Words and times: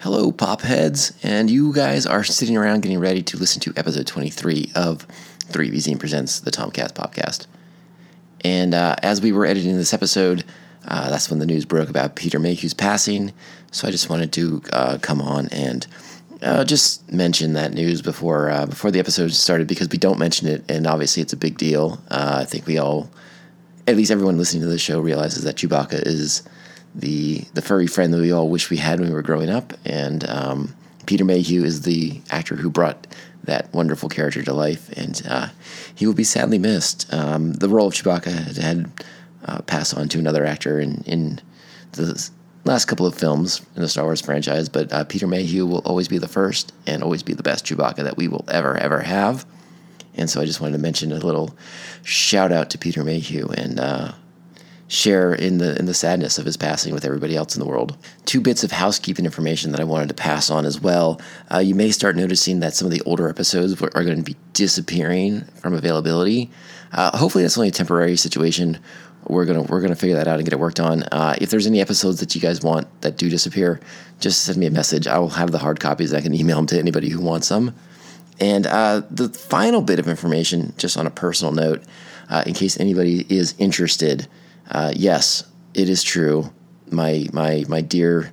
Hello, 0.00 0.30
pop 0.30 0.60
heads, 0.60 1.12
and 1.24 1.50
you 1.50 1.72
guys 1.72 2.06
are 2.06 2.22
sitting 2.22 2.56
around 2.56 2.82
getting 2.82 3.00
ready 3.00 3.20
to 3.20 3.36
listen 3.36 3.60
to 3.62 3.72
episode 3.76 4.06
23 4.06 4.70
of 4.76 5.04
3B 5.48 5.74
Zine 5.74 5.98
Presents 5.98 6.38
the 6.38 6.52
Tomcast 6.52 6.92
podcast. 6.92 7.48
And 8.44 8.74
uh, 8.74 8.94
as 9.02 9.20
we 9.20 9.32
were 9.32 9.44
editing 9.44 9.76
this 9.76 9.92
episode, 9.92 10.44
uh, 10.86 11.10
that's 11.10 11.28
when 11.28 11.40
the 11.40 11.46
news 11.46 11.64
broke 11.64 11.90
about 11.90 12.14
Peter 12.14 12.38
Mayhew's 12.38 12.74
passing. 12.74 13.32
So 13.72 13.88
I 13.88 13.90
just 13.90 14.08
wanted 14.08 14.32
to 14.34 14.62
uh, 14.72 14.98
come 15.02 15.20
on 15.20 15.48
and 15.48 15.84
uh, 16.42 16.62
just 16.62 17.12
mention 17.12 17.54
that 17.54 17.72
news 17.72 18.00
before 18.00 18.50
uh, 18.50 18.66
before 18.66 18.92
the 18.92 19.00
episode 19.00 19.32
started 19.32 19.66
because 19.66 19.88
we 19.88 19.98
don't 19.98 20.20
mention 20.20 20.46
it, 20.46 20.64
and 20.70 20.86
obviously 20.86 21.24
it's 21.24 21.32
a 21.32 21.36
big 21.36 21.58
deal. 21.58 22.00
Uh, 22.08 22.38
I 22.42 22.44
think 22.44 22.68
we 22.68 22.78
all, 22.78 23.10
at 23.88 23.96
least 23.96 24.12
everyone 24.12 24.38
listening 24.38 24.62
to 24.62 24.68
the 24.68 24.78
show, 24.78 25.00
realizes 25.00 25.42
that 25.42 25.56
Chewbacca 25.56 26.06
is 26.06 26.48
the 26.94 27.44
the 27.54 27.62
furry 27.62 27.86
friend 27.86 28.12
that 28.12 28.20
we 28.20 28.32
all 28.32 28.48
wish 28.48 28.70
we 28.70 28.78
had 28.78 29.00
when 29.00 29.08
we 29.08 29.14
were 29.14 29.22
growing 29.22 29.50
up, 29.50 29.72
and 29.84 30.28
um, 30.28 30.74
Peter 31.06 31.24
Mayhew 31.24 31.64
is 31.64 31.82
the 31.82 32.20
actor 32.30 32.56
who 32.56 32.70
brought 32.70 33.06
that 33.44 33.72
wonderful 33.72 34.08
character 34.08 34.42
to 34.42 34.52
life, 34.52 34.90
and 34.96 35.22
uh, 35.28 35.48
he 35.94 36.06
will 36.06 36.14
be 36.14 36.24
sadly 36.24 36.58
missed. 36.58 37.12
Um, 37.12 37.54
the 37.54 37.68
role 37.68 37.88
of 37.88 37.94
Chewbacca 37.94 38.58
had, 38.58 38.90
uh, 39.46 39.62
passed 39.62 39.96
on 39.96 40.08
to 40.10 40.18
another 40.18 40.44
actor 40.44 40.78
in 40.80 41.02
in 41.06 41.40
the 41.92 42.30
last 42.64 42.84
couple 42.84 43.06
of 43.06 43.14
films 43.14 43.62
in 43.74 43.82
the 43.82 43.88
Star 43.88 44.04
Wars 44.04 44.20
franchise, 44.20 44.68
but 44.68 44.92
uh, 44.92 45.04
Peter 45.04 45.26
Mayhew 45.26 45.66
will 45.66 45.78
always 45.80 46.08
be 46.08 46.18
the 46.18 46.28
first 46.28 46.72
and 46.86 47.02
always 47.02 47.22
be 47.22 47.32
the 47.32 47.42
best 47.42 47.64
Chewbacca 47.64 48.04
that 48.04 48.16
we 48.16 48.28
will 48.28 48.44
ever 48.48 48.76
ever 48.76 49.00
have. 49.00 49.46
And 50.14 50.28
so 50.28 50.40
I 50.40 50.44
just 50.44 50.60
wanted 50.60 50.72
to 50.72 50.82
mention 50.82 51.12
a 51.12 51.18
little 51.18 51.56
shout 52.02 52.52
out 52.52 52.70
to 52.70 52.78
Peter 52.78 53.04
Mayhew 53.04 53.48
and 53.48 53.78
uh, 53.78 54.12
share 54.88 55.34
in 55.34 55.58
the 55.58 55.78
in 55.78 55.84
the 55.84 55.94
sadness 55.94 56.38
of 56.38 56.46
his 56.46 56.56
passing 56.56 56.94
with 56.94 57.04
everybody 57.04 57.36
else 57.36 57.54
in 57.54 57.60
the 57.60 57.68
world. 57.68 57.96
Two 58.24 58.40
bits 58.40 58.64
of 58.64 58.72
housekeeping 58.72 59.26
information 59.26 59.70
that 59.70 59.80
I 59.80 59.84
wanted 59.84 60.08
to 60.08 60.14
pass 60.14 60.50
on 60.50 60.64
as 60.64 60.80
well. 60.80 61.20
Uh, 61.52 61.58
you 61.58 61.74
may 61.74 61.90
start 61.90 62.16
noticing 62.16 62.60
that 62.60 62.74
some 62.74 62.86
of 62.86 62.92
the 62.92 63.02
older 63.02 63.28
episodes 63.28 63.80
are 63.80 64.04
going 64.04 64.16
to 64.16 64.22
be 64.22 64.36
disappearing 64.54 65.42
from 65.60 65.74
availability. 65.74 66.50
Uh, 66.90 67.16
hopefully, 67.16 67.44
that's 67.44 67.58
only 67.58 67.68
a 67.68 67.72
temporary 67.72 68.16
situation. 68.16 68.78
We're 69.26 69.44
gonna 69.44 69.62
we're 69.62 69.82
gonna 69.82 69.94
figure 69.94 70.16
that 70.16 70.26
out 70.26 70.36
and 70.36 70.44
get 70.44 70.54
it 70.54 70.58
worked 70.58 70.80
on. 70.80 71.02
Uh, 71.02 71.36
if 71.38 71.50
there's 71.50 71.66
any 71.66 71.82
episodes 71.82 72.20
that 72.20 72.34
you 72.34 72.40
guys 72.40 72.62
want 72.62 72.88
that 73.02 73.18
do 73.18 73.28
disappear, 73.28 73.80
just 74.20 74.42
send 74.42 74.56
me 74.56 74.66
a 74.66 74.70
message. 74.70 75.06
I 75.06 75.18
will 75.18 75.28
have 75.28 75.50
the 75.50 75.58
hard 75.58 75.80
copies. 75.80 76.14
I 76.14 76.22
can 76.22 76.34
email 76.34 76.56
them 76.56 76.66
to 76.68 76.78
anybody 76.78 77.10
who 77.10 77.20
wants 77.20 77.50
them. 77.50 77.74
And 78.40 78.66
uh, 78.66 79.02
the 79.10 79.28
final 79.28 79.82
bit 79.82 79.98
of 79.98 80.08
information, 80.08 80.72
just 80.78 80.96
on 80.96 81.06
a 81.06 81.10
personal 81.10 81.52
note, 81.52 81.82
uh, 82.30 82.44
in 82.46 82.54
case 82.54 82.78
anybody 82.78 83.26
is 83.28 83.54
interested, 83.58 84.28
uh, 84.70 84.92
yes, 84.94 85.44
it 85.74 85.88
is 85.88 86.02
true. 86.02 86.52
My 86.90 87.26
my 87.32 87.64
my 87.68 87.80
dear 87.80 88.32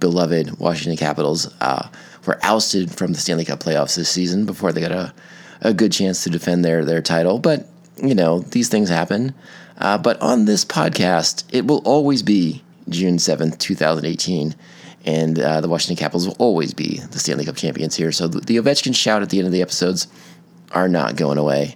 beloved 0.00 0.58
Washington 0.58 0.96
Capitals 0.96 1.54
uh, 1.60 1.88
were 2.26 2.38
ousted 2.42 2.90
from 2.90 3.12
the 3.12 3.18
Stanley 3.18 3.44
Cup 3.44 3.60
playoffs 3.60 3.96
this 3.96 4.08
season 4.08 4.46
before 4.46 4.72
they 4.72 4.80
got 4.80 4.92
a, 4.92 5.14
a 5.60 5.72
good 5.72 5.92
chance 5.92 6.24
to 6.24 6.30
defend 6.30 6.64
their 6.64 6.84
their 6.84 7.02
title. 7.02 7.38
But 7.38 7.68
you 8.02 8.14
know 8.14 8.40
these 8.40 8.68
things 8.68 8.88
happen. 8.88 9.34
Uh, 9.78 9.98
but 9.98 10.20
on 10.20 10.44
this 10.44 10.64
podcast, 10.64 11.44
it 11.50 11.66
will 11.66 11.82
always 11.84 12.22
be 12.22 12.62
June 12.88 13.18
seventh, 13.18 13.58
two 13.58 13.74
thousand 13.74 14.04
eighteen. 14.04 14.54
And 15.04 15.40
uh, 15.40 15.60
the 15.60 15.68
Washington 15.68 15.96
Capitals 15.96 16.28
will 16.28 16.36
always 16.38 16.74
be 16.74 17.00
the 17.10 17.18
Stanley 17.18 17.44
Cup 17.44 17.56
champions 17.56 17.96
here. 17.96 18.12
So 18.12 18.28
the, 18.28 18.40
the 18.40 18.56
Ovechkin 18.58 18.94
shout 18.94 19.20
at 19.20 19.30
the 19.30 19.38
end 19.38 19.46
of 19.46 19.52
the 19.52 19.60
episodes 19.60 20.06
are 20.70 20.88
not 20.88 21.16
going 21.16 21.38
away. 21.38 21.74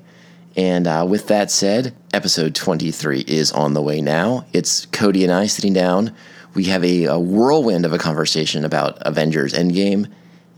And 0.57 0.87
uh, 0.87 1.05
with 1.07 1.29
that 1.29 1.51
said, 1.51 1.95
episode 2.15 2.55
23 2.55 3.25
is 3.27 3.53
on 3.53 3.75
the 3.75 3.83
way 3.83 4.01
now. 4.01 4.47
It's 4.55 4.87
Cody 4.87 5.23
and 5.23 5.33
I 5.33 5.47
sitting 5.47 5.75
down. 5.75 6.15
We 6.55 6.65
have 6.65 6.83
a, 6.83 7.05
a, 7.05 7.19
whirlwind 7.19 7.85
of 7.85 7.93
a 7.93 7.99
conversation 7.99 8.65
about 8.65 8.97
Avengers 9.03 9.53
Endgame 9.53 10.11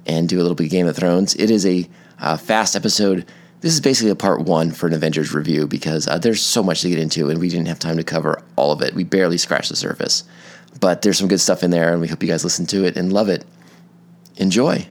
and 0.06 0.28
do 0.28 0.38
a 0.38 0.42
little 0.42 0.54
bit 0.54 0.66
of 0.66 0.70
Game 0.70 0.86
of 0.86 0.94
Thrones. 0.94 1.34
It 1.34 1.50
is 1.50 1.66
a 1.66 1.88
uh, 2.20 2.36
fast 2.36 2.76
episode. 2.76 3.26
This 3.60 3.74
is 3.74 3.80
basically 3.80 4.12
a 4.12 4.16
part 4.16 4.42
one 4.42 4.70
for 4.70 4.86
an 4.86 4.92
Avengers 4.92 5.34
review 5.34 5.66
because 5.66 6.06
uh, 6.06 6.18
there's 6.18 6.40
so 6.40 6.62
much 6.62 6.82
to 6.82 6.88
get 6.88 7.00
into 7.00 7.28
and 7.28 7.40
we 7.40 7.48
didn't 7.48 7.66
have 7.66 7.80
time 7.80 7.96
to 7.96 8.04
cover 8.04 8.40
all 8.54 8.70
of 8.70 8.82
it. 8.82 8.94
We 8.94 9.02
barely 9.02 9.36
scratched 9.36 9.70
the 9.70 9.76
surface. 9.76 10.22
But 10.78 11.02
there's 11.02 11.18
some 11.18 11.26
good 11.26 11.40
stuff 11.40 11.64
in 11.64 11.72
there 11.72 11.90
and 11.90 12.00
we 12.00 12.06
hope 12.06 12.22
you 12.22 12.28
guys 12.28 12.44
listen 12.44 12.66
to 12.66 12.84
it 12.84 12.96
and 12.96 13.12
love 13.12 13.28
it. 13.28 13.44
Enjoy. 14.36 14.88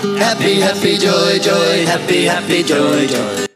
Happy, 0.00 0.60
happy, 0.60 0.96
joy, 0.96 1.38
joy, 1.40 1.84
happy, 1.84 2.24
happy, 2.24 2.62
joy, 2.62 3.06
joy. 3.06 3.49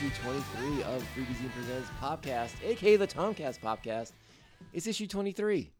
Issue 0.00 0.10
23 0.22 0.82
of 0.84 1.02
Freaky 1.08 1.32
Zine 1.34 1.52
Presents 1.52 1.90
Podcast, 2.00 2.52
aka 2.64 2.96
the 2.96 3.06
Tomcast 3.06 3.60
Podcast. 3.60 4.12
It's 4.72 4.86
issue 4.86 5.06
23. 5.06 5.70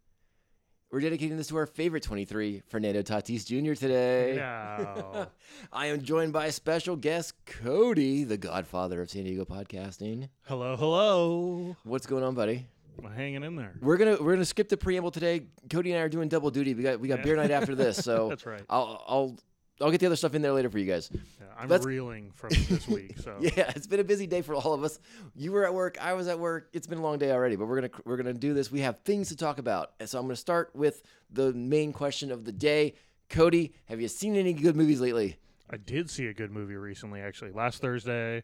We're 0.93 1.01
dedicating 1.01 1.39
this 1.39 1.47
to 1.49 1.57
our 1.57 1.65
favorite 1.67 2.03
23, 2.03 2.63
Fernando 2.69 3.01
Tatis 3.01 3.47
Jr. 3.47 3.73
today. 3.79 4.35
No. 4.37 5.27
I 5.73 5.87
am 5.87 6.03
joined 6.03 6.35
by 6.35 6.47
a 6.47 6.53
special 6.53 6.97
guest 6.97 7.33
Cody, 7.47 8.25
the 8.25 8.37
godfather 8.37 9.01
of 9.01 9.09
San 9.09 9.25
Diego 9.25 9.47
podcasting. 9.47 10.29
hello, 10.43 10.77
hello. 10.77 11.77
What's 11.85 12.07
going 12.07 12.23
on, 12.25 12.35
buddy? 12.35 12.67
I'm 13.03 13.13
hanging 13.13 13.43
in 13.43 13.57
there. 13.57 13.73
We're 13.81 13.97
gonna 13.97 14.19
we're 14.21 14.33
gonna 14.35 14.45
skip 14.45 14.69
the 14.69 14.77
preamble 14.77 15.11
today. 15.13 15.45
Cody 15.71 15.93
and 15.93 16.01
I 16.01 16.03
are 16.03 16.09
doing 16.11 16.29
double 16.29 16.51
duty. 16.51 16.75
We 16.75 16.83
got 16.83 17.01
we 17.01 17.09
got 17.09 17.21
Yeah. 17.21 17.25
beer 17.25 17.37
night 17.37 17.51
after 17.53 17.75
this, 17.75 17.97
so 18.05 18.29
That's 18.31 18.45
right. 18.45 18.63
I'll 18.69 19.03
I'll 19.09 19.37
I'll 19.81 19.91
get 19.91 20.01
the 20.01 20.07
other 20.07 20.17
stuff 20.17 20.35
in 20.35 20.43
there 20.43 20.53
later 20.53 20.69
for 20.69 20.79
you 20.79 20.87
guys. 20.87 21.11
Yeah, 21.13 21.47
I'm 21.59 21.83
reeling 21.83 22.33
from 22.35 22.51
this 22.51 22.87
week. 22.87 23.19
So 23.19 23.37
Yeah, 23.41 23.73
it's 23.75 23.87
been 23.87 24.01
a 24.01 24.05
busy 24.05 24.27
day 24.27 24.43
for 24.43 24.55
all 24.55 24.75
of 24.75 24.85
us. 24.85 24.99
You 25.35 25.53
were 25.53 25.65
at 25.65 25.73
work, 25.73 25.97
I 26.01 26.13
was 26.13 26.29
at 26.29 26.39
work. 26.39 26.69
It's 26.73 26.87
been 26.87 26.99
a 26.99 27.03
long 27.03 27.19
day 27.19 27.33
already, 27.33 27.57
but 27.57 27.67
we're 27.67 27.81
gonna 27.81 27.91
we're 28.05 28.17
gonna 28.17 28.35
do 28.35 28.55
this. 28.55 28.71
We 28.71 28.81
have 28.81 28.99
things 29.01 29.29
to 29.29 29.37
talk 29.37 29.59
about, 29.59 29.93
and 29.99 30.09
so 30.09 30.19
I'm 30.19 30.25
gonna 30.25 30.37
start 30.37 30.71
with 30.75 31.03
the 31.31 31.53
main 31.53 31.93
question 31.93 32.31
of 32.31 32.45
the 32.45 32.53
day. 32.53 32.95
Cody, 33.29 33.73
have 33.87 34.01
you 34.01 34.09
seen 34.09 34.37
any 34.37 34.53
good 34.53 34.77
movies 34.77 35.01
lately? 35.01 35.37
I 35.71 35.77
did 35.77 36.11
see 36.11 36.27
a 36.27 36.35
good 36.35 36.51
movie 36.51 36.75
recently, 36.75 37.21
actually. 37.21 37.53
Last 37.53 37.81
Thursday, 37.81 38.43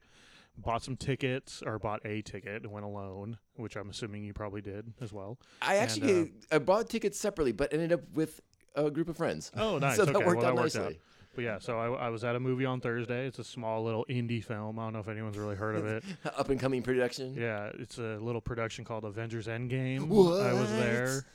bought 0.57 0.83
some 0.85 0.97
tickets, 0.97 1.63
or 1.67 1.79
bought 1.81 2.01
a 2.07 2.23
ticket 2.23 2.63
and 2.63 2.71
went 2.71 2.87
alone, 2.87 3.39
which 3.57 3.77
I'm 3.77 3.91
assuming 3.91 4.25
you 4.25 4.33
probably 4.33 4.61
did 4.63 4.93
as 5.01 5.13
well. 5.13 5.39
I 5.61 5.75
And, 5.75 5.83
actually 5.91 6.21
uh, 6.21 6.57
I 6.57 6.59
bought 6.59 6.89
tickets 6.89 7.19
separately, 7.19 7.51
but 7.53 7.73
ended 7.73 7.93
up 7.93 8.03
with 8.15 8.41
a 8.77 8.91
group 8.91 9.09
of 9.09 9.17
friends. 9.17 9.51
Oh, 9.57 9.79
nice. 9.81 9.97
so 9.97 10.03
okay, 10.05 10.13
that 10.13 10.25
worked 10.25 10.43
well, 10.43 10.51
out 10.51 10.57
that 10.57 10.63
nicely. 10.63 10.85
out. 10.85 10.93
But 11.37 11.45
yeah, 11.45 11.59
so 11.59 11.79
I, 11.79 12.07
I 12.07 12.09
was 12.09 12.25
at 12.25 12.35
a 12.35 12.41
movie 12.41 12.65
on 12.65 12.81
Thursday. 12.81 13.27
It's 13.27 13.39
a 13.39 13.45
small 13.45 13.85
little 13.85 14.07
indie 14.09 14.43
film. 14.43 14.79
I 14.79 14.85
don't 14.85 14.95
know 14.95 15.01
if 15.01 15.09
anyone's 15.09 15.37
really 15.37 15.55
heard 15.55 15.77
of 15.77 15.85
it. 15.85 16.03
Up 16.37 16.49
and 16.49 16.59
coming 16.59 16.83
production. 16.83 17.35
Yeah, 17.39 17.71
it's 17.79 17.99
a 17.99 18.17
little 18.19 18.41
production 18.41 18.87
called 18.87 19.05
Avengers 19.05 19.47
Endgame. 19.47 20.05
I 20.43 20.55
was 20.55 20.71
there 20.73 21.27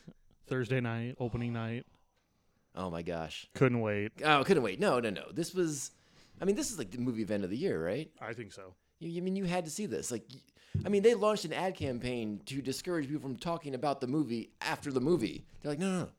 Thursday 0.48 0.82
night, 0.82 1.16
opening 1.20 1.54
night. 1.54 1.86
Oh 2.76 2.90
my 2.90 3.04
gosh. 3.04 3.48
Couldn't 3.54 3.80
wait. 3.82 4.12
Oh, 4.26 4.44
couldn't 4.44 4.64
wait. 4.64 4.80
No, 4.80 5.00
no, 5.00 5.12
no. 5.12 5.26
This 5.32 5.54
was, 5.54 5.92
I 6.42 6.46
mean, 6.46 6.56
this 6.56 6.72
is 6.72 6.80
like 6.80 6.90
the 6.90 6.98
movie 6.98 7.22
event 7.22 7.44
of 7.44 7.52
the 7.52 7.58
year, 7.58 7.84
right? 7.84 8.09
I 8.20 8.34
think 8.34 8.54
so. 8.54 8.74
You, 9.00 9.09
you 9.09 9.22
mean 9.22 9.36
you 9.36 9.46
had 9.46 9.66
to 9.66 9.72
see 9.72 9.86
this? 9.86 10.12
Like, 10.12 10.24
I 10.84 10.90
mean, 10.90 11.04
they 11.04 11.14
launched 11.14 11.46
an 11.46 11.54
ad 11.54 11.76
campaign 11.76 12.42
to 12.47 12.59
discourage 12.62 13.08
people 13.08 13.22
from 13.22 13.36
talking 13.36 13.76
about 13.76 14.02
the 14.02 14.08
movie 14.08 14.50
after 14.62 14.92
the 14.92 15.02
movie. 15.02 15.46
They're 15.62 15.74
like, 15.74 15.80
no, 15.80 15.92
no, 15.92 16.00
no. 16.00 16.09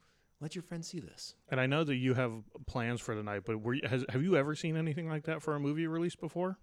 Let 0.43 0.57
your 0.57 0.63
friends 0.63 0.89
see 0.89 0.99
this. 0.99 1.35
And 1.51 1.61
I 1.61 1.67
know 1.67 1.85
that 1.85 1.95
you 1.95 2.15
have 2.15 2.33
plans 2.67 3.01
for 3.01 3.15
tonight, 3.15 3.43
but 3.47 3.63
were 3.63 3.75
you, 3.75 3.83
has, 3.89 4.05
have 4.09 4.25
you 4.25 4.37
ever 4.37 4.57
seen 4.57 4.77
anything 4.77 5.09
like 5.09 5.25
that 5.25 5.41
for 5.41 5.55
a 5.55 5.61
movie 5.61 5.87
release 5.87 6.17
before? 6.17 6.59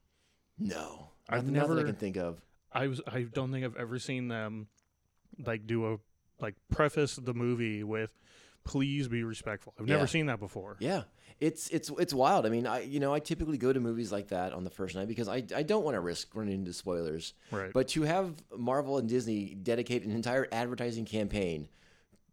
No, 0.59 1.07
I've 1.29 1.45
nothing, 1.45 1.53
nothing 1.53 1.79
I 1.79 1.83
can 1.83 1.95
think 1.95 2.17
of. 2.17 2.41
I 2.73 2.87
was 2.87 3.01
I 3.07 3.21
don't 3.21 3.51
think 3.53 3.63
I've 3.63 3.77
ever 3.77 3.97
seen 3.97 4.27
them 4.27 4.67
like 5.45 5.65
do 5.65 5.93
a 5.93 5.97
like 6.41 6.55
preface 6.69 7.15
the 7.15 7.33
movie 7.33 7.83
with 7.85 8.13
please 8.65 9.07
be 9.07 9.23
respectful. 9.23 9.73
I've 9.79 9.87
Yeah. 9.87 9.95
never 9.95 10.07
seen 10.07 10.25
that 10.25 10.39
before. 10.39 10.75
Yeah, 10.79 11.03
it's 11.39 11.69
it's 11.69 11.89
it's 11.97 12.13
wild. 12.13 12.45
I 12.45 12.49
mean, 12.49 12.67
I 12.67 12.81
you 12.81 12.99
know 12.99 13.13
I 13.13 13.19
typically 13.19 13.57
go 13.57 13.71
to 13.71 13.79
movies 13.79 14.11
like 14.11 14.27
that 14.27 14.51
on 14.51 14.65
the 14.65 14.69
first 14.69 14.95
night 14.95 15.07
because 15.07 15.29
I 15.29 15.37
I 15.55 15.63
don't 15.63 15.85
want 15.85 15.95
to 15.95 16.01
risk 16.01 16.35
running 16.35 16.55
into 16.55 16.73
spoilers. 16.73 17.33
Right. 17.49 17.71
But 17.73 17.87
to 17.89 18.01
have 18.01 18.35
Marvel 18.55 18.97
and 18.97 19.07
Disney 19.07 19.55
dedicate 19.55 20.03
an 20.03 20.11
entire 20.11 20.47
advertising 20.51 21.05
campaign 21.05 21.69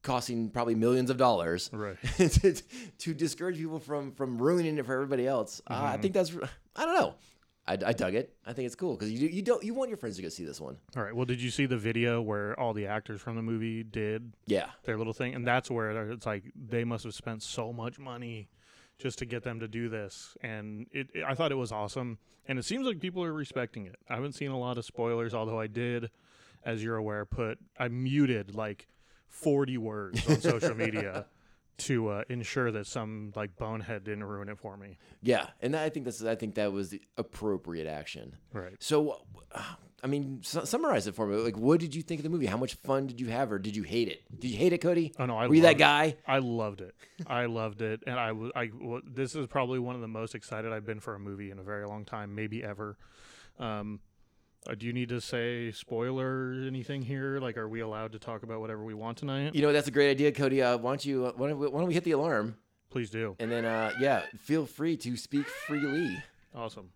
costing 0.06 0.48
probably 0.50 0.74
millions 0.74 1.10
of 1.10 1.16
dollars 1.18 1.68
Right. 1.72 1.96
to, 2.16 2.54
to 2.98 3.12
discourage 3.14 3.56
people 3.56 3.78
from 3.80 4.12
from 4.12 4.38
ruining 4.40 4.78
it 4.78 4.86
for 4.86 4.94
everybody 4.94 5.26
else. 5.26 5.60
Uh, 5.66 5.74
I 5.94 5.96
think 5.98 6.14
that's 6.14 6.32
I 6.74 6.84
don't 6.86 6.94
know. 6.98 7.14
I, 7.68 7.72
I 7.72 7.92
dug 7.92 8.14
it. 8.14 8.32
I 8.46 8.52
think 8.52 8.66
it's 8.66 8.76
cool 8.76 8.94
because 8.94 9.10
you 9.10 9.28
you 9.28 9.42
don't 9.42 9.62
you 9.64 9.74
want 9.74 9.90
your 9.90 9.96
friends 9.98 10.16
to 10.16 10.22
go 10.22 10.28
see 10.28 10.44
this 10.44 10.60
one. 10.60 10.76
All 10.96 11.02
right. 11.02 11.14
Well, 11.14 11.24
did 11.26 11.42
you 11.42 11.50
see 11.50 11.66
the 11.66 11.76
video 11.76 12.22
where 12.22 12.58
all 12.60 12.72
the 12.72 12.86
actors 12.86 13.20
from 13.20 13.34
the 13.36 13.42
movie 13.42 13.82
did 13.82 14.32
Yeah, 14.46 14.70
their 14.84 14.96
little 14.96 15.12
thing? 15.12 15.34
And 15.34 15.44
that's 15.44 15.68
where 15.70 16.12
it's 16.12 16.24
like 16.26 16.44
they 16.54 16.84
must 16.84 17.02
have 17.04 17.14
spent 17.14 17.42
so 17.42 17.72
much 17.72 17.98
money 17.98 18.48
just 18.98 19.18
to 19.18 19.26
get 19.26 19.42
them 19.42 19.58
to 19.60 19.66
do 19.68 19.88
this. 19.88 20.36
And 20.42 20.86
it, 20.92 21.08
it- 21.12 21.24
I 21.24 21.34
thought 21.34 21.50
it 21.52 21.56
was 21.56 21.72
awesome. 21.72 22.18
And 22.48 22.58
it 22.60 22.64
seems 22.64 22.86
like 22.86 23.00
people 23.00 23.24
are 23.24 23.32
respecting 23.32 23.86
it. 23.86 23.96
I 24.08 24.14
haven't 24.14 24.34
seen 24.36 24.52
a 24.52 24.58
lot 24.58 24.78
of 24.78 24.84
spoilers, 24.84 25.34
although 25.34 25.58
I 25.58 25.66
did, 25.66 26.10
as 26.64 26.84
you're 26.84 26.94
aware, 26.96 27.24
put 27.26 27.58
I 27.76 27.88
muted 27.88 28.54
like 28.54 28.86
40 29.28 29.78
words 29.78 30.28
on 30.28 30.40
social 30.40 30.74
media 30.74 31.26
to 31.78 32.08
uh, 32.08 32.22
ensure 32.30 32.70
that 32.72 32.86
some 32.86 33.32
like 33.36 33.56
bonehead 33.56 34.04
didn't 34.04 34.24
ruin 34.24 34.48
it 34.48 34.58
for 34.58 34.76
me. 34.76 34.98
yeah, 35.22 35.48
and 35.60 35.76
I 35.76 35.88
think 35.90 36.04
that's 36.06 36.24
I 36.24 36.34
think 36.34 36.54
that 36.54 36.72
was 36.72 36.88
the 36.90 37.02
appropriate 37.18 37.86
action. 37.86 38.36
Right. 38.52 38.74
So, 38.80 39.20
uh, 39.52 39.62
I 40.02 40.06
mean, 40.06 40.40
su- 40.42 40.64
summarize 40.64 41.06
it 41.06 41.14
for 41.14 41.26
me. 41.26 41.36
Like, 41.36 41.58
what 41.58 41.80
did 41.80 41.94
you 41.94 42.00
think 42.02 42.20
of 42.20 42.22
the 42.22 42.30
movie? 42.30 42.46
How 42.46 42.56
much 42.56 42.74
fun 42.76 43.06
did 43.06 43.20
you 43.20 43.26
have, 43.26 43.52
or 43.52 43.58
did 43.58 43.76
you 43.76 43.82
hate 43.82 44.08
it? 44.08 44.22
Did 44.40 44.50
you 44.52 44.56
hate 44.56 44.72
it, 44.72 44.78
Cody? 44.78 45.12
Oh 45.18 45.26
no, 45.26 45.36
I 45.36 45.48
Were 45.48 45.54
you 45.54 45.62
that 45.62 45.72
it. 45.72 45.78
guy? 45.78 46.16
I 46.26 46.38
loved 46.38 46.80
it. 46.80 46.94
I 47.26 47.44
loved 47.46 47.82
it, 47.82 48.02
and 48.06 48.18
I 48.18 48.32
was. 48.32 48.52
I 48.56 48.66
w- 48.68 49.02
this 49.04 49.34
is 49.34 49.46
probably 49.46 49.78
one 49.78 49.94
of 49.96 50.00
the 50.00 50.08
most 50.08 50.34
excited 50.34 50.72
I've 50.72 50.86
been 50.86 51.00
for 51.00 51.14
a 51.14 51.18
movie 51.18 51.50
in 51.50 51.58
a 51.58 51.62
very 51.62 51.86
long 51.86 52.04
time, 52.06 52.34
maybe 52.34 52.64
ever. 52.64 52.96
Um, 53.58 54.00
uh, 54.68 54.74
do 54.74 54.86
you 54.86 54.92
need 54.92 55.08
to 55.10 55.20
say 55.20 55.70
spoiler 55.72 56.52
anything 56.66 57.02
here? 57.02 57.38
Like, 57.40 57.56
are 57.56 57.68
we 57.68 57.80
allowed 57.80 58.12
to 58.12 58.18
talk 58.18 58.42
about 58.42 58.60
whatever 58.60 58.84
we 58.84 58.94
want 58.94 59.18
tonight? 59.18 59.54
You 59.54 59.62
know, 59.62 59.72
that's 59.72 59.88
a 59.88 59.92
great 59.92 60.10
idea, 60.10 60.32
Cody. 60.32 60.62
Uh, 60.62 60.76
why 60.76 60.90
don't 60.90 61.04
you? 61.04 61.26
Uh, 61.26 61.32
why, 61.36 61.48
don't 61.48 61.58
we, 61.58 61.68
why 61.68 61.78
don't 61.78 61.88
we 61.88 61.94
hit 61.94 62.04
the 62.04 62.12
alarm? 62.12 62.56
Please 62.90 63.10
do. 63.10 63.36
And 63.38 63.50
then, 63.50 63.64
uh, 63.64 63.92
yeah, 64.00 64.22
feel 64.38 64.66
free 64.66 64.96
to 64.98 65.16
speak 65.16 65.46
freely. 65.46 66.22
Awesome. 66.54 66.90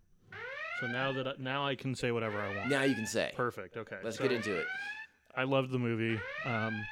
So 0.81 0.87
now 0.87 1.13
that 1.13 1.29
I, 1.29 1.33
now 1.39 1.67
I 1.67 1.75
can 1.75 1.95
say 1.95 2.11
whatever 2.11 2.41
I 2.41 2.57
want. 2.57 2.71
Now 2.71 2.83
you 2.83 2.95
can 2.95 3.07
say. 3.07 3.33
Perfect. 3.37 3.77
Okay. 3.77 3.97
Let's 4.03 4.17
so 4.17 4.23
get 4.23 4.33
into 4.33 4.57
it. 4.57 4.67
I 5.37 5.45
loved 5.45 5.71
the 5.71 5.79
movie. 5.79 6.19
Um, 6.45 6.85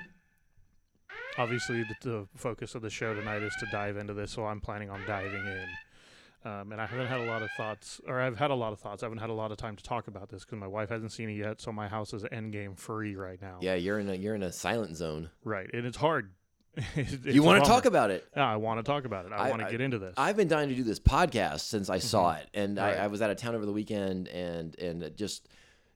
obviously, 1.38 1.84
the, 1.84 1.94
the 2.02 2.28
focus 2.36 2.74
of 2.74 2.82
the 2.82 2.90
show 2.90 3.14
tonight 3.14 3.42
is 3.42 3.54
to 3.60 3.66
dive 3.72 3.96
into 3.96 4.14
this, 4.14 4.32
so 4.32 4.44
I'm 4.44 4.60
planning 4.60 4.90
on 4.90 5.00
diving 5.06 5.44
in. 5.46 5.66
Um, 6.44 6.70
and 6.72 6.80
I 6.80 6.86
haven't 6.86 7.08
had 7.08 7.20
a 7.20 7.24
lot 7.24 7.42
of 7.42 7.50
thoughts, 7.56 8.00
or 8.06 8.20
I've 8.20 8.38
had 8.38 8.50
a 8.50 8.54
lot 8.54 8.72
of 8.72 8.78
thoughts. 8.78 9.02
I 9.02 9.06
haven't 9.06 9.18
had 9.18 9.28
a 9.30 9.34
lot 9.34 9.50
of 9.50 9.58
time 9.58 9.74
to 9.76 9.82
talk 9.82 10.06
about 10.06 10.28
this 10.28 10.44
because 10.44 10.58
my 10.58 10.68
wife 10.68 10.88
hasn't 10.88 11.10
seen 11.12 11.28
it 11.28 11.34
yet, 11.34 11.60
so 11.60 11.72
my 11.72 11.88
house 11.88 12.14
is 12.14 12.22
endgame 12.24 12.78
free 12.78 13.16
right 13.16 13.42
now. 13.42 13.58
Yeah, 13.60 13.74
you're 13.74 13.98
in 13.98 14.08
a 14.08 14.14
you're 14.14 14.36
in 14.36 14.42
a 14.44 14.52
silent 14.52 14.96
zone. 14.96 15.30
Right, 15.44 15.68
and 15.72 15.84
it's 15.84 15.96
hard. 15.96 16.30
It's 16.94 17.24
you 17.24 17.42
want 17.42 17.64
to 17.64 17.68
talk 17.68 17.86
about 17.86 18.12
it? 18.12 18.24
Yeah, 18.36 18.46
I 18.46 18.54
want 18.56 18.78
to 18.78 18.84
talk 18.84 19.04
about 19.04 19.26
it. 19.26 19.32
I, 19.32 19.48
I- 19.48 19.50
want 19.50 19.62
to 19.62 19.68
get 19.70 19.80
into 19.80 19.98
this. 19.98 20.14
I've 20.16 20.36
been 20.36 20.46
dying 20.46 20.68
to 20.68 20.76
do 20.76 20.84
this 20.84 21.00
podcast 21.00 21.60
since 21.60 21.90
I 21.90 21.98
saw 21.98 22.34
it, 22.34 22.46
and 22.54 22.76
Mm-hmm. 22.76 22.86
Right. 22.86 22.98
I, 22.98 23.04
I 23.04 23.06
was 23.08 23.20
out 23.20 23.30
of 23.30 23.36
town 23.36 23.56
over 23.56 23.66
the 23.66 23.72
weekend, 23.72 24.28
and 24.28 24.78
and 24.78 25.02
it 25.02 25.16
just 25.16 25.48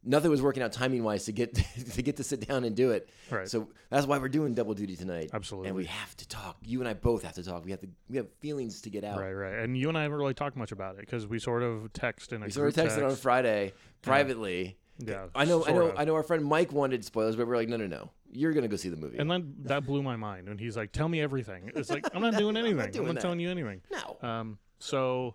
nothing 0.04 0.30
was 0.30 0.42
working 0.42 0.62
out 0.62 0.72
timing 0.72 1.04
wise 1.04 1.24
to 1.26 1.32
get 1.32 1.54
to 1.92 2.02
get 2.02 2.16
to 2.16 2.24
sit 2.24 2.46
down 2.46 2.64
and 2.64 2.74
do 2.74 2.90
it. 2.90 3.08
Right. 3.30 3.48
So 3.48 3.68
that's 3.90 4.06
why 4.06 4.18
we're 4.18 4.28
doing 4.28 4.54
double 4.54 4.74
duty 4.74 4.96
tonight. 4.96 5.30
Absolutely. 5.32 5.68
And 5.68 5.76
we 5.76 5.84
have 5.86 6.16
to 6.16 6.28
talk. 6.28 6.56
You 6.64 6.80
and 6.80 6.88
I 6.88 6.94
both 6.94 7.22
have 7.22 7.34
to 7.34 7.44
talk. 7.44 7.64
We 7.64 7.70
have 7.70 7.80
to. 7.80 7.88
We 8.08 8.16
have 8.16 8.26
feelings 8.40 8.80
to 8.82 8.90
get 8.90 9.04
out. 9.04 9.18
right, 9.18 9.32
right. 9.32 9.58
And 9.58 9.76
you 9.76 9.88
and 9.88 9.96
I 9.96 10.02
haven't 10.02 10.18
really 10.18 10.34
talked 10.34 10.56
much 10.56 10.72
about 10.72 10.94
it 10.94 11.00
because 11.00 11.26
we 11.26 11.38
sort 11.38 11.62
of 11.62 11.92
text 11.92 12.32
We 12.32 12.50
sort 12.50 12.68
of 12.68 12.74
texted 12.74 13.08
on. 13.08 13.16
Friday 13.16 13.72
privately. 14.02 14.76
Yeah, 14.98 15.26
I 15.34 15.44
know. 15.44 15.64
I 15.64 15.72
know. 15.72 15.86
of. 15.88 15.98
I 15.98 16.04
know. 16.04 16.14
Our 16.14 16.22
friend 16.22 16.44
Mike 16.44 16.72
wanted 16.72 17.04
spoilers, 17.04 17.34
but 17.34 17.46
we're 17.46 17.56
like, 17.56 17.68
no, 17.68 17.76
no, 17.76 17.86
no. 17.86 18.10
You're 18.30 18.52
gonna 18.52 18.68
go 18.68 18.76
see 18.76 18.88
the 18.88 18.96
movie. 18.96 19.18
And 19.18 19.30
then 19.30 19.54
that 19.64 19.84
blew 19.84 20.02
my 20.02 20.16
mind 20.16 20.48
And 20.48 20.58
he's 20.58 20.76
like, 20.76 20.90
"Tell 20.92 21.08
me 21.08 21.20
everything." 21.20 21.70
It's 21.74 21.90
like 21.90 22.06
I'm 22.14 22.22
not 22.22 22.36
doing 22.38 22.56
anything. 22.56 22.80
I'm 22.80 22.90
doing 22.90 23.14
not 23.14 23.20
telling 23.20 23.40
you 23.40 23.50
anything. 23.50 23.82
no. 23.90 24.28
Um, 24.28 24.58
so 24.78 25.34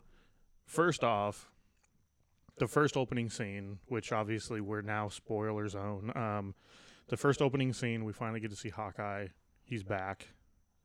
first 0.66 1.04
off, 1.04 1.50
the 2.60 2.68
first 2.68 2.98
opening 2.98 3.30
scene, 3.30 3.80
which 3.88 4.12
obviously 4.12 4.62
we're 4.62 4.82
now 4.82 5.10
spoiler 5.10 5.68
zone. 5.68 6.12
Um, 6.16 6.56
the 7.08 7.18
first 7.18 7.42
opening 7.42 7.74
scene, 7.74 8.04
we 8.06 8.14
finally 8.14 8.40
get 8.40 8.50
to 8.52 8.56
see 8.58 8.70
Hawkeye. 8.70 9.28
He's 9.64 9.84
back. 9.84 10.28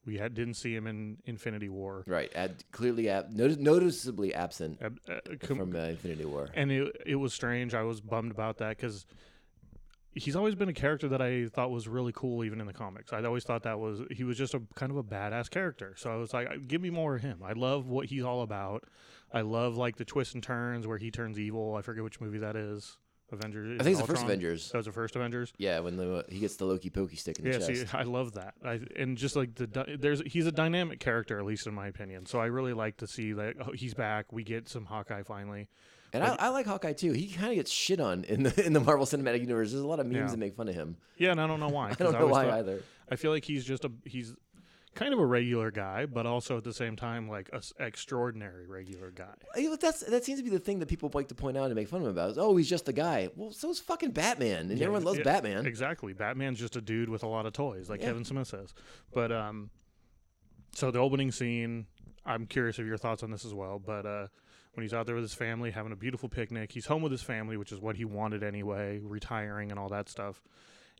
We 0.04 0.18
had, 0.18 0.34
didn't 0.34 0.54
see 0.54 0.74
him 0.74 0.86
in 0.88 1.18
Infinity 1.26 1.68
War. 1.68 2.02
Right. 2.08 2.30
Ad, 2.34 2.64
clearly, 2.72 3.08
ab, 3.08 3.30
notice, 3.30 3.56
noticeably 3.58 4.34
absent 4.34 4.80
Uh, 4.82 4.90
uh, 5.10 5.20
com- 5.40 5.58
from 5.58 5.76
uh, 5.76 5.78
Infinity 5.80 6.24
War. 6.24 6.48
and 6.54 6.72
it 6.72 6.96
it 7.06 7.14
was 7.16 7.32
strange. 7.32 7.72
I 7.74 7.82
was 7.82 8.00
bummed 8.00 8.32
about 8.32 8.58
that 8.58 8.76
because 8.76 9.06
he's 10.14 10.34
always 10.36 10.54
been 10.56 10.68
a 10.68 10.72
character 10.74 11.08
that 11.08 11.22
I 11.22 11.46
thought 11.46 11.70
was 11.70 11.86
really 11.86 12.12
cool, 12.14 12.44
even 12.44 12.60
in 12.60 12.66
the 12.66 12.72
comics. 12.72 13.12
I 13.12 13.22
always 13.22 13.44
thought 13.44 13.62
that 13.62 13.78
was 13.78 14.00
he 14.10 14.24
was 14.24 14.36
just 14.36 14.54
a 14.54 14.62
kind 14.74 14.90
of 14.90 14.98
a 14.98 15.04
badass 15.04 15.48
character. 15.48 15.94
So 15.96 16.10
I 16.12 16.16
was 16.16 16.34
like, 16.34 16.66
give 16.66 16.80
me 16.82 16.90
more 16.90 17.14
of 17.14 17.22
him. 17.22 17.40
I 17.44 17.52
love 17.52 17.86
what 17.86 18.06
he's 18.06 18.24
all 18.24 18.42
about. 18.42 18.84
I 19.32 19.40
love 19.42 19.76
like 19.76 19.96
the 19.96 20.04
twists 20.04 20.34
and 20.34 20.42
turns 20.42 20.86
where 20.86 20.98
he 20.98 21.10
turns 21.10 21.38
evil. 21.38 21.74
I 21.74 21.82
forget 21.82 22.04
which 22.04 22.20
movie 22.20 22.38
that 22.38 22.56
is. 22.56 22.96
Avengers. 23.30 23.80
I 23.80 23.84
think 23.84 23.96
it's 23.96 24.06
the 24.06 24.12
first 24.12 24.24
Avengers. 24.24 24.70
That 24.72 24.76
was 24.76 24.84
the 24.86 24.92
first 24.92 25.16
Avengers. 25.16 25.54
Yeah, 25.56 25.80
when 25.80 25.96
the 25.96 26.22
he 26.28 26.38
gets 26.38 26.56
the 26.56 26.66
Loki 26.66 26.90
pokey 26.90 27.16
stick 27.16 27.38
in 27.38 27.46
the 27.46 27.52
Yeah, 27.52 27.66
chest. 27.66 27.90
see, 27.90 27.96
I 27.96 28.02
love 28.02 28.32
that. 28.34 28.52
I, 28.62 28.78
and 28.94 29.16
just 29.16 29.36
like 29.36 29.54
the 29.54 29.96
there's 29.98 30.20
he's 30.26 30.46
a 30.46 30.52
dynamic 30.52 31.00
character, 31.00 31.38
at 31.38 31.46
least 31.46 31.66
in 31.66 31.72
my 31.72 31.86
opinion. 31.86 32.26
So 32.26 32.38
I 32.40 32.46
really 32.46 32.74
like 32.74 32.98
to 32.98 33.06
see 33.06 33.32
that 33.32 33.54
oh, 33.66 33.72
he's 33.72 33.94
back. 33.94 34.32
We 34.32 34.44
get 34.44 34.68
some 34.68 34.84
Hawkeye 34.84 35.22
finally. 35.22 35.68
And 36.12 36.22
I, 36.22 36.36
I 36.38 36.48
like 36.50 36.66
Hawkeye 36.66 36.92
too. 36.92 37.12
He 37.12 37.28
kind 37.28 37.48
of 37.48 37.54
gets 37.54 37.70
shit 37.70 38.00
on 38.00 38.24
in 38.24 38.42
the 38.42 38.66
in 38.66 38.74
the 38.74 38.80
Marvel 38.80 39.06
Cinematic 39.06 39.40
Universe. 39.40 39.70
There's 39.70 39.82
a 39.82 39.86
lot 39.86 39.98
of 39.98 40.04
memes 40.04 40.16
Yeah. 40.18 40.26
that 40.26 40.38
make 40.38 40.54
fun 40.54 40.68
of 40.68 40.74
him. 40.74 40.98
Yeah, 41.16 41.30
and 41.30 41.40
I 41.40 41.46
don't 41.46 41.58
know 41.60 41.70
why. 41.70 41.88
I 41.92 41.94
don't 41.94 42.12
know 42.12 42.26
why 42.26 42.44
thought- 42.44 42.58
either. 42.58 42.82
I 43.10 43.16
feel 43.16 43.30
like 43.30 43.46
he's 43.46 43.64
just 43.64 43.86
a 43.86 43.92
he's 44.04 44.34
kind 44.94 45.12
of 45.14 45.18
a 45.20 45.24
regular 45.26 45.70
guy, 45.70 46.06
but 46.06 46.26
also 46.26 46.58
at 46.58 46.64
the 46.64 46.72
same 46.74 46.96
time 46.96 47.28
like 47.28 47.48
a 47.52 47.56
s- 47.56 47.72
extraordinary 47.80 48.66
regular 48.66 49.10
guy. 49.10 49.34
That's 49.80 50.00
that 50.00 50.24
seems 50.24 50.38
to 50.38 50.44
be 50.44 50.50
the 50.50 50.58
thing 50.58 50.78
that 50.80 50.86
people 50.88 51.10
like 51.14 51.28
to 51.28 51.34
point 51.34 51.56
out 51.56 51.66
and 51.66 51.74
make 51.74 51.88
fun 51.88 52.00
of 52.00 52.06
him 52.06 52.10
about. 52.12 52.30
Is, 52.30 52.38
oh, 52.38 52.56
he's 52.56 52.68
just 52.68 52.88
a 52.88 52.92
guy. 52.92 53.30
Well, 53.36 53.52
so 53.52 53.70
is 53.70 53.80
fucking 53.80 54.10
Batman, 54.12 54.70
and 54.70 54.80
everyone 54.82 55.04
loves 55.04 55.18
Yeah, 55.18 55.24
Batman. 55.24 55.66
Exactly. 55.66 56.12
Batman's 56.12 56.58
just 56.58 56.76
a 56.76 56.80
dude 56.80 57.08
with 57.08 57.22
a 57.22 57.26
lot 57.28 57.46
of 57.46 57.52
toys, 57.52 57.88
like 57.88 58.00
Yeah. 58.00 58.08
Kevin 58.08 58.24
Smith 58.24 58.48
says. 58.48 58.74
But 59.14 59.32
um, 59.32 59.70
so 60.74 60.90
the 60.90 60.98
opening 60.98 61.32
scene, 61.32 61.86
I'm 62.24 62.46
curious 62.46 62.78
of 62.78 62.86
your 62.86 62.96
thoughts 62.98 63.22
on 63.22 63.30
this 63.30 63.44
as 63.44 63.54
well. 63.54 63.78
But 63.78 64.06
uh, 64.06 64.26
when 64.74 64.82
he's 64.82 64.94
out 64.94 65.06
there 65.06 65.14
with 65.14 65.24
his 65.24 65.34
family 65.34 65.70
having 65.70 65.92
a 65.92 65.96
beautiful 65.96 66.28
picnic, 66.28 66.72
he's 66.72 66.86
home 66.86 67.02
with 67.02 67.12
his 67.12 67.22
family, 67.22 67.56
which 67.56 67.72
is 67.72 67.80
what 67.80 67.96
he 67.96 68.04
wanted 68.04 68.42
anyway, 68.42 69.00
retiring 69.02 69.70
and 69.70 69.78
all 69.78 69.88
that 69.90 70.08
stuff. 70.08 70.42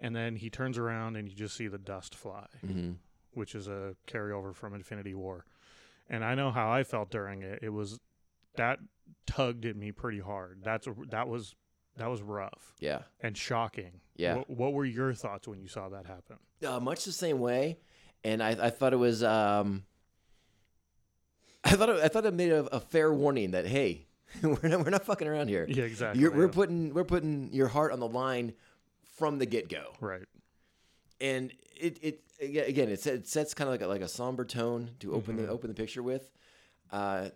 And 0.00 0.16
then 0.16 0.36
he 0.36 0.50
turns 0.50 0.78
around 0.78 1.16
and 1.16 1.28
you 1.28 1.34
just 1.36 1.56
see 1.56 1.68
the 1.68 1.78
dust 1.78 2.14
fly, 2.14 2.46
Mhm. 2.66 2.96
Which 3.34 3.55
is 3.55 3.69
a 3.69 3.94
carryover 4.06 4.55
from 4.55 4.75
Infinity 4.75 5.14
War. 5.14 5.44
And 6.08 6.25
I 6.25 6.34
know 6.34 6.50
how 6.50 6.70
I 6.70 6.82
felt 6.84 7.11
during 7.11 7.43
it. 7.43 7.61
It 7.62 7.70
was 7.70 7.99
that 8.56 8.79
tugged 9.26 9.64
at 9.64 9.76
me 9.76 9.93
pretty 9.93 10.20
hard. 10.20 10.61
That's 10.62 10.87
that 11.11 11.28
was 11.28 11.54
that 11.97 12.09
was 12.11 12.23
rough 12.23 12.75
Yeah, 12.80 13.02
and 13.21 13.37
shocking. 13.37 14.00
Yeah. 14.16 14.37
What, 14.37 14.50
what 14.50 14.73
were 14.75 14.85
your 14.85 15.12
thoughts 15.14 15.47
when 15.49 15.61
you 15.61 15.68
saw 15.68 15.88
that 15.90 16.06
happen? 16.06 16.37
uh, 16.66 16.80
much 16.80 17.04
the 17.04 17.12
same 17.12 17.38
way. 17.40 17.78
And 18.25 18.42
I, 18.42 18.50
I 18.50 18.71
thought 18.71 18.92
it 18.92 18.97
was. 18.97 19.23
Um, 19.23 19.85
I 21.64 21.71
thought 21.71 21.88
it, 21.88 21.97
I 22.02 22.09
thought 22.09 22.25
it 22.26 22.35
made 22.35 22.52
a, 22.52 22.64
a 22.75 22.80
fair 22.80 23.12
warning 23.12 23.52
that 23.52 23.66
hey, 23.66 24.06
we're 24.42 24.68
not 24.68 24.85
we're 24.85 24.90
not 24.90 25.04
fucking 25.04 25.26
around 25.28 25.49
here. 25.49 25.66
Yeah, 25.68 25.85
exactly. 25.85 26.21
You're, 26.21 26.30
we're 26.33 26.47
yeah. 26.47 26.52
putting 26.52 26.95
we're 26.95 27.04
putting 27.04 27.52
your 27.52 27.68
heart 27.68 27.92
on 27.92 28.00
the 28.00 28.09
line 28.09 28.52
from 29.16 29.38
the 29.38 29.47
get 29.47 29.68
go. 29.68 29.92
right. 30.00 30.23
and 31.21 31.52
it 31.80 31.99
it 32.02 32.21
again 32.42 32.88
it, 32.88 33.06
it 33.06 33.26
sets 33.26 33.54
kind 33.54 33.68
of 33.68 33.72
like 33.72 33.82
a, 33.82 33.87
like 33.87 34.00
a 34.02 34.08
somber 34.08 34.44
tone 34.44 34.90
to 35.00 35.12
open 35.14 35.37
Mm-hmm. 35.37 35.46
the 35.46 35.52
open 35.52 35.68
the 35.68 35.75
picture 35.75 36.02
with 36.02 36.30
uh 36.90 37.28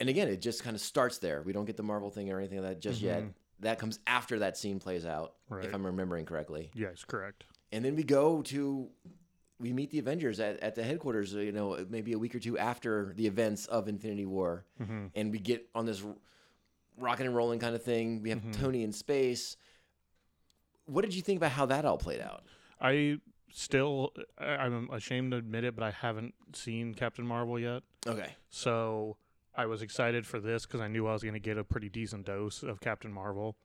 and 0.00 0.08
again 0.08 0.28
it 0.28 0.40
just 0.40 0.62
kind 0.62 0.74
of 0.76 0.80
starts 0.80 1.18
there 1.18 1.42
we 1.42 1.52
don't 1.52 1.64
get 1.64 1.76
the 1.76 1.82
marvel 1.82 2.10
thing 2.10 2.30
or 2.30 2.38
anything 2.38 2.60
like 2.62 2.68
that 2.74 2.80
just 2.80 3.00
yet 3.00 3.24
that 3.60 3.78
comes 3.78 3.98
after 4.06 4.38
that 4.40 4.56
scene 4.56 4.78
plays 4.78 5.04
out 5.06 5.34
Mm-hmm. 5.46 5.54
Right. 5.54 5.64
if 5.66 5.74
i'm 5.74 5.84
remembering 5.86 6.24
correctly 6.26 6.70
Yes, 6.74 7.04
correct. 7.04 7.44
and 7.72 7.84
then 7.84 7.94
we 7.96 8.02
go 8.02 8.42
to 8.42 8.88
we 9.58 9.72
meet 9.72 9.90
the 9.90 9.98
avengers 9.98 10.38
at, 10.40 10.60
at 10.60 10.74
the 10.74 10.82
headquarters 10.82 11.32
you 11.32 11.52
know 11.52 11.84
maybe 11.88 12.12
a 12.12 12.18
week 12.18 12.34
or 12.34 12.38
two 12.40 12.58
after 12.58 13.12
the 13.16 13.26
events 13.26 13.66
of 13.66 13.88
infinity 13.88 14.26
war 14.26 14.64
Mm-hmm. 14.82 15.06
and 15.14 15.30
we 15.32 15.38
get 15.38 15.68
on 15.74 15.86
this 15.86 16.02
rocking 16.98 17.26
and 17.26 17.34
rolling 17.36 17.58
kind 17.60 17.74
of 17.74 17.82
thing 17.82 18.22
we 18.22 18.30
have 18.30 18.40
Mm-hmm. 18.40 18.52
tony 18.62 18.82
in 18.84 18.92
space 18.92 19.56
what 20.86 21.02
did 21.04 21.14
you 21.14 21.22
think 21.22 21.38
about 21.38 21.52
how 21.52 21.66
that 21.66 21.84
all 21.84 21.98
played 21.98 22.20
out 22.20 22.44
I 22.80 23.18
still, 23.56 24.12
I'm 24.38 24.90
ashamed 24.92 25.30
to 25.32 25.38
admit 25.38 25.64
it, 25.64 25.74
but 25.74 25.82
I 25.82 25.90
haven't 25.90 26.34
seen 26.52 26.92
Captain 26.94 27.26
Marvel 27.26 27.58
yet. 27.58 27.82
okay 28.06 28.34
So 28.50 29.16
I 29.56 29.64
was 29.66 29.80
excited 29.80 30.26
for 30.26 30.38
this 30.38 30.66
because 30.66 30.80
I 30.82 30.88
knew 30.88 31.06
I 31.06 31.14
was 31.14 31.22
going 31.22 31.34
to 31.34 31.40
get 31.40 31.56
a 31.56 31.64
pretty 31.64 31.88
decent 31.88 32.26
dose 32.26 32.62
of 32.62 32.80
Captain 32.80 33.10
Marvel. 33.12 33.56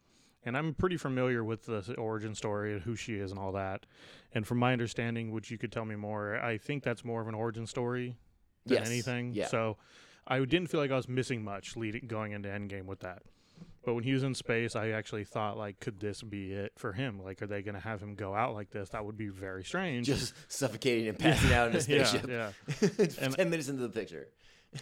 And 0.43 0.57
I'm 0.57 0.74
pretty 0.74 0.98
familiar 0.98 1.43
with 1.43 1.65
the 1.65 1.93
origin 2.00 2.33
story 2.33 2.74
and 2.74 2.81
who 2.81 2.95
she 2.95 3.15
is 3.15 3.29
and 3.31 3.39
all 3.39 3.51
that. 3.51 3.86
And 4.33 4.48
from 4.48 4.57
my 4.60 4.71
understanding, 4.74 5.31
which 5.31 5.51
you 5.51 5.57
could 5.57 5.71
tell 5.71 5.86
me 5.86 5.95
more, 5.95 6.39
I 6.39 6.57
think 6.57 6.83
that's 6.83 7.03
more 7.05 7.21
of 7.21 7.27
an 7.27 7.36
origin 7.36 7.67
story 7.67 8.15
than 8.65 8.77
Yes. 8.79 8.88
anything. 8.89 9.33
Yeah. 9.33 9.48
So 9.48 9.77
I 10.25 10.39
didn't 10.39 10.67
feel 10.69 10.79
like 10.79 10.89
I 10.91 10.95
was 10.95 11.10
missing 11.10 11.43
much 11.43 11.75
leading 11.75 12.07
going 12.07 12.31
into 12.31 12.48
Endgame 12.50 12.86
with 12.86 13.01
that. 13.01 13.21
But 13.83 13.95
when 13.95 14.03
he 14.03 14.13
was 14.13 14.23
in 14.23 14.35
space, 14.35 14.75
I 14.75 14.89
actually 14.89 15.23
thought 15.23 15.57
like, 15.57 15.79
could 15.79 16.00
this 16.00 16.21
be 16.21 16.51
it 16.51 16.73
for 16.77 16.93
him? 16.93 17.19
Like, 17.23 17.41
are 17.41 17.47
they 17.47 17.63
going 17.63 17.75
to 17.75 17.81
have 17.81 18.01
him 18.01 18.13
go 18.15 18.35
out 18.35 18.53
like 18.53 18.69
this? 18.69 18.89
That 18.89 19.05
would 19.05 19.17
be 19.17 19.29
very 19.29 19.63
strange. 19.63 20.05
Just 20.05 20.33
suffocating 20.51 21.07
and 21.07 21.17
passing 21.17 21.51
out 21.53 21.69
in 21.69 21.75
a 21.75 21.79
yeah, 21.79 22.05
spaceship. 22.05 22.29
yeah. 22.29 23.29
Ten 23.31 23.50
minutes 23.50 23.69
into 23.69 23.81
the 23.81 23.89
picture. 23.89 24.27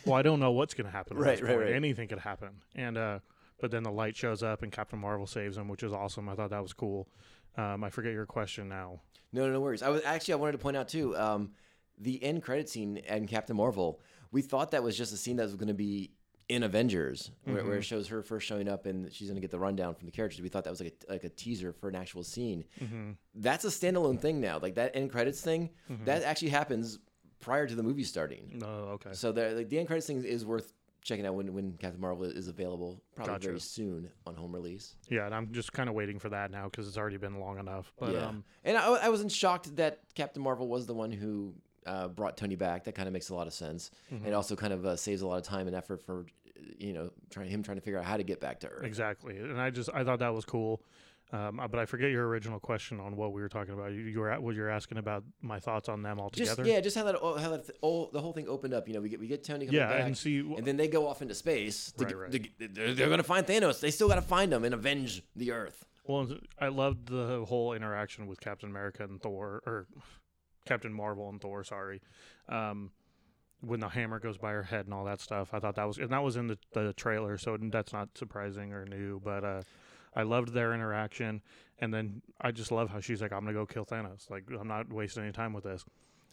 Well, 0.05 0.15
I 0.15 0.21
don't 0.21 0.39
know 0.39 0.51
what's 0.51 0.73
going 0.73 0.85
to 0.85 0.91
happen. 0.91 1.17
Right, 1.17 1.41
right, 1.41 1.57
right. 1.57 1.73
Anything 1.73 2.09
could 2.09 2.19
happen. 2.19 2.49
And 2.75 2.97
uh, 2.97 3.19
but 3.59 3.71
then 3.71 3.83
the 3.83 3.91
light 3.91 4.15
shows 4.15 4.43
up 4.43 4.63
and 4.63 4.71
Captain 4.71 4.99
Marvel 4.99 5.27
saves 5.27 5.57
him, 5.57 5.67
which 5.67 5.83
is 5.83 5.93
awesome. 5.93 6.29
I 6.29 6.35
thought 6.35 6.49
that 6.51 6.61
was 6.61 6.73
cool. 6.73 7.07
Um, 7.57 7.83
I 7.83 7.89
forget 7.89 8.13
your 8.13 8.25
question 8.25 8.69
now. 8.69 9.01
No, 9.31 9.47
no, 9.47 9.53
no 9.53 9.61
worries. 9.61 9.81
I 9.81 9.89
was 9.89 10.03
actually 10.03 10.35
I 10.35 10.37
wanted 10.37 10.53
to 10.53 10.57
point 10.59 10.77
out 10.77 10.89
too. 10.89 11.17
Um, 11.17 11.51
the 11.97 12.23
end 12.23 12.43
credit 12.43 12.69
scene 12.69 13.01
and 13.07 13.27
Captain 13.27 13.55
Marvel. 13.55 13.99
We 14.31 14.41
thought 14.41 14.71
that 14.71 14.83
was 14.83 14.97
just 14.97 15.11
a 15.11 15.17
scene 15.17 15.37
that 15.37 15.43
was 15.43 15.55
going 15.55 15.69
to 15.69 15.73
be 15.73 16.11
in 16.49 16.63
Avengers, 16.63 17.31
where, 17.45 17.63
where 17.63 17.77
it 17.77 17.83
shows 17.83 18.07
her 18.07 18.21
first 18.23 18.47
showing 18.47 18.67
up 18.67 18.85
and 18.87 19.13
she's 19.13 19.27
going 19.27 19.35
to 19.35 19.41
get 19.41 19.51
the 19.51 19.59
rundown 19.59 19.93
from 19.93 20.07
the 20.07 20.11
characters. 20.11 20.41
We 20.41 20.49
thought 20.49 20.63
that 20.63 20.71
was 20.71 20.81
like 20.81 20.95
a, 21.07 21.11
like 21.11 21.23
a 21.23 21.29
teaser 21.29 21.71
for 21.71 21.87
an 21.89 21.95
actual 21.95 22.23
scene. 22.23 22.65
That's 23.35 23.65
a 23.65 23.67
standalone 23.69 24.19
thing 24.19 24.41
now. 24.41 24.59
Like 24.61 24.75
that 24.75 24.95
end 24.95 25.11
credits 25.11 25.41
thing, 25.41 25.69
that 26.05 26.23
actually 26.23 26.49
happens 26.49 26.99
prior 27.39 27.67
to 27.67 27.75
the 27.75 27.83
movie 27.83 28.03
starting. 28.03 28.61
Oh, 28.65 28.95
okay. 28.95 29.11
So 29.13 29.31
the 29.31 29.51
like, 29.51 29.69
the 29.69 29.77
end 29.79 29.87
credits 29.87 30.07
thing 30.07 30.23
is 30.23 30.45
worth 30.45 30.73
checking 31.01 31.25
out 31.25 31.35
when, 31.35 31.53
when 31.53 31.73
Captain 31.77 32.01
Marvel 32.01 32.23
is 32.25 32.47
available, 32.49 33.01
probably 33.15 33.33
Gotcha. 33.35 33.47
very 33.47 33.59
soon 33.59 34.09
on 34.25 34.35
home 34.35 34.51
release. 34.53 34.95
Yeah, 35.07 35.25
and 35.27 35.33
I'm 35.35 35.51
just 35.53 35.71
kind 35.71 35.87
of 35.87 35.95
waiting 35.95 36.19
for 36.19 36.29
that 36.29 36.51
now 36.51 36.65
because 36.65 36.87
it's 36.87 36.97
already 36.97 37.17
been 37.17 37.39
long 37.39 37.57
enough. 37.59 37.93
But 37.99 38.13
yeah, 38.13 38.25
um, 38.27 38.43
and 38.65 38.75
I, 38.77 38.87
I 38.87 39.09
wasn't 39.09 39.31
shocked 39.31 39.75
that 39.77 39.99
Captain 40.15 40.41
Marvel 40.43 40.67
was 40.67 40.87
the 40.87 40.93
one 40.93 41.11
who 41.11 41.53
uh, 41.85 42.09
brought 42.09 42.35
Tony 42.35 42.55
back. 42.57 42.83
That 42.83 42.95
kind 42.95 43.07
of 43.07 43.13
makes 43.13 43.29
a 43.29 43.33
lot 43.35 43.47
of 43.47 43.53
sense, 43.53 43.89
Mm-hmm. 44.13 44.25
and 44.25 44.35
also 44.35 44.57
kind 44.57 44.73
of 44.73 44.85
uh, 44.85 44.95
saves 44.97 45.21
a 45.21 45.27
lot 45.27 45.37
of 45.37 45.43
time 45.43 45.67
and 45.67 45.75
effort 45.75 46.01
for 46.05 46.25
you 46.77 46.93
know 46.93 47.09
trying 47.29 47.49
him 47.49 47.63
trying 47.63 47.77
to 47.77 47.81
figure 47.81 47.99
out 47.99 48.05
how 48.05 48.17
to 48.17 48.23
get 48.23 48.39
back 48.39 48.59
to 48.61 48.67
Earth. 48.67 48.85
exactly. 48.85 49.37
And 49.37 49.59
I 49.59 49.69
just 49.69 49.89
I 49.93 50.03
thought 50.03 50.19
that 50.19 50.33
was 50.33 50.45
cool. 50.45 50.81
Um, 51.31 51.61
but 51.69 51.77
I 51.79 51.85
forget 51.85 52.09
your 52.09 52.27
original 52.27 52.59
question 52.59 52.99
on 52.99 53.15
what 53.15 53.33
we 53.33 53.41
were 53.43 53.49
talking 53.49 53.75
about. 53.75 53.91
You, 53.91 53.99
you 53.99 54.19
were 54.19 54.31
at, 54.31 54.41
what 54.41 54.55
you're 54.55 54.67
asking 54.71 54.97
about 54.97 55.23
my 55.43 55.59
thoughts 55.59 55.87
on 55.87 56.01
them 56.01 56.19
all 56.19 56.31
Just 56.31 56.53
together. 56.55 56.67
yeah, 56.67 56.81
just 56.81 56.97
how 56.97 57.03
that 57.03 57.17
oh, 57.21 57.37
how 57.37 57.51
that 57.51 57.67
th- 57.67 57.77
oh, 57.83 58.09
the 58.11 58.19
whole 58.19 58.33
thing 58.33 58.49
opened 58.49 58.73
up. 58.73 58.87
You 58.87 58.95
know, 58.95 58.99
we 59.01 59.09
get 59.09 59.19
we 59.19 59.27
get 59.27 59.43
Tony 59.43 59.67
coming 59.67 59.79
Yeah, 59.79 59.89
back, 59.89 60.05
and 60.07 60.17
see- 60.17 60.39
and 60.39 60.65
then 60.65 60.75
they 60.75 60.87
go 60.87 61.07
off 61.07 61.21
into 61.21 61.35
space. 61.35 61.91
To, 61.99 62.05
Right, 62.05 62.17
right. 62.17 62.31
to 62.31 62.67
they're, 62.73 62.93
they're 62.95 63.09
gonna 63.09 63.21
find 63.21 63.45
Thanos. 63.45 63.79
They 63.79 63.91
still 63.91 64.07
gotta 64.07 64.23
find 64.23 64.51
him 64.51 64.63
and 64.63 64.73
avenge 64.73 65.21
the 65.35 65.51
Earth. 65.51 65.85
Well, 66.07 66.27
I 66.57 66.69
loved 66.69 67.09
the 67.09 67.45
whole 67.47 67.73
interaction 67.73 68.25
with 68.25 68.39
Captain 68.41 68.67
America 68.67 69.03
and 69.03 69.21
Thor, 69.21 69.61
or 69.67 69.85
Captain 70.65 70.91
Marvel 70.91 71.29
and 71.29 71.39
Thor. 71.39 71.63
Sorry, 71.63 72.01
um, 72.47 72.89
when 73.61 73.79
the 73.79 73.89
hammer 73.89 74.19
goes 74.19 74.37
by 74.37 74.51
her 74.51 74.63
head 74.63 74.85
and 74.85 74.93
all 74.93 75.05
that 75.05 75.19
stuff. 75.21 75.53
I 75.53 75.59
thought 75.59 75.75
that 75.75 75.87
was 75.87 75.97
and 75.97 76.09
that 76.09 76.23
was 76.23 76.35
in 76.37 76.47
the, 76.47 76.57
the 76.73 76.93
trailer, 76.93 77.37
so 77.37 77.57
that's 77.59 77.93
not 77.93 78.09
surprising 78.17 78.73
or 78.73 78.85
new. 78.85 79.19
But 79.23 79.43
uh, 79.43 79.61
I 80.15 80.23
loved 80.23 80.53
their 80.53 80.73
interaction, 80.73 81.41
and 81.79 81.93
then 81.93 82.21
I 82.39 82.51
just 82.51 82.71
love 82.71 82.89
how 82.89 82.99
she's 82.99 83.21
like, 83.21 83.31
"I'm 83.33 83.41
gonna 83.41 83.53
go 83.53 83.65
kill 83.65 83.85
Thanos. 83.85 84.29
Like, 84.29 84.43
I'm 84.59 84.67
not 84.67 84.91
wasting 84.91 85.23
any 85.23 85.31
time 85.33 85.53
with 85.53 85.63
this." 85.65 85.83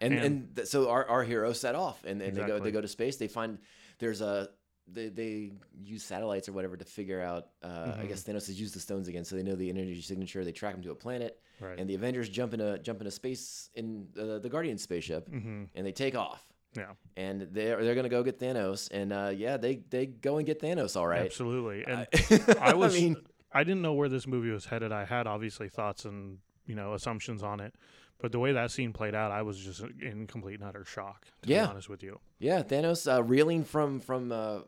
And 0.01 0.13
And- 0.15 0.23
and, 0.25 0.57
th- 0.57 0.69
so 0.69 0.91
our, 0.91 1.07
our 1.09 1.25
heroes 1.25 1.59
set 1.59 1.75
off, 1.75 2.05
and, 2.05 2.21
and 2.23 2.37
they 2.37 2.47
go 2.47 2.59
they 2.61 2.71
go 2.71 2.81
to 2.81 2.89
space. 2.89 3.17
They 3.17 3.29
find 3.29 3.59
there's 3.99 4.21
a 4.21 4.49
they, 4.89 5.09
they 5.09 5.53
use 5.83 6.05
satellites 6.05 6.49
or 6.49 6.53
whatever 6.53 6.77
to 6.77 6.85
figure 6.85 7.21
out. 7.21 7.49
Uh, 7.63 7.69
Mm-hmm. 7.69 8.01
I 8.03 8.07
guess 8.07 8.23
Thanos 8.23 8.47
has 8.47 8.61
used 8.61 8.75
the 8.75 8.81
stones 8.81 9.09
again, 9.09 9.25
so 9.25 9.35
they 9.37 9.43
know 9.43 9.57
the 9.57 9.69
energy 9.69 10.01
signature. 10.01 10.45
They 10.45 10.53
track 10.53 10.75
him 10.77 10.83
to 10.83 10.91
a 10.93 10.95
planet, 10.95 11.41
Right. 11.61 11.77
and 11.79 11.89
the 11.91 11.95
Avengers 11.97 12.29
jump 12.29 12.53
into 12.55 12.79
jump 12.79 13.01
into 13.01 13.11
space 13.11 13.69
in 13.75 14.07
uh, 14.21 14.39
the 14.39 14.49
Guardian 14.49 14.79
spaceship, 14.79 15.29
Mm-hmm. 15.29 15.65
and 15.75 15.87
they 15.87 15.93
take 15.93 16.15
off. 16.15 16.43
Yeah, 16.77 16.93
And 17.17 17.49
they're 17.53 17.83
they're 17.83 17.95
gonna 17.95 18.09
go 18.09 18.23
get 18.23 18.39
Thanos, 18.39 18.89
and 18.91 19.13
uh, 19.13 19.33
yeah, 19.35 19.57
they 19.57 19.77
they 19.91 20.07
go 20.07 20.37
and 20.39 20.47
get 20.47 20.61
Thanos. 20.61 20.97
All 20.97 21.07
right. 21.07 21.23
absolutely. 21.27 21.85
And 21.87 22.07
I, 22.61 22.71
I 22.71 22.75
was 22.75 22.95
mean, 22.95 23.17
I 23.53 23.65
didn't 23.65 23.83
know 23.83 23.95
where 23.95 24.09
this 24.09 24.27
movie 24.27 24.51
was 24.51 24.67
headed. 24.67 24.93
I 24.93 25.05
had 25.05 25.27
obviously 25.27 25.69
thoughts 25.69 26.05
and 26.05 26.39
you 26.67 26.75
know 26.75 26.95
assumptions 26.95 27.43
on 27.43 27.61
it, 27.61 27.75
but 28.19 28.33
the 28.33 28.39
way 28.39 28.53
that 28.53 28.71
scene 28.71 28.93
played 28.93 29.15
out, 29.15 29.31
I 29.33 29.43
was 29.43 29.59
just 29.59 29.83
in 30.01 30.27
complete 30.27 30.61
and 30.61 30.69
utter 30.69 30.85
shock. 30.85 31.27
To 31.43 31.49
Yeah. 31.49 31.65
be 31.67 31.71
honest 31.71 31.89
with 31.89 32.03
you. 32.03 32.21
Yeah, 32.39 32.63
Thanos 32.63 33.11
uh, 33.13 33.23
reeling 33.23 33.65
from 33.65 34.01
from 34.01 34.31
uh, 34.33 34.61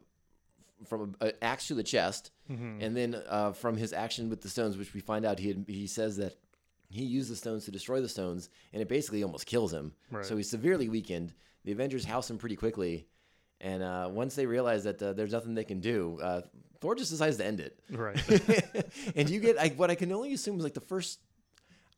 from 0.87 1.17
an 1.21 1.33
axe 1.43 1.69
to 1.69 1.75
the 1.75 1.83
chest, 1.83 2.31
Mm-hmm. 2.51 2.81
and 2.81 2.97
then 2.97 3.23
uh, 3.29 3.53
from 3.53 3.77
his 3.77 3.93
action 3.93 4.31
with 4.31 4.41
the 4.41 4.49
stones, 4.49 4.79
which 4.79 4.95
we 4.95 5.01
find 5.01 5.27
out 5.27 5.39
he 5.39 5.49
had, 5.49 5.65
he 5.69 5.87
says 5.87 6.17
that 6.17 6.35
he 6.89 7.03
used 7.05 7.31
the 7.31 7.37
stones 7.37 7.67
to 7.67 7.71
destroy 7.71 8.01
the 8.01 8.09
stones, 8.09 8.49
and 8.73 8.81
it 8.81 8.89
basically 8.89 9.23
almost 9.23 9.45
kills 9.45 9.71
him. 9.71 9.93
Right. 10.11 10.25
So 10.25 10.35
he's 10.39 10.49
severely 10.49 10.89
weakened. 10.89 11.35
The 11.69 11.73
Avengers 11.75 12.07
house 12.07 12.31
him 12.31 12.39
pretty 12.39 12.57
quickly, 12.57 13.07
and 13.61 13.83
uh, 13.83 14.09
once 14.11 14.35
they 14.35 14.47
realize 14.47 14.85
that 14.85 15.03
uh, 15.03 15.13
there's 15.13 15.33
nothing 15.33 15.53
they 15.55 15.65
can 15.65 15.81
do, 15.81 16.19
uh, 16.23 16.41
Thor 16.81 16.95
just 16.95 17.11
decides 17.11 17.37
to 17.37 17.45
end 17.45 17.61
it. 17.61 17.79
Right. 17.91 18.19
and 19.17 19.29
you 19.29 19.39
get 19.39 19.59
I, 19.59 19.69
what 19.77 19.91
I 19.91 19.95
can 19.95 20.11
only 20.13 20.33
assume 20.33 20.57
is 20.57 20.65
like 20.65 20.73
the 20.73 20.81
first. 20.81 21.19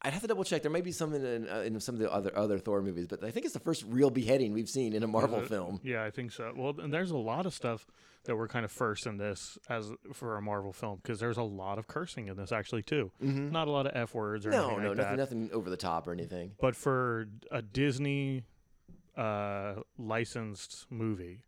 I'd 0.03 0.13
have 0.13 0.23
to 0.23 0.29
double 0.29 0.43
check. 0.43 0.63
There 0.63 0.73
might 0.73 0.83
be 0.83 0.91
some 0.91 1.15
in, 1.15 1.25
in, 1.25 1.49
uh, 1.49 1.59
in 1.61 1.79
some 1.79 1.95
of 1.95 2.01
the 2.01 2.11
other 2.11 2.37
other 2.37 2.59
Thor 2.59 2.83
movies, 2.83 3.07
but 3.07 3.23
I 3.23 3.31
think 3.31 3.45
it's 3.45 3.53
the 3.55 3.61
first 3.61 3.85
real 3.87 4.11
beheading 4.11 4.53
we've 4.55 4.69
seen 4.69 4.93
in 4.93 5.05
a 5.05 5.07
Marvel 5.07 5.41
film. 5.43 5.79
yeah, 5.85 6.03
I 6.03 6.11
think 6.11 6.33
so. 6.33 6.53
Well, 6.57 6.75
and 6.81 6.93
there's 6.93 7.13
a 7.13 7.17
lot 7.17 7.47
of 7.47 7.55
stuff 7.55 7.87
that 8.25 8.35
were 8.35 8.49
kind 8.49 8.65
of 8.65 8.73
first 8.73 9.07
in 9.07 9.19
this 9.19 9.57
as 9.69 9.93
for 10.13 10.37
a 10.37 10.43
Marvel 10.43 10.73
film 10.73 10.99
because 11.03 11.21
there's 11.21 11.37
a 11.37 11.43
lot 11.45 11.79
of 11.79 11.87
cursing 11.87 12.27
in 12.27 12.37
this 12.37 12.51
actually 12.51 12.83
too. 12.83 13.13
Not 13.21 13.69
a 13.69 13.71
lot 13.71 13.87
of 13.87 13.93
f 13.95 14.15
words 14.15 14.47
or 14.47 14.51
No, 14.51 14.65
anything 14.71 14.83
no, 14.83 14.89
like 14.89 14.97
nothing, 14.97 15.17
that. 15.17 15.23
nothing 15.23 15.51
over 15.53 15.71
the 15.71 15.77
top 15.77 16.09
or 16.09 16.13
anything. 16.13 16.53
But 16.61 16.75
for 16.75 17.29
a 17.53 17.63
Disney 17.63 18.43
uh, 19.17 19.75
licensed 19.99 20.87
movie, 20.91 21.43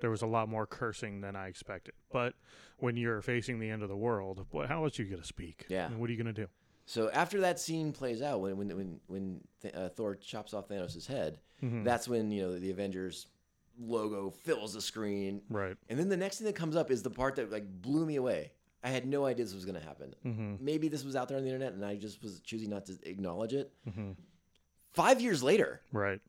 there 0.00 0.10
was 0.10 0.22
a 0.22 0.26
lot 0.26 0.48
more 0.48 0.66
cursing 0.66 1.20
than 1.20 1.36
I 1.36 1.48
expected. 1.48 1.94
But 2.12 2.34
when 2.78 2.96
you're 2.96 3.22
facing 3.22 3.58
the 3.58 3.70
end 3.70 3.82
of 3.82 3.88
the 3.88 3.96
world, 3.96 4.44
boy, 4.50 4.66
how 4.66 4.84
else 4.84 4.98
are 4.98 5.02
you 5.02 5.10
going 5.10 5.22
to 5.22 5.26
speak? 5.26 5.66
Yeah. 5.68 5.88
What 5.90 6.08
are 6.10 6.12
you 6.12 6.22
going 6.22 6.34
to 6.34 6.40
do? 6.42 6.48
So 6.86 7.10
after 7.10 7.40
that 7.40 7.58
scene 7.58 7.92
plays 7.92 8.20
out, 8.20 8.40
when 8.42 8.56
when 8.58 8.68
when 8.76 9.00
when 9.06 9.40
uh, 9.72 9.88
Thor 9.88 10.14
chops 10.16 10.52
off 10.52 10.68
Thanos' 10.68 11.06
head, 11.06 11.38
Mm-hmm. 11.62 11.84
that's 11.84 12.06
when 12.08 12.30
you 12.30 12.42
know 12.42 12.58
the 12.58 12.70
Avengers 12.72 13.26
logo 13.80 14.28
fills 14.30 14.74
the 14.74 14.82
screen. 14.82 15.40
Right. 15.48 15.76
And 15.88 15.98
then 15.98 16.08
the 16.10 16.16
next 16.16 16.36
thing 16.38 16.46
that 16.46 16.54
comes 16.56 16.76
up 16.76 16.90
is 16.90 17.02
the 17.02 17.10
part 17.10 17.36
that 17.36 17.50
like 17.50 17.64
blew 17.80 18.04
me 18.04 18.16
away. 18.16 18.52
I 18.82 18.90
had 18.90 19.06
no 19.06 19.24
idea 19.24 19.46
this 19.46 19.54
was 19.54 19.64
going 19.64 19.80
to 19.80 19.86
happen. 19.86 20.14
Mm-hmm. 20.26 20.54
Maybe 20.62 20.88
this 20.88 21.04
was 21.04 21.16
out 21.16 21.28
there 21.28 21.38
on 21.38 21.42
the 21.44 21.48
internet, 21.48 21.72
and 21.72 21.82
I 21.86 21.96
just 21.96 22.22
was 22.22 22.40
choosing 22.40 22.68
not 22.68 22.84
to 22.86 22.98
acknowledge 23.04 23.54
it. 23.54 23.72
Mm-hmm. 23.88 24.10
Five 24.92 25.20
years 25.22 25.42
later, 25.42 25.80
Right. 25.90 26.20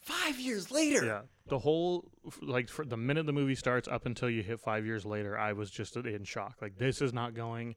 Five 0.00 0.38
years 0.40 0.70
later, 0.70 1.04
Yeah. 1.04 1.20
The 1.48 1.58
whole, 1.60 2.10
like, 2.42 2.68
for 2.68 2.84
the 2.84 2.96
minute 2.98 3.24
the 3.24 3.32
movie 3.32 3.54
starts 3.54 3.88
up 3.88 4.04
until 4.04 4.28
you 4.28 4.42
hit 4.42 4.60
five 4.60 4.84
years 4.84 5.06
later, 5.06 5.38
I 5.38 5.54
was 5.54 5.70
just 5.70 5.96
in 5.96 6.24
shock. 6.24 6.56
Like, 6.60 6.76
this 6.76 7.00
is 7.00 7.14
not 7.14 7.32
going 7.34 7.74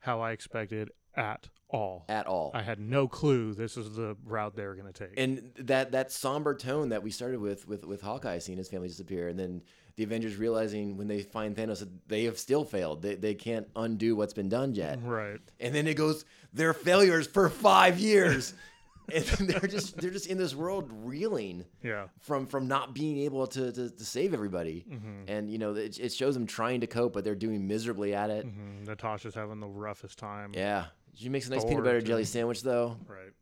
how 0.00 0.20
I 0.20 0.32
expected 0.32 0.90
at 1.14 1.48
all. 1.68 2.04
at 2.08 2.26
all. 2.26 2.50
I 2.52 2.62
had 2.62 2.80
no 2.80 3.06
clue 3.06 3.54
this 3.54 3.76
is 3.76 3.94
the 3.94 4.16
route 4.24 4.56
they 4.56 4.66
were 4.66 4.74
going 4.74 4.92
to 4.92 5.06
take. 5.06 5.16
and 5.16 5.52
that 5.56 5.92
that 5.92 6.10
somber 6.10 6.54
tone 6.56 6.88
that 6.88 7.02
we 7.04 7.10
started 7.12 7.38
with 7.38 7.68
with 7.68 7.84
with 7.86 8.00
Hawkeye 8.00 8.38
seeing 8.38 8.58
his 8.58 8.68
family 8.68 8.88
disappear, 8.88 9.28
and 9.28 9.38
then 9.38 9.62
the 9.96 10.02
Avengers 10.04 10.36
realizing 10.36 10.96
when 10.96 11.06
they 11.06 11.20
find 11.22 11.54
Thanos 11.54 11.78
that 11.80 12.08
they 12.08 12.24
have 12.24 12.38
still 12.38 12.64
failed. 12.64 13.02
They 13.02 13.14
they 13.14 13.34
can't 13.34 13.68
undo 13.76 14.16
what's 14.16 14.32
been 14.34 14.48
done 14.48 14.74
yet. 14.74 14.98
right. 15.02 15.38
And 15.60 15.72
then 15.74 15.86
it 15.86 15.94
goes, 15.94 16.24
they're 16.52 16.74
failures 16.74 17.26
for 17.28 17.48
five 17.48 17.98
years, 18.00 18.54
and 19.12 19.24
they're 19.48 19.68
just 19.68 19.96
they're 19.96 20.10
just 20.10 20.26
in 20.26 20.38
this 20.38 20.54
world 20.54 20.90
reeling 20.92 21.64
Yeah. 21.82 22.08
from 22.20 22.46
from 22.46 22.68
not 22.68 22.94
being 22.94 23.18
able 23.18 23.46
to 23.48 23.72
to, 23.72 23.90
to 23.90 24.04
save 24.04 24.34
everybody. 24.34 24.84
And 25.28 25.50
you 25.50 25.58
know 25.58 25.74
it, 25.74 25.98
it 25.98 26.12
shows 26.12 26.34
them 26.34 26.46
trying 26.46 26.80
to 26.82 26.86
cope, 26.86 27.12
but 27.14 27.24
they're 27.24 27.34
doing 27.34 27.66
miserably 27.66 28.14
at 28.14 28.30
it. 28.30 28.46
Mm, 28.46 28.86
Natasha's 28.86 29.34
having 29.34 29.60
the 29.60 29.68
roughest 29.68 30.18
time. 30.18 30.52
Yeah. 30.54 30.86
She 31.14 31.28
makes 31.28 31.46
a 31.48 31.50
nice 31.50 31.64
peanut 31.64 31.84
butter 31.84 32.00
jelly 32.00 32.24
sandwich 32.24 32.62
though, 32.62 32.96
Right. 33.06 33.32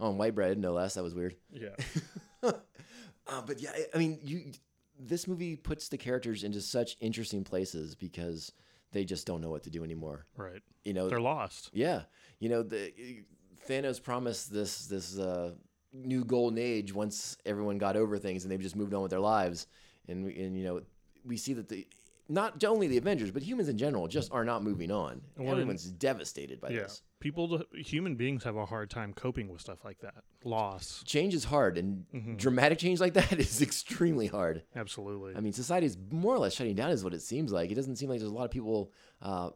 on 0.00 0.18
white 0.18 0.34
bread, 0.34 0.58
no 0.58 0.72
less. 0.72 0.94
That 0.94 1.02
was 1.04 1.14
weird. 1.14 1.36
Yeah. 1.52 1.70
Uh, 3.26 3.40
but 3.46 3.58
yeah, 3.60 3.70
I- 3.74 3.86
I 3.94 3.98
mean, 3.98 4.18
you. 4.22 4.52
This 5.00 5.26
movie 5.26 5.56
puts 5.56 5.88
the 5.88 5.96
characters 5.96 6.44
into 6.44 6.60
such 6.60 6.96
interesting 7.00 7.42
places 7.42 7.94
because 7.96 8.52
they 8.92 9.04
just 9.04 9.26
don't 9.26 9.40
know 9.40 9.48
what 9.50 9.64
to 9.64 9.70
do 9.70 9.82
anymore. 9.82 10.26
right. 10.36 10.60
You 10.84 10.92
know, 10.92 11.08
They're 11.08 11.20
lost. 11.20 11.70
yeah. 11.72 12.02
You 12.38 12.48
know, 12.50 12.62
the 12.62 12.92
Thanos 13.68 14.02
promised 14.02 14.52
this 14.52 14.86
this 14.86 15.18
uh, 15.18 15.52
new 15.92 16.24
golden 16.24 16.58
age 16.58 16.92
once 16.92 17.36
everyone 17.46 17.78
got 17.78 17.96
over 17.96 18.18
things 18.18 18.44
and 18.44 18.50
they've 18.52 18.60
just 18.60 18.76
moved 18.76 18.94
on 18.94 19.02
with 19.02 19.10
their 19.10 19.20
lives. 19.20 19.66
And 20.08 20.24
we- 20.24 20.40
and 20.42 20.56
you 20.56 20.64
know, 20.64 20.82
we 21.24 21.36
see 21.36 21.52
that 21.54 21.68
the 21.68 21.86
not 22.28 22.62
only 22.64 22.88
the 22.88 22.96
Avengers 22.96 23.30
but 23.30 23.42
humans 23.42 23.68
in 23.68 23.76
general 23.78 24.08
just 24.08 24.32
are 24.32 24.44
not 24.44 24.62
moving 24.62 24.90
on. 24.90 25.20
Well, 25.36 25.52
Everyone's 25.52 25.84
devastated 25.84 26.60
by 26.60 26.70
Yeah. 26.70 26.80
this. 26.82 27.02
People, 27.20 27.62
human 27.74 28.16
beings 28.16 28.44
have 28.44 28.56
a 28.56 28.66
hard 28.66 28.90
time 28.90 29.14
coping 29.14 29.48
with 29.48 29.60
stuff 29.62 29.82
like 29.84 29.98
that. 30.00 30.24
Loss. 30.44 31.04
Change 31.06 31.32
is 31.34 31.44
hard, 31.44 31.78
and 31.78 32.04
Mm-hmm. 32.14 32.36
dramatic 32.36 32.78
change 32.78 33.00
like 33.00 33.14
that 33.14 33.32
is 33.38 33.62
extremely 33.62 34.26
hard. 34.26 34.62
Absolutely. 34.76 35.34
I 35.34 35.40
mean, 35.40 35.54
society 35.54 35.86
is 35.86 35.96
more 36.10 36.34
or 36.34 36.38
less 36.38 36.52
shutting 36.54 36.74
down, 36.74 36.90
is 36.90 37.02
what 37.04 37.14
it 37.14 37.22
seems 37.22 37.50
like. 37.50 37.70
It 37.70 37.76
doesn't 37.76 37.96
seem 37.96 38.10
like 38.10 38.18
there's 38.18 38.30
a 38.30 38.34
lot 38.34 38.44
of 38.44 38.50
people 38.50 38.90
uh, 39.22 39.50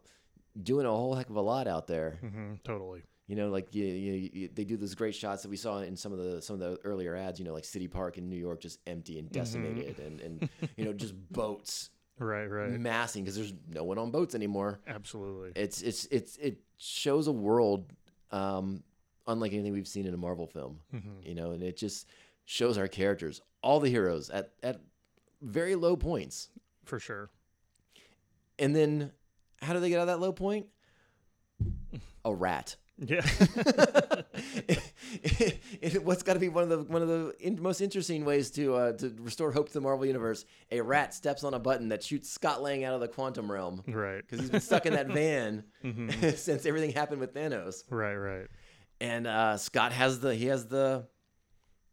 doing 0.63 0.87
a 0.87 0.91
whole 0.91 1.15
heck 1.15 1.29
of 1.29 1.37
a 1.37 1.43
lot 1.43 1.67
out 1.69 1.87
there. 1.89 2.19
hmm 2.23 2.55
totally. 2.65 3.03
You 3.29 3.37
know, 3.37 3.51
like 3.51 3.75
you, 3.75 3.85
you, 3.85 4.31
you, 4.33 4.49
they 4.53 4.65
do 4.65 4.77
those 4.77 4.95
great 4.95 5.15
shots 5.15 5.43
that 5.43 5.51
we 5.51 5.57
saw 5.57 5.79
in 5.81 5.97
some 5.97 6.13
of 6.13 6.19
the 6.19 6.43
some 6.43 6.55
of 6.55 6.61
the 6.61 6.79
earlier 6.83 7.15
ads. 7.15 7.39
You 7.39 7.45
know, 7.45 7.53
like 7.53 7.65
City 7.65 7.87
Park 7.87 8.19
in 8.19 8.29
New 8.29 8.37
York, 8.39 8.61
just 8.61 8.81
empty 8.87 9.19
and 9.19 9.31
decimated, 9.31 9.99
and 10.01 10.21
and 10.21 10.49
you 10.77 10.85
know, 10.87 10.93
just 10.93 11.15
boats 11.31 11.91
Right, 12.19 12.47
right. 12.47 12.71
massing 12.73 13.23
because 13.23 13.37
there's 13.37 13.53
no 13.69 13.85
one 13.85 13.99
on 13.99 14.11
boats 14.11 14.35
anymore. 14.35 14.81
Absolutely. 14.89 15.53
It's 15.55 15.83
it's 15.83 16.07
it's 16.07 16.37
it 16.39 16.59
shows 16.79 17.27
a 17.29 17.33
world 17.33 17.93
um, 18.31 18.83
unlike 19.27 19.53
anything 19.53 19.73
we've 19.73 19.87
seen 19.87 20.07
in 20.07 20.15
a 20.15 20.19
Marvel 20.19 20.47
film. 20.47 20.81
You 21.23 21.35
know, 21.35 21.53
and 21.53 21.63
it 21.63 21.77
just 21.77 22.09
shows 22.47 22.79
our 22.79 22.89
characters, 22.89 23.41
all 23.63 23.79
the 23.79 23.91
heroes 23.91 24.31
at 24.31 24.53
at 24.63 24.81
very 25.43 25.75
low 25.75 25.97
points. 25.97 26.49
For 26.87 26.99
sure. 26.99 27.29
And 28.59 28.75
then 28.75 29.13
how 29.61 29.75
do 29.75 29.81
they 29.81 29.91
get 29.91 29.99
out 29.99 30.09
of 30.09 30.19
that 30.19 30.21
low 30.21 30.33
point? 30.33 30.67
A 32.25 32.35
rat. 32.35 32.77
Yeah. 32.99 33.21
it, 35.23 36.05
what's 36.05 36.23
got 36.23 36.35
to 36.35 36.41
be 36.41 36.49
one 36.49 36.65
of 36.65 36.69
the 36.69 36.79
one 36.79 37.03
of 37.03 37.09
the 37.09 37.35
in, 37.39 37.61
most 37.63 37.81
interesting 37.81 38.25
ways 38.25 38.51
to 38.53 38.75
uh, 38.75 38.93
to 38.95 39.15
restore 39.21 39.53
hope 39.53 39.69
to 39.69 39.75
the 39.75 39.81
Marvel 39.81 40.07
universe? 40.07 40.45
A 40.71 40.81
rat 40.81 41.15
steps 41.15 41.45
on 41.45 41.55
a 41.55 41.59
button 41.59 41.89
that 41.91 42.03
shoots 42.03 42.29
Scott 42.29 42.63
Lang 42.63 42.85
out 42.85 42.95
of 42.95 43.01
the 43.01 43.09
quantum 43.09 43.51
realm 43.51 43.83
right. 43.87 44.23
because 44.23 44.41
he's 44.41 44.51
been 44.51 44.61
stuck 44.61 44.87
in 44.87 44.95
that 44.95 45.07
van 45.13 45.65
since 46.37 46.67
everything 46.67 46.93
happened 46.93 47.21
with 47.21 47.35
Thanos. 47.35 47.85
Right, 47.89 48.17
right. 48.17 48.47
And 49.01 49.27
uh, 49.27 49.57
Scott 49.59 49.93
has 49.93 50.19
the 50.21 50.35
he 50.35 50.47
has 50.47 50.67
the 50.67 51.07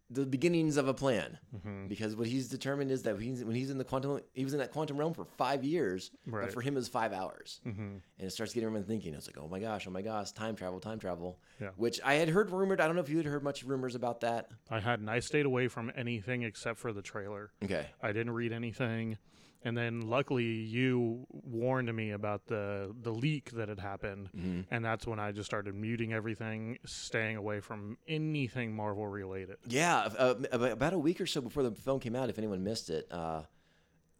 the 0.09 0.25
beginnings 0.25 0.77
of 0.77 0.87
a 0.87 0.93
plan 0.93 1.37
mm-hmm. 1.55 1.87
because 1.87 2.15
what 2.15 2.27
he's 2.27 2.47
determined 2.47 2.91
is 2.91 3.03
that 3.03 3.19
he's, 3.19 3.43
when 3.43 3.55
he's 3.55 3.71
in 3.71 3.77
the 3.77 3.83
quantum 3.83 4.19
he 4.33 4.43
was 4.43 4.53
in 4.53 4.59
that 4.59 4.71
quantum 4.71 4.97
realm 4.97 5.13
for 5.13 5.25
five 5.25 5.63
years, 5.63 6.11
Right. 6.27 6.45
but 6.45 6.53
for 6.53 6.61
him 6.61 6.75
it 6.75 6.77
was 6.77 6.87
five 6.87 7.11
hours, 7.11 7.59
mm-hmm. 7.65 7.81
and 7.81 8.01
it 8.19 8.31
starts 8.31 8.53
getting 8.53 8.67
everyone 8.67 8.85
thinking. 8.87 9.13
It's 9.13 9.27
like, 9.27 9.37
oh 9.39 9.47
my 9.47 9.59
gosh, 9.59 9.87
oh 9.87 9.91
my 9.91 10.01
gosh, 10.01 10.31
time 10.31 10.55
travel, 10.55 10.79
time 10.79 10.99
travel. 10.99 11.39
Yeah. 11.59 11.69
Which 11.75 11.99
I 12.03 12.15
had 12.15 12.29
heard 12.29 12.51
rumored. 12.51 12.81
I 12.81 12.85
don't 12.85 12.95
know 12.95 13.01
if 13.01 13.09
you 13.09 13.17
had 13.17 13.25
heard 13.25 13.43
much 13.43 13.63
rumors 13.63 13.95
about 13.95 14.21
that. 14.21 14.49
I 14.69 14.79
hadn't. 14.79 15.09
I 15.09 15.19
stayed 15.19 15.45
away 15.45 15.67
from 15.67 15.91
anything 15.95 16.43
except 16.43 16.79
for 16.79 16.93
the 16.93 17.01
trailer. 17.01 17.51
Okay. 17.63 17.87
I 18.01 18.11
didn't 18.11 18.33
read 18.33 18.51
anything. 18.51 19.17
And 19.65 19.75
then 19.75 20.01
luckily 20.01 20.45
you 20.45 21.25
warned 21.31 21.93
me 21.93 22.11
about 22.11 22.45
the 22.45 22.93
the 23.01 23.11
leak 23.11 23.49
that 23.51 23.67
had 23.67 23.79
happened. 23.79 24.29
Mm-hmm. 24.37 24.61
And 24.71 24.85
that's 24.85 25.05
when 25.07 25.19
I 25.19 25.31
just 25.31 25.47
started 25.47 25.75
muting 25.75 26.13
everything, 26.13 26.77
staying 26.85 27.35
away 27.35 27.59
from 27.59 27.97
anything 28.07 28.75
Marvel 28.75 29.07
related. 29.07 29.57
Yeah, 29.67 30.07
uh, 30.17 30.35
about 30.51 30.93
a 30.93 30.99
week 30.99 31.19
or 31.19 31.25
so 31.25 31.41
before 31.41 31.63
the 31.63 31.71
film 31.71 31.99
came 31.99 32.15
out, 32.15 32.29
if 32.29 32.37
anyone 32.37 32.63
missed 32.63 32.89
it, 32.89 33.07
uh, 33.11 33.41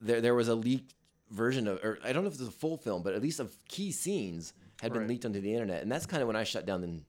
there 0.01 0.19
there 0.19 0.35
was 0.35 0.47
a 0.47 0.55
leaked 0.55 0.95
version 1.29 1.67
of, 1.67 1.77
or 1.83 1.99
I 2.03 2.11
don't 2.11 2.23
know 2.23 2.27
if 2.29 2.33
it's 2.35 2.47
a 2.47 2.51
full 2.51 2.77
film, 2.77 3.03
but 3.03 3.13
at 3.13 3.21
least 3.21 3.39
of 3.39 3.55
key 3.67 3.91
scenes 3.91 4.53
had 4.81 4.91
been 4.91 5.01
Right. 5.03 5.09
leaked 5.11 5.25
onto 5.25 5.41
the 5.41 5.53
internet, 5.53 5.81
and 5.83 5.91
that's 5.91 6.05
kind 6.05 6.21
of 6.21 6.27
when 6.27 6.35
I 6.35 6.43
shut 6.43 6.65
down 6.65 6.81
the, 6.81 7.01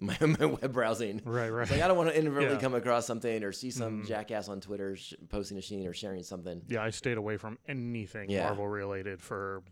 my, 0.00 0.16
my 0.38 0.46
web 0.46 0.72
browsing. 0.72 1.20
Right, 1.24 1.48
right. 1.50 1.62
It's 1.62 1.70
like 1.70 1.80
I 1.82 1.88
don't 1.88 1.96
want 1.96 2.10
to 2.10 2.18
inadvertently 2.18 2.56
Yeah. 2.56 2.60
Come 2.60 2.74
across 2.74 3.06
something 3.06 3.42
or 3.42 3.52
see 3.52 3.70
some 3.70 4.04
jackass 4.06 4.48
on 4.48 4.60
Twitter 4.60 4.96
sh- 4.96 5.14
posting 5.28 5.58
a 5.58 5.62
scene 5.62 5.86
or 5.86 5.92
sharing 5.92 6.22
something. 6.22 6.62
Yeah, 6.68 6.82
I 6.82 6.90
stayed 6.90 7.16
away 7.18 7.36
from 7.36 7.58
anything 7.66 8.30
Yeah. 8.30 8.44
Marvel 8.44 8.68
related 8.68 9.20
for 9.20 9.62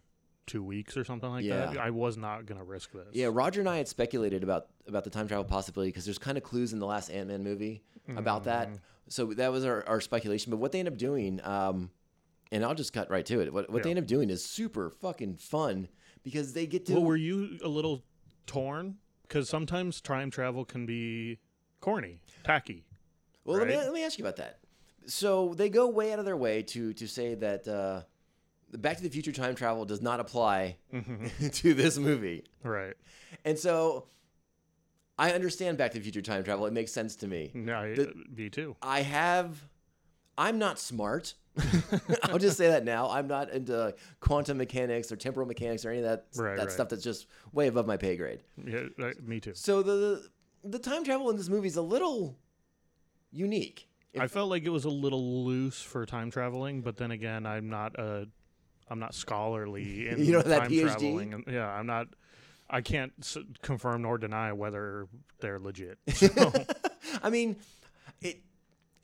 two 0.47 0.63
weeks 0.63 0.97
or 0.97 1.05
something 1.05 1.29
like 1.29 1.45
Yeah. 1.45 1.67
that. 1.67 1.79
I 1.79 1.91
was 1.91 2.17
not 2.17 2.47
gonna 2.47 2.65
risk 2.65 2.93
this. 2.93 3.07
Yeah, 3.13 3.29
Roger 3.33 3.61
and 3.61 3.69
I 3.69 3.79
had 3.79 3.89
speculated 3.89 4.43
about 4.43 4.69
about 4.87 5.05
the 5.05 5.11
time 5.11 5.27
travel 5.29 5.45
possibility 5.45 5.91
because 5.91 6.05
there's 6.05 6.19
kind 6.19 6.37
of 6.39 6.45
clues 6.45 6.73
in 6.73 6.79
the 6.79 6.87
last 6.87 7.11
Ant 7.11 7.29
Man 7.29 7.43
movie 7.43 7.83
about 8.17 8.45
that. 8.45 8.69
Mm-hmm. 8.69 8.77
So 9.09 9.27
that 9.35 9.53
was 9.53 9.65
our, 9.65 9.85
our 9.89 10.01
speculation. 10.01 10.51
But 10.51 10.57
what 10.59 10.73
they 10.73 10.79
end 10.81 10.89
up 10.89 10.97
doing, 10.97 11.41
um, 11.45 11.91
and 12.53 12.65
I'll 12.65 12.75
just 12.75 12.93
cut 12.93 13.11
right 13.11 13.27
to 13.27 13.41
it. 13.41 13.53
What, 13.53 13.69
what 13.71 13.83
they 13.85 13.91
end 13.91 13.99
up 13.99 14.07
doing 14.07 14.31
is 14.31 14.45
super 14.45 14.91
fucking 15.01 15.37
fun 15.37 15.89
because 16.23 16.53
they 16.53 16.67
get 16.67 16.87
to. 16.87 16.95
Well, 16.95 17.05
were 17.05 17.17
you 17.17 17.59
a 17.65 17.69
little 17.69 18.05
torn? 18.47 18.97
Because 19.29 19.49
sometimes 19.49 20.01
time 20.01 20.31
travel 20.31 20.65
can 20.65 20.87
be 20.87 21.39
corny, 21.81 22.21
tacky. 22.45 22.85
Well, 23.45 23.59
let, 23.59 23.69
me, 23.69 23.77
let 23.77 23.93
me 23.93 24.05
ask 24.05 24.19
you 24.19 24.25
about 24.25 24.37
that. 24.37 24.59
So 25.07 25.55
they 25.55 25.69
go 25.69 25.89
way 25.89 26.13
out 26.13 26.19
of 26.19 26.25
their 26.25 26.37
way 26.37 26.63
to 26.65 26.93
to 26.95 27.07
say 27.07 27.35
that 27.37 27.67
uh, 27.69 28.03
the 28.71 28.79
Back 28.79 28.97
to 28.97 29.03
the 29.03 29.09
Future 29.09 29.33
time 29.33 29.55
travel 29.55 29.85
does 29.85 30.03
not 30.03 30.19
apply 30.21 30.77
Mm-hmm. 30.93 31.49
to 31.61 31.75
this 31.75 31.97
movie, 31.99 32.45
Right. 32.65 32.95
and 33.45 33.57
so 33.59 34.07
I 35.19 35.31
understand 35.33 35.79
Back 35.79 35.93
to 35.93 35.99
the 35.99 36.03
Future 36.03 36.23
time 36.23 36.43
travel. 36.45 36.67
It 36.67 36.73
makes 36.73 36.93
sense 36.93 37.15
to 37.17 37.29
me. 37.29 37.53
Yeah, 37.55 37.81
I- 37.81 37.95
The- 37.95 38.15
me 38.35 38.51
too. 38.51 38.77
I 38.83 39.03
have. 39.03 39.65
I'm 40.39 40.59
not 40.59 40.79
smart. 40.79 41.35
I'll 42.25 42.39
just 42.39 42.57
say 42.57 42.69
that 42.69 42.85
now. 42.85 43.09
I'm 43.11 43.27
not 43.27 43.51
into 43.51 43.95
quantum 44.21 44.59
mechanics 44.59 45.11
or 45.11 45.17
temporal 45.17 45.47
mechanics 45.47 45.85
or 45.85 45.91
any 45.91 45.99
of 45.99 46.05
that 46.05 46.27
Right, 46.37 46.57
that 46.57 46.65
right. 46.65 46.71
stuff 46.73 46.89
that's 46.89 47.03
just 47.03 47.27
way 47.53 47.69
above 47.69 47.87
my 47.87 47.97
pay 47.97 48.17
grade. 48.17 48.43
Yeah, 48.65 48.85
uh, 49.03 49.13
me 49.23 49.41
too. 49.41 49.53
So 49.55 49.83
the 49.83 50.29
the 50.65 50.79
time 50.79 51.05
travel 51.05 51.31
in 51.31 51.37
this 51.37 51.49
movie 51.49 51.69
is 51.69 51.77
a 51.77 51.83
little 51.83 52.37
unique. 53.33 53.89
If- 54.13 54.23
I 54.23 54.27
felt 54.29 54.49
like 54.51 54.65
it 54.65 54.71
was 54.71 54.85
a 54.85 54.91
little 54.91 55.45
loose 55.45 55.83
for 55.83 56.05
time 56.07 56.31
traveling, 56.31 56.81
but 56.83 56.97
then 56.97 57.11
again, 57.11 57.45
I'm 57.47 57.69
not 57.69 57.99
a, 57.99 58.27
I'm 58.89 58.99
not 58.99 59.15
scholarly 59.15 60.09
in 60.09 60.25
You 60.25 60.43
that 60.43 60.59
time 60.69 60.73
traveling. 60.79 61.35
And, 61.35 61.45
yeah, 61.47 61.69
I'm 61.69 61.87
not. 61.87 62.09
I 62.69 62.81
can't 62.81 63.13
s- 63.21 63.39
confirm 63.63 64.03
nor 64.03 64.19
deny 64.19 64.53
whether 64.53 65.07
they're 65.41 65.61
legit. 65.61 65.99
So, 66.15 66.53
I 67.23 67.31
mean, 67.31 67.57
it 68.21 68.41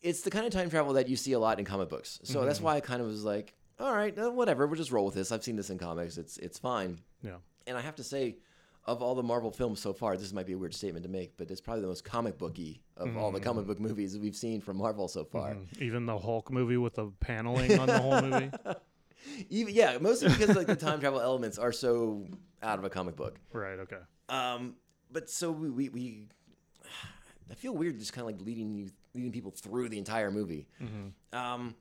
it's 0.02 0.22
the 0.22 0.30
kind 0.30 0.46
of 0.46 0.52
time 0.52 0.68
travel 0.70 0.94
that 0.94 1.08
you 1.08 1.16
see 1.16 1.32
a 1.32 1.38
lot 1.38 1.58
in 1.58 1.64
comic 1.64 1.88
books. 1.88 2.18
So 2.24 2.44
that's 2.44 2.58
Mm-hmm. 2.58 2.66
why 2.66 2.76
I 2.76 2.80
kind 2.80 3.00
of 3.00 3.06
was 3.08 3.24
like, 3.24 3.54
all 3.78 3.92
right, 3.94 4.16
uh, 4.18 4.30
whatever, 4.30 4.66
we'll 4.66 4.76
just 4.76 4.92
roll 4.92 5.04
with 5.06 5.14
this. 5.14 5.32
I've 5.32 5.42
seen 5.44 5.56
this 5.56 5.70
in 5.70 5.78
comics. 5.78 6.18
It's 6.18 6.36
it's 6.38 6.58
fine. 6.58 6.98
yeah, 7.22 7.36
And 7.66 7.76
I 7.76 7.80
have 7.80 7.96
to 7.96 8.04
say, 8.04 8.36
of 8.84 9.00
all 9.00 9.14
the 9.14 9.22
Marvel 9.22 9.50
films 9.52 9.80
so 9.80 9.92
far, 9.92 10.16
this 10.16 10.32
might 10.32 10.46
be 10.46 10.54
a 10.54 10.58
weird 10.58 10.74
statement 10.74 11.04
to 11.04 11.08
make, 11.10 11.36
but 11.36 11.50
it's 11.50 11.60
probably 11.60 11.82
the 11.82 11.86
most 11.88 12.04
comic 12.04 12.36
booky 12.36 12.82
of 12.96 13.16
all 13.16 13.30
the 13.30 13.38
Mm. 13.40 13.44
comic 13.44 13.66
book 13.66 13.78
movies 13.80 14.18
we've 14.18 14.34
seen 14.36 14.60
from 14.60 14.76
Marvel 14.76 15.06
so 15.08 15.24
far. 15.24 15.56
even 15.80 16.04
the 16.06 16.18
Hulk 16.18 16.50
movie 16.50 16.76
with 16.76 16.94
the 16.94 17.10
paneling 17.20 17.78
on 17.78 17.86
the 17.88 17.98
whole 18.00 18.20
movie. 18.22 18.50
Even 19.50 19.72
yeah, 19.72 19.98
mostly 20.00 20.28
because 20.30 20.56
like 20.56 20.66
the 20.66 20.74
time 20.74 20.98
travel 20.98 21.20
elements 21.20 21.56
are 21.56 21.70
so 21.70 22.26
out 22.60 22.80
of 22.80 22.84
a 22.84 22.90
comic 22.90 23.14
book. 23.14 23.38
Right. 23.52 23.78
Okay. 23.78 23.98
Um, 24.28 24.74
but 25.12 25.30
so 25.30 25.52
we, 25.52 25.70
we, 25.70 25.88
we 25.90 26.28
I 27.52 27.54
feel 27.54 27.74
weird 27.74 27.98
just 27.98 28.12
kind 28.12 28.22
of 28.22 28.32
like 28.34 28.44
leading 28.44 28.72
you 28.72 28.90
leading 29.14 29.30
people 29.30 29.50
through 29.52 29.90
the 29.90 29.98
entire 29.98 30.30
movie. 30.30 30.66
Um, 31.32 31.74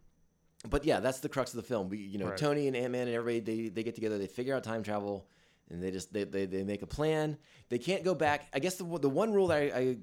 but 0.68 0.86
yeah, 0.86 1.00
that's 1.00 1.20
the 1.22 1.30
crux 1.30 1.52
of 1.54 1.58
the 1.58 1.64
film. 1.68 1.90
We, 1.90 1.98
you 1.98 2.18
know, 2.20 2.28
Right. 2.28 2.38
Tony 2.38 2.68
and 2.68 2.76
Ant 2.76 2.92
Man 2.92 3.08
and 3.08 3.16
everybody 3.16 3.40
they, 3.64 3.70
they 3.70 3.84
get 3.84 3.96
together, 3.96 4.18
they 4.18 4.28
figure 4.28 4.56
out 4.56 4.64
time 4.64 4.84
travel, 4.84 5.28
and 5.70 5.82
they 5.82 5.90
just 5.92 6.14
they, 6.14 6.24
they, 6.26 6.46
they 6.46 6.64
make 6.64 6.82
a 6.84 6.88
plan. 6.88 7.38
They 7.70 7.78
can't 7.80 8.04
go 8.04 8.14
back. 8.14 8.48
I 8.54 8.60
guess 8.60 8.76
the 8.76 8.84
the 9.00 9.10
one 9.10 9.32
rule 9.34 9.48
that 9.48 9.58
I, 9.58 9.66
I 9.80 9.98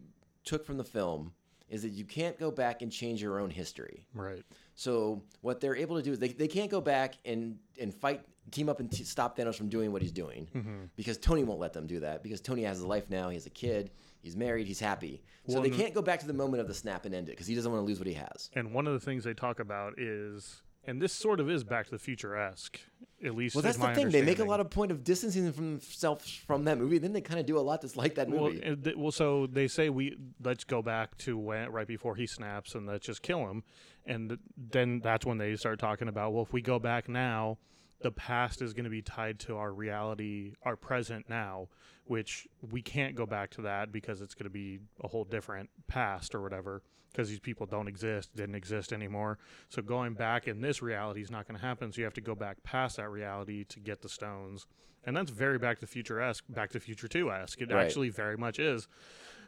took 0.44 0.64
from 0.64 0.76
the 0.78 0.84
film 0.84 1.32
is 1.68 1.82
that 1.82 1.90
you 1.90 2.04
can't 2.04 2.38
go 2.38 2.50
back 2.50 2.80
and 2.80 2.90
change 2.90 3.20
your 3.20 3.38
own 3.38 3.50
history. 3.50 4.06
Right. 4.14 4.42
So 4.74 5.22
what 5.42 5.60
they're 5.60 5.76
able 5.76 5.96
to 5.96 6.02
do 6.02 6.12
is 6.12 6.18
they, 6.18 6.28
they 6.28 6.48
can't 6.48 6.70
go 6.70 6.80
back 6.80 7.14
and 7.26 7.58
and 7.80 7.92
fight 7.94 8.22
team 8.50 8.70
up 8.70 8.80
and 8.80 8.90
t- 8.90 9.04
stop 9.04 9.36
Thanos 9.36 9.54
from 9.56 9.68
doing 9.68 9.92
what 9.92 10.00
he's 10.00 10.12
doing 10.12 10.48
Mm-hmm. 10.56 10.84
because 10.96 11.18
Tony 11.18 11.44
won't 11.44 11.60
let 11.60 11.74
them 11.74 11.86
do 11.86 12.00
that 12.00 12.22
because 12.22 12.40
Tony 12.40 12.62
has 12.62 12.80
a 12.80 12.86
life 12.86 13.10
now. 13.10 13.28
He 13.28 13.34
has 13.36 13.44
a 13.46 13.50
kid. 13.50 13.90
He's 14.20 14.36
married. 14.36 14.66
He's 14.66 14.80
happy. 14.80 15.22
So 15.46 15.54
Well, 15.54 15.62
they 15.62 15.70
can't 15.70 15.94
go 15.94 16.02
back 16.02 16.20
to 16.20 16.26
the 16.26 16.32
moment 16.34 16.60
of 16.60 16.68
the 16.68 16.74
snap 16.74 17.04
and 17.04 17.14
end 17.14 17.28
it 17.28 17.32
because 17.32 17.46
he 17.46 17.54
doesn't 17.54 17.70
want 17.70 17.82
to 17.82 17.86
lose 17.86 17.98
what 17.98 18.06
he 18.08 18.14
has. 18.14 18.50
And 18.54 18.72
one 18.74 18.86
of 18.86 18.92
the 18.92 19.00
things 19.00 19.24
they 19.24 19.34
talk 19.34 19.60
about 19.60 19.98
is, 19.98 20.62
and 20.84 21.00
this 21.00 21.12
sort 21.12 21.40
of 21.40 21.50
is 21.50 21.64
Back 21.64 21.86
to 21.86 21.90
the 21.92 21.98
Future 21.98 22.36
esque, 22.36 22.78
at 23.24 23.34
least. 23.34 23.54
Well, 23.54 23.62
that's 23.62 23.78
the 23.78 23.94
thing. 23.94 24.10
They 24.10 24.22
make 24.22 24.38
a 24.38 24.44
lot 24.44 24.60
of 24.60 24.70
point 24.70 24.90
of 24.90 25.04
distancing 25.04 25.50
themselves 25.50 26.30
from 26.30 26.64
that 26.64 26.78
movie. 26.78 26.98
Then 26.98 27.12
they 27.12 27.20
kind 27.20 27.38
of 27.40 27.46
do 27.46 27.58
a 27.58 27.60
lot 27.60 27.80
that's 27.82 27.96
like 27.96 28.14
that 28.16 28.28
Well, 28.28 28.44
movie. 28.50 28.62
and 28.62 28.82
th- 28.82 28.96
well, 28.96 29.12
so 29.12 29.46
they 29.46 29.68
say 29.68 29.88
we 29.90 30.16
let's 30.42 30.64
go 30.64 30.82
back 30.82 31.16
to 31.18 31.36
when 31.38 31.70
right 31.70 31.86
before 31.86 32.16
he 32.16 32.26
snaps 32.26 32.74
and 32.74 32.86
let's 32.86 33.06
just 33.06 33.22
kill 33.22 33.48
him, 33.48 33.62
and 34.06 34.38
then 34.56 35.00
that's 35.00 35.24
when 35.26 35.38
they 35.38 35.54
start 35.56 35.78
talking 35.78 36.08
about 36.08 36.32
well, 36.32 36.42
if 36.42 36.52
we 36.52 36.62
go 36.62 36.78
back 36.78 37.08
now, 37.08 37.58
the 38.00 38.10
past 38.10 38.62
is 38.62 38.72
going 38.72 38.84
to 38.84 38.90
be 38.90 39.02
tied 39.02 39.38
to 39.40 39.56
our 39.56 39.72
reality, 39.72 40.54
our 40.62 40.76
present 40.76 41.28
now, 41.28 41.68
which 42.04 42.46
we 42.70 42.80
can't 42.80 43.14
go 43.14 43.26
back 43.26 43.50
to 43.50 43.62
that 43.62 43.90
because 43.92 44.20
it's 44.20 44.34
going 44.34 44.44
to 44.44 44.50
be 44.50 44.78
a 45.02 45.08
whole 45.08 45.24
different 45.24 45.68
past 45.88 46.34
or 46.34 46.40
whatever. 46.40 46.82
Because 47.10 47.28
these 47.30 47.40
people 47.40 47.66
don't 47.66 47.88
exist, 47.88 48.34
didn't 48.36 48.54
exist 48.54 48.92
anymore. 48.92 49.38
So 49.70 49.82
going 49.82 50.14
back 50.14 50.46
in 50.46 50.60
this 50.60 50.82
reality 50.82 51.22
is 51.22 51.30
not 51.30 51.48
going 51.48 51.58
to 51.58 51.66
happen. 51.66 51.90
So 51.90 51.98
you 51.98 52.04
have 52.04 52.14
to 52.14 52.20
go 52.20 52.34
back 52.34 52.62
past 52.62 52.98
that 52.98 53.08
reality 53.10 53.64
to 53.64 53.80
get 53.80 54.02
the 54.02 54.08
stones, 54.08 54.66
and 55.04 55.16
that's 55.16 55.30
very 55.30 55.58
Back 55.58 55.78
to 55.78 55.80
the 55.80 55.86
Future 55.90 56.20
esque, 56.20 56.44
Back 56.48 56.70
to 56.70 56.74
the 56.74 56.84
Future 56.84 57.08
Two 57.08 57.32
esque. 57.32 57.60
It 57.60 57.72
Right. 57.72 57.84
actually 57.84 58.10
very 58.10 58.36
much 58.36 58.58
is 58.58 58.86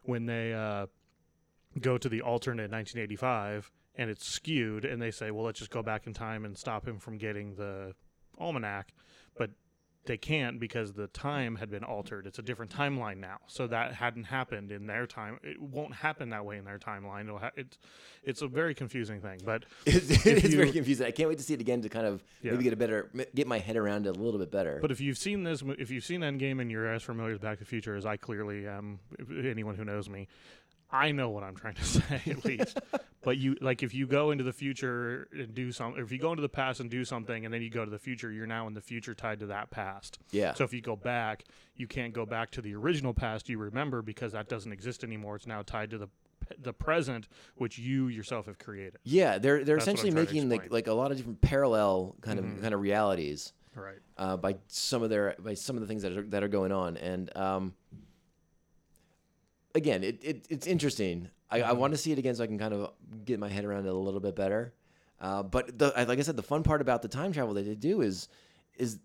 when 0.05 0.25
they 0.27 0.55
uh, 0.55 0.87
go 1.81 1.99
to 1.99 2.09
the 2.09 2.23
alternate 2.23 2.71
1985 2.71 3.71
and 3.97 4.11
it's 4.11 4.27
skewed 4.27 4.85
and 4.85 5.01
they 5.01 5.11
say 5.11 5.31
well 5.31 5.45
let's 5.45 5.59
just 5.59 5.71
go 5.71 5.83
back 5.83 6.07
in 6.07 6.15
time 6.15 6.45
and 6.45 6.57
stop 6.57 6.87
him 6.89 6.99
from 6.99 7.19
getting 7.19 7.55
the 7.57 7.95
almanac 8.40 8.92
but 9.38 9.50
they 10.07 10.16
can't 10.16 10.59
because 10.59 10.94
the 10.94 11.07
time 11.09 11.57
had 11.57 11.70
been 11.70 11.85
altered 11.85 12.26
it's 12.26 12.38
a 12.38 12.42
different 12.42 12.74
timeline 12.74 13.18
now 13.18 13.37
so 13.46 13.66
that 13.66 13.92
hadn't 13.92 14.24
happened 14.24 14.72
in 14.72 14.87
their 14.87 15.07
time 15.07 15.38
it 15.42 15.61
won't 15.61 15.94
happen 15.94 16.31
that 16.31 16.42
way 16.44 16.57
in 16.57 16.64
their 16.64 16.79
timeline 16.79 17.24
It'll 17.26 17.38
ha- 17.38 17.50
it's 17.55 17.79
it's 18.24 18.40
a 18.40 18.48
very 18.48 18.74
confusing 18.74 19.20
thing 19.20 19.40
but 19.44 19.64
It's, 19.87 20.11
if 20.11 20.26
it's 20.26 20.55
very 20.55 20.72
confusing. 20.72 21.07
I 21.07 21.11
can't 21.11 21.29
wait 21.29 21.37
to 21.38 21.44
see 21.44 21.53
it 21.53 21.61
again 21.61 21.83
to 21.83 21.90
kind 21.90 22.07
of 22.07 22.24
Yeah. 22.42 22.53
maybe 22.53 22.64
get 22.64 22.72
a 22.72 22.76
better 22.76 23.11
get 23.35 23.46
my 23.46 23.59
head 23.59 23.76
around 23.76 24.07
it 24.07 24.16
a 24.16 24.20
little 24.20 24.40
bit 24.40 24.50
better. 24.50 24.79
But 24.81 24.90
if 24.90 25.00
you've 25.03 25.18
seen 25.18 25.42
this, 25.44 25.62
if 25.79 25.90
you've 25.90 26.05
seen 26.05 26.20
Endgame 26.22 26.61
and 26.62 26.70
you're 26.70 26.88
as 26.90 27.03
familiar 27.03 27.33
with 27.35 27.42
Back 27.42 27.59
to 27.59 27.64
the 27.64 27.68
Future 27.68 27.94
as 27.94 28.07
I 28.07 28.16
clearly 28.16 28.66
am, 28.66 29.00
anyone 29.31 29.74
who 29.76 29.85
knows 29.85 30.09
me, 30.09 30.29
I 30.92 31.12
know 31.12 31.31
what 31.31 31.42
I'm 31.42 31.55
trying 31.55 31.74
to 31.74 31.85
say 31.96 32.20
at 32.26 32.44
least. 32.44 32.81
but 33.22 33.37
you 33.38 33.57
like 33.61 33.83
if 33.83 33.94
you 33.94 34.07
go 34.07 34.31
into 34.31 34.44
the 34.44 34.53
future 34.53 35.29
and 35.33 35.55
do 35.55 35.72
some, 35.72 35.94
if 35.98 36.11
you 36.11 36.18
go 36.18 36.31
into 36.33 36.42
the 36.42 36.48
past 36.48 36.81
and 36.81 36.90
do 36.90 37.05
something, 37.05 37.44
and 37.44 37.53
then 37.53 37.62
you 37.62 37.70
go 37.70 37.85
to 37.85 37.90
the 37.90 37.98
future, 37.98 38.31
you're 38.33 38.46
now 38.46 38.66
in 38.66 38.74
the 38.74 38.81
future 38.81 39.14
tied 39.14 39.40
to 39.40 39.46
that 39.46 39.70
past. 39.70 40.18
Yeah. 40.31 40.55
So 40.55 40.64
if 40.64 40.72
you 40.72 40.81
go 40.81 40.96
back, 40.96 41.44
you 41.76 41.87
can't 41.87 42.12
go 42.12 42.26
back 42.26 42.50
to 42.53 42.62
the 42.62 42.74
original 42.74 43.14
past 43.14 43.48
you 43.48 43.59
remember 43.59 44.03
because 44.03 44.33
that 44.33 44.48
doesn't 44.48 44.72
exist 44.72 45.05
anymore. 45.05 45.37
It's 45.37 45.46
now 45.46 45.62
tied 45.62 45.90
to 45.90 45.98
the 45.98 46.09
the 46.59 46.72
present, 46.72 47.29
which 47.57 47.79
you 47.79 48.09
yourself 48.09 48.46
have 48.46 48.59
created. 48.59 48.96
Yeah, 49.05 49.38
they're 49.38 49.62
they're 49.64 49.76
That's 49.76 49.85
essentially 49.85 50.11
making 50.11 50.48
like 50.48 50.72
like 50.72 50.87
a 50.88 50.92
lot 50.94 51.11
of 51.12 51.16
different 51.18 51.40
parallel 51.42 52.16
kind 52.22 52.38
of 52.38 52.44
Mhm. 52.44 52.61
kind 52.62 52.74
of 52.74 52.81
realities 52.81 53.53
Right. 53.76 53.98
uh, 54.18 54.37
by 54.37 54.57
some 54.66 55.03
of 55.05 55.11
their 55.11 55.37
by 55.38 55.55
some 55.55 55.76
of 55.76 55.83
the 55.83 55.87
things 55.87 56.03
that 56.03 56.16
are 56.16 56.22
that 56.22 56.42
are 56.42 56.48
going 56.48 56.72
on, 56.72 56.96
and 56.96 57.35
um, 57.37 57.74
again, 59.75 60.03
it, 60.05 60.19
it 60.23 60.47
it's 60.51 60.67
interesting. 60.67 61.29
I, 61.51 61.63
I 61.63 61.73
want 61.73 61.93
to 61.93 61.97
see 61.97 62.13
it 62.13 62.19
again 62.19 62.35
so 62.35 62.45
I 62.45 62.47
can 62.47 62.59
kind 62.59 62.73
of 62.75 62.93
get 63.25 63.39
my 63.41 63.49
head 63.49 63.65
around 63.65 63.87
it 63.87 63.89
a 63.93 63.95
little 63.95 64.21
bit 64.21 64.37
better. 64.37 64.73
Uh, 65.21 65.43
but 65.43 65.79
the 65.79 65.93
like 66.09 66.19
I 66.19 66.23
said, 66.23 66.37
the 66.37 66.43
fun 66.43 66.63
part 66.63 66.81
about 66.81 67.03
the 67.03 67.09
time 67.09 67.33
travel 67.33 67.55
that 67.55 67.63
they 67.67 67.75
do 67.75 68.01
is 68.01 68.29
is 68.77 68.99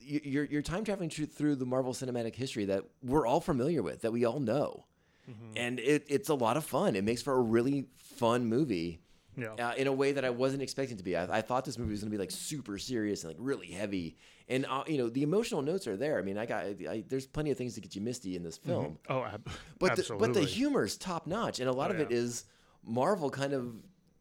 you're 0.00 0.44
you're 0.44 0.62
time 0.62 0.84
traveling 0.84 1.08
through, 1.10 1.56
the 1.56 1.64
Marvel 1.66 1.92
Cinematic 1.92 2.34
history 2.34 2.64
that 2.66 2.84
we're 3.02 3.26
all 3.26 3.40
familiar 3.40 3.82
with, 3.82 4.02
that 4.02 4.12
we 4.12 4.24
all 4.24 4.40
know, 4.40 4.84
Mhm. 5.30 5.52
and 5.56 5.78
it, 5.78 6.04
it's 6.08 6.28
a 6.28 6.34
lot 6.34 6.56
of 6.56 6.64
fun. 6.64 6.96
It 6.96 7.04
makes 7.04 7.22
for 7.22 7.34
a 7.34 7.40
really 7.40 7.86
fun 7.96 8.44
movie 8.46 9.00
Yeah. 9.36 9.54
uh, 9.54 9.74
in 9.76 9.86
a 9.86 9.92
way 9.92 10.10
that 10.12 10.24
I 10.24 10.30
wasn't 10.30 10.60
expecting 10.62 10.96
to 10.98 11.04
be. 11.04 11.16
I, 11.16 11.38
I 11.38 11.40
thought 11.40 11.64
this 11.64 11.78
movie 11.78 11.92
was 11.92 12.00
going 12.00 12.10
to 12.10 12.14
be 12.16 12.20
like 12.20 12.32
super 12.32 12.76
serious 12.78 13.22
and 13.22 13.30
like 13.32 13.36
really 13.40 13.68
heavy, 13.68 14.16
and 14.52 14.66
uh, 14.66 14.84
you 14.86 14.98
know 14.98 15.08
the 15.08 15.22
emotional 15.22 15.62
notes 15.62 15.86
are 15.86 15.96
there. 15.96 16.18
I 16.18 16.22
mean, 16.22 16.38
I 16.38 16.46
got 16.46 16.64
I, 16.64 17.04
there's 17.08 17.26
plenty 17.26 17.50
of 17.50 17.58
things 17.58 17.74
to 17.74 17.80
get 17.80 17.94
you 17.96 18.00
misty 18.02 18.36
in 18.36 18.42
this 18.42 18.56
film, 18.56 18.98
Oh, 19.08 19.24
ab- 19.24 19.48
but 19.78 19.86
the, 19.96 20.02
absolutely. 20.02 20.28
but 20.28 20.34
the 20.34 20.44
humor's 20.44 20.96
top 20.96 21.26
notch, 21.26 21.58
and 21.60 21.68
a 21.68 21.72
lot 21.72 21.90
Oh, 21.90 21.94
of 21.94 22.00
it 22.00 22.10
yeah. 22.10 22.18
is 22.18 22.44
Marvel 22.84 23.30
kind 23.30 23.52
of 23.52 23.74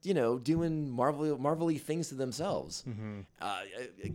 you 0.03 0.13
know 0.13 0.39
doing 0.39 0.89
Marvel 0.89 1.37
marvelly 1.37 1.77
things 1.77 2.09
to 2.09 2.15
themselves. 2.15 2.83
Mhm. 2.87 3.25
Uh, 3.41 3.61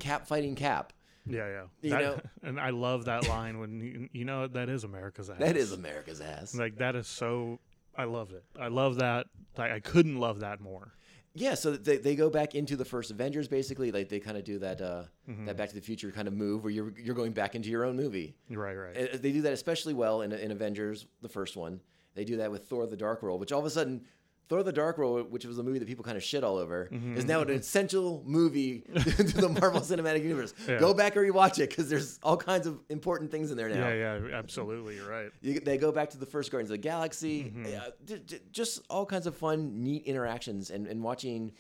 Cap 0.00 0.26
fighting 0.26 0.54
Cap. 0.56 0.92
Yeah, 1.28 1.48
yeah. 1.48 1.62
You 1.82 1.90
That- 1.90 2.02
know- 2.02 2.20
and 2.48 2.60
I 2.60 2.70
love 2.70 3.04
that 3.06 3.28
line 3.28 3.58
when 3.58 3.80
you, 3.80 4.08
you 4.12 4.24
know 4.24 4.46
that 4.46 4.68
is 4.68 4.84
America's 4.84 5.28
ass. 5.30 5.38
That 5.40 5.56
is 5.56 5.72
America's 5.72 6.20
ass. 6.20 6.54
like 6.54 6.76
that 6.78 6.94
is 6.96 7.06
so. 7.06 7.58
I 7.98 8.04
loved 8.04 8.32
it. 8.32 8.44
I 8.60 8.68
love 8.68 8.96
that. 8.96 9.26
I, 9.56 9.72
I 9.76 9.80
couldn't 9.80 10.18
love 10.20 10.40
that 10.40 10.60
more. 10.60 10.92
Yeah, 11.38 11.54
so 11.54 11.76
they, 11.76 11.96
they 11.98 12.16
go 12.16 12.30
back 12.30 12.54
into 12.54 12.76
the 12.76 12.84
first 12.84 13.10
Avengers 13.10 13.46
basically. 13.48 13.92
Like 13.92 14.08
they 14.08 14.20
kind 14.20 14.36
of 14.36 14.44
do 14.44 14.58
that 14.60 14.80
uh, 14.80 15.04
Mhm. 15.28 15.46
that 15.46 15.56
Back 15.56 15.68
to 15.70 15.74
the 15.74 15.80
Future 15.80 16.10
kind 16.12 16.28
of 16.28 16.34
move 16.34 16.62
where 16.64 16.72
you're 16.72 16.92
you're 16.98 17.14
going 17.14 17.32
back 17.32 17.54
into 17.54 17.68
your 17.70 17.84
own 17.84 17.96
movie. 17.96 18.34
Right, 18.50 18.74
right. 18.74 18.96
Uh, 19.14 19.16
They 19.18 19.32
do 19.32 19.42
that 19.42 19.52
especially 19.52 19.94
well 19.94 20.22
in, 20.22 20.32
in 20.32 20.50
Avengers, 20.50 21.06
the 21.22 21.28
first 21.28 21.56
one. 21.56 21.80
They 22.14 22.24
do 22.24 22.36
that 22.38 22.50
with 22.50 22.66
Thor: 22.68 22.86
The 22.86 22.96
Dark 22.96 23.22
World, 23.22 23.40
which 23.40 23.52
all 23.52 23.60
of 23.60 23.66
a 23.66 23.70
sudden, 23.70 24.04
Thor: 24.48 24.62
The 24.62 24.72
Dark 24.72 24.98
World, 24.98 25.30
which 25.32 25.44
was 25.44 25.58
a 25.58 25.62
movie 25.62 25.78
that 25.80 25.88
people 25.88 26.04
kind 26.04 26.16
of 26.16 26.22
shit 26.22 26.44
all 26.44 26.56
over, 26.56 26.88
Mm-hmm. 26.92 27.16
is 27.16 27.24
now 27.24 27.40
an 27.40 27.50
essential 27.50 28.22
movie 28.26 28.80
to 28.94 29.22
the 29.24 29.48
Marvel 29.48 29.80
Cinematic 29.80 30.22
Universe. 30.22 30.54
Yeah. 30.68 30.78
Go 30.78 30.94
back 30.94 31.16
and 31.16 31.24
rewatch 31.26 31.58
it 31.58 31.70
because 31.70 31.88
there's 31.88 32.18
all 32.22 32.36
kinds 32.36 32.66
of 32.66 32.78
important 32.88 33.30
things 33.30 33.50
in 33.50 33.56
there 33.56 33.68
now. 33.68 33.88
yeah, 33.88 34.18
yeah. 34.18 34.36
Absolutely, 34.36 34.96
you're 34.96 35.08
right. 35.10 35.30
You, 35.42 35.60
they 35.60 35.78
go 35.78 35.90
back 35.92 36.10
to 36.10 36.18
the 36.18 36.26
first 36.26 36.50
Guardians 36.50 36.70
of 36.70 36.74
the 36.74 36.78
Galaxy. 36.78 37.44
Mm-hmm. 37.44 37.64
Uh, 37.76 37.90
j- 38.04 38.22
j- 38.26 38.40
just 38.52 38.82
all 38.88 39.04
kinds 39.06 39.26
of 39.26 39.36
fun, 39.36 39.82
neat 39.82 40.04
interactions, 40.04 40.70
and, 40.70 40.86
and 40.86 41.02
watching 41.02 41.52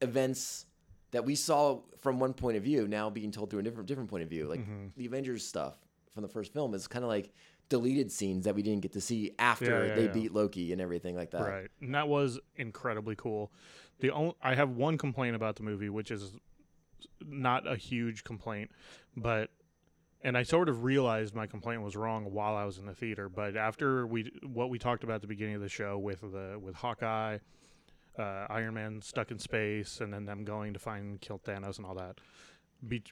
events 0.00 0.66
that 1.12 1.24
we 1.24 1.34
saw 1.34 1.80
from 1.98 2.18
one 2.18 2.34
point 2.34 2.56
of 2.56 2.62
view 2.62 2.86
now 2.88 3.08
being 3.08 3.30
told 3.30 3.50
through 3.50 3.60
a 3.60 3.62
different 3.62 3.86
different 3.88 4.10
point 4.10 4.22
of 4.22 4.28
view. 4.28 4.46
Like 4.48 4.60
Mm-hmm. 4.60 4.86
the 4.96 5.06
Avengers 5.06 5.46
stuff 5.46 5.76
from 6.12 6.22
the 6.22 6.28
first 6.28 6.52
film 6.52 6.74
is 6.74 6.86
kind 6.88 7.04
of 7.04 7.08
like 7.08 7.30
deleted 7.68 8.12
scenes 8.12 8.44
that 8.44 8.54
we 8.54 8.62
didn't 8.62 8.82
get 8.82 8.92
to 8.92 9.00
see 9.00 9.32
after 9.38 9.64
Yeah, 9.64 9.88
yeah, 9.88 9.94
they 9.94 10.04
yeah. 10.06 10.12
beat 10.12 10.32
Loki 10.32 10.72
and 10.72 10.80
everything 10.80 11.16
like 11.16 11.30
that. 11.32 11.42
Right, 11.42 11.68
and 11.80 11.94
that 11.94 12.08
was 12.08 12.38
incredibly 12.56 13.16
cool. 13.16 13.52
The 14.00 14.10
only, 14.10 14.34
I 14.42 14.54
have 14.54 14.70
one 14.70 14.98
complaint 14.98 15.36
about 15.36 15.56
the 15.56 15.62
movie, 15.62 15.88
which 15.88 16.10
is 16.10 16.36
not 17.24 17.70
a 17.70 17.76
huge 17.76 18.24
complaint, 18.24 18.70
but 19.16 19.50
and 20.22 20.36
I 20.36 20.42
sort 20.42 20.68
of 20.68 20.84
realized 20.84 21.34
my 21.34 21.46
complaint 21.46 21.82
was 21.82 21.94
wrong 21.94 22.32
while 22.32 22.56
I 22.56 22.64
was 22.64 22.78
in 22.78 22.86
the 22.86 22.94
theater. 22.94 23.28
But 23.28 23.56
after 23.56 24.06
we 24.06 24.32
what 24.42 24.70
we 24.70 24.78
talked 24.78 25.04
about 25.04 25.16
at 25.16 25.20
the 25.22 25.26
beginning 25.28 25.54
of 25.54 25.60
the 25.60 25.68
show 25.68 25.98
with 25.98 26.20
the 26.20 26.58
with 26.60 26.74
Hawkeye, 26.74 27.38
uh, 28.18 28.46
Iron 28.48 28.74
Man 28.74 29.02
stuck 29.02 29.30
in 29.30 29.38
space, 29.38 30.00
and 30.00 30.12
then 30.12 30.24
them 30.24 30.44
going 30.44 30.72
to 30.72 30.78
find 30.78 31.04
and 31.04 31.20
kill 31.20 31.38
Thanos 31.38 31.78
and 31.78 31.86
all 31.86 31.94
that. 31.94 32.18
Be- 32.86 33.02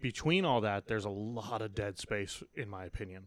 between 0.00 0.44
all 0.44 0.60
that, 0.60 0.86
there's 0.86 1.04
a 1.04 1.10
lot 1.10 1.62
of 1.62 1.74
dead 1.74 1.98
space, 1.98 2.42
in 2.54 2.68
my 2.68 2.84
opinion. 2.84 3.24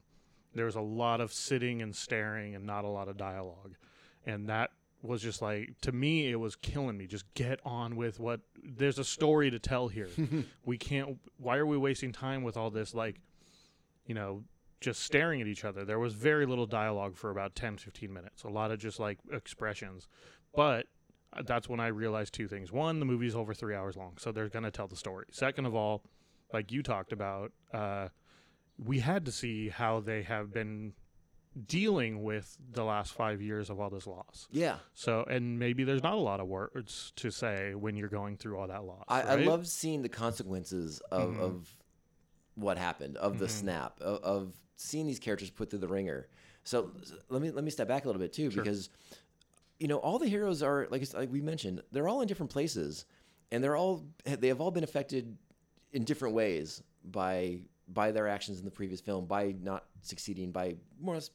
There's 0.60 0.76
a 0.76 0.82
lot 0.82 1.22
of 1.22 1.32
sitting 1.32 1.82
and 1.82 1.96
staring 1.96 2.54
and 2.54 2.66
not 2.66 2.84
a 2.84 2.90
lot 2.90 3.08
of 3.08 3.16
dialogue. 3.16 3.76
And 4.26 4.50
that 4.50 4.72
was 5.02 5.22
just 5.22 5.42
like, 5.42 5.74
to 5.84 5.94
me, 5.94 6.30
it 6.30 6.36
was 6.36 6.58
killing 6.58 6.98
me. 6.98 7.08
Just 7.08 7.34
get 7.34 7.62
on 7.64 7.96
with 7.96 8.20
what, 8.20 8.42
there's 8.62 9.00
a 9.00 9.06
story 9.06 9.50
to 9.52 9.58
tell 9.58 9.88
here. 9.88 10.10
we 10.66 10.78
can't, 10.78 11.18
why 11.38 11.56
are 11.56 11.66
we 11.66 11.78
wasting 11.78 12.12
time 12.12 12.44
with 12.44 12.58
all 12.58 12.70
this, 12.70 12.94
like, 12.94 13.22
you 14.06 14.14
know, 14.14 14.44
just 14.82 15.02
staring 15.02 15.40
at 15.40 15.48
each 15.48 15.64
other? 15.64 15.86
There 15.86 15.98
was 15.98 16.14
very 16.14 16.46
little 16.46 16.66
dialogue 16.66 17.16
for 17.16 17.30
about 17.32 17.56
10, 17.56 17.78
15 17.78 18.12
minutes, 18.12 18.44
a 18.44 18.50
lot 18.50 18.70
of 18.70 18.80
just 18.80 19.00
like 19.00 19.20
expressions. 19.32 20.10
But 20.54 20.88
uh, 21.32 21.44
that's 21.46 21.70
when 21.70 21.80
I 21.80 21.88
realized 21.88 22.34
two 22.34 22.50
things. 22.50 22.70
One, 22.70 23.00
the 23.00 23.06
movie's 23.06 23.34
over 23.34 23.54
three 23.54 23.76
hours 23.76 23.96
long, 23.96 24.18
so 24.18 24.34
they're 24.34 24.50
going 24.50 24.66
to 24.66 24.72
tell 24.72 24.90
the 24.90 24.98
story. 24.98 25.28
Second 25.32 25.68
of 25.68 25.74
all, 25.74 26.04
like 26.52 26.70
you 26.74 26.84
talked 26.84 27.14
about, 27.14 27.54
uh, 27.74 28.10
we 28.84 29.00
had 29.00 29.26
to 29.26 29.32
see 29.32 29.70
how 29.70 30.00
they 30.00 30.24
have 30.24 30.54
been 30.54 30.94
dealing 31.68 32.24
with 32.24 32.58
the 32.72 32.84
last 32.84 33.14
five 33.14 33.42
years 33.42 33.70
of 33.70 33.80
all 33.80 33.90
this 33.90 34.08
loss. 34.08 34.48
Yeah. 34.52 34.78
So, 34.94 35.24
and 35.30 35.60
maybe 35.60 35.84
there's 35.84 36.04
not 36.04 36.14
a 36.14 36.18
lot 36.18 36.40
of 36.40 36.48
words 36.48 37.12
to 37.18 37.32
say 37.32 37.74
when 37.76 37.96
you're 37.98 38.08
going 38.08 38.38
through 38.38 38.58
all 38.58 38.68
that 38.68 38.84
loss. 38.86 39.04
I, 39.08 39.22
I 39.22 39.36
love 39.36 39.68
seeing 39.68 40.02
the 40.02 40.10
consequences 40.10 41.02
of, 41.12 41.32
Mhm. 41.36 41.40
of 41.40 41.76
what 42.56 42.78
happened, 42.78 43.18
of 43.18 43.40
the 43.40 43.48
Mhm. 43.48 43.50
snap, 43.52 44.00
of, 44.00 44.24
of 44.24 44.54
seeing 44.76 45.08
these 45.08 45.20
characters 45.20 45.50
put 45.50 45.70
through 45.70 45.80
the 45.80 45.88
ringer. 45.88 46.28
So 46.64 46.92
let 47.30 47.42
me 47.42 47.52
let 47.52 47.64
me 47.64 47.72
step 47.72 47.88
back 47.88 48.04
a 48.06 48.08
little 48.08 48.22
bit 48.22 48.32
too, 48.32 48.52
Sure. 48.52 48.64
because 48.64 48.90
you 49.80 49.88
know 49.88 49.98
all 49.98 50.20
the 50.20 50.28
heroes 50.28 50.62
are 50.62 50.88
like 50.92 51.12
like 51.14 51.32
we 51.32 51.42
mentioned, 51.42 51.82
they're 51.92 52.08
all 52.08 52.22
in 52.22 52.28
different 52.28 52.52
places, 52.52 53.06
and 53.52 53.64
they're 53.64 53.76
all 53.78 54.06
they 54.24 54.50
have 54.50 54.62
all 54.62 54.72
been 54.72 54.84
affected 54.84 55.38
in 55.94 56.04
different 56.04 56.36
ways 56.36 56.84
by 57.04 57.62
by 57.94 58.12
their 58.12 58.28
actions 58.28 58.60
in 58.60 58.66
the 58.66 58.72
previous 58.72 59.02
film, 59.02 59.26
by 59.26 59.56
not 59.62 59.86
succeeding, 60.02 60.52
by 60.52 60.76
more 61.00 61.14
or 61.16 61.18
less. 61.18 61.32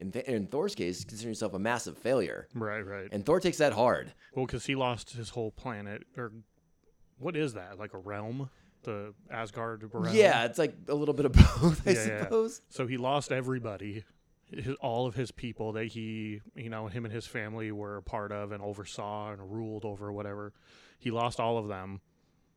In, 0.00 0.10
Th- 0.10 0.24
in 0.24 0.46
Thor's 0.48 0.74
case, 0.74 1.04
considering 1.04 1.30
himself 1.30 1.54
a 1.54 1.60
massive 1.60 1.96
failure, 1.96 2.48
Right, 2.54 2.80
right. 2.80 3.08
and 3.12 3.24
Thor 3.24 3.38
takes 3.38 3.58
that 3.58 3.72
hard. 3.72 4.12
well, 4.34 4.46
because 4.46 4.66
he 4.66 4.74
lost 4.74 5.10
his 5.12 5.28
whole 5.28 5.52
planet, 5.52 6.02
or 6.16 6.32
what 7.18 7.36
is 7.36 7.54
that? 7.54 7.78
Like 7.78 7.94
a 7.94 7.98
realm, 7.98 8.50
the 8.82 9.14
Asgard 9.30 9.88
realm. 9.92 10.12
Yeah, 10.12 10.44
it's 10.44 10.58
like 10.58 10.74
a 10.88 10.94
little 10.94 11.14
bit 11.14 11.26
of 11.26 11.32
both, 11.60 11.86
I 11.86 11.92
Yeah, 11.92 12.06
yeah. 12.06 12.22
suppose. 12.24 12.62
So 12.68 12.88
he 12.88 12.96
lost 12.96 13.30
everybody, 13.30 14.02
his, 14.50 14.74
all 14.80 15.06
of 15.06 15.14
his 15.14 15.30
people 15.30 15.70
that 15.74 15.84
he, 15.86 16.40
you 16.56 16.68
know, 16.68 16.88
him 16.88 17.04
and 17.04 17.14
his 17.14 17.26
family 17.28 17.70
were 17.70 17.98
a 17.98 18.02
part 18.02 18.32
of 18.32 18.50
and 18.50 18.60
oversaw 18.60 19.30
and 19.30 19.52
ruled 19.52 19.84
over, 19.84 20.10
whatever. 20.12 20.52
He 20.98 21.12
lost 21.12 21.38
all 21.38 21.58
of 21.58 21.68
them. 21.68 22.00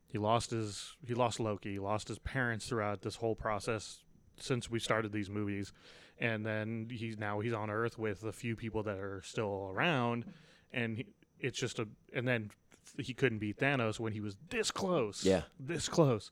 He 0.07 0.17
lost 0.17 0.51
his, 0.51 0.95
he 1.05 1.13
lost 1.13 1.39
Loki. 1.39 1.73
He 1.73 1.79
lost 1.79 2.07
his 2.07 2.19
parents 2.19 2.67
throughout 2.67 3.01
this 3.01 3.15
whole 3.17 3.35
process 3.35 3.99
since 4.39 4.69
we 4.69 4.79
started 4.79 5.11
these 5.11 5.29
movies, 5.29 5.71
and 6.19 6.45
then 6.45 6.87
he's 6.91 7.17
now 7.17 7.39
he's 7.39 7.53
on 7.53 7.69
Earth 7.69 7.97
with 7.97 8.23
a 8.23 8.31
few 8.31 8.55
people 8.55 8.83
that 8.83 8.97
are 8.97 9.21
still 9.23 9.69
around, 9.73 10.25
and 10.71 10.97
he, 10.97 11.05
it's 11.39 11.57
just 11.59 11.79
a, 11.79 11.87
and 12.13 12.27
then 12.27 12.51
he 12.99 13.13
couldn't 13.13 13.39
beat 13.39 13.57
Thanos 13.59 13.99
when 13.99 14.13
he 14.13 14.19
was 14.21 14.35
this 14.49 14.71
close. 14.71 15.23
Yeah. 15.25 15.43
this 15.59 15.89
close. 15.89 16.31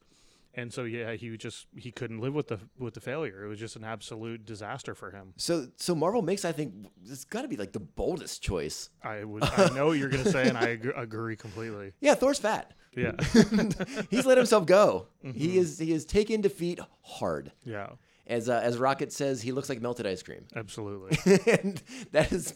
And 0.55 0.71
so 0.71 0.83
yeah, 0.83 1.13
he 1.13 1.36
just 1.36 1.65
he 1.75 1.91
couldn't 1.91 2.19
live 2.19 2.36
with 2.36 2.47
the 2.49 2.59
with 2.77 2.93
the 2.93 2.99
failure. 3.01 3.43
It 3.43 3.47
was 3.47 3.57
just 3.59 3.75
an 3.75 3.83
absolute 3.83 4.45
disaster 4.45 4.93
for 4.93 5.09
him. 5.09 5.33
So, 5.36 5.67
so 5.77 5.95
Marvel 5.95 6.21
makes, 6.21 6.45
I 6.45 6.51
think, 6.51 6.73
it's 7.09 7.25
got 7.25 7.41
to 7.41 7.47
be 7.47 7.57
like 7.57 7.71
the 7.71 7.79
boldest 7.79 8.43
choice. 8.43 8.91
I 9.03 9.23
would 9.23 9.43
I 9.43 9.69
know 9.69 9.88
what 9.88 9.97
you're 9.97 10.09
gonna 10.09 10.29
say, 10.29 10.47
and 10.47 10.55
I 10.57 10.71
ag- 10.73 10.93
agree 10.95 11.36
completely. 11.36 11.93
Yeah, 12.01 12.13
Thor's 12.13 12.38
fat. 12.38 12.71
Yeah, 12.95 13.12
He's 14.10 14.25
let 14.25 14.38
himself 14.38 14.65
go. 14.65 15.08
Mm-hmm. 15.23 15.38
He 15.39 15.58
is 15.58 15.79
he 15.79 15.91
is 15.91 16.06
taken 16.06 16.41
defeat 16.41 16.79
hard. 17.01 17.51
yeah, 17.65 17.89
As 18.27 18.49
uh, 18.49 18.60
as 18.63 18.77
Rocket 18.77 19.12
says, 19.12 19.41
he 19.41 19.51
looks 19.51 19.69
like 19.69 19.82
melted 19.82 20.06
ice 20.08 20.21
cream, 20.23 20.45
absolutely. 20.56 21.17
and 21.62 21.82
that 22.12 22.32
is 22.32 22.56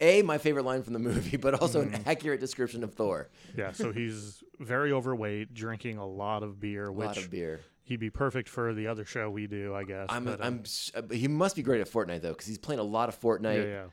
a 0.00 0.22
my 0.22 0.38
favorite 0.38 0.64
line 0.64 0.82
from 0.82 0.92
the 0.94 0.98
movie, 0.98 1.36
but 1.36 1.54
also 1.60 1.82
Mm-hmm. 1.84 1.94
an 1.96 2.02
accurate 2.06 2.40
description 2.40 2.82
of 2.84 2.94
Thor. 2.94 3.28
Yeah, 3.56 3.72
so 3.72 3.92
he's 3.92 4.42
very 4.58 4.92
overweight, 4.92 5.52
drinking 5.52 5.98
a 5.98 6.06
lot 6.06 6.42
of 6.42 6.58
beer, 6.60 6.86
A 6.86 6.92
which 6.92 7.06
lot 7.06 7.16
of 7.18 7.30
beer. 7.30 7.60
he'd 7.82 8.00
be 8.00 8.08
perfect 8.10 8.48
for 8.48 8.72
the 8.72 8.86
other 8.86 9.04
show 9.04 9.28
we 9.28 9.46
do, 9.46 9.74
I 9.74 9.84
guess. 9.84 10.06
I'm 10.08 10.24
but, 10.24 10.40
uh, 10.40 10.44
I'm 10.44 10.62
uh, 10.94 11.02
he 11.12 11.28
must 11.28 11.56
be 11.56 11.62
great 11.62 11.80
at 11.82 11.90
Fortnite 11.90 12.22
though, 12.22 12.30
because 12.32 12.46
he's 12.46 12.56
playing 12.58 12.80
a 12.80 12.84
lot 12.84 13.08
of 13.10 13.20
Fortnite. 13.20 13.56
yeah, 13.62 13.64
yeah. 13.70 13.84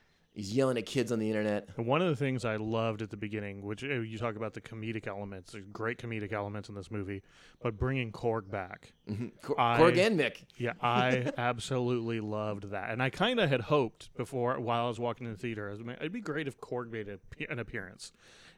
He's 0.41 0.53
yelling 0.55 0.75
at 0.77 0.87
kids 0.87 1.11
on 1.11 1.19
the 1.19 1.27
internet. 1.29 1.69
And 1.77 1.85
one 1.85 2.01
of 2.01 2.07
the 2.07 2.15
things 2.15 2.45
I 2.45 2.55
loved 2.55 3.03
at 3.03 3.11
the 3.11 3.17
beginning, 3.17 3.61
which 3.61 3.83
uh, 3.83 3.87
you 3.99 4.17
talk 4.17 4.35
about 4.35 4.55
the 4.55 4.61
comedic 4.61 5.05
elements, 5.05 5.51
there's 5.51 5.65
great 5.71 5.99
comedic 5.99 6.33
elements 6.33 6.67
in 6.67 6.73
this 6.73 6.89
movie, 6.89 7.21
but 7.61 7.77
bringing 7.77 8.11
Korg 8.11 8.49
back. 8.49 8.93
Cor- 9.43 9.59
I- 9.59 9.79
Korg 9.79 9.99
and 9.99 10.19
Mick. 10.19 10.37
Yeah, 10.57 10.73
I 10.81 11.31
absolutely 11.37 12.19
loved 12.21 12.71
that, 12.71 12.89
and 12.89 13.03
I 13.03 13.11
kind 13.11 13.39
of 13.39 13.49
had 13.49 13.61
hoped 13.61 14.09
before 14.17 14.59
while 14.59 14.85
I 14.85 14.87
was 14.87 14.99
walking 14.99 15.27
in 15.27 15.33
the 15.33 15.37
theater, 15.39 15.67
I 15.67 15.71
was, 15.73 15.83
"Man, 15.83 15.97
it'd 15.99 16.11
be 16.11 16.21
great 16.21 16.47
if 16.47 16.59
Korg 16.59 16.89
made 16.91 17.07
a, 17.07 17.19
an 17.51 17.59
appearance, 17.59 18.11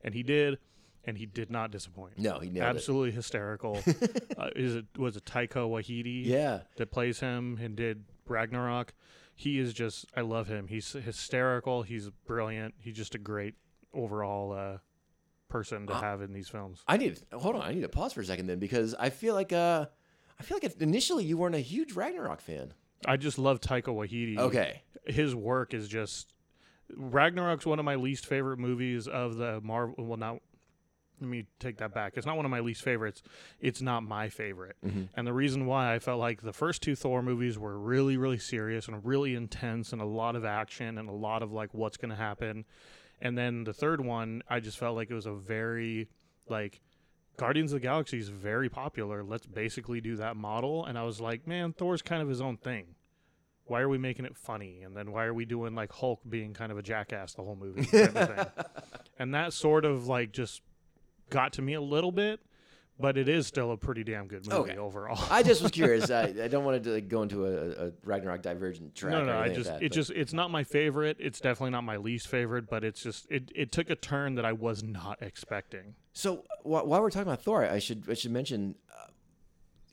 and 0.05 0.13
he 0.13 0.23
did, 0.23 0.57
and 1.03 1.17
he 1.17 1.25
did 1.25 1.51
not 1.51 1.69
disappoint. 1.69 2.17
No, 2.17 2.39
he 2.39 2.49
nailed 2.49 2.65
it. 2.65 2.75
absolutely 2.77 3.11
hysterical. 3.11 3.79
uh, 4.37 4.49
is 4.55 4.75
it 4.75 4.85
was 4.97 5.17
it 5.17 5.25
Taika 5.25 5.67
Waititi? 5.69 6.25
Yeah. 6.25 6.61
that 6.77 6.91
plays 6.91 7.19
him 7.19 7.59
and 7.61 7.75
did 7.75 8.05
Ragnarok. 8.25 8.93
He 9.35 9.59
is 9.59 9.73
just 9.73 10.05
I 10.15 10.21
love 10.21 10.47
him. 10.47 10.67
He's 10.67 10.91
hysterical. 10.91 11.83
He's 11.83 12.09
brilliant. 12.25 12.75
He's 12.79 12.95
just 12.95 13.15
a 13.15 13.17
great 13.17 13.55
overall 13.93 14.51
uh, 14.53 14.77
person 15.49 15.87
to 15.87 15.95
have 15.95 16.21
in 16.21 16.33
these 16.33 16.49
films. 16.49 16.83
I 16.87 16.97
need 16.97 17.19
hold 17.31 17.55
on. 17.55 17.61
I 17.61 17.73
need 17.73 17.81
to 17.81 17.89
pause 17.89 18.13
for 18.13 18.21
a 18.21 18.25
second 18.25 18.47
then 18.47 18.59
because 18.59 18.95
I 18.95 19.09
feel 19.09 19.33
like 19.33 19.51
uh, 19.53 19.85
I 20.39 20.43
feel 20.43 20.57
like 20.61 20.75
initially 20.81 21.25
you 21.25 21.37
weren't 21.37 21.55
a 21.55 21.59
huge 21.59 21.93
Ragnarok 21.93 22.41
fan. 22.41 22.73
I 23.05 23.17
just 23.17 23.37
love 23.37 23.59
Taika 23.59 23.87
Waititi. 23.87 24.37
Okay. 24.37 24.81
his 25.05 25.35
work 25.35 25.73
is 25.73 25.87
just 25.87 26.33
Ragnarok's 26.95 27.65
one 27.65 27.79
of 27.79 27.85
my 27.85 27.95
least 27.95 28.25
favorite 28.25 28.59
movies 28.59 29.07
of 29.07 29.35
the 29.35 29.59
Marvel. 29.61 29.95
Well, 29.97 30.17
not 30.17 30.37
let 31.23 31.29
me 31.29 31.45
take 31.59 31.77
that 31.77 31.93
back. 31.93 32.13
It's 32.15 32.25
not 32.25 32.35
one 32.35 32.45
of 32.45 32.51
my 32.51 32.59
least 32.59 32.81
favorites. 32.81 33.23
It's 33.59 33.81
not 33.81 34.03
my 34.03 34.29
favorite. 34.29 34.75
Mm-hmm. 34.85 35.03
And 35.15 35.25
the 35.25 35.33
reason 35.33 35.65
why 35.65 35.93
I 35.93 35.99
felt 35.99 36.19
like 36.19 36.41
the 36.41 36.53
first 36.53 36.81
two 36.81 36.95
Thor 36.95 37.21
movies 37.21 37.57
were 37.57 37.77
really, 37.79 38.17
really 38.17 38.37
serious 38.37 38.87
and 38.87 39.03
really 39.05 39.35
intense 39.35 39.93
and 39.93 40.01
a 40.01 40.05
lot 40.05 40.35
of 40.35 40.43
action 40.45 40.97
and 40.97 41.09
a 41.09 41.13
lot 41.13 41.41
of 41.41 41.51
like 41.51 41.73
what's 41.73 41.97
going 41.97 42.11
to 42.11 42.15
happen. 42.15 42.65
And 43.21 43.37
then 43.37 43.63
the 43.63 43.73
third 43.73 44.01
one, 44.01 44.43
I 44.49 44.59
just 44.59 44.77
felt 44.77 44.95
like 44.95 45.09
it 45.09 45.15
was 45.15 45.25
a 45.25 45.33
very 45.33 46.09
like 46.49 46.81
Guardians 47.37 47.71
of 47.71 47.81
the 47.81 47.87
Galaxy 47.87 48.19
is 48.19 48.29
very 48.29 48.69
popular. 48.69 49.23
Let's 49.23 49.45
basically 49.45 50.01
do 50.01 50.17
that 50.17 50.35
model. 50.35 50.85
And 50.85 50.97
I 50.97 51.03
was 51.03 51.21
like, 51.21 51.47
man, 51.47 51.73
Thor's 51.73 52.01
kind 52.01 52.21
of 52.21 52.27
his 52.27 52.41
own 52.41 52.57
thing 52.57 52.95
why 53.65 53.81
are 53.81 53.89
we 53.89 53.97
making 53.97 54.25
it 54.25 54.37
funny? 54.37 54.81
And 54.83 54.95
then 54.95 55.11
why 55.11 55.25
are 55.25 55.33
we 55.33 55.45
doing 55.45 55.75
like 55.75 55.91
Hulk 55.91 56.21
being 56.27 56.53
kind 56.53 56.71
of 56.71 56.77
a 56.77 56.81
jackass 56.81 57.33
the 57.33 57.43
whole 57.43 57.55
movie? 57.55 57.85
type 57.85 58.15
of 58.15 58.35
thing? 58.35 58.45
And 59.19 59.35
that 59.35 59.53
sort 59.53 59.85
of 59.85 60.07
like 60.07 60.31
just 60.31 60.63
got 61.29 61.53
to 61.53 61.61
me 61.61 61.73
a 61.73 61.81
little 61.81 62.11
bit, 62.11 62.39
but 62.99 63.17
it 63.17 63.27
is 63.27 63.47
still 63.47 63.71
a 63.71 63.77
pretty 63.77 64.03
damn 64.03 64.27
good 64.27 64.45
movie 64.47 64.71
Okay. 64.71 64.77
overall. 64.77 65.19
I 65.31 65.41
just 65.43 65.61
was 65.61 65.71
curious. 65.81 66.11
I, 66.11 66.23
I 66.43 66.47
don't 66.47 66.63
want 66.63 66.83
to 66.83 66.89
like, 66.91 67.07
go 67.09 67.23
into 67.23 67.45
a, 67.45 67.87
a 67.87 67.91
Ragnarok 68.03 68.41
divergent 68.43 68.93
track. 68.95 69.11
no, 69.13 69.23
no, 69.25 69.37
I 69.37 69.49
just 69.49 69.69
like 69.69 69.79
that, 69.79 69.85
it 69.85 69.89
but- 69.89 69.95
just 69.95 70.11
it's 70.11 70.33
not 70.33 70.51
my 70.51 70.63
favorite. 70.63 71.17
It's 71.19 71.39
definitely 71.39 71.71
not 71.71 71.83
my 71.83 71.97
least 71.97 72.27
favorite, 72.27 72.69
but 72.69 72.83
it's 72.83 73.01
just 73.01 73.25
it 73.31 73.51
it 73.55 73.71
took 73.71 73.89
a 73.89 73.95
turn 73.95 74.35
that 74.35 74.45
I 74.45 74.53
was 74.53 74.83
not 74.83 75.17
expecting. 75.21 75.95
So 76.13 76.43
wh- 76.61 76.85
while 76.85 77.01
we're 77.01 77.09
talking 77.09 77.27
about 77.27 77.41
Thor, 77.41 77.65
I 77.65 77.79
should 77.79 78.03
I 78.09 78.13
should 78.13 78.31
mention 78.31 78.75
uh, 78.91 79.07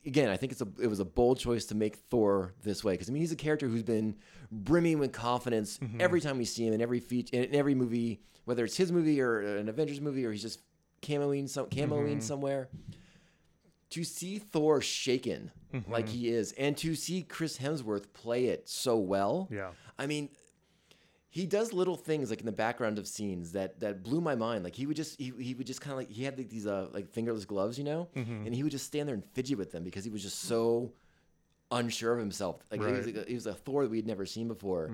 again. 0.05 0.29
I 0.29 0.37
think 0.37 0.53
it's 0.53 0.61
a 0.61 0.69
it 0.81 0.87
was 0.89 1.01
a 1.01 1.05
bold 1.07 1.39
choice 1.39 1.65
to 1.67 1.75
make 1.75 1.97
Thor 1.97 2.53
this 2.63 2.85
way 2.85 2.93
because 2.95 3.09
I 3.09 3.13
mean 3.13 3.23
he's 3.23 3.33
a 3.33 3.37
character 3.37 3.67
who's 3.67 3.83
been 3.83 4.17
brimming 4.53 4.99
with 4.99 5.13
confidence 5.13 5.79
Mm-hmm. 5.79 6.01
every 6.01 6.21
time 6.21 6.37
we 6.37 6.45
see 6.45 6.67
him 6.67 6.75
in 6.75 6.81
every 6.83 7.01
feat 7.01 7.31
in 7.31 7.55
every 7.55 7.75
movie, 7.75 8.21
whether 8.45 8.65
it's 8.65 8.77
his 8.77 8.93
movie 8.93 9.21
or 9.23 9.41
an 9.57 9.69
Avengers 9.71 10.01
movie 10.03 10.27
or 10.27 10.33
he's 10.33 10.43
just 10.43 10.61
camoing 11.03 11.49
some 11.49 11.67
camoing 11.67 12.11
Mm-hmm. 12.13 12.21
somewhere. 12.21 12.69
To 13.91 14.05
see 14.05 14.39
Thor 14.39 14.81
shaken 14.81 15.51
Mm-hmm. 15.75 15.93
like 15.93 16.09
he 16.09 16.29
is, 16.29 16.51
and 16.59 16.77
to 16.79 16.97
see 16.97 17.23
Chris 17.23 17.57
Hemsworth 17.59 18.13
play 18.13 18.47
it 18.47 18.69
so 18.69 18.97
well, 18.97 19.47
Yeah. 19.53 19.71
I 19.97 20.07
mean, 20.07 20.29
he 21.29 21.47
does 21.47 21.73
little 21.73 21.95
things 21.97 22.29
like 22.29 22.41
in 22.41 22.47
the 22.47 22.51
background 22.51 22.99
of 22.99 23.07
scenes 23.07 23.53
that 23.53 23.79
that 23.79 24.03
blew 24.03 24.21
my 24.21 24.35
mind. 24.35 24.65
Like 24.65 24.75
he 24.75 24.87
would 24.87 24.97
just 24.97 25.21
he, 25.21 25.33
he 25.39 25.55
would 25.55 25.67
just 25.69 25.81
kind 25.81 25.93
of 25.93 25.99
like 25.99 26.11
he 26.11 26.25
had 26.25 26.37
like, 26.37 26.49
these 26.49 26.67
uh 26.67 26.89
like 26.93 27.09
fingerless 27.09 27.45
gloves, 27.45 27.79
you 27.79 27.85
know, 27.85 28.09
Mm-hmm. 28.17 28.47
and 28.47 28.55
he 28.55 28.63
would 28.65 28.73
just 28.73 28.85
stand 28.87 29.07
there 29.09 29.15
and 29.15 29.25
fidget 29.33 29.59
with 29.59 29.71
them 29.71 29.85
because 29.85 30.03
he 30.05 30.11
was 30.11 30.23
just 30.23 30.41
so 30.43 30.91
unsure 31.71 32.15
of 32.15 32.19
himself. 32.19 32.57
Like 32.73 32.81
he, 32.81 32.87
was, 32.87 33.07
Right. 33.07 33.15
Mm-hmm. 33.15 33.29
he 33.29 33.35
was 33.35 33.47
a 33.47 33.55
Thor 33.55 33.85
that 33.85 33.91
we 33.91 33.99
had 33.99 34.07
never 34.09 34.27
seen 34.27 34.49
before, 34.49 34.91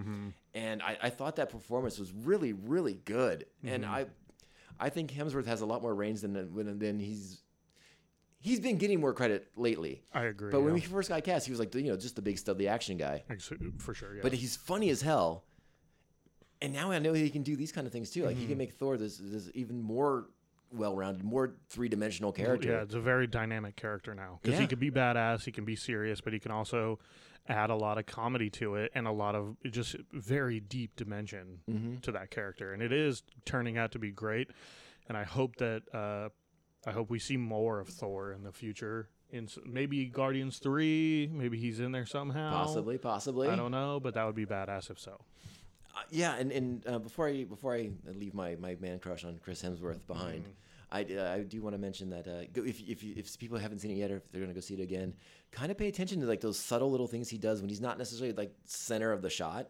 and 0.54 0.82
I, 0.82 0.98
I 1.04 1.08
thought 1.10 1.36
that 1.36 1.48
performance 1.48 1.98
was 1.98 2.12
really 2.12 2.52
really 2.52 3.00
good. 3.06 3.46
And 3.64 3.84
Mm-hmm. 3.84 3.94
I 3.94 4.06
I 4.78 4.88
think 4.90 5.12
Hemsworth 5.12 5.46
has 5.46 5.60
a 5.60 5.66
lot 5.66 5.82
more 5.82 5.94
range 5.94 6.20
than 6.20 6.32
than, 6.32 6.78
than 6.78 6.98
he's. 7.00 7.40
He's 8.38 8.60
been 8.60 8.76
getting 8.76 9.00
more 9.00 9.12
credit 9.12 9.48
lately, 9.56 10.02
I 10.12 10.24
agree. 10.24 10.50
but 10.52 10.60
when 10.60 10.74
yeah. 10.74 10.80
he 10.80 10.86
first 10.86 11.08
got 11.08 11.24
cast, 11.24 11.46
he 11.46 11.50
was 11.50 11.58
like 11.58 11.74
you 11.74 11.82
know 11.84 11.96
just 11.96 12.14
the 12.16 12.22
big 12.22 12.36
studly 12.36 12.68
action 12.68 12.96
guy. 12.96 13.24
For 13.78 13.94
sure, 13.94 14.14
yeah. 14.16 14.20
But 14.22 14.34
he's 14.34 14.54
funny 14.56 14.90
as 14.90 15.02
hell. 15.02 15.44
And 16.62 16.72
now 16.72 16.90
I 16.90 16.98
know 17.00 17.12
he 17.12 17.28
can 17.28 17.42
do 17.42 17.56
these 17.56 17.72
kind 17.72 17.86
of 17.86 17.92
things 17.92 18.10
too. 18.10 18.24
Like 18.24 18.32
Mm-hmm. 18.34 18.40
he 18.42 18.46
can 18.48 18.58
make 18.58 18.72
Thor 18.74 18.96
this, 18.96 19.18
this 19.22 19.50
even 19.54 19.80
more 19.82 20.28
well-rounded, 20.72 21.22
more 21.22 21.54
three-dimensional 21.68 22.32
character. 22.32 22.68
Yeah, 22.70 22.82
it's 22.82 22.94
a 22.94 23.00
very 23.00 23.26
dynamic 23.26 23.76
character 23.76 24.14
now 24.14 24.38
because 24.42 24.54
Yeah. 24.54 24.62
he 24.62 24.66
can 24.66 24.78
be 24.78 24.90
badass, 24.90 25.44
he 25.44 25.52
can 25.52 25.64
be 25.64 25.76
serious, 25.76 26.20
but 26.20 26.32
he 26.32 26.38
can 26.38 26.50
also 26.52 26.98
add 27.48 27.70
a 27.70 27.74
lot 27.76 27.98
of 27.98 28.06
comedy 28.06 28.50
to 28.50 28.74
it 28.76 28.92
and 28.94 29.06
a 29.06 29.12
lot 29.12 29.34
of 29.34 29.56
just 29.70 29.96
very 30.12 30.60
deep 30.60 30.96
dimension 30.96 31.60
Mm-hmm. 31.70 31.96
to 32.02 32.12
that 32.12 32.30
character, 32.30 32.72
and 32.72 32.82
it 32.82 32.92
is 32.92 33.22
turning 33.44 33.78
out 33.78 33.92
to 33.92 33.98
be 33.98 34.10
great. 34.10 34.50
And 35.08 35.16
I 35.16 35.24
hope 35.24 35.56
that 35.56 35.82
uh, 35.94 36.28
I 36.88 36.92
hope 36.92 37.10
we 37.10 37.18
see 37.18 37.36
more 37.36 37.78
of 37.80 37.88
Thor 37.88 38.32
in 38.32 38.42
the 38.42 38.52
future. 38.52 39.08
In 39.30 39.48
maybe 39.64 40.06
Guardians 40.06 40.58
three, 40.58 41.28
maybe 41.32 41.58
he's 41.58 41.80
in 41.80 41.92
there 41.92 42.06
somehow. 42.06 42.64
Possibly, 42.64 42.98
possibly. 42.98 43.48
I 43.48 43.56
don't 43.56 43.72
know, 43.72 43.98
but 44.00 44.14
that 44.14 44.24
would 44.24 44.36
be 44.36 44.46
badass 44.46 44.90
if 44.90 44.98
so. 45.00 45.20
Uh, 45.96 46.00
yeah, 46.10 46.36
and 46.36 46.52
and 46.52 46.86
uh, 46.86 46.98
before 46.98 47.28
I 47.28 47.44
before 47.44 47.74
I 47.74 47.90
leave 48.04 48.34
my, 48.34 48.54
my 48.56 48.76
man 48.80 48.98
crush 48.98 49.24
on 49.24 49.38
Chris 49.42 49.62
Hemsworth 49.62 50.06
behind, 50.06 50.44
I, 50.96 51.14
uh, 51.14 51.34
I 51.34 51.40
do 51.40 51.60
want 51.62 51.74
to 51.74 51.78
mention 51.78 52.10
that 52.10 52.26
uh, 52.26 52.44
if 52.54 52.80
if 52.88 53.02
if 53.04 53.38
people 53.38 53.58
haven't 53.58 53.80
seen 53.80 53.90
it 53.90 53.94
yet 53.96 54.10
or 54.10 54.16
if 54.16 54.30
they're 54.32 54.40
gonna 54.40 54.54
go 54.54 54.60
see 54.60 54.74
it 54.74 54.80
again, 54.80 55.14
kind 55.50 55.70
of 55.70 55.76
pay 55.78 55.88
attention 55.88 56.20
to 56.20 56.26
like 56.26 56.40
those 56.40 56.58
subtle 56.58 56.90
little 56.90 57.06
things 57.06 57.28
he 57.28 57.38
does 57.38 57.60
when 57.60 57.68
he's 57.68 57.80
not 57.80 57.98
necessarily 57.98 58.34
like 58.34 58.52
center 58.64 59.12
of 59.12 59.22
the 59.22 59.30
shot. 59.30 59.68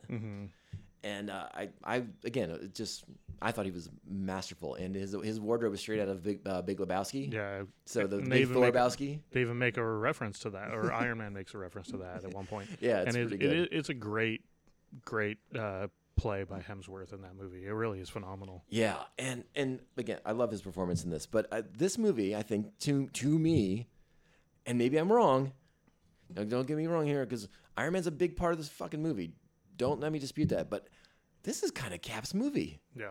And 1.04 1.30
uh, 1.30 1.46
I 1.54 1.68
I 1.84 2.04
again 2.24 2.70
just 2.74 3.04
I 3.40 3.52
thought 3.52 3.64
he 3.64 3.70
was 3.70 3.88
masterful, 4.08 4.74
and 4.76 4.94
his 4.94 5.16
his 5.22 5.38
wardrobe 5.38 5.72
was 5.72 5.80
straight 5.80 6.00
out 6.00 6.08
of 6.08 6.22
Big 6.22 6.40
uh, 6.46 6.62
Big 6.62 6.78
Lebowski. 6.78 7.32
Yeah. 7.32 7.62
So 7.84 8.06
the 8.06 8.18
Big 8.18 8.48
Thor 8.48 8.70
Lebowski. 8.70 9.20
They 9.30 9.40
even 9.42 9.58
make 9.58 9.76
a 9.76 9.84
reference 9.84 10.38
to 10.40 10.50
that, 10.50 10.72
or 10.72 10.92
Iron 10.92 11.18
Man 11.18 11.32
makes 11.32 11.54
a 11.54 11.58
reference 11.58 11.88
to 11.88 11.98
that 11.98 12.24
at 12.24 12.32
one 12.32 12.46
point. 12.46 12.68
Yeah, 12.80 13.02
it's 13.02 13.14
and 13.14 13.32
it, 13.32 13.42
it 13.42 13.68
it's 13.72 13.88
a 13.88 13.94
great, 13.94 14.42
great 15.04 15.38
uh, 15.58 15.88
play 16.16 16.44
by 16.44 16.60
Hemsworth 16.60 17.12
in 17.12 17.22
that 17.22 17.36
movie. 17.36 17.64
It 17.66 17.70
really 17.70 18.00
is 18.00 18.08
phenomenal. 18.08 18.64
Yeah, 18.68 18.96
and 19.18 19.44
and 19.54 19.80
again, 19.96 20.18
I 20.24 20.32
love 20.32 20.50
his 20.50 20.62
performance 20.62 21.04
in 21.04 21.10
this. 21.10 21.26
But 21.26 21.46
uh, 21.52 21.62
this 21.76 21.98
movie, 21.98 22.34
I 22.34 22.42
think 22.42 22.78
to 22.80 23.08
to 23.08 23.38
me, 23.38 23.88
and 24.64 24.78
maybe 24.78 24.96
I'm 24.96 25.12
wrong. 25.12 25.52
Don't, 26.32 26.48
don't 26.48 26.66
get 26.66 26.76
me 26.76 26.86
wrong 26.86 27.06
here, 27.06 27.24
because 27.24 27.48
Iron 27.76 27.92
Man's 27.92 28.06
a 28.06 28.10
big 28.10 28.36
part 28.36 28.52
of 28.52 28.58
this 28.58 28.68
fucking 28.68 29.02
movie. 29.02 29.32
Don't 29.76 30.00
let 30.00 30.10
me 30.10 30.18
dispute 30.18 30.48
that. 30.48 30.70
But 30.70 30.88
this 31.42 31.62
is 31.62 31.70
kind 31.70 31.94
of 31.94 32.02
Cap's 32.02 32.34
movie. 32.34 32.80
Yeah, 32.98 33.10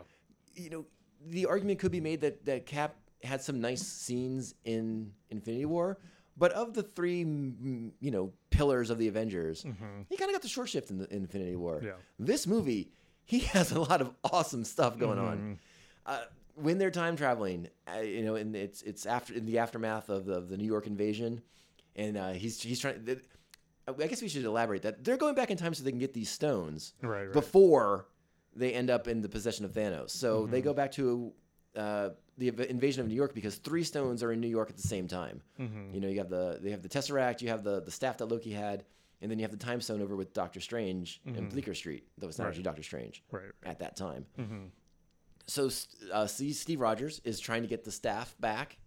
You 0.55 0.69
know, 0.69 0.85
the 1.25 1.45
argument 1.45 1.79
could 1.79 1.91
be 1.91 2.01
made 2.01 2.21
that 2.21 2.45
that 2.45 2.65
Cap 2.65 2.95
had 3.23 3.41
some 3.41 3.61
nice 3.61 3.81
scenes 3.81 4.53
in 4.65 5.11
Infinity 5.29 5.65
War. 5.65 5.97
But 6.37 6.51
of 6.51 6.73
the 6.73 6.83
three, 6.83 7.19
you 7.19 8.11
know, 8.11 8.33
pillars 8.49 8.89
of 8.89 8.97
the 8.97 9.07
Avengers, 9.07 9.63
he 10.09 10.17
kind 10.17 10.29
of 10.29 10.33
got 10.33 10.41
the 10.41 10.47
short 10.49 10.67
shift 10.69 10.89
in, 10.91 10.97
the, 10.97 11.09
in 11.09 11.19
Infinity 11.23 11.55
War. 11.55 11.81
Yeah. 11.83 11.91
This 12.19 12.45
movie, 12.45 12.91
he 13.23 13.39
has 13.55 13.71
a 13.71 13.79
lot 13.79 14.01
of 14.01 14.11
awesome 14.23 14.63
stuff 14.65 14.97
going 14.99 15.17
Mm-hmm. 15.17 15.27
on. 15.27 15.59
Uh, 16.05 16.21
when 16.55 16.77
they're 16.77 16.91
time 16.91 17.15
traveling, 17.15 17.67
uh, 17.93 17.99
you 17.99 18.23
know, 18.23 18.35
and 18.35 18.55
it's 18.55 18.81
it's 18.83 19.05
after 19.05 19.33
in 19.33 19.45
the 19.45 19.57
aftermath 19.59 20.09
of 20.09 20.25
the, 20.25 20.33
of 20.33 20.49
the 20.49 20.55
New 20.57 20.65
York 20.65 20.87
invasion, 20.87 21.41
and 21.95 22.15
uh, 22.17 22.31
he's 22.31 22.61
he's 22.61 22.79
trying. 22.79 23.03
th- 23.05 23.23
I 23.87 24.07
guess 24.07 24.21
we 24.21 24.27
should 24.29 24.45
elaborate 24.45 24.81
that 24.83 25.03
they're 25.03 25.17
going 25.17 25.35
back 25.35 25.51
in 25.51 25.57
time 25.57 25.73
so 25.73 25.83
they 25.83 25.91
can 25.91 25.99
get 25.99 26.13
these 26.13 26.29
stones 26.29 26.93
Right, 27.03 27.23
right. 27.25 27.33
before 27.33 28.07
they 28.55 28.73
end 28.73 28.89
up 28.89 29.07
in 29.07 29.21
the 29.21 29.29
possession 29.29 29.63
of 29.65 29.71
Thanos. 29.73 30.09
So 30.11 30.41
Mm-hmm. 30.43 30.51
they 30.51 30.61
go 30.61 30.73
back 30.73 30.91
to 30.93 31.33
uh, 31.75 32.09
the 32.37 32.69
invasion 32.69 33.01
of 33.01 33.07
New 33.07 33.15
York 33.15 33.33
because 33.33 33.55
three 33.55 33.83
stones 33.83 34.21
are 34.23 34.31
in 34.31 34.39
New 34.41 34.47
York 34.47 34.69
at 34.69 34.75
the 34.75 34.87
same 34.87 35.07
time. 35.07 35.41
Mm-hmm. 35.59 35.93
You 35.93 36.01
know, 36.01 36.07
you 36.07 36.17
have 36.19 36.29
the 36.29 36.59
they 36.61 36.71
have 36.71 36.81
the 36.81 36.89
Tesseract, 36.89 37.41
you 37.41 37.49
have 37.49 37.63
the 37.63 37.81
the 37.81 37.91
staff 37.91 38.17
that 38.17 38.25
Loki 38.25 38.51
had, 38.51 38.83
and 39.21 39.31
then 39.31 39.39
you 39.39 39.43
have 39.43 39.51
the 39.51 39.57
Time 39.57 39.81
Stone 39.81 40.01
over 40.01 40.15
with 40.15 40.33
Doctor 40.33 40.59
Strange 40.59 41.21
in 41.25 41.49
Bleecker 41.49 41.73
Street. 41.73 42.07
That 42.17 42.27
was 42.27 42.37
not 42.37 42.43
Mm-hmm. 42.43 42.47
Right. 42.47 42.49
actually 42.51 42.63
Doctor 42.63 42.83
Strange 42.83 43.23
right. 43.31 43.43
right. 43.43 43.53
at 43.71 43.79
that 43.79 43.95
time. 43.95 44.25
So 45.47 45.69
uh, 46.11 46.25
Steve 46.27 46.79
Rogers 46.81 47.21
is 47.23 47.39
trying 47.39 47.61
to 47.61 47.67
get 47.67 47.83
the 47.83 47.91
staff 47.91 48.35
back. 48.39 48.77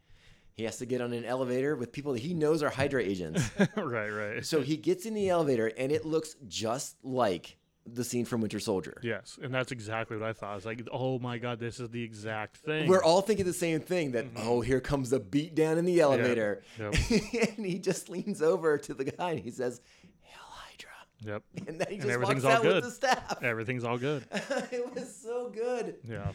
He 0.55 0.65
has 0.65 0.79
to 0.79 0.87
get 0.87 1.01
on 1.01 1.13
an 1.13 1.25
elevator 1.25 1.77
with 1.77 1.93
people 1.93 2.15
that 2.15 2.19
he 2.23 2.35
knows 2.35 2.65
are 2.65 2.69
Hydra 2.69 3.01
agents. 3.01 3.49
right, 3.77 4.09
right. 4.11 4.45
so 4.45 4.61
he 4.61 4.77
gets 4.77 5.07
in 5.07 5.15
the 5.15 5.29
elevator, 5.29 5.71
and 5.79 5.93
it 5.93 6.05
looks 6.05 6.35
just 6.49 6.97
like 7.05 7.58
the 7.95 8.05
scene 8.05 8.25
from 8.25 8.41
Winter 8.41 8.61
Soldier. 8.61 8.99
yes, 9.03 9.39
and 9.43 9.53
that's 9.55 9.73
exactly 9.73 10.17
what 10.17 10.29
I 10.29 10.33
thought. 10.33 10.53
I 10.53 10.55
was 10.55 10.67
like, 10.67 10.87
oh 10.93 11.19
my 11.19 11.39
god, 11.39 11.59
this 11.59 11.81
is 11.81 11.89
the 11.91 12.03
exact 12.03 12.59
thing. 12.59 12.89
We're 12.89 13.03
all 13.03 13.23
thinking 13.23 13.47
the 13.47 13.53
same 13.53 13.81
thing 13.81 14.13
that, 14.13 14.27
oh, 14.37 14.61
here 14.61 14.81
comes 14.81 15.11
the 15.11 15.21
beat 15.21 15.55
down 15.55 15.79
in 15.79 15.85
the 15.85 16.01
elevator. 16.01 16.63
Yep. 16.79 16.95
and 17.57 17.67
he 17.67 17.79
just 17.79 18.09
leans 18.09 18.43
over 18.43 18.79
to 18.79 18.95
the 18.95 19.05
guy 19.05 19.31
and 19.31 19.41
he 19.41 19.51
says, 19.51 19.81
"Hail 20.21 20.41
Hydra. 20.45 20.91
Yep. 21.25 21.43
and 21.69 21.81
then 21.81 21.89
he 21.91 21.97
just 21.97 22.07
walks 22.07 22.15
everything's 22.15 22.45
all 22.45 22.53
out 22.53 22.65
with 22.65 22.73
good. 22.73 22.85
the 22.85 22.91
staff. 22.91 23.43
Everything's 23.43 23.85
all 23.85 23.99
good. 23.99 24.25
it 24.33 24.95
was 24.95 25.15
so 25.15 25.51
good. 25.51 25.97
Yeah. 26.09 26.33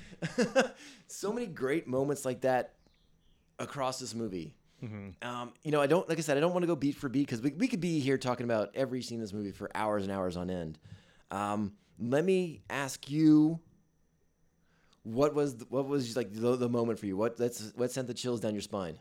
so 1.07 1.31
many 1.31 1.47
great 1.47 1.87
moments 1.87 2.25
like 2.25 2.41
that 2.41 2.73
across 3.59 3.99
this 3.99 4.13
movie. 4.13 4.55
Mm-hmm. 4.83 5.27
Um, 5.27 5.53
you 5.63 5.71
know, 5.71 5.81
I 5.81 5.87
don't 5.87 6.07
like 6.09 6.17
I 6.17 6.21
said, 6.21 6.35
I 6.37 6.41
don't 6.41 6.51
want 6.51 6.63
to 6.63 6.67
go 6.67 6.75
beat 6.75 6.95
for 6.95 7.07
beat 7.07 7.25
because 7.25 7.41
we, 7.41 7.51
we 7.51 7.67
could 7.67 7.79
be 7.79 7.99
here 7.99 8.17
talking 8.17 8.43
about 8.43 8.71
every 8.75 9.01
scene 9.01 9.15
in 9.15 9.21
this 9.21 9.31
movie 9.31 9.51
for 9.51 9.71
hours 9.73 10.03
and 10.03 10.11
hours 10.11 10.35
on 10.35 10.49
end. 10.49 10.77
Um, 11.33 11.73
let 11.99 12.23
me 12.23 12.61
ask 12.69 13.09
you, 13.09 13.59
what 15.03 15.33
was 15.33 15.57
the, 15.57 15.65
what 15.69 15.87
was 15.87 16.15
like 16.15 16.31
the, 16.31 16.55
the 16.55 16.69
moment 16.69 16.99
for 16.99 17.05
you? 17.07 17.17
What 17.17 17.37
that's 17.37 17.71
what 17.75 17.91
sent 17.91 18.07
the 18.07 18.13
chills 18.13 18.39
down 18.39 18.53
your 18.53 18.61
spine? 18.61 18.99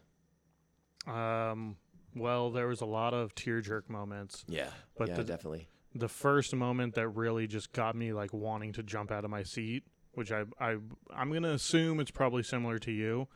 Um, 1.06 1.76
well, 2.14 2.50
there 2.50 2.66
was 2.68 2.80
a 2.80 2.86
lot 2.86 3.12
of 3.14 3.34
tear 3.34 3.60
jerk 3.60 3.88
moments. 3.90 4.44
Yeah, 4.48 4.68
But 4.96 5.08
yeah, 5.08 5.16
the- 5.16 5.24
definitely. 5.24 5.68
The 5.94 6.08
first 6.08 6.54
moment 6.54 6.94
that 6.94 7.06
really 7.08 7.46
just 7.46 7.72
got 7.72 7.94
me 7.94 8.14
like 8.14 8.32
wanting 8.32 8.72
to 8.72 8.82
jump 8.82 9.10
out 9.10 9.26
of 9.26 9.30
my 9.30 9.42
seat, 9.42 9.84
which 10.14 10.32
I 10.32 10.44
I 10.58 10.78
I'm 11.14 11.30
gonna 11.30 11.50
assume 11.52 12.00
it's 12.00 12.10
probably 12.10 12.42
similar 12.42 12.78
to 12.78 12.90
you, 12.90 13.28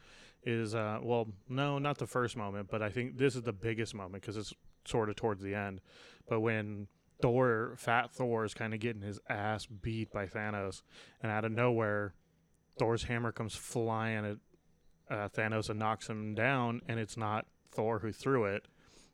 is 0.43 0.75
uh 0.75 1.01
well 1.03 1.29
no 1.51 1.79
not 1.79 1.99
the 1.99 2.07
first 2.07 2.35
moment, 2.35 2.69
but 2.71 2.81
I 2.81 2.89
think 2.89 3.19
this 3.19 3.37
is 3.37 3.43
the 3.43 3.53
biggest 3.53 3.95
moment 3.95 4.23
because 4.23 4.39
it's 4.39 4.55
sort 4.87 5.11
of 5.11 5.17
towards 5.17 5.43
the 5.43 5.55
end. 5.55 5.83
But 6.27 6.41
when 6.41 6.87
Thor, 7.21 7.75
Fat 7.77 8.13
Thor, 8.13 8.45
is 8.45 8.55
kind 8.55 8.75
of 8.75 8.81
getting 8.81 9.03
his 9.03 9.19
ass 9.29 9.67
beat 9.67 10.13
by 10.13 10.27
Thanos, 10.27 10.83
and 11.23 11.33
out 11.33 11.45
of 11.45 11.53
nowhere, 11.53 12.15
Thor's 12.79 13.05
hammer 13.05 13.33
comes 13.33 13.55
flying 13.55 14.25
at 14.27 14.37
uh, 15.17 15.29
Thanos 15.29 15.71
and 15.71 15.79
knocks 15.79 16.09
him 16.09 16.35
down, 16.35 16.83
and 16.89 17.01
it's 17.01 17.17
not 17.17 17.47
Thor 17.71 18.01
who 18.01 18.13
threw 18.13 18.45
it. 18.45 18.67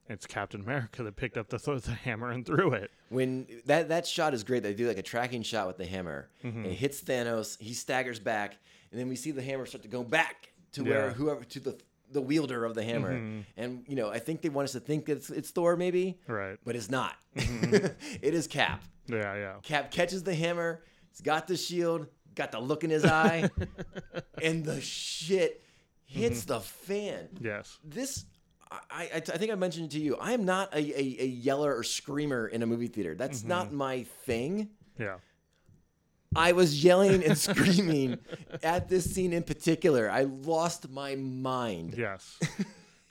It's 0.09 0.27
Captain 0.27 0.61
America 0.61 1.03
that 1.05 1.15
picked 1.15 1.37
up 1.39 1.49
the, 1.49 1.59
th- 1.59 1.83
the 1.83 1.93
hammer 1.93 2.31
and 2.31 2.45
threw 2.45 2.73
it. 2.73 2.91
When 3.09 3.47
that 3.67 3.89
that 3.91 4.05
shot 4.07 4.35
is 4.35 4.43
great. 4.43 4.63
They 4.65 4.75
do 4.75 4.89
like 4.89 4.99
a 4.99 5.03
tracking 5.03 5.43
shot 5.43 5.69
with 5.69 5.77
the 5.77 5.87
hammer. 5.87 6.29
Mm-hmm. 6.43 6.65
It 6.67 6.73
hits 6.73 7.01
Thanos. 7.03 7.57
He 7.61 7.73
staggers 7.73 8.19
back, 8.19 8.57
and 8.91 9.01
then 9.01 9.09
we 9.09 9.15
see 9.15 9.31
the 9.31 9.43
hammer 9.43 9.65
start 9.65 9.83
to 9.83 9.89
go 9.89 10.03
back 10.03 10.51
to 10.73 10.83
where 10.83 10.93
Yeah. 11.07 11.13
Mm-hmm. 11.13 11.23
whoever 11.23 11.45
to 11.45 11.61
the 11.61 11.79
the 12.13 12.21
wielder 12.23 12.65
of 12.65 12.75
the 12.75 12.83
hammer. 12.83 13.43
And 13.57 13.85
you 13.89 13.97
know, 13.97 14.11
I 14.11 14.19
think 14.19 14.43
they 14.43 14.49
want 14.49 14.65
us 14.67 14.73
to 14.73 14.81
think 14.81 15.09
it's 15.09 15.31
it's 15.31 15.51
Thor 15.51 15.77
maybe, 15.77 16.19
Right. 16.27 16.59
but 16.65 16.77
it's 16.77 16.91
not. 16.91 17.17
Mm-hmm. 17.37 17.87
it 18.23 18.35
is 18.35 18.47
Cap. 18.47 18.83
Yeah, 19.07 19.35
yeah. 19.35 19.55
Cap 19.63 19.91
catches 19.91 20.23
the 20.23 20.35
hammer. 20.35 20.83
He's 21.11 21.21
got 21.21 21.47
the 21.47 21.57
shield. 21.57 22.07
Got 22.35 22.53
the 22.53 22.61
look 22.61 22.83
in 22.83 22.89
his 22.89 23.05
eye, 23.05 23.51
and 24.43 24.65
the 24.65 24.81
shit 24.81 25.63
hits 26.07 26.41
Mm-hmm. 26.45 26.49
the 26.55 26.61
fan 26.61 27.29
Yes. 27.41 27.79
this 27.85 28.25
I, 28.71 28.81
I, 28.91 29.17
I 29.17 29.21
think 29.21 29.53
I 29.53 29.55
mentioned 29.55 29.87
it 29.87 29.91
to 29.93 30.01
you. 30.01 30.17
I 30.17 30.33
am 30.33 30.47
not 30.47 30.73
a, 30.73 30.79
a, 30.79 31.17
a 31.25 31.27
yeller 31.27 31.77
or 31.77 31.83
screamer 31.83 32.47
in 32.49 32.63
a 32.63 32.67
movie 32.67 32.87
theater. 32.87 33.15
That's 33.15 33.41
Mm-hmm. 33.41 33.49
not 33.49 33.73
my 33.73 34.05
thing. 34.25 34.71
Yeah. 34.99 35.17
I 36.37 36.53
was 36.53 36.83
yelling 36.85 37.25
and 37.25 37.37
screaming 37.49 38.19
at 38.63 38.89
this 38.89 39.13
scene 39.13 39.33
in 39.33 39.43
particular. 39.43 40.11
I 40.11 40.23
lost 40.23 40.91
my 40.91 41.15
mind. 41.17 41.95
Yes. 41.97 42.39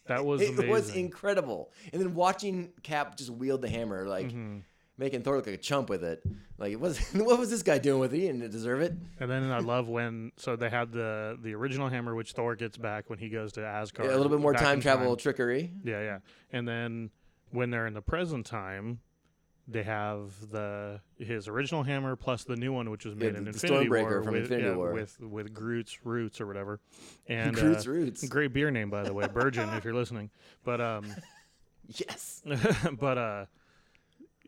That 0.08 0.26
was 0.26 0.42
It 0.42 0.68
was 0.68 0.94
incredible. 0.96 1.72
And 1.94 2.02
then 2.02 2.16
watching 2.16 2.74
Cap 2.84 3.16
just 3.18 3.30
wield 3.30 3.62
the 3.62 3.70
hammer, 3.70 4.06
like 4.08 4.28
Mm-hmm. 4.28 4.58
making 4.98 5.22
Thor 5.22 5.38
look 5.38 5.46
like 5.46 5.56
a 5.56 5.60
chump 5.60 5.90
with 5.90 6.04
it. 6.04 6.22
Like, 6.58 6.74
what 6.74 6.82
was, 6.82 7.00
what 7.14 7.40
was 7.40 7.50
this 7.50 7.64
guy 7.64 7.78
doing 7.78 8.00
with 8.00 8.14
it? 8.14 8.18
He 8.18 8.24
didn't 8.24 8.50
deserve 8.52 8.82
it. 8.82 8.94
and 9.20 9.30
then 9.32 9.50
I 9.52 9.60
love 9.60 9.88
when 9.88 10.32
so 10.38 10.56
they 10.58 10.70
had 10.70 10.92
the 10.92 11.38
the 11.42 11.54
original 11.54 11.88
hammer 11.88 12.14
which 12.16 12.34
Thor 12.34 12.56
gets 12.56 12.78
back 12.78 13.10
when 13.10 13.20
he 13.20 13.30
goes 13.30 13.54
to 13.54 13.66
Asgard. 13.66 14.10
a 14.10 14.18
little 14.18 14.32
bit 14.32 14.42
more 14.42 14.54
time 14.54 14.82
travel 14.82 15.16
trickery. 15.16 15.72
Yeah, 15.84 16.02
yeah. 16.02 16.18
And 16.52 16.68
then 16.68 17.12
when 17.52 17.70
they're 17.70 17.88
in 17.88 17.94
the 17.94 18.02
present 18.02 18.46
time, 18.48 19.00
they 19.68 19.84
have 19.84 20.32
the 20.52 21.00
his 21.18 21.48
original 21.48 21.84
hammer 21.84 22.16
plus 22.16 22.44
the 22.44 22.56
new 22.56 22.74
one, 22.74 22.90
which 22.90 23.06
was 23.06 23.16
made 23.16 23.34
the- 23.36 23.40
in 23.40 23.48
Infinity 23.48 23.90
War, 23.90 24.24
from 24.24 24.34
with, 24.34 24.44
Infinity 24.44 24.68
yeah, 24.70 24.76
War. 24.76 24.94
with 24.94 25.20
with 25.20 25.54
Groot's 25.54 26.06
roots 26.06 26.42
or 26.42 26.48
whatever. 26.48 26.80
And 27.28 27.56
Groot's 27.56 27.88
uh, 27.88 27.92
roots. 27.92 28.28
Great 28.28 28.52
beer 28.52 28.72
name, 28.72 28.90
by 28.90 29.04
the 29.04 29.14
way, 29.14 29.28
Virgin, 29.28 29.70
if 29.70 29.86
you're 29.86 29.94
listening. 29.94 30.30
But 30.64 30.82
um, 30.82 31.06
Yes. 31.88 32.42
but 33.00 33.18
uh, 33.18 33.46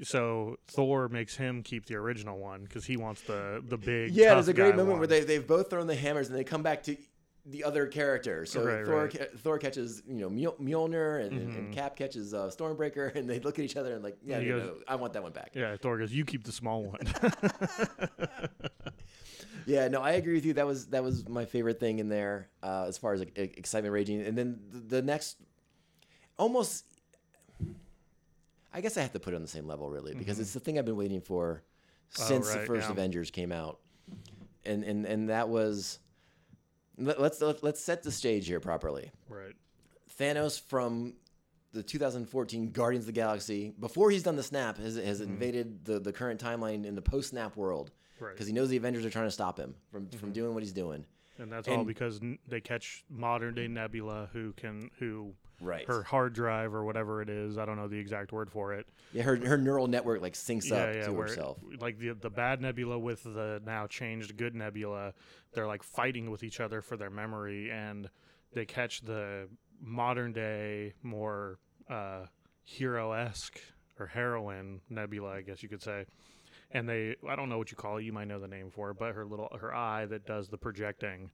so 0.02 0.58
Thor 0.68 1.08
makes 1.10 1.36
him 1.36 1.64
keep 1.64 1.86
the 1.86 1.96
original 1.96 2.38
one 2.38 2.64
because 2.64 2.86
he 2.86 2.98
wants 2.98 3.22
the 3.22 3.64
the 3.68 3.78
big. 3.78 4.12
Yeah, 4.12 4.34
there's 4.34 4.48
a 4.48 4.54
great 4.54 4.76
moment 4.76 4.90
one. 4.90 5.00
where 5.00 5.08
they 5.08 5.22
they've 5.22 5.46
both 5.46 5.70
thrown 5.70 5.88
the 5.88 5.96
hammers 5.96 6.30
and 6.30 6.38
they 6.38 6.44
come 6.44 6.64
back 6.64 6.84
to 6.84 6.96
the 7.46 7.64
other 7.64 7.88
character. 7.88 8.46
So 8.46 8.64
Right, 8.64 8.86
Thor 8.86 9.04
right. 9.04 9.12
Mm-hmm. 9.12 9.38
Thor 9.38 9.58
catches 9.58 10.02
you 10.08 10.16
know 10.16 10.30
Mjol- 10.30 10.60
Mjolnir 10.60 11.26
and, 11.26 11.42
and 11.56 11.74
Cap 11.74 11.96
catches 11.96 12.34
uh, 12.34 12.50
Stormbreaker 12.56 13.14
and 13.18 13.30
they 13.30 13.40
look 13.40 13.60
at 13.60 13.66
each 13.66 13.76
other 13.76 13.94
and 13.94 14.04
like 14.04 14.18
yeah, 14.26 14.40
no, 14.40 14.46
goes- 14.60 14.64
no, 14.64 14.76
I 14.88 14.96
want 14.96 15.14
that 15.14 15.24
one 15.24 15.34
back. 15.34 15.52
Yeah, 15.54 15.76
Thor 15.78 15.98
goes, 15.98 16.12
"You 16.12 16.26
keep 16.26 16.44
the 16.44 16.52
small 16.52 16.84
one." 16.84 17.02
Yeah, 19.66 19.88
no, 19.88 20.02
I 20.02 20.12
agree 20.12 20.34
with 20.34 20.46
you. 20.46 20.54
That 20.54 20.66
was 20.66 20.88
that 20.88 21.04
was 21.04 21.28
my 21.30 21.46
favorite 21.46 21.80
thing 21.80 22.00
in 22.00 22.10
there 22.10 22.50
uh, 22.62 22.86
as 22.88 22.98
far 22.98 23.14
as 23.14 23.20
like, 23.20 23.38
excitement 23.38 23.94
raging. 23.94 24.22
And 24.22 24.38
then 24.38 24.60
the, 24.72 24.80
the 24.98 25.02
next, 25.02 25.38
almost, 26.38 26.86
I 28.74 28.82
guess 28.82 28.98
I 28.98 29.02
have 29.02 29.14
to 29.14 29.20
put 29.20 29.34
it 29.34 29.38
on 29.38 29.42
the 29.42 29.48
same 29.48 29.68
level 29.68 29.90
really 29.90 30.14
because 30.16 30.40
it's 30.40 30.54
the 30.54 30.60
thing 30.60 30.78
I've 30.78 30.86
been 30.86 30.98
waiting 30.98 31.22
for 31.22 31.64
since 32.10 32.48
the 32.48 32.52
Mm-hmm. 32.52 32.58
Oh, 32.58 32.60
right, 32.60 32.68
first 32.68 32.88
yeah. 32.88 32.92
Avengers 32.92 33.32
came 33.32 33.52
out, 33.52 33.80
and 34.66 34.84
and 34.84 35.06
and 35.06 35.30
that 35.30 35.50
was. 35.50 36.00
Let, 36.98 37.20
let's 37.20 37.42
let's 37.42 37.82
set 37.82 38.04
the 38.04 38.12
stage 38.12 38.48
here 38.48 38.60
properly. 38.60 39.12
right. 39.30 39.56
Thanos 40.20 40.62
from 40.62 41.16
the 41.74 41.82
2014 41.82 42.70
Guardians 42.70 43.04
of 43.04 43.08
the 43.08 43.20
Galaxy, 43.20 43.74
before 43.80 44.12
he's 44.12 44.22
done 44.22 44.36
the 44.36 44.44
snap, 44.44 44.78
has, 44.78 44.96
has 44.96 45.22
invaded 45.22 45.86
the, 45.86 46.00
the 46.00 46.14
current 46.14 46.40
timeline 46.40 46.86
in 46.86 46.94
the 46.94 47.02
post 47.02 47.32
snap 47.32 47.56
world. 47.56 47.90
Mm-hmm. 47.90 48.24
Right. 48.24 48.30
Mm-hmm. 48.30 48.36
Because 48.36 48.48
he 48.48 48.54
knows 48.54 48.70
the 48.70 48.78
Avengers 48.78 49.06
are 49.06 49.10
trying 49.10 49.26
to 49.26 49.32
stop 49.32 49.58
him 49.58 49.74
from, 49.92 50.08
from 50.10 50.32
doing 50.32 50.54
what 50.54 50.62
he's 50.62 50.72
doing. 50.72 51.06
And 51.40 51.52
that's 51.52 51.68
all 51.68 51.84
because 51.84 52.20
n- 52.22 52.38
they 52.48 52.62
catch 52.62 53.04
modern 53.10 53.56
day 53.56 53.68
Nebula, 53.68 54.30
who 54.34 54.54
can 54.54 54.90
who 55.00 55.34
Right. 55.62 55.88
her 55.88 56.04
hard 56.04 56.34
drive 56.34 56.74
or 56.74 56.84
whatever 56.84 57.22
it 57.22 57.30
is. 57.30 57.58
I 57.58 57.66
don't 57.66 57.78
know 57.78 57.88
the 57.88 57.98
exact 57.98 58.34
word 58.34 58.52
for 58.52 58.74
it. 58.74 58.86
Yeah, 59.14 59.24
her, 59.24 59.36
her 59.38 59.58
neural 59.58 59.88
network 59.88 60.22
like 60.22 60.34
syncs 60.34 60.70
yeah, 60.70 60.76
up 60.78 60.96
yeah. 60.96 61.06
to 61.06 61.16
herself. 61.16 61.58
like 61.80 61.98
the 62.00 62.14
the 62.14 62.30
bad 62.30 62.62
Nebula 62.62 63.00
with 63.00 63.24
the 63.24 63.62
now 63.66 63.88
changed 63.88 64.36
good 64.36 64.56
Nebula, 64.56 65.14
they're 65.54 65.68
like 65.68 65.84
fighting 65.84 66.30
with 66.30 66.44
each 66.44 66.60
other 66.60 66.82
for 66.82 66.98
their 66.98 67.10
memory, 67.10 67.72
and 67.72 68.10
they 68.54 68.66
catch 68.66 69.02
the 69.02 69.48
modern 69.82 70.34
day 70.34 70.94
more 71.02 71.60
uh, 71.90 72.26
hero 72.64 73.14
esque 73.14 73.60
or 74.00 74.08
heroine 74.08 74.82
Nebula, 74.90 75.30
I 75.30 75.42
guess 75.42 75.64
you 75.64 75.70
could 75.70 75.82
say. 75.82 76.06
And 76.74 76.90
they, 76.90 77.16
I 77.30 77.36
don't 77.36 77.50
know 77.50 77.58
what 77.60 77.70
you 77.72 77.78
call 77.78 77.98
it. 77.98 78.04
You 78.04 78.12
might 78.12 78.28
know 78.28 78.40
the 78.40 78.48
name 78.48 78.72
for 78.72 78.90
it, 78.92 78.98
but 79.00 79.14
her 79.14 79.26
little 79.26 79.56
her 79.60 79.74
eye 79.74 80.06
that 80.08 80.26
does 80.26 80.50
the 80.50 80.58
projecting. 80.58 81.30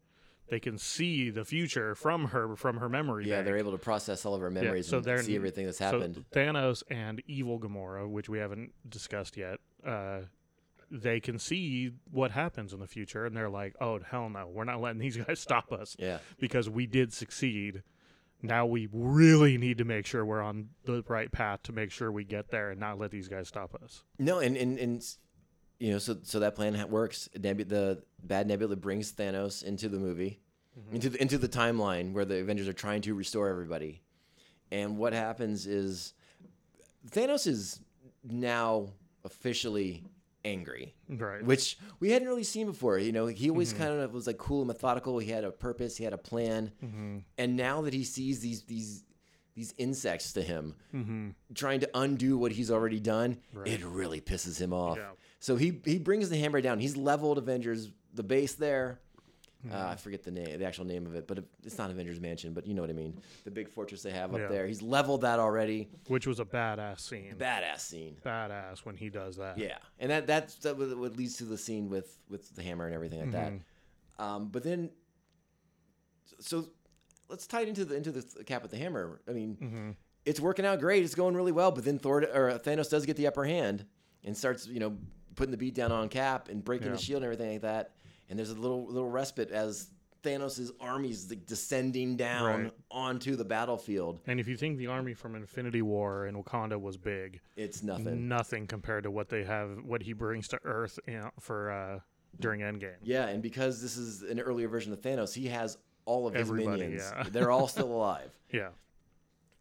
They 0.50 0.60
can 0.60 0.78
see 0.80 1.30
the 1.30 1.46
future 1.46 1.94
from 1.96 2.26
her 2.26 2.56
from 2.56 2.78
her 2.78 2.90
memory. 2.90 3.28
Yeah, 3.28 3.38
bank. 3.38 3.46
they're 3.46 3.58
able 3.58 3.72
to 3.72 3.78
process 3.78 4.26
all 4.26 4.34
of 4.34 4.42
her 4.42 4.50
Yeah, 4.50 4.62
memories 4.62 4.88
so 4.88 4.98
and 4.98 5.24
see 5.24 5.36
everything 5.36 5.66
that's 5.66 5.78
so 5.78 5.86
happened. 5.86 6.26
Thanos 6.34 6.84
and 6.90 7.22
evil 7.28 7.60
Gamora, 7.60 8.10
which 8.10 8.28
we 8.30 8.40
haven't 8.40 8.72
discussed 8.90 9.38
yet, 9.38 9.60
uh, 9.86 10.22
they 10.92 11.20
can 11.20 11.38
see 11.38 11.92
what 12.12 12.32
happens 12.32 12.74
in 12.74 12.80
the 12.80 12.88
future, 12.88 13.26
and 13.26 13.38
they're 13.38 13.50
like, 13.50 13.76
"Oh 13.80 14.00
hell 14.00 14.28
no, 14.28 14.48
we're 14.48 14.64
not 14.64 14.82
letting 14.82 15.00
these 15.00 15.18
guys 15.26 15.40
stop 15.40 15.72
us." 15.72 15.96
Yeah. 16.00 16.18
because 16.40 16.70
we 16.70 16.86
did 16.88 17.14
succeed. 17.14 17.84
Now 18.42 18.66
we 18.66 18.88
really 18.92 19.58
need 19.58 19.78
to 19.80 19.86
make 19.86 20.06
sure 20.06 20.26
we're 20.26 20.42
on 20.42 20.70
the 20.86 21.04
right 21.08 21.32
path 21.32 21.62
to 21.64 21.74
make 21.74 21.92
sure 21.92 22.10
we 22.12 22.24
get 22.24 22.50
there 22.50 22.72
and 22.72 22.80
not 22.80 22.98
let 22.98 23.12
these 23.12 23.28
guys 23.28 23.50
stop 23.50 23.76
us. 23.84 24.04
No, 24.18 24.40
and, 24.40 24.56
and, 24.56 24.80
and 24.80 25.06
you 25.80 25.92
know, 25.92 25.98
so 25.98 26.18
so 26.24 26.40
that 26.40 26.56
plan 26.56 26.90
works. 26.90 27.30
Nebu- 27.38 27.66
the 27.66 28.04
bad 28.24 28.48
Nebula 28.48 28.76
brings 28.76 29.12
Thanos 29.12 29.64
into 29.64 29.90
the 29.90 29.98
movie, 30.00 30.40
Mm-hmm. 30.80 30.96
into 30.96 31.10
the, 31.10 31.22
into 31.22 31.38
the 31.38 31.50
timeline 31.50 32.14
where 32.14 32.26
the 32.26 32.36
Avengers 32.40 32.68
are 32.68 32.74
trying 32.74 33.02
to 33.02 33.14
restore 33.14 33.50
everybody. 33.50 34.02
And 34.72 34.98
what 34.98 35.14
happens 35.14 35.66
is 35.66 36.14
Thanos 37.10 37.48
is 37.48 37.80
now 38.24 38.90
officially 39.26 40.04
angry, 40.46 40.94
Right. 41.10 41.44
which 41.44 41.78
we 42.00 42.12
hadn't 42.12 42.28
really 42.28 42.44
seen 42.44 42.68
before. 42.68 42.98
You 43.00 43.12
know, 43.12 43.26
he 43.26 43.50
always 43.50 43.74
mm-hmm. 43.74 43.84
kind 43.84 44.00
of 44.00 44.14
was 44.14 44.28
like 44.28 44.38
cool 44.38 44.60
and 44.62 44.68
methodical. 44.68 45.18
He 45.20 45.32
had 45.32 45.44
a 45.44 45.52
purpose, 45.52 45.98
he 45.98 46.04
had 46.04 46.14
a 46.14 46.18
plan, 46.18 46.72
mm-hmm. 46.84 47.18
and 47.38 47.58
now 47.58 47.82
that 47.82 47.94
he 47.94 48.04
sees 48.04 48.40
these 48.40 48.64
these 48.64 49.04
these 49.56 49.74
insects 49.78 50.34
to 50.34 50.42
him, 50.42 50.76
mm-hmm. 50.94 51.30
trying 51.56 51.82
to 51.82 51.90
undo 51.94 52.38
what 52.38 52.52
he's 52.54 52.72
already 52.72 53.00
done, 53.00 53.38
it 53.66 53.84
really 53.84 54.22
pisses 54.22 54.62
him 54.62 54.72
off. 54.72 54.98
Yeah. 54.98 55.10
So 55.40 55.56
he 55.56 55.82
he 55.86 55.98
brings 56.00 56.30
the 56.30 56.38
hammer 56.38 56.62
down. 56.62 56.80
He's 56.80 56.98
leveled 56.98 57.38
Avengers 57.38 57.90
the 58.14 58.24
base 58.24 58.54
there. 58.54 59.00
Uh, 59.70 59.88
I 59.90 59.96
forget 59.98 60.24
the 60.24 60.32
name, 60.32 60.58
the 60.58 60.64
actual 60.66 60.86
name 60.86 61.06
of 61.06 61.16
it, 61.16 61.28
but 61.28 61.44
it's 61.66 61.78
not 61.78 61.92
Avengers 61.92 62.22
Mansion, 62.22 62.54
but 62.54 62.66
you 62.66 62.74
know 62.74 62.82
what 62.82 62.90
I 62.90 62.94
mean. 62.94 63.20
The 63.44 63.52
big 63.52 63.68
fortress 63.70 64.02
they 64.02 64.12
have 64.12 64.34
up 64.34 64.40
Yeah. 64.40 64.48
there. 64.48 64.66
He's 64.66 64.82
leveled 64.82 65.20
that 65.22 65.38
already. 65.38 65.90
Which 66.08 66.26
was 66.26 66.40
a 66.40 66.46
badass 66.46 67.02
scene. 67.02 67.36
Badass 67.38 67.82
scene. 67.82 68.16
badass 68.26 68.86
when 68.86 68.96
he 68.96 69.10
does 69.10 69.36
that. 69.36 69.58
Yeah, 69.58 69.80
and 70.00 70.12
that 70.12 70.28
that's 70.28 70.56
that 70.60 70.78
what 70.78 71.18
leads 71.18 71.36
to 71.38 71.44
the 71.44 71.58
scene 71.58 71.90
with 71.90 72.18
with 72.30 72.56
the 72.56 72.64
hammer 72.64 72.86
and 72.86 72.96
everything 72.96 73.20
like 73.20 73.32
that. 73.32 73.54
Um, 74.18 74.48
but 74.48 74.64
then, 74.64 74.92
so 76.40 76.66
let's 77.28 77.46
tie 77.48 77.62
it 77.62 77.68
into 77.68 77.84
the 77.86 77.96
into 77.96 78.12
the 78.12 78.44
cap 78.46 78.62
with 78.62 78.72
the 78.72 78.78
hammer. 78.78 79.20
I 79.28 79.32
mean, 79.34 79.96
it's 80.26 80.40
working 80.40 80.66
out 80.66 80.80
great. 80.80 81.04
It's 81.04 81.16
going 81.16 81.36
really 81.36 81.52
well. 81.52 81.72
But 81.72 81.84
then 81.84 82.00
Thor 82.00 82.22
or 82.34 82.60
Thanos 82.60 82.90
does 82.90 83.06
get 83.06 83.18
the 83.18 83.28
upper 83.28 83.44
hand, 83.44 83.86
and 84.24 84.38
starts 84.38 84.68
you 84.68 84.80
know 84.80 84.98
putting 85.40 85.52
the 85.52 85.58
beat 85.58 85.74
down 85.74 85.90
on 85.92 86.10
Cap 86.10 86.50
and 86.50 86.62
breaking 86.64 86.88
Yeah. 86.88 86.94
the 86.94 87.00
shield 87.00 87.24
and 87.24 87.32
everything 87.32 87.54
like 87.54 87.62
that. 87.62 87.92
And 88.30 88.38
there's 88.38 88.50
a 88.52 88.56
little 88.56 88.86
little 88.86 89.10
respite 89.10 89.50
as 89.52 89.88
Thanos' 90.22 90.70
armies 90.82 91.30
like, 91.30 91.46
descending 91.46 92.18
down 92.18 92.64
Right. 92.64 92.74
onto 92.92 93.38
the 93.38 93.46
battlefield. 93.46 94.20
And 94.28 94.38
if 94.38 94.50
you 94.50 94.58
think 94.58 94.78
the 94.78 94.88
army 94.88 95.14
from 95.14 95.34
Infinity 95.34 95.82
War 95.82 96.26
and 96.26 96.36
Wakanda 96.36 96.80
was 96.80 96.98
big, 96.98 97.40
It's 97.56 97.82
nothing. 97.82 98.28
nothing 98.28 98.68
compared 98.68 99.04
to 99.06 99.12
what 99.12 99.30
they 99.30 99.46
have, 99.46 99.82
what 99.86 100.02
he 100.04 100.12
brings 100.12 100.50
to 100.50 100.60
Earth 100.66 101.00
you 101.08 101.20
know, 101.20 101.32
for 101.40 101.72
uh, 101.72 102.00
during 102.38 102.60
Endgame. 102.60 102.98
Yeah, 103.02 103.28
and 103.28 103.42
because 103.42 103.82
this 103.82 103.96
is 103.96 104.22
an 104.24 104.42
earlier 104.42 104.68
version 104.68 104.92
of 104.92 105.00
Thanos, 105.02 105.34
he 105.34 105.48
has 105.48 105.78
all 106.04 106.28
of 106.28 106.34
his 106.34 106.42
Everybody, 106.42 106.82
minions. 106.82 107.10
yeah. 107.16 107.24
They're 107.32 107.52
all 107.52 107.68
still 107.76 107.88
alive. 107.92 108.38
Yeah, 108.52 108.70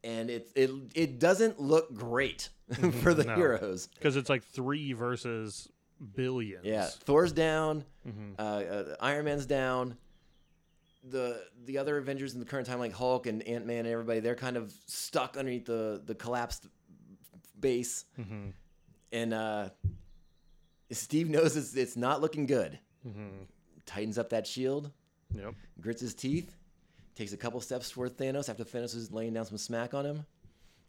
And 0.05 0.31
it 0.31 0.49
it 0.55 0.71
it 0.95 1.19
doesn't 1.19 1.61
look 1.61 1.93
great 1.95 2.51
for 3.03 3.15
the 3.15 3.25
No. 3.25 3.35
heroes. 3.35 3.89
because 3.89 4.17
it's 4.17 4.29
like 4.31 4.45
three 4.45 4.93
versus 4.93 5.69
billions. 6.15 6.65
Yeah, 6.65 6.87
Thor's 6.87 7.33
down, 7.33 7.85
Mm-hmm. 8.07 8.33
uh, 8.39 8.43
uh, 8.43 8.97
Iron 9.01 9.25
Man's 9.25 9.47
down. 9.47 9.97
The 11.11 11.43
the 11.65 11.79
other 11.79 11.97
Avengers 11.97 12.35
in 12.35 12.41
the 12.41 12.47
current 12.47 12.67
time, 12.67 12.79
like 12.79 12.93
Hulk 12.93 13.27
and 13.27 13.43
Ant 13.43 13.67
Man 13.67 13.81
and 13.87 13.89
everybody, 13.89 14.21
they're 14.21 14.35
kind 14.37 14.57
of 14.57 14.73
stuck 14.87 15.37
underneath 15.37 15.67
the 15.67 16.01
the 16.05 16.15
collapsed 16.15 16.67
base, 17.59 18.05
Mm-hmm. 18.21 18.51
and 19.13 19.35
uh, 19.35 19.69
Steve 20.91 21.29
knows 21.29 21.57
it's 21.57 21.75
it's 21.75 21.97
not 21.97 22.21
looking 22.21 22.47
good. 22.47 22.79
Mm-hmm. 23.07 23.45
Tightens 23.87 24.19
up 24.19 24.31
that 24.31 24.47
shield, 24.47 24.91
Yep. 25.35 25.55
grits 25.81 26.01
his 26.03 26.15
teeth, 26.15 26.55
takes 27.19 27.33
a 27.33 27.37
couple 27.37 27.61
steps 27.61 27.91
toward 27.91 28.17
Thanos 28.17 28.49
after 28.49 28.65
Thanos 28.65 28.95
is 28.95 29.13
laying 29.13 29.35
down 29.35 29.45
some 29.45 29.59
smack 29.59 29.93
on 29.93 30.07
him, 30.07 30.25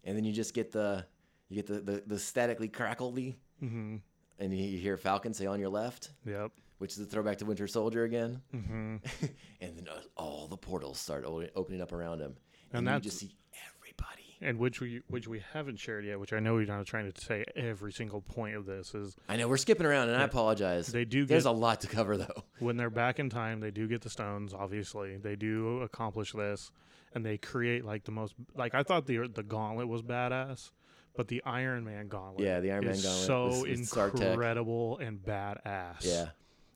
and 0.03 0.15
then 0.15 0.23
you 0.23 0.31
just 0.31 0.53
get 0.53 0.71
the 0.71 1.05
you 1.49 1.55
get 1.55 1.67
the 1.67 1.79
the, 1.79 2.03
the 2.07 2.19
statically 2.19 2.67
crackly, 2.69 3.37
Mm-hmm. 3.63 3.97
and 4.39 4.57
you 4.57 4.77
hear 4.77 4.95
Falcon 4.95 5.33
say 5.33 5.45
on 5.45 5.59
your 5.59 5.67
left, 5.69 6.11
Yep. 6.25 6.51
which 6.77 6.93
is 6.93 6.99
a 6.99 7.05
throwback 7.05 7.37
to 7.39 7.45
Winter 7.45 7.67
Soldier 7.67 8.03
again, 8.05 8.41
Mm-hmm. 8.55 8.95
and 9.61 9.77
then 9.77 9.87
uh, 9.89 9.99
all 10.15 10.47
the 10.47 10.55
portals 10.57 10.99
start 10.99 11.25
opening 11.55 11.81
up 11.81 11.91
around 11.91 12.19
him, 12.21 12.35
And 12.71 12.87
and, 12.87 13.03
you 13.03 13.09
just 13.09 13.19
see 13.19 13.35
everybody. 13.67 14.28
And 14.41 14.57
which 14.57 14.79
we 14.79 15.01
which 15.09 15.27
we 15.27 15.41
haven't 15.53 15.77
shared 15.79 16.05
yet, 16.05 16.17
which 16.19 16.31
I 16.31 16.39
know 16.39 16.57
you're 16.59 16.67
not 16.67 16.85
trying 16.85 17.11
to 17.11 17.21
say 17.21 17.43
every 17.57 17.91
single 17.91 18.21
point 18.21 18.55
of 18.55 18.65
this 18.65 18.95
is 18.95 19.15
I 19.27 19.35
know 19.35 19.49
we're 19.49 19.57
skipping 19.57 19.85
around, 19.85 20.07
and 20.07 20.17
I 20.17 20.23
apologize. 20.23 20.87
They 20.87 21.03
do 21.03 21.25
There's 21.25 21.43
get- 21.43 21.49
a 21.49 21.51
lot 21.51 21.81
to 21.81 21.87
cover 21.87 22.15
though. 22.15 22.43
when 22.59 22.77
they're 22.77 22.89
back 22.89 23.19
in 23.19 23.29
time, 23.29 23.59
they 23.59 23.71
do 23.71 23.85
get 23.87 23.99
the 24.01 24.09
stones. 24.09 24.53
Obviously, 24.53 25.17
they 25.17 25.35
do 25.35 25.81
accomplish 25.81 26.31
this, 26.31 26.71
and 27.13 27.25
they 27.25 27.37
create 27.37 27.83
like 27.83 28.05
the 28.05 28.11
most 28.11 28.33
like 28.55 28.73
I 28.73 28.83
thought 28.83 29.07
the 29.07 29.27
the 29.27 29.43
gauntlet 29.43 29.89
was 29.89 30.03
badass, 30.03 30.71
but 31.17 31.27
the 31.27 31.41
Iron 31.45 31.83
Man 31.83 32.07
gauntlet, 32.07 32.45
Yeah, 32.47 32.61
the 32.61 32.71
Iron 32.71 32.85
Man 32.85 32.93
is 32.93 33.03
gauntlet 33.03 33.25
so 33.27 33.61
with- 33.63 33.77
with 33.77 33.87
Stark 33.87 34.15
Tech. 34.15 34.29
incredible 34.31 34.99
and 34.99 35.19
badass. 35.21 35.97
Yeah, 36.05 36.29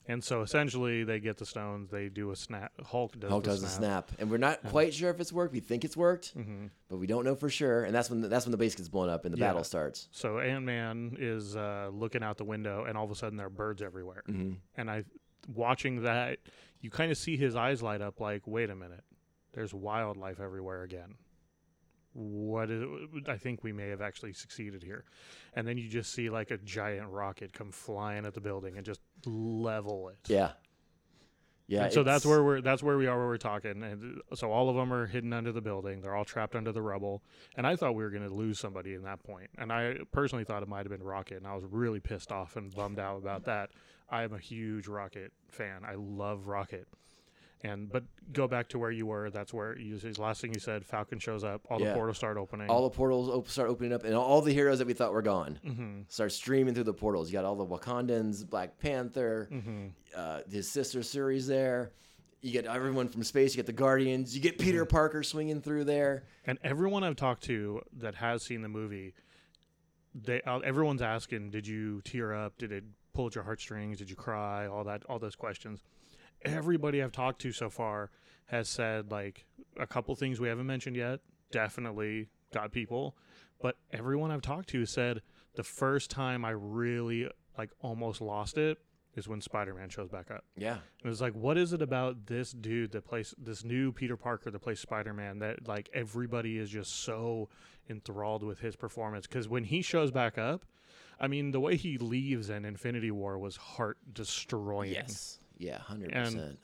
and 0.07 0.23
so 0.23 0.41
essentially 0.41 1.03
they 1.03 1.19
get 1.19 1.37
the 1.37 1.45
stones. 1.45 1.89
They 1.89 2.09
do 2.09 2.31
a 2.31 2.35
snap. 2.35 2.71
Hulk 2.85 3.17
does. 3.19 3.29
Hulk 3.29 3.43
the 3.43 3.49
does 3.51 3.59
snap. 3.61 3.71
snap, 3.71 4.11
and 4.19 4.29
we're 4.29 4.37
not 4.37 4.61
quite 4.63 4.93
sure 4.93 5.09
if 5.09 5.19
it's 5.19 5.31
worked. 5.33 5.53
We 5.53 5.59
think 5.59 5.85
it's 5.85 5.95
worked, 5.97 6.35
Mm-hmm. 6.37 6.67
but 6.89 6.97
we 6.97 7.07
don't 7.07 7.23
know 7.25 7.35
for 7.35 7.49
sure. 7.49 7.83
And 7.85 7.93
that's 7.95 8.09
when 8.09 8.21
the, 8.21 8.27
that's 8.27 8.45
when 8.45 8.51
the 8.51 8.57
base 8.57 8.75
gets 8.75 8.89
blown 8.89 9.09
up 9.09 9.25
and 9.25 9.33
the 9.33 9.39
Yeah. 9.39 9.47
battle 9.49 9.63
starts. 9.63 10.09
So 10.11 10.39
Ant 10.39 10.65
Man 10.65 11.15
is 11.19 11.55
uh, 11.55 11.89
looking 11.93 12.23
out 12.23 12.37
the 12.37 12.43
window, 12.45 12.85
and 12.85 12.97
all 12.97 13.05
of 13.05 13.11
a 13.11 13.15
sudden 13.15 13.37
there 13.37 13.47
are 13.47 13.49
birds 13.49 13.81
everywhere. 13.81 14.23
Mm-hmm. 14.29 14.53
And 14.77 14.91
I, 14.91 15.03
watching 15.53 16.03
that, 16.03 16.39
you 16.81 16.89
kind 16.89 17.11
of 17.11 17.17
see 17.17 17.37
his 17.37 17.55
eyes 17.55 17.81
light 17.81 18.01
up. 18.01 18.19
Like, 18.19 18.45
wait 18.45 18.69
a 18.69 18.75
minute, 18.75 19.03
there's 19.53 19.73
wildlife 19.73 20.39
everywhere 20.39 20.83
again. 20.83 21.15
What 22.15 22.69
is? 22.69 22.83
I 23.27 23.37
think 23.37 23.63
we 23.63 23.71
may 23.73 23.87
have 23.89 23.99
actually 24.01 24.33
succeeded 24.33 24.83
here. 24.83 25.03
And 25.55 25.67
then 25.67 25.79
you 25.79 25.89
just 25.89 26.13
see 26.13 26.29
like 26.29 26.51
a 26.51 26.57
giant 26.59 27.09
rocket 27.09 27.53
come 27.53 27.71
flying 27.71 28.25
at 28.27 28.35
the 28.35 28.41
building 28.41 28.77
and 28.77 28.85
just 28.85 28.99
level 29.25 30.09
it. 30.09 30.29
Yeah, 30.29 30.51
yeah. 31.67 31.85
And 31.85 31.93
so 31.93 32.03
that's 32.03 32.25
where 32.25 32.43
we're 32.43 32.61
that's 32.61 32.83
where 32.83 32.97
we 32.97 33.07
are 33.07 33.17
where 33.17 33.27
we're 33.27 33.37
talking 33.37 33.83
and 33.83 34.21
so 34.35 34.51
all 34.51 34.69
of 34.69 34.75
them 34.75 34.93
are 34.93 35.07
hidden 35.07 35.31
under 35.31 35.51
the 35.51 35.61
building 35.61 36.01
they're 36.01 36.15
all 36.15 36.25
trapped 36.25 36.55
under 36.55 36.71
the 36.71 36.81
rubble 36.81 37.23
and 37.55 37.65
i 37.65 37.75
thought 37.75 37.95
we 37.95 38.03
were 38.03 38.09
going 38.09 38.27
to 38.27 38.33
lose 38.33 38.59
somebody 38.59 38.93
in 38.93 39.03
that 39.03 39.23
point. 39.23 39.49
point 39.49 39.49
and 39.57 39.71
i 39.71 39.95
personally 40.11 40.43
thought 40.43 40.61
it 40.61 40.67
might 40.67 40.85
have 40.85 40.89
been 40.89 41.01
rocket 41.01 41.37
and 41.37 41.47
i 41.47 41.55
was 41.55 41.63
really 41.63 41.99
pissed 41.99 42.31
off 42.31 42.57
and 42.57 42.73
bummed 42.75 42.99
out 42.99 43.17
about 43.17 43.45
that 43.45 43.69
i 44.09 44.23
am 44.23 44.33
a 44.33 44.37
huge 44.37 44.87
rocket 44.87 45.31
fan 45.47 45.83
i 45.87 45.95
love 45.95 46.47
rocket 46.47 46.87
and 47.63 47.89
but 47.91 48.03
go 48.33 48.47
back 48.47 48.67
to 48.69 48.77
where 48.77 48.91
you 48.91 49.05
were 49.05 49.29
that's 49.29 49.53
where 49.53 49.77
you 49.77 49.97
his 49.97 50.19
last 50.19 50.41
thing 50.41 50.53
you 50.53 50.59
said 50.59 50.85
falcon 50.85 51.17
shows 51.19 51.43
up 51.43 51.61
all 51.69 51.79
Yeah. 51.79 51.89
the 51.89 51.93
portals 51.95 52.17
start 52.17 52.35
opening 52.37 52.69
all 52.69 52.83
the 52.83 52.95
portals 52.95 53.29
op- 53.29 53.47
start 53.47 53.69
opening 53.69 53.93
up, 53.93 54.03
and 54.03 54.13
all 54.15 54.41
the 54.41 54.51
heroes 54.53 54.79
that 54.79 54.87
we 54.87 54.93
thought 54.93 55.13
were 55.13 55.21
gone 55.21 55.59
Mm-hmm. 55.65 56.01
start 56.09 56.31
streaming 56.31 56.73
through 56.73 56.83
the 56.83 56.93
portals. 56.93 57.29
You 57.29 57.33
got 57.33 57.45
all 57.45 57.55
the 57.55 57.65
Wakandans, 57.65 58.47
Black 58.49 58.77
Panther, 58.79 59.47
Mm-hmm. 59.51 59.87
uh, 60.15 60.39
his 60.51 60.69
sister 60.69 60.99
Shuri's 60.99 61.47
there. 61.47 61.91
You 62.41 62.51
get 62.51 62.65
everyone 62.65 63.07
from 63.07 63.23
space. 63.23 63.53
You 63.53 63.57
get 63.59 63.67
the 63.67 63.71
Guardians. 63.71 64.35
You 64.35 64.41
get 64.41 64.59
Peter 64.59 64.83
Mm-hmm. 64.83 64.89
Parker 64.95 65.23
swinging 65.23 65.61
through 65.61 65.85
there. 65.85 66.25
And 66.45 66.59
everyone 66.61 67.05
I've 67.05 67.15
talked 67.15 67.43
to 67.43 67.81
that 67.99 68.15
has 68.15 68.43
seen 68.43 68.61
the 68.61 68.67
movie, 68.67 69.13
they 70.13 70.41
uh, 70.41 70.59
everyone's 70.59 71.01
asking, 71.01 71.51
"Did 71.51 71.65
you 71.65 72.01
tear 72.03 72.33
up? 72.33 72.57
Did 72.57 72.71
it 72.73 72.83
pull 73.13 73.27
at 73.27 73.35
your 73.35 73.43
heartstrings? 73.45 73.97
Did 73.99 74.09
you 74.09 74.15
cry? 74.17 74.67
All 74.67 74.83
that, 74.83 75.03
all 75.05 75.19
those 75.19 75.35
questions." 75.37 75.81
Everybody 76.45 77.01
I've 77.01 77.11
talked 77.11 77.41
to 77.41 77.51
so 77.51 77.69
far 77.69 78.09
has 78.45 78.67
said 78.69 79.11
like 79.11 79.45
a 79.79 79.87
couple 79.87 80.15
things 80.15 80.39
we 80.39 80.47
haven't 80.47 80.67
mentioned 80.67 80.95
yet. 80.95 81.19
Definitely 81.51 82.29
got 82.53 82.71
people, 82.71 83.15
but 83.61 83.77
everyone 83.91 84.31
I've 84.31 84.41
talked 84.41 84.69
to 84.69 84.85
said 84.85 85.21
the 85.55 85.63
first 85.63 86.09
time 86.11 86.43
I 86.43 86.51
really 86.51 87.29
like 87.57 87.71
almost 87.81 88.21
lost 88.21 88.57
it 88.57 88.79
is 89.15 89.27
when 89.27 89.39
Spider-Man 89.41 89.89
shows 89.89 90.09
back 90.09 90.31
up. 90.31 90.43
Yeah, 90.57 90.77
It 91.03 91.07
was 91.07 91.21
like, 91.21 91.33
what 91.33 91.55
is 91.55 91.71
it 91.71 91.83
about 91.83 92.25
this 92.25 92.51
dude 92.51 92.91
that 92.93 93.05
plays 93.05 93.35
this 93.37 93.63
new 93.63 93.91
Peter 93.91 94.17
Parker 94.17 94.49
that 94.49 94.59
plays 94.59 94.79
Spider 94.79 95.13
Man 95.13 95.37
that 95.39 95.67
like 95.67 95.89
everybody 95.93 96.57
is 96.57 96.69
just 96.71 97.03
so 97.03 97.49
enthralled 97.89 98.41
with 98.43 98.59
his 98.59 98.75
performance? 98.75 99.27
Because 99.27 99.47
when 99.47 99.65
he 99.65 99.83
shows 99.83 100.09
back 100.09 100.39
up, 100.39 100.65
I 101.19 101.27
mean, 101.27 101.51
the 101.51 101.59
way 101.59 101.75
he 101.75 101.99
leaves 101.99 102.49
in 102.49 102.65
Infinity 102.65 103.11
War 103.11 103.37
was 103.37 103.55
heart 103.55 103.99
destroying. 104.11 104.91
yes, 104.93 105.39
yeah, 105.57 105.79
hundred 105.79 106.11
percent. 106.11 106.59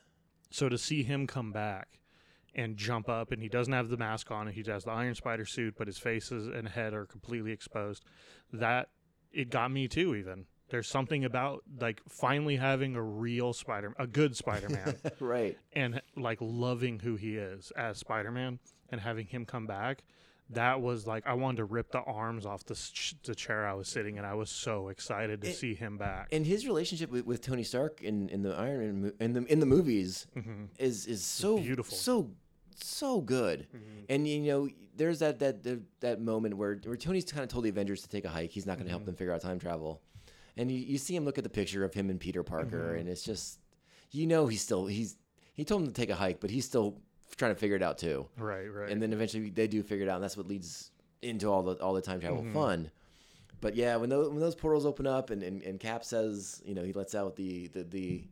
So 0.51 0.69
to 0.69 0.77
see 0.77 1.03
him 1.03 1.27
come 1.27 1.51
back 1.51 1.99
and 2.55 2.75
jump 2.77 3.07
up, 3.07 3.31
and 3.31 3.41
he 3.41 3.47
doesn't 3.49 3.73
have 3.73 3.89
the 3.89 3.97
mask 3.97 4.31
on, 4.31 4.47
and 4.47 4.55
he 4.55 4.63
has 4.69 4.83
the 4.83 4.91
Iron 4.91 5.13
Spider 5.15 5.45
suit, 5.45 5.75
but 5.77 5.87
his 5.87 5.97
face 5.99 6.31
is- 6.31 6.47
and 6.47 6.67
head 6.67 6.93
are 6.93 7.05
completely 7.05 7.51
exposed. 7.51 8.03
That 8.51 8.89
it 9.31 9.49
got 9.51 9.69
me 9.71 9.87
too. 9.87 10.15
Even 10.15 10.45
there's 10.69 10.87
something 10.87 11.23
about 11.23 11.63
like 11.79 12.01
finally 12.09 12.55
having 12.55 12.95
a 12.95 13.01
real 13.03 13.53
Spider, 13.53 13.93
a 13.99 14.07
good 14.07 14.35
Spider 14.35 14.69
Man. 14.69 14.95
Right. 15.19 15.57
and 15.73 16.01
like 16.15 16.39
loving 16.41 16.99
who 16.99 17.15
he 17.15 17.35
is 17.37 17.71
as 17.77 17.97
Spider-Man 17.99 18.59
and 18.91 19.01
having 19.01 19.27
him 19.27 19.45
come 19.45 19.67
back 19.67 20.03
that 20.51 20.81
was 20.81 21.05
like 21.05 21.27
I 21.27 21.33
wanted 21.35 21.57
to 21.57 21.65
rip 21.65 21.91
the 21.91 21.99
arms 21.99 22.45
off 22.45 22.63
the, 22.65 22.73
ch- 22.75 23.15
the 23.23 23.35
chair 23.35 23.67
I 23.67 23.73
was 23.73 23.87
sitting 23.87 24.17
in. 24.17 24.25
I 24.25 24.33
was 24.33 24.49
so 24.49 24.89
excited 24.89 25.41
to 25.41 25.49
It- 25.49 25.55
see 25.55 25.75
him 25.75 25.97
back. 25.97 26.29
And 26.31 26.45
his 26.45 26.65
relationship 26.65 27.11
with, 27.11 27.25
with 27.25 27.41
Tony 27.41 27.63
Stark 27.63 28.01
in, 28.01 28.29
in 28.29 28.41
the 28.41 28.55
Iron 28.55 28.79
Man 28.79 29.01
mo- 29.03 29.11
in 29.19 29.33
the 29.33 29.43
in 29.51 29.59
the 29.59 29.65
movies 29.65 30.27
is 30.77 31.05
is 31.05 31.23
so 31.23 31.55
Mm-hmm. 31.55 31.65
Beautiful. 31.65 31.95
Mm-hmm. 31.95 32.01
so 32.03 32.31
so 32.81 33.21
good. 33.21 33.67
And 34.09 34.27
you 34.27 34.39
know, 34.41 34.69
there's 34.95 35.19
that 35.19 35.39
that 35.39 35.63
that, 35.63 35.81
that 35.99 36.21
moment 36.21 36.55
where 36.57 36.75
where 36.85 36.97
Tony's 36.97 37.31
kind 37.31 37.43
of 37.43 37.49
told 37.49 37.65
the 37.65 37.69
Avengers 37.69 38.01
to 38.03 38.09
take 38.09 38.25
a 38.25 38.29
hike. 38.29 38.51
He's 38.51 38.65
not 38.65 38.77
going 38.77 38.85
to 38.85 38.89
help 38.91 39.01
Mm-hmm. 39.01 39.07
them 39.07 39.15
figure 39.15 39.33
out 39.33 39.41
time 39.41 39.59
travel. 39.59 40.01
And 40.57 40.69
you, 40.71 40.79
you 40.79 40.97
see 40.97 41.15
him 41.15 41.23
look 41.25 41.37
at 41.37 41.43
the 41.43 41.49
picture 41.49 41.83
of 41.85 41.93
him 41.93 42.09
and 42.09 42.19
Peter 42.19 42.43
Parker, 42.43 42.89
Mm-hmm. 42.89 42.99
and 43.01 43.09
it's 43.09 43.23
just 43.23 43.59
you 44.11 44.25
know 44.25 44.47
he's 44.47 44.61
still 44.61 44.87
he's 44.87 45.15
he 45.53 45.63
told 45.65 45.81
him 45.81 45.87
to 45.87 45.93
take 45.93 46.09
a 46.09 46.15
hike, 46.15 46.39
but 46.39 46.49
he's 46.49 46.65
still 46.65 46.97
trying 47.35 47.53
to 47.53 47.59
figure 47.59 47.75
it 47.75 47.83
out 47.83 47.97
too. 47.97 48.27
right, 48.37 48.67
right. 48.67 48.89
And 48.89 49.01
then 49.01 49.13
eventually 49.13 49.49
they 49.49 49.67
do 49.67 49.83
figure 49.83 50.05
it 50.05 50.09
out, 50.09 50.15
and 50.15 50.23
that's 50.23 50.37
what 50.37 50.47
leads 50.47 50.91
into 51.21 51.51
all 51.51 51.63
the 51.63 51.73
all 51.75 51.93
the 51.93 52.01
time 52.01 52.19
travel 52.19 52.41
mm-hmm. 52.41 52.53
fun. 52.53 52.91
But 53.61 53.75
yeah, 53.75 53.97
when 53.97 54.09
those 54.09 54.29
when 54.29 54.39
those 54.39 54.55
portals 54.55 54.85
open 54.85 55.05
up 55.05 55.29
and, 55.31 55.43
and, 55.43 55.61
and 55.63 55.79
Cap 55.79 56.03
says, 56.03 56.61
you 56.65 56.75
know, 56.75 56.83
he 56.83 56.93
lets 56.93 57.13
out 57.13 57.35
the 57.35 57.67
the 57.67 57.83
the, 57.83 58.23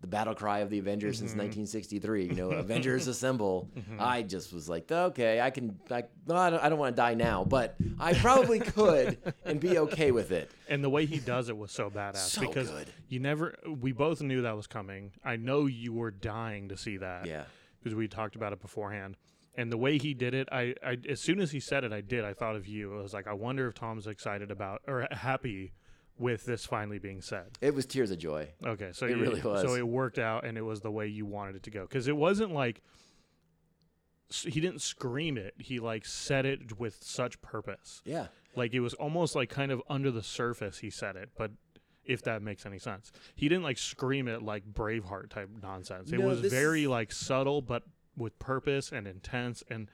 the 0.00 0.06
battle 0.06 0.34
cry 0.34 0.60
of 0.60 0.70
the 0.70 0.78
Avengers 0.78 1.18
since 1.18 1.32
mm-hmm. 1.32 1.40
1963. 1.40 2.26
You 2.26 2.34
know, 2.34 2.50
Avengers 2.52 3.08
assemble. 3.08 3.68
Mm-hmm. 3.76 3.96
I 3.98 4.22
just 4.22 4.52
was 4.52 4.68
like, 4.68 4.90
okay, 4.90 5.40
I 5.40 5.50
can. 5.50 5.80
I, 5.90 6.04
well, 6.26 6.38
I 6.38 6.50
don't, 6.50 6.62
I 6.62 6.68
don't 6.68 6.78
want 6.78 6.94
to 6.94 7.00
die 7.00 7.14
now, 7.14 7.44
but 7.44 7.74
I 7.98 8.14
probably 8.14 8.60
could 8.60 9.18
and 9.44 9.58
be 9.58 9.78
okay 9.78 10.12
with 10.12 10.30
it. 10.30 10.50
and 10.68 10.84
the 10.84 10.90
way 10.90 11.06
he 11.06 11.18
does 11.18 11.48
it 11.48 11.56
was 11.56 11.72
so 11.72 11.90
badass 11.90 12.16
So 12.16 12.42
because 12.42 12.70
good. 12.70 12.88
you 13.08 13.18
never 13.18 13.56
we 13.80 13.90
both 13.90 14.20
knew 14.20 14.42
that 14.42 14.56
was 14.56 14.68
coming. 14.68 15.10
I 15.24 15.36
know 15.36 15.66
you 15.66 15.92
were 15.92 16.12
dying 16.12 16.68
to 16.68 16.76
see 16.76 16.98
that. 16.98 17.26
Yeah. 17.26 17.44
Because 17.78 17.94
we 17.94 18.08
talked 18.08 18.36
about 18.36 18.52
it 18.52 18.60
beforehand. 18.60 19.16
And 19.54 19.72
the 19.72 19.76
way 19.76 19.98
he 19.98 20.14
did 20.14 20.34
it, 20.34 20.48
I, 20.52 20.74
I 20.84 20.98
as 21.08 21.20
soon 21.20 21.40
as 21.40 21.50
he 21.50 21.60
said 21.60 21.82
it, 21.84 21.92
I 21.92 22.00
did. 22.00 22.24
I 22.24 22.32
thought 22.32 22.54
of 22.54 22.66
you. 22.66 22.96
I 22.96 23.02
was 23.02 23.12
like, 23.12 23.26
I 23.26 23.32
wonder 23.32 23.66
if 23.66 23.74
Tom's 23.74 24.06
excited 24.06 24.50
about 24.50 24.82
or 24.86 25.08
happy 25.10 25.72
with 26.18 26.44
this 26.44 26.64
finally 26.66 26.98
being 26.98 27.20
said. 27.20 27.58
It 27.60 27.74
was 27.74 27.86
tears 27.86 28.10
of 28.10 28.18
joy. 28.18 28.50
Okay, 28.64 28.90
so 28.92 29.06
It 29.06 29.16
you, 29.16 29.22
really 29.22 29.40
was. 29.40 29.62
So 29.62 29.74
it 29.74 29.86
worked 29.86 30.18
out, 30.18 30.44
and 30.44 30.58
it 30.58 30.62
was 30.62 30.80
the 30.80 30.90
way 30.90 31.06
you 31.06 31.26
wanted 31.26 31.56
it 31.56 31.62
to 31.64 31.70
go. 31.70 31.82
Because 31.82 32.08
it 32.08 32.16
wasn't 32.16 32.52
like 32.52 32.82
he 34.30 34.60
didn't 34.60 34.82
scream 34.82 35.38
it. 35.38 35.54
He 35.58 35.80
like 35.80 36.04
said 36.04 36.44
it 36.44 36.78
with 36.78 37.02
such 37.02 37.40
purpose. 37.40 38.02
Yeah. 38.04 38.26
Like 38.54 38.74
it 38.74 38.80
was 38.80 38.94
almost 38.94 39.34
like 39.34 39.48
kind 39.48 39.72
of 39.72 39.82
under 39.88 40.10
the 40.10 40.22
surface 40.22 40.78
he 40.78 40.90
said 40.90 41.16
it, 41.16 41.30
but 41.36 41.52
if 42.08 42.22
that 42.22 42.42
makes 42.42 42.66
any 42.66 42.78
sense. 42.78 43.12
He 43.36 43.48
didn't 43.48 43.62
like 43.62 43.78
scream 43.78 44.26
it 44.26 44.42
like 44.42 44.64
Braveheart 44.72 45.28
type 45.28 45.50
nonsense. 45.62 46.10
It 46.10 46.18
No, 46.18 46.26
was 46.26 46.42
this- 46.42 46.52
very 46.52 46.88
like 46.88 47.12
subtle 47.12 47.62
but 47.62 47.84
with 48.16 48.36
purpose 48.40 48.90
and 48.90 49.06
intense 49.06 49.62
and 49.70 49.88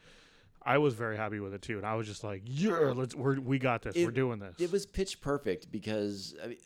I 0.66 0.78
was 0.78 0.94
very 0.94 1.18
happy 1.18 1.40
with 1.40 1.52
it 1.52 1.60
too. 1.60 1.76
And 1.76 1.86
I 1.86 1.94
was 1.94 2.06
just 2.06 2.24
like, 2.24 2.40
"Yeah, 2.46 2.94
let's 2.96 3.14
we're, 3.14 3.38
we 3.38 3.58
got 3.58 3.82
this. 3.82 3.96
It- 3.96 4.06
we're 4.06 4.12
doing 4.12 4.38
this." 4.38 4.58
It 4.58 4.72
was 4.72 4.86
pitch 4.86 5.20
perfect 5.20 5.70
because 5.70 6.34
I 6.42 6.46
mean, 6.46 6.58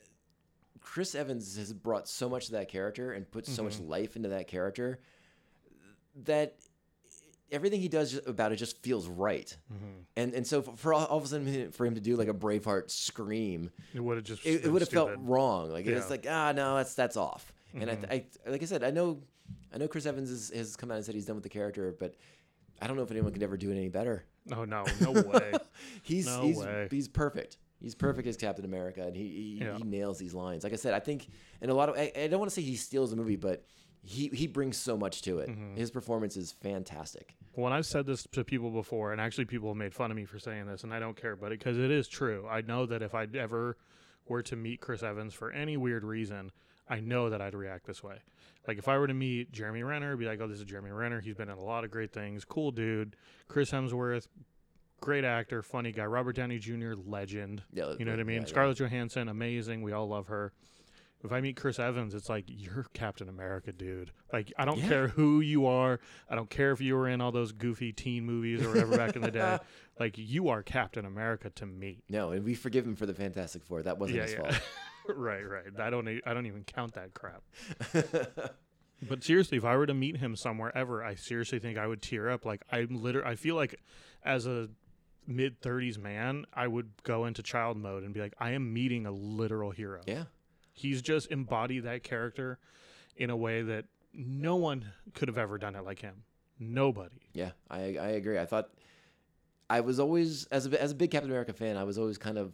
Chris 0.81 1.17
Evans 1.17 1.57
has 1.57 1.73
brought 1.73 2.09
so 2.09 2.29
much 2.29 2.47
to 2.47 2.53
that 2.53 2.69
character 2.69 3.13
and 3.13 3.29
put 3.29 3.45
so 3.45 3.65
much 3.65 3.75
mm-hmm. 3.75 3.89
life 3.89 4.15
into 4.15 4.29
that 4.29 4.47
character 4.47 5.01
that 6.25 6.55
everything 7.51 7.81
he 7.81 7.89
does 7.89 8.21
about 8.27 8.53
it 8.53 8.57
just 8.57 8.83
feels 8.83 9.07
right. 9.09 9.57
And 10.17 10.35
and 10.35 10.47
so 10.47 10.63
for, 10.63 10.93
all, 10.95 11.05
all 11.07 11.19
of 11.19 11.25
a 11.25 11.27
sudden 11.29 11.73
for 11.73 11.87
him 11.87 11.95
to 11.95 12.01
do 12.01 12.17
like 12.17 12.29
a 12.29 12.35
Braveheart 12.35 12.91
scream, 12.91 13.71
it 13.95 14.01
would 14.01 14.17
have 14.17 14.25
just 14.25 14.45
it, 14.47 14.65
it 14.65 14.69
would 14.73 14.83
have 14.83 14.89
felt 14.91 15.13
wrong. 15.19 15.71
Like 15.71 15.87
it's 15.87 15.95
Yeah. 15.95 16.01
Mm-hmm. 16.01 16.11
like 16.11 16.27
ah 16.29 16.53
no, 16.53 16.77
that's 16.77 16.95
that's 16.95 17.17
off. 17.17 17.53
And 17.75 17.91
I, 17.91 17.99
I 18.11 18.51
like 18.51 18.63
I 18.63 18.67
said, 18.67 18.83
I 18.83 18.91
know 18.91 19.23
I 19.75 19.79
know 19.79 19.89
Chris 19.89 20.07
Evans 20.07 20.31
is, 20.31 20.51
has 20.55 20.77
come 20.77 20.91
out 20.91 20.97
and 20.97 21.05
said 21.05 21.15
he's 21.15 21.27
done 21.27 21.37
with 21.37 21.43
the 21.43 21.49
character, 21.51 21.95
but 21.99 22.15
I 22.81 22.87
don't 22.87 22.97
know 22.97 23.03
if 23.03 23.11
anyone 23.11 23.33
could 23.33 23.43
ever 23.43 23.57
do 23.57 23.71
it 23.71 23.77
any 23.77 23.89
better. 23.89 24.25
No, 24.47 24.65
no, 24.65 24.85
no 25.01 25.13
way. 25.23 25.53
He's 26.03 26.27
No 26.27 26.43
he's 26.43 26.57
way. 26.59 26.89
he's 26.91 27.09
perfect. 27.09 27.59
He's 27.81 27.95
perfect 27.95 28.27
as 28.27 28.37
Captain 28.37 28.65
America, 28.65 29.03
and 29.03 29.15
he 29.15 29.23
he, 29.59 29.65
Yeah. 29.65 29.77
he 29.77 29.85
nails 29.85 30.19
these 30.19 30.35
lines. 30.35 30.65
Like 30.65 30.73
I 30.73 30.77
said, 30.77 30.95
I 30.95 31.01
think 31.01 31.29
in 31.61 31.71
a 31.71 31.75
lot 31.75 31.89
of 31.89 31.97
I, 31.97 32.11
I 32.17 32.27
don't 32.27 32.41
want 32.41 32.51
to 32.51 32.55
say 32.55 32.63
he 32.63 32.77
steals 32.77 33.11
the 33.11 33.17
movie, 33.17 33.37
but 33.37 33.65
he 34.03 34.29
he 34.29 34.47
brings 34.47 34.77
so 34.77 34.97
much 34.97 35.23
to 35.23 35.39
it. 35.39 35.49
Mm-hmm. 35.51 35.77
His 35.77 35.91
performance 35.91 36.37
is 36.37 36.53
fantastic. 36.53 37.35
when 37.55 37.73
I've 37.73 37.87
said 37.87 38.07
this 38.07 38.23
to 38.33 38.45
people 38.45 38.71
before, 38.71 39.13
and 39.13 39.21
actually 39.21 39.45
people 39.47 39.69
have 39.71 39.77
made 39.77 39.95
fun 39.95 40.11
of 40.11 40.17
me 40.17 40.25
for 40.25 40.39
saying 40.39 40.67
this, 40.67 40.85
and 40.85 40.95
I 40.95 40.99
don't 40.99 41.17
care, 41.21 41.33
about 41.33 41.53
it 41.53 41.59
because 41.59 41.79
it 41.79 41.91
is 41.91 42.09
true. 42.09 42.47
I 42.49 42.61
know 42.63 42.87
that 42.87 43.03
if 43.03 43.15
I 43.15 43.27
ever 43.35 43.77
were 44.29 44.43
to 44.43 44.57
meet 44.57 44.81
Chris 44.81 45.03
Evans 45.03 45.35
for 45.35 45.51
any 45.51 45.77
weird 45.77 46.05
reason, 46.05 46.53
I 46.89 47.01
know 47.01 47.31
that 47.31 47.41
I'd 47.41 47.55
react 47.55 47.87
this 47.87 48.03
way. 48.03 48.19
Like 48.67 48.79
if 48.79 48.87
I 48.89 48.99
were 48.99 49.07
to 49.07 49.15
meet 49.15 49.51
Jeremy 49.53 49.83
Renner, 49.83 50.17
be 50.17 50.27
like, 50.27 50.41
"Oh, 50.41 50.47
this 50.47 50.59
is 50.59 50.65
Jeremy 50.65 50.91
Renner. 50.91 51.21
He's 51.21 51.35
been 51.35 51.49
in 51.49 51.57
a 51.59 51.63
lot 51.63 51.85
of 51.85 51.91
great 51.91 52.13
things. 52.13 52.45
Cool 52.45 52.71
dude." 52.71 53.17
Chris 53.49 53.71
Hemsworth, 53.71 54.27
great 55.01 55.25
actor, 55.25 55.63
funny 55.63 55.91
guy. 55.93 56.05
Robert 56.05 56.37
Downey 56.37 56.59
Jr., 56.59 56.93
legend. 57.07 57.63
Yeah, 57.73 57.95
you 57.99 58.05
know 58.05 58.13
what 58.13 58.21
I 58.21 58.25
mean. 58.25 58.37
yeah, 58.37 58.41
yeah. 58.43 58.47
Scarlett 58.47 58.79
Johansson, 58.79 59.29
amazing. 59.29 59.83
We 59.83 59.93
all 59.93 60.09
love 60.09 60.27
her. 60.29 60.53
If 61.25 61.33
I 61.33 61.41
meet 61.41 61.57
Chris 61.57 61.81
Evans, 61.81 62.15
it's 62.15 62.29
like 62.29 62.45
you're 62.47 62.87
Captain 62.95 63.29
America, 63.29 63.73
dude. 63.73 64.13
Like 64.33 64.53
I 64.57 64.65
don't 64.65 64.79
Yeah. 64.79 64.89
care 64.89 65.09
who 65.09 65.41
you 65.41 65.67
are. 65.67 65.99
I 66.31 66.37
don't 66.37 66.49
care 66.49 66.71
if 66.71 66.81
you 66.81 66.95
were 66.95 67.09
in 67.09 67.21
all 67.21 67.33
those 67.33 67.51
goofy 67.53 67.93
teen 67.93 68.25
movies 68.25 68.63
or 68.65 68.69
whatever 68.69 68.97
back 68.97 69.17
in 69.17 69.23
the 69.23 69.31
day. 69.31 69.59
Like 69.99 70.15
you 70.17 70.49
are 70.51 70.63
Captain 70.63 71.05
America 71.05 71.51
to 71.57 71.67
me. 71.67 72.05
No, 72.09 72.31
and 72.31 72.45
we 72.45 72.55
forgive 72.55 72.87
him 72.87 72.95
for 72.95 73.05
the 73.05 73.15
Fantastic 73.15 73.65
Four. 73.65 73.83
That 73.83 73.99
wasn't 73.99 74.19
Yeah, 74.19 74.23
his 74.23 74.33
yeah. 74.35 74.39
fault. 74.39 74.63
right, 75.17 75.43
right. 75.43 75.65
I 75.81 75.91
don't. 75.91 76.09
e- 76.09 76.21
I 76.25 76.33
don't 76.35 76.47
even 76.47 76.63
count 76.63 76.95
that 76.95 77.15
crap. 77.15 77.43
but 79.09 79.23
seriously, 79.25 79.59
if 79.59 79.65
I 79.65 79.77
were 79.77 79.87
to 79.87 79.95
meet 79.95 80.19
him 80.19 80.37
somewhere 80.37 80.71
ever, 80.77 81.03
I 81.05 81.15
seriously 81.17 81.59
think 81.59 81.79
I 81.79 81.87
would 81.89 82.03
tear 82.03 82.31
up. 82.31 82.45
Like 82.45 82.63
I'm 82.71 83.03
literally. 83.03 83.29
I 83.29 83.35
feel 83.35 83.57
like 83.57 83.75
as 84.25 84.47
a 84.47 84.69
mid 85.27 85.61
30s 85.61 85.99
man, 85.99 86.45
I 86.55 86.67
would 86.69 86.91
go 87.03 87.25
into 87.27 87.43
child 87.43 87.77
mode 87.77 88.03
and 88.05 88.15
be 88.15 88.21
like, 88.21 88.35
I 88.39 88.53
am 88.53 88.73
meeting 88.73 89.05
a 89.07 89.11
literal 89.11 89.71
hero. 89.73 90.01
Yeah, 90.07 90.25
He's 90.79 91.03
just 91.03 91.31
embodied 91.31 91.85
that 91.85 92.03
character 92.05 92.59
in 93.17 93.31
a 93.31 93.37
way 93.37 93.63
that 93.63 93.85
no 94.15 94.57
one 94.57 94.85
could 95.15 95.29
have 95.29 95.39
ever 95.39 95.59
done 95.59 95.75
it 95.77 95.85
like 95.85 96.01
him. 96.01 96.23
Nobody. 96.61 97.21
yeah, 97.35 97.51
I 97.71 97.79
I 97.97 98.09
agree. 98.21 98.39
I 98.39 98.47
thought 98.47 98.71
I 99.71 99.81
was 99.81 100.01
always 100.01 100.47
as 100.47 100.67
a 100.67 100.83
as 100.83 100.93
a 100.93 100.95
big 100.95 101.11
Captain 101.11 101.31
America 101.31 101.53
fan, 101.53 101.77
I 101.77 101.85
was 101.85 101.99
always 101.99 102.19
kind 102.19 102.39
of 102.39 102.53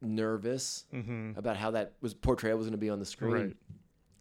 nervous 0.00 0.84
Mm-hmm. 0.94 1.32
about 1.36 1.56
how 1.56 1.72
that 1.72 1.94
was 2.00 2.14
portrayal 2.14 2.56
was 2.56 2.66
going 2.66 2.72
to 2.72 2.78
be 2.78 2.90
on 2.90 2.98
the 2.98 3.04
screen. 3.06 3.32
Right. 3.32 3.56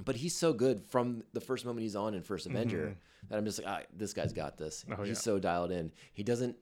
But 0.03 0.15
he's 0.15 0.35
so 0.35 0.53
good 0.53 0.81
from 0.85 1.23
the 1.33 1.41
first 1.41 1.65
moment 1.65 1.81
he's 1.83 1.95
on 1.95 2.13
in 2.13 2.21
First 2.21 2.45
Avenger 2.45 2.95
that 3.29 3.37
I'm 3.37 3.45
just 3.45 3.63
like, 3.63 3.67
ah, 3.67 3.81
this 3.95 4.13
guy's 4.13 4.31
got 4.33 4.57
this. 4.57 4.83
Mm-hmm. 4.87 5.01
Oh, 5.01 5.03
he's 5.03 5.17
yeah. 5.17 5.21
so 5.21 5.39
dialed 5.39 5.71
in. 5.71 5.91
He 6.13 6.21
doesn't 6.23 6.55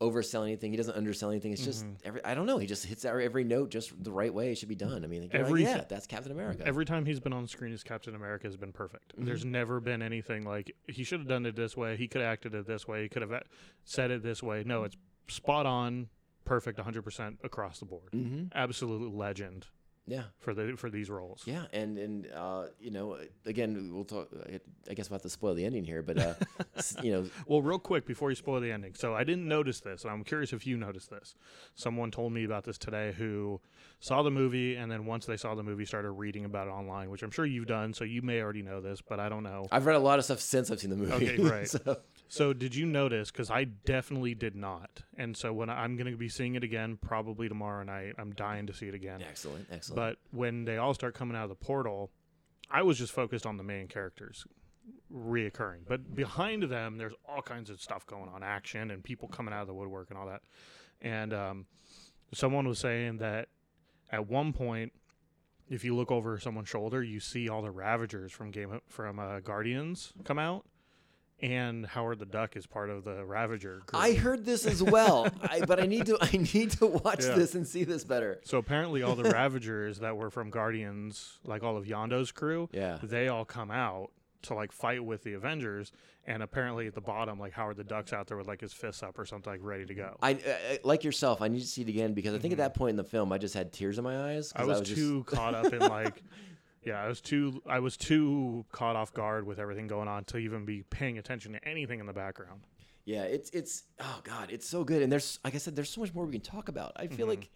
oversell 0.00 0.44
anything. 0.44 0.70
He 0.70 0.76
doesn't 0.76 0.96
undersell 0.96 1.30
anything. 1.30 1.52
It's 1.52 1.64
just 1.64 1.84
Mm-hmm. 1.84 1.94
every 2.04 2.24
I 2.24 2.34
don't 2.34 2.46
know. 2.46 2.58
He 2.58 2.66
just 2.66 2.86
hits 2.86 3.04
every, 3.04 3.24
every 3.24 3.44
note 3.44 3.70
just 3.70 3.92
the 4.02 4.10
right 4.10 4.32
way. 4.32 4.50
It 4.52 4.56
should 4.58 4.68
be 4.68 4.74
done. 4.74 5.04
I 5.04 5.06
mean, 5.06 5.22
like, 5.22 5.32
you're 5.34 5.42
like, 5.48 5.60
yeah, 5.60 5.84
that's 5.88 6.06
Captain 6.06 6.32
America. 6.32 6.62
Every 6.66 6.84
time 6.84 7.04
he's 7.04 7.20
been 7.20 7.32
on 7.32 7.46
screen 7.46 7.72
as 7.72 7.82
Captain 7.82 8.14
America 8.14 8.46
has 8.46 8.56
been 8.56 8.72
perfect. 8.72 9.12
There's 9.18 9.44
never 9.44 9.78
been 9.80 10.00
anything 10.02 10.44
like 10.44 10.74
he 10.88 11.04
should 11.04 11.20
have 11.20 11.28
done 11.28 11.44
it 11.46 11.54
this 11.56 11.76
way. 11.76 11.96
He 11.96 12.08
could 12.08 12.22
have 12.22 12.30
acted 12.32 12.54
it 12.54 12.66
this 12.66 12.88
way. 12.88 13.02
He 13.02 13.08
could 13.08 13.22
have 13.22 13.42
said 13.84 14.10
it 14.10 14.22
this 14.22 14.42
way. 14.42 14.62
No, 14.64 14.84
it's 14.84 14.96
spot 15.28 15.66
on, 15.66 16.08
perfect, 16.44 16.78
100% 16.78 17.36
across 17.44 17.78
the 17.78 17.84
board. 17.84 18.10
mm-hmm. 18.12 18.44
Absolute 18.52 19.14
legend 19.14 19.66
Yeah. 20.06 20.24
for 20.38 20.54
the 20.54 20.74
for 20.76 20.90
these 20.90 21.08
roles. 21.08 21.42
Yeah, 21.46 21.64
and 21.72 21.96
and 21.98 22.26
uh, 22.32 22.66
you 22.80 22.90
know, 22.90 23.16
again, 23.46 23.90
we'll 23.92 24.04
talk. 24.04 24.28
I 24.88 24.94
guess 24.94 25.08
we'll 25.08 25.16
have 25.16 25.22
to 25.22 25.30
spoil 25.30 25.54
the 25.54 25.64
ending 25.64 25.84
here, 25.84 26.02
but 26.02 26.18
uh, 26.18 26.34
you 27.02 27.12
know, 27.12 27.26
Well, 27.46 27.62
real 27.62 27.78
quick 27.78 28.06
before 28.06 28.30
you 28.30 28.36
spoil 28.36 28.60
the 28.60 28.72
ending. 28.72 28.94
So 28.94 29.14
I 29.14 29.22
didn't 29.24 29.46
notice 29.46 29.80
this, 29.80 30.02
and 30.02 30.12
I'm 30.12 30.24
curious 30.24 30.52
if 30.52 30.66
you 30.66 30.76
noticed 30.76 31.10
this. 31.10 31.34
Someone 31.76 32.10
told 32.10 32.32
me 32.32 32.44
about 32.44 32.64
this 32.64 32.76
today 32.78 33.12
who 33.16 33.60
saw 34.00 34.22
the 34.22 34.30
movie, 34.30 34.74
and 34.76 34.90
then 34.90 35.06
once 35.06 35.26
they 35.26 35.36
saw 35.36 35.54
the 35.54 35.62
movie, 35.62 35.84
started 35.84 36.10
reading 36.12 36.44
about 36.44 36.66
it 36.66 36.70
online, 36.70 37.10
which 37.10 37.22
I'm 37.22 37.30
sure 37.30 37.46
you've 37.46 37.66
done. 37.66 37.94
So 37.94 38.04
you 38.04 38.22
may 38.22 38.40
already 38.42 38.62
know 38.62 38.80
this, 38.80 39.00
but 39.00 39.20
I 39.20 39.28
don't 39.28 39.44
know. 39.44 39.66
I've 39.70 39.86
read 39.86 39.96
a 39.96 40.00
lot 40.00 40.18
of 40.18 40.24
stuff 40.24 40.40
since 40.40 40.70
I've 40.70 40.80
seen 40.80 40.90
the 40.90 40.96
movie. 40.96 41.12
Okay, 41.12 41.36
right. 41.42 41.68
so, 41.68 41.98
So 42.30 42.52
did 42.52 42.76
you 42.76 42.86
notice? 42.86 43.30
Because 43.30 43.50
I 43.50 43.64
definitely 43.64 44.34
did 44.34 44.54
not. 44.54 45.02
And 45.16 45.36
so 45.36 45.52
when 45.52 45.68
I, 45.68 45.82
I'm 45.82 45.96
going 45.96 46.10
to 46.10 46.16
be 46.16 46.28
seeing 46.28 46.54
it 46.54 46.62
again, 46.62 46.96
probably 46.96 47.48
tomorrow 47.48 47.82
night. 47.82 48.14
I'm 48.18 48.32
dying 48.32 48.68
to 48.68 48.72
see 48.72 48.86
it 48.86 48.94
again. 48.94 49.20
excellent, 49.20 49.66
excellent. 49.70 49.96
But 49.96 50.18
when 50.30 50.64
they 50.64 50.76
all 50.76 50.94
start 50.94 51.14
coming 51.14 51.36
out 51.36 51.42
of 51.42 51.48
the 51.48 51.56
portal, 51.56 52.10
I 52.70 52.82
was 52.82 52.98
just 52.98 53.12
focused 53.12 53.46
on 53.46 53.56
the 53.56 53.64
main 53.64 53.88
characters 53.88 54.46
reoccurring. 55.12 55.80
But 55.88 56.14
behind 56.14 56.62
them, 56.62 56.98
there's 56.98 57.14
all 57.28 57.42
kinds 57.42 57.68
of 57.68 57.80
stuff 57.80 58.06
going 58.06 58.28
on, 58.28 58.44
action 58.44 58.92
and 58.92 59.02
people 59.02 59.28
coming 59.28 59.52
out 59.52 59.62
of 59.62 59.66
the 59.66 59.74
woodwork 59.74 60.10
and 60.10 60.18
all 60.18 60.26
that. 60.26 60.42
And 61.02 61.34
um, 61.34 61.66
someone 62.32 62.68
was 62.68 62.78
saying 62.78 63.18
that 63.18 63.48
at 64.12 64.28
one 64.28 64.52
point, 64.52 64.92
if 65.68 65.84
you 65.84 65.96
look 65.96 66.10
over 66.10 66.38
someone's 66.38 66.68
shoulder, 66.68 67.02
you 67.02 67.18
see 67.20 67.48
all 67.48 67.62
the 67.62 67.70
Ravagers 67.70 68.32
from 68.32 68.50
Game 68.50 68.72
of, 68.72 68.82
from 68.88 69.18
uh, 69.18 69.40
Guardians 69.40 70.12
come 70.24 70.38
out, 70.38 70.64
and 71.42 71.86
Howard 71.86 72.18
the 72.18 72.26
Duck 72.26 72.56
is 72.56 72.66
part 72.66 72.90
of 72.90 73.04
the 73.04 73.24
Ravager 73.24 73.82
group. 73.86 73.94
I 73.94 74.12
heard 74.12 74.44
this 74.44 74.66
as 74.66 74.82
well, 74.82 75.28
I, 75.42 75.60
but 75.66 75.80
I 75.80 75.86
need 75.86 76.06
to 76.06 76.18
I 76.20 76.30
need 76.54 76.72
to 76.72 76.86
watch 76.86 77.24
Yeah. 77.24 77.34
this 77.34 77.54
and 77.54 77.66
see 77.66 77.84
this 77.84 78.04
better. 78.04 78.40
So 78.44 78.58
apparently, 78.58 79.02
all 79.02 79.14
the 79.16 79.24
Ravagers 79.30 79.98
that 80.00 80.16
were 80.16 80.30
from 80.30 80.50
Guardians, 80.50 81.38
like 81.44 81.62
all 81.62 81.76
of 81.76 81.86
Yondu's 81.86 82.32
crew, 82.32 82.68
Yeah. 82.72 82.98
they 83.02 83.28
all 83.28 83.44
come 83.44 83.70
out 83.70 84.10
to 84.42 84.54
like 84.54 84.72
fight 84.72 85.04
with 85.04 85.22
the 85.22 85.34
Avengers. 85.34 85.92
And 86.26 86.42
apparently, 86.42 86.86
at 86.86 86.94
the 86.94 87.00
bottom, 87.00 87.40
like 87.40 87.52
Howard 87.54 87.76
the 87.76 87.84
Duck's 87.84 88.12
out 88.12 88.26
there 88.26 88.36
with 88.36 88.46
like 88.46 88.60
his 88.60 88.72
fists 88.72 89.02
up 89.02 89.18
or 89.18 89.24
something, 89.24 89.50
like 89.52 89.60
ready 89.62 89.86
to 89.86 89.94
go. 89.94 90.16
I, 90.22 90.30
I 90.32 90.78
like 90.84 91.02
yourself. 91.02 91.40
I 91.42 91.48
need 91.48 91.60
to 91.60 91.66
see 91.66 91.82
it 91.82 91.88
again 91.88 92.12
because 92.14 92.34
I 92.34 92.38
think 92.38 92.52
at 92.52 92.58
that 92.58 92.74
point 92.74 92.90
in 92.90 92.96
the 92.96 93.04
film, 93.04 93.32
I 93.32 93.38
just 93.38 93.54
had 93.54 93.72
tears 93.72 93.98
in 93.98 94.04
my 94.04 94.34
eyes. 94.34 94.52
Mm-hmm. 94.52 94.62
I 94.62 94.64
was, 94.66 94.80
just- 94.82 94.94
too 94.94 95.24
caught 95.24 95.54
up 95.54 95.72
in 95.72 95.80
like, 95.80 96.22
yeah, 96.82 97.02
I 97.02 97.08
was 97.08 97.20
too, 97.20 97.62
I 97.66 97.78
was 97.80 97.96
too 97.96 98.64
caught 98.72 98.96
off 98.96 99.12
guard 99.12 99.46
with 99.46 99.58
everything 99.58 99.86
going 99.86 100.08
on 100.08 100.24
to 100.24 100.38
even 100.38 100.64
be 100.64 100.82
paying 100.90 101.18
attention 101.18 101.52
to 101.52 101.68
anything 101.68 102.00
in 102.00 102.06
the 102.06 102.12
background. 102.12 102.62
Yeah, 103.04 103.22
it's 103.22 103.50
it's 103.50 103.84
oh 103.98 104.20
god, 104.24 104.50
it's 104.50 104.68
so 104.68 104.84
good. 104.84 105.02
And 105.02 105.10
there's 105.10 105.38
like 105.44 105.54
I 105.54 105.58
said, 105.58 105.74
there's 105.74 105.90
so 105.90 106.00
much 106.00 106.14
more 106.14 106.24
we 106.26 106.32
can 106.32 106.40
talk 106.42 106.68
about. 106.68 106.92
I 106.96 107.06
feel 107.06 107.26
Mm-hmm. 107.26 107.28
like 107.30 107.50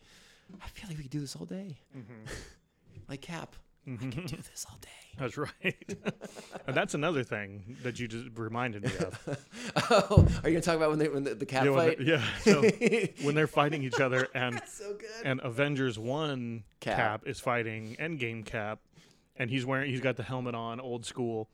I 0.63 0.69
feel 0.69 0.89
like 0.89 0.97
we 0.97 1.05
could 1.05 1.13
do 1.13 1.21
this 1.21 1.37
all 1.37 1.45
day. 1.47 1.77
like 3.09 3.21
Cap, 3.21 3.55
I 3.87 3.97
can 3.97 4.11
do 4.11 4.37
this 4.37 4.67
all 4.69 4.79
day. 4.81 4.89
That's 5.19 5.37
right. 5.37 5.53
and 6.67 6.75
that's 6.77 6.95
another 6.95 7.23
thing 7.23 7.77
that 7.85 8.01
you 8.01 8.09
just 8.09 8.27
reminded 8.37 8.83
me 8.83 8.91
of. 8.99 9.39
Oh, 9.93 10.27
are 10.43 10.49
you 10.49 10.55
gonna 10.57 10.61
talk 10.61 10.75
about 10.75 10.91
when 10.91 10.99
they 10.99 11.07
when 11.09 11.23
the, 11.23 11.37
the 11.37 11.47
cat 11.47 11.67
yeah, 11.67 11.73
fight? 11.73 11.99
they- 11.99 12.05
yeah. 12.05 12.25
So 12.41 12.63
when 13.25 13.37
they're 13.37 13.47
fighting 13.47 13.85
each 13.85 14.01
other 14.01 14.27
and 14.35 14.61
so 14.67 14.99
and 15.25 15.41
Avengers 15.45 16.01
One 16.01 16.65
Cap. 16.81 16.97
Cap. 16.97 17.23
is 17.27 17.39
fighting 17.39 17.95
Endgame 18.01 18.45
Cap, 18.45 18.81
and 19.37 19.51
he's 19.51 19.67
wearing 19.67 19.91
he's 19.91 20.01
got 20.01 20.17
the 20.17 20.23
helmet 20.23 20.55
on, 20.55 20.81
old 20.81 21.05
school. 21.05 21.49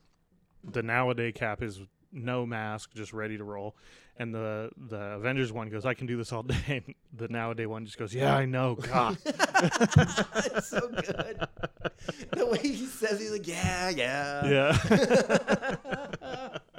The 0.63 0.83
nowadays 0.83 1.33
Cap 1.35 1.61
is 1.61 1.79
no 2.11 2.45
mask, 2.45 2.93
just 2.93 3.13
ready 3.13 3.37
to 3.37 3.43
roll, 3.43 3.75
and 4.17 4.33
the 4.33 4.69
the 4.77 4.97
Avengers 5.15 5.51
one 5.51 5.69
goes, 5.69 5.85
"I 5.85 5.93
can 5.93 6.07
do 6.07 6.17
this 6.17 6.31
all 6.31 6.43
day." 6.67 6.83
the 7.13 7.27
nowadays 7.27 7.67
one 7.67 7.85
just 7.85 7.97
goes, 7.97 8.13
"Yeah, 8.13 8.35
I 8.35 8.45
know, 8.45 8.75
God." 8.81 9.17
it's 9.25 10.67
so 10.67 10.87
good. 10.89 11.47
the 12.31 12.45
way 12.45 12.57
he 12.59 12.85
says, 12.85 13.19
he's 13.19 13.31
like, 13.31 13.47
yeah, 13.47 13.89
yeah. 13.89 14.77
yeah. 14.89 16.57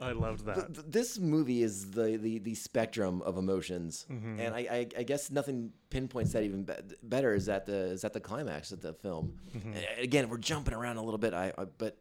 I 0.00 0.12
loved 0.12 0.44
that. 0.44 0.74
Th- 0.74 0.86
this 0.86 1.18
movie 1.18 1.62
is 1.62 1.90
the, 1.92 2.18
the, 2.18 2.38
the 2.38 2.54
spectrum 2.54 3.22
of 3.22 3.38
emotions, 3.38 4.04
Mm-hmm. 4.10 4.40
and 4.40 4.54
I, 4.54 4.58
I, 4.58 4.86
I 4.98 5.02
guess 5.04 5.30
nothing 5.30 5.72
pinpoints 5.90 6.32
that 6.32 6.42
even 6.42 6.64
be- 6.64 6.74
better. 7.02 7.34
Is 7.34 7.46
that 7.46 7.64
the 7.66 7.92
is 7.92 8.02
that 8.02 8.12
the 8.12 8.20
climax 8.20 8.72
of 8.72 8.82
the 8.82 8.92
film? 8.92 9.38
Mm-hmm. 9.56 9.72
Again, 10.02 10.28
we're 10.28 10.36
jumping 10.38 10.74
around 10.74 10.98
a 10.98 11.02
little 11.02 11.18
bit, 11.18 11.32
I, 11.32 11.52
I 11.56 11.64
but 11.78 11.96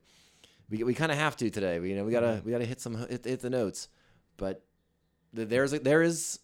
we 0.69 0.83
we 0.83 0.93
kind 0.93 1.11
of 1.11 1.17
have 1.17 1.37
to 1.37 1.49
today. 1.49 1.79
We 1.79 1.89
you 1.91 1.95
know 1.95 2.03
we 2.03 2.11
gotta 2.11 2.41
we 2.43 2.51
gotta 2.51 2.65
hit 2.65 2.81
some 2.81 2.95
hit, 3.07 3.23
hit 3.23 3.39
the 3.39 3.49
notes, 3.49 3.87
but 4.37 4.65
there's 5.33 5.71
a, 5.73 5.79
there 5.79 6.01
is 6.01 6.39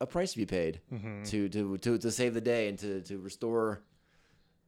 a 0.00 0.06
price 0.06 0.32
to 0.32 0.38
be 0.38 0.46
paid 0.46 0.80
to, 1.26 1.48
to 1.50 1.76
to 1.78 1.98
to 1.98 2.10
save 2.10 2.32
the 2.32 2.40
day 2.40 2.68
and 2.68 2.78
to 2.78 3.02
to 3.02 3.18
restore 3.18 3.82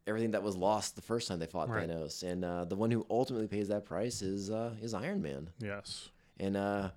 everything 0.07 0.32
that 0.32 0.42
was 0.42 0.57
lost 0.57 0.96
the 0.96 1.03
first 1.03 1.28
time 1.28 1.38
they 1.38 1.46
fought 1.46 1.68
Right. 1.68 1.88
Thanos. 1.88 2.22
And 2.22 2.44
uh, 2.44 2.64
the 2.64 2.76
one 2.76 2.90
who 2.90 3.07
ultimately 3.11 3.48
pays 3.48 3.68
that 3.68 3.84
price 3.84 4.22
is 4.22 4.50
uh, 4.50 4.74
is 4.80 4.94
Iron 4.94 5.22
Man, 5.22 5.50
Yes. 5.61 6.11
and 6.40 6.57
uh, 6.57 6.90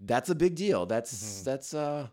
that's 0.00 0.30
a 0.30 0.34
big 0.34 0.54
deal. 0.54 0.86
That's 0.86 1.12
Mm-hmm. 1.12 1.44
that's 1.44 1.74
uh. 1.74 2.06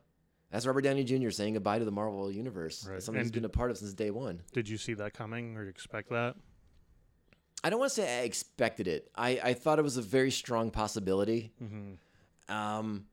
That's 0.52 0.66
Robert 0.66 0.82
Downey 0.82 1.04
Jr. 1.04 1.32
saying 1.32 1.56
goodbye 1.56 1.80
to 1.80 1.86
the 1.86 1.92
Marvel 1.92 2.32
universe. 2.32 2.88
Right. 2.90 3.04
Something 3.04 3.20
he's 3.22 3.28
And 3.28 3.34
been 3.34 3.46
a 3.46 3.50
part 3.50 3.72
of 3.72 3.78
since 3.78 3.94
day 3.94 4.10
one. 4.10 4.42
Did 4.54 4.70
you 4.70 4.78
see 4.78 4.94
that 4.94 5.14
coming 5.14 5.58
or 5.58 5.68
expect 5.68 6.10
that? 6.12 6.36
I 7.62 7.70
don't 7.70 7.80
want 7.80 7.90
to 7.92 7.96
say 7.96 8.20
I 8.20 8.24
expected 8.24 8.88
it. 8.88 9.10
I, 9.16 9.40
I 9.44 9.54
thought 9.54 9.80
it 9.80 9.82
was 9.82 9.98
a 9.98 10.02
very 10.02 10.32
strong 10.32 10.70
possibility. 10.72 11.52
Mm-hmm. 11.62 12.56
Um, 12.56 13.06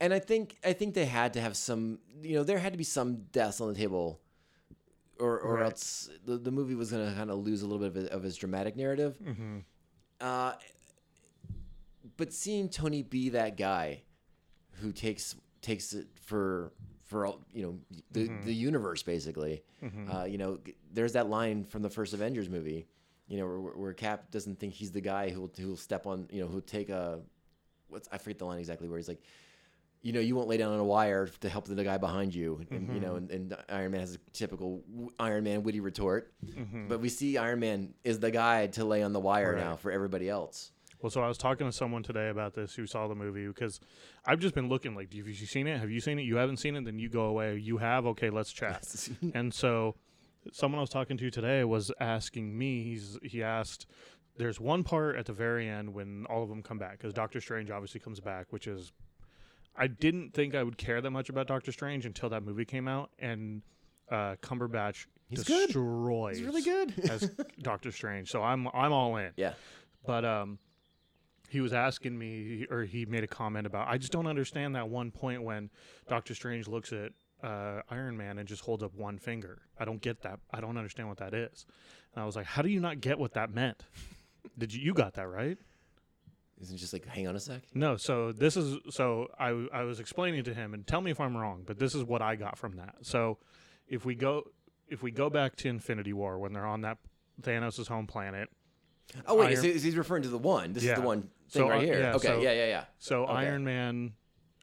and 0.00 0.12
I 0.12 0.18
think 0.18 0.56
I 0.64 0.72
think 0.74 0.94
they 0.94 1.06
had 1.06 1.34
to 1.34 1.40
have 1.40 1.56
some. 1.56 2.00
You 2.20 2.34
know, 2.36 2.44
there 2.44 2.58
had 2.58 2.72
to 2.72 2.78
be 2.78 2.84
some 2.84 3.22
deaths 3.32 3.60
on 3.62 3.68
the 3.72 3.74
table, 3.78 4.20
or 5.18 5.38
or 5.40 5.54
Right. 5.54 5.64
else 5.64 6.08
the, 6.26 6.36
the 6.38 6.50
movie 6.50 6.74
was 6.74 6.90
going 6.90 7.08
to 7.08 7.14
kind 7.14 7.30
of 7.30 7.38
lose 7.38 7.62
a 7.62 7.66
little 7.66 7.88
bit 7.88 8.06
of, 8.10 8.18
of 8.18 8.24
its 8.24 8.36
dramatic 8.36 8.76
narrative. 8.76 9.16
Mm-hmm. 9.24 9.58
Uh, 10.20 10.52
but 12.16 12.32
seeing 12.32 12.68
Tony 12.68 13.02
be 13.02 13.30
that 13.30 13.56
guy 13.56 14.02
who 14.80 14.92
takes 14.92 15.36
takes 15.62 15.92
it 15.92 16.06
for 16.22 16.72
for 17.04 17.26
all 17.26 17.40
you 17.52 17.62
know 17.62 17.78
the 18.12 18.28
Mm-hmm. 18.28 18.44
the 18.46 18.54
universe 18.54 19.02
basically. 19.02 19.62
Uh, 20.10 20.24
you 20.24 20.38
know, 20.38 20.58
there's 20.92 21.12
that 21.12 21.28
line 21.28 21.64
from 21.64 21.82
the 21.82 21.90
first 21.90 22.14
Avengers 22.14 22.48
movie. 22.48 22.86
You 23.28 23.38
know, 23.38 23.46
where, 23.46 23.72
where 23.76 23.92
Cap 23.94 24.30
doesn't 24.30 24.58
think 24.58 24.74
he's 24.74 24.92
the 24.92 25.00
guy 25.00 25.30
who'll 25.30 25.50
who'll 25.58 25.76
step 25.76 26.06
on. 26.06 26.26
You 26.30 26.42
know, 26.42 26.46
who'll 26.48 26.60
take 26.60 26.88
a 26.90 27.20
what's 27.88 28.08
I 28.12 28.18
forget 28.18 28.38
the 28.38 28.44
line 28.46 28.58
exactly 28.58 28.88
where 28.88 28.98
he's 28.98 29.08
like. 29.08 29.22
You 30.04 30.12
know, 30.12 30.20
you 30.20 30.36
won't 30.36 30.48
lay 30.48 30.58
down 30.58 30.72
on 30.72 30.78
a 30.78 30.84
wire 30.84 31.26
to 31.40 31.48
help 31.48 31.64
the 31.64 31.82
guy 31.82 31.96
behind 31.96 32.34
you, 32.34 32.60
and 32.70 32.94
you 32.94 33.00
know, 33.00 33.14
mm-hmm. 33.14 33.32
and, 33.32 33.52
and 33.52 33.56
Iron 33.70 33.92
Man 33.92 34.00
has 34.02 34.14
a 34.14 34.18
typical 34.32 34.84
Iron 35.18 35.44
Man 35.44 35.62
witty 35.62 35.80
retort. 35.80 36.30
Mm-hmm. 36.44 36.88
But 36.88 37.00
we 37.00 37.08
see 37.08 37.38
Iron 37.38 37.60
Man 37.60 37.94
is 38.04 38.20
the 38.20 38.30
guy 38.30 38.66
to 38.68 38.84
lay 38.84 39.02
on 39.02 39.14
the 39.14 39.20
wire 39.20 39.54
Right. 39.54 39.64
now 39.64 39.76
for 39.76 39.90
everybody 39.90 40.28
else. 40.28 40.72
Well, 41.00 41.10
so 41.10 41.22
I 41.22 41.28
was 41.28 41.36
talking 41.36 41.66
to 41.66 41.72
someone 41.72 42.02
today 42.02 42.30
about 42.30 42.54
this 42.54 42.74
who 42.74 42.86
saw 42.86 43.08
the 43.08 43.14
movie 43.14 43.46
because 43.46 43.78
I've 44.24 44.38
just 44.38 44.54
been 44.54 44.70
looking 44.70 44.94
like, 44.94 45.12
have 45.12 45.28
you 45.28 45.34
seen 45.34 45.66
it? 45.66 45.78
Have 45.78 45.90
you 45.90 46.00
seen 46.00 46.18
it? 46.18 46.22
You 46.22 46.36
haven't 46.36 46.56
seen 46.58 46.76
it? 46.76 46.84
Then 46.86 46.98
you 46.98 47.10
go 47.10 47.24
away. 47.24 47.56
You 47.56 47.76
have? 47.76 48.06
Okay, 48.06 48.30
let's 48.30 48.50
chat. 48.52 48.86
and 49.34 49.52
so 49.52 49.96
someone 50.50 50.78
I 50.78 50.80
was 50.80 50.88
talking 50.88 51.18
to 51.18 51.30
today 51.30 51.62
was 51.64 51.92
asking 52.00 52.56
me, 52.56 52.84
he's, 52.84 53.18
he 53.22 53.42
asked, 53.42 53.86
there's 54.38 54.58
one 54.58 54.82
part 54.82 55.16
at 55.16 55.26
the 55.26 55.34
very 55.34 55.68
end 55.68 55.92
when 55.92 56.24
all 56.30 56.42
of 56.42 56.48
them 56.48 56.62
come 56.62 56.78
back 56.78 56.92
because 56.92 57.12
Doctor 57.12 57.38
Strange 57.38 57.70
obviously 57.70 58.00
comes 58.00 58.20
back, 58.20 58.46
which 58.50 58.66
is, 58.66 58.92
I 59.76 59.86
didn't 59.86 60.34
think 60.34 60.54
I 60.54 60.62
would 60.62 60.78
care 60.78 61.00
that 61.00 61.10
much 61.10 61.28
about 61.28 61.46
Doctor 61.46 61.72
Strange 61.72 62.06
until 62.06 62.28
that 62.30 62.42
movie 62.42 62.64
came 62.64 62.86
out 62.88 63.10
and 63.18 63.62
uh, 64.10 64.36
Cumberbatch 64.42 65.06
He's 65.28 65.44
good. 65.44 65.66
destroys 65.66 66.38
He's 66.38 66.46
really 66.46 66.62
good. 66.62 66.94
as 67.10 67.28
Doctor 67.60 67.90
Strange. 67.90 68.30
So 68.30 68.42
I'm 68.42 68.68
I'm 68.72 68.92
all 68.92 69.16
in. 69.16 69.32
yeah. 69.36 69.54
But 70.06 70.24
um, 70.24 70.58
he 71.48 71.60
was 71.60 71.72
asking 71.72 72.18
me, 72.18 72.66
or 72.70 72.82
he 72.82 73.06
made 73.06 73.24
a 73.24 73.28
comment 73.28 73.66
about, 73.66 73.88
I 73.88 73.96
just 73.96 74.12
don't 74.12 74.26
understand 74.26 74.74
that 74.74 74.88
one 74.88 75.10
point 75.10 75.42
when 75.42 75.70
Doctor 76.08 76.34
Strange 76.34 76.68
looks 76.68 76.92
at 76.92 77.12
uh, 77.42 77.80
Iron 77.90 78.16
Man 78.16 78.38
and 78.38 78.48
just 78.48 78.62
holds 78.62 78.82
up 78.82 78.94
one 78.94 79.18
finger. 79.18 79.62
I 79.78 79.84
don't 79.84 80.00
get 80.00 80.22
that. 80.22 80.40
I 80.50 80.60
don't 80.60 80.76
understand 80.76 81.08
what 81.08 81.18
that 81.18 81.32
is. 81.32 81.64
And 82.14 82.22
I 82.22 82.26
was 82.26 82.36
like, 82.36 82.46
how 82.46 82.62
do 82.62 82.68
you 82.68 82.80
not 82.80 83.00
get 83.00 83.18
what 83.18 83.34
that 83.34 83.50
meant? 83.54 83.84
Did 84.58 84.74
you 84.74 84.82
you 84.82 84.94
got 84.94 85.14
that 85.14 85.26
right? 85.28 85.56
Isn't 86.60 86.76
it 86.76 86.78
just 86.78 86.92
like 86.92 87.06
hang 87.06 87.26
on 87.28 87.36
a 87.36 87.40
sec? 87.40 87.62
No. 87.74 87.96
So 87.96 88.32
this 88.32 88.56
is 88.56 88.78
so 88.90 89.28
I 89.38 89.48
I 89.72 89.82
was 89.82 90.00
explaining 90.00 90.44
to 90.44 90.54
him, 90.54 90.72
and 90.74 90.86
tell 90.86 91.00
me 91.00 91.10
if 91.10 91.20
I'm 91.20 91.36
wrong, 91.36 91.62
but 91.66 91.78
this 91.78 91.94
is 91.94 92.04
what 92.04 92.22
I 92.22 92.36
got 92.36 92.56
from 92.58 92.76
that. 92.76 92.94
So 93.02 93.38
if 93.88 94.04
we 94.04 94.14
go 94.14 94.44
if 94.88 95.02
we 95.02 95.10
go 95.10 95.28
back 95.30 95.56
to 95.56 95.68
Infinity 95.68 96.12
War 96.12 96.38
when 96.38 96.52
they're 96.52 96.66
on 96.66 96.82
that 96.82 96.98
Thanos' 97.42 97.88
home 97.88 98.06
planet, 98.06 98.48
Oh 99.26 99.34
wait, 99.36 99.46
Iron- 99.46 99.52
is 99.54 99.62
he- 99.62 99.70
is 99.70 99.82
he's 99.82 99.96
referring 99.96 100.22
to 100.22 100.28
the 100.28 100.38
one. 100.38 100.72
This 100.72 100.84
is 100.84 100.94
the 100.94 101.00
one 101.00 101.22
thing 101.22 101.62
So, 101.62 101.68
right 101.68 101.78
uh, 101.78 101.80
here. 101.80 101.98
yeah, 102.00 102.14
okay, 102.14 102.28
so- 102.28 102.40
yeah, 102.40 102.52
yeah, 102.52 102.66
yeah. 102.66 102.84
So 102.98 103.24
Okay. 103.24 103.32
Iron 103.32 103.64
Man 103.64 104.12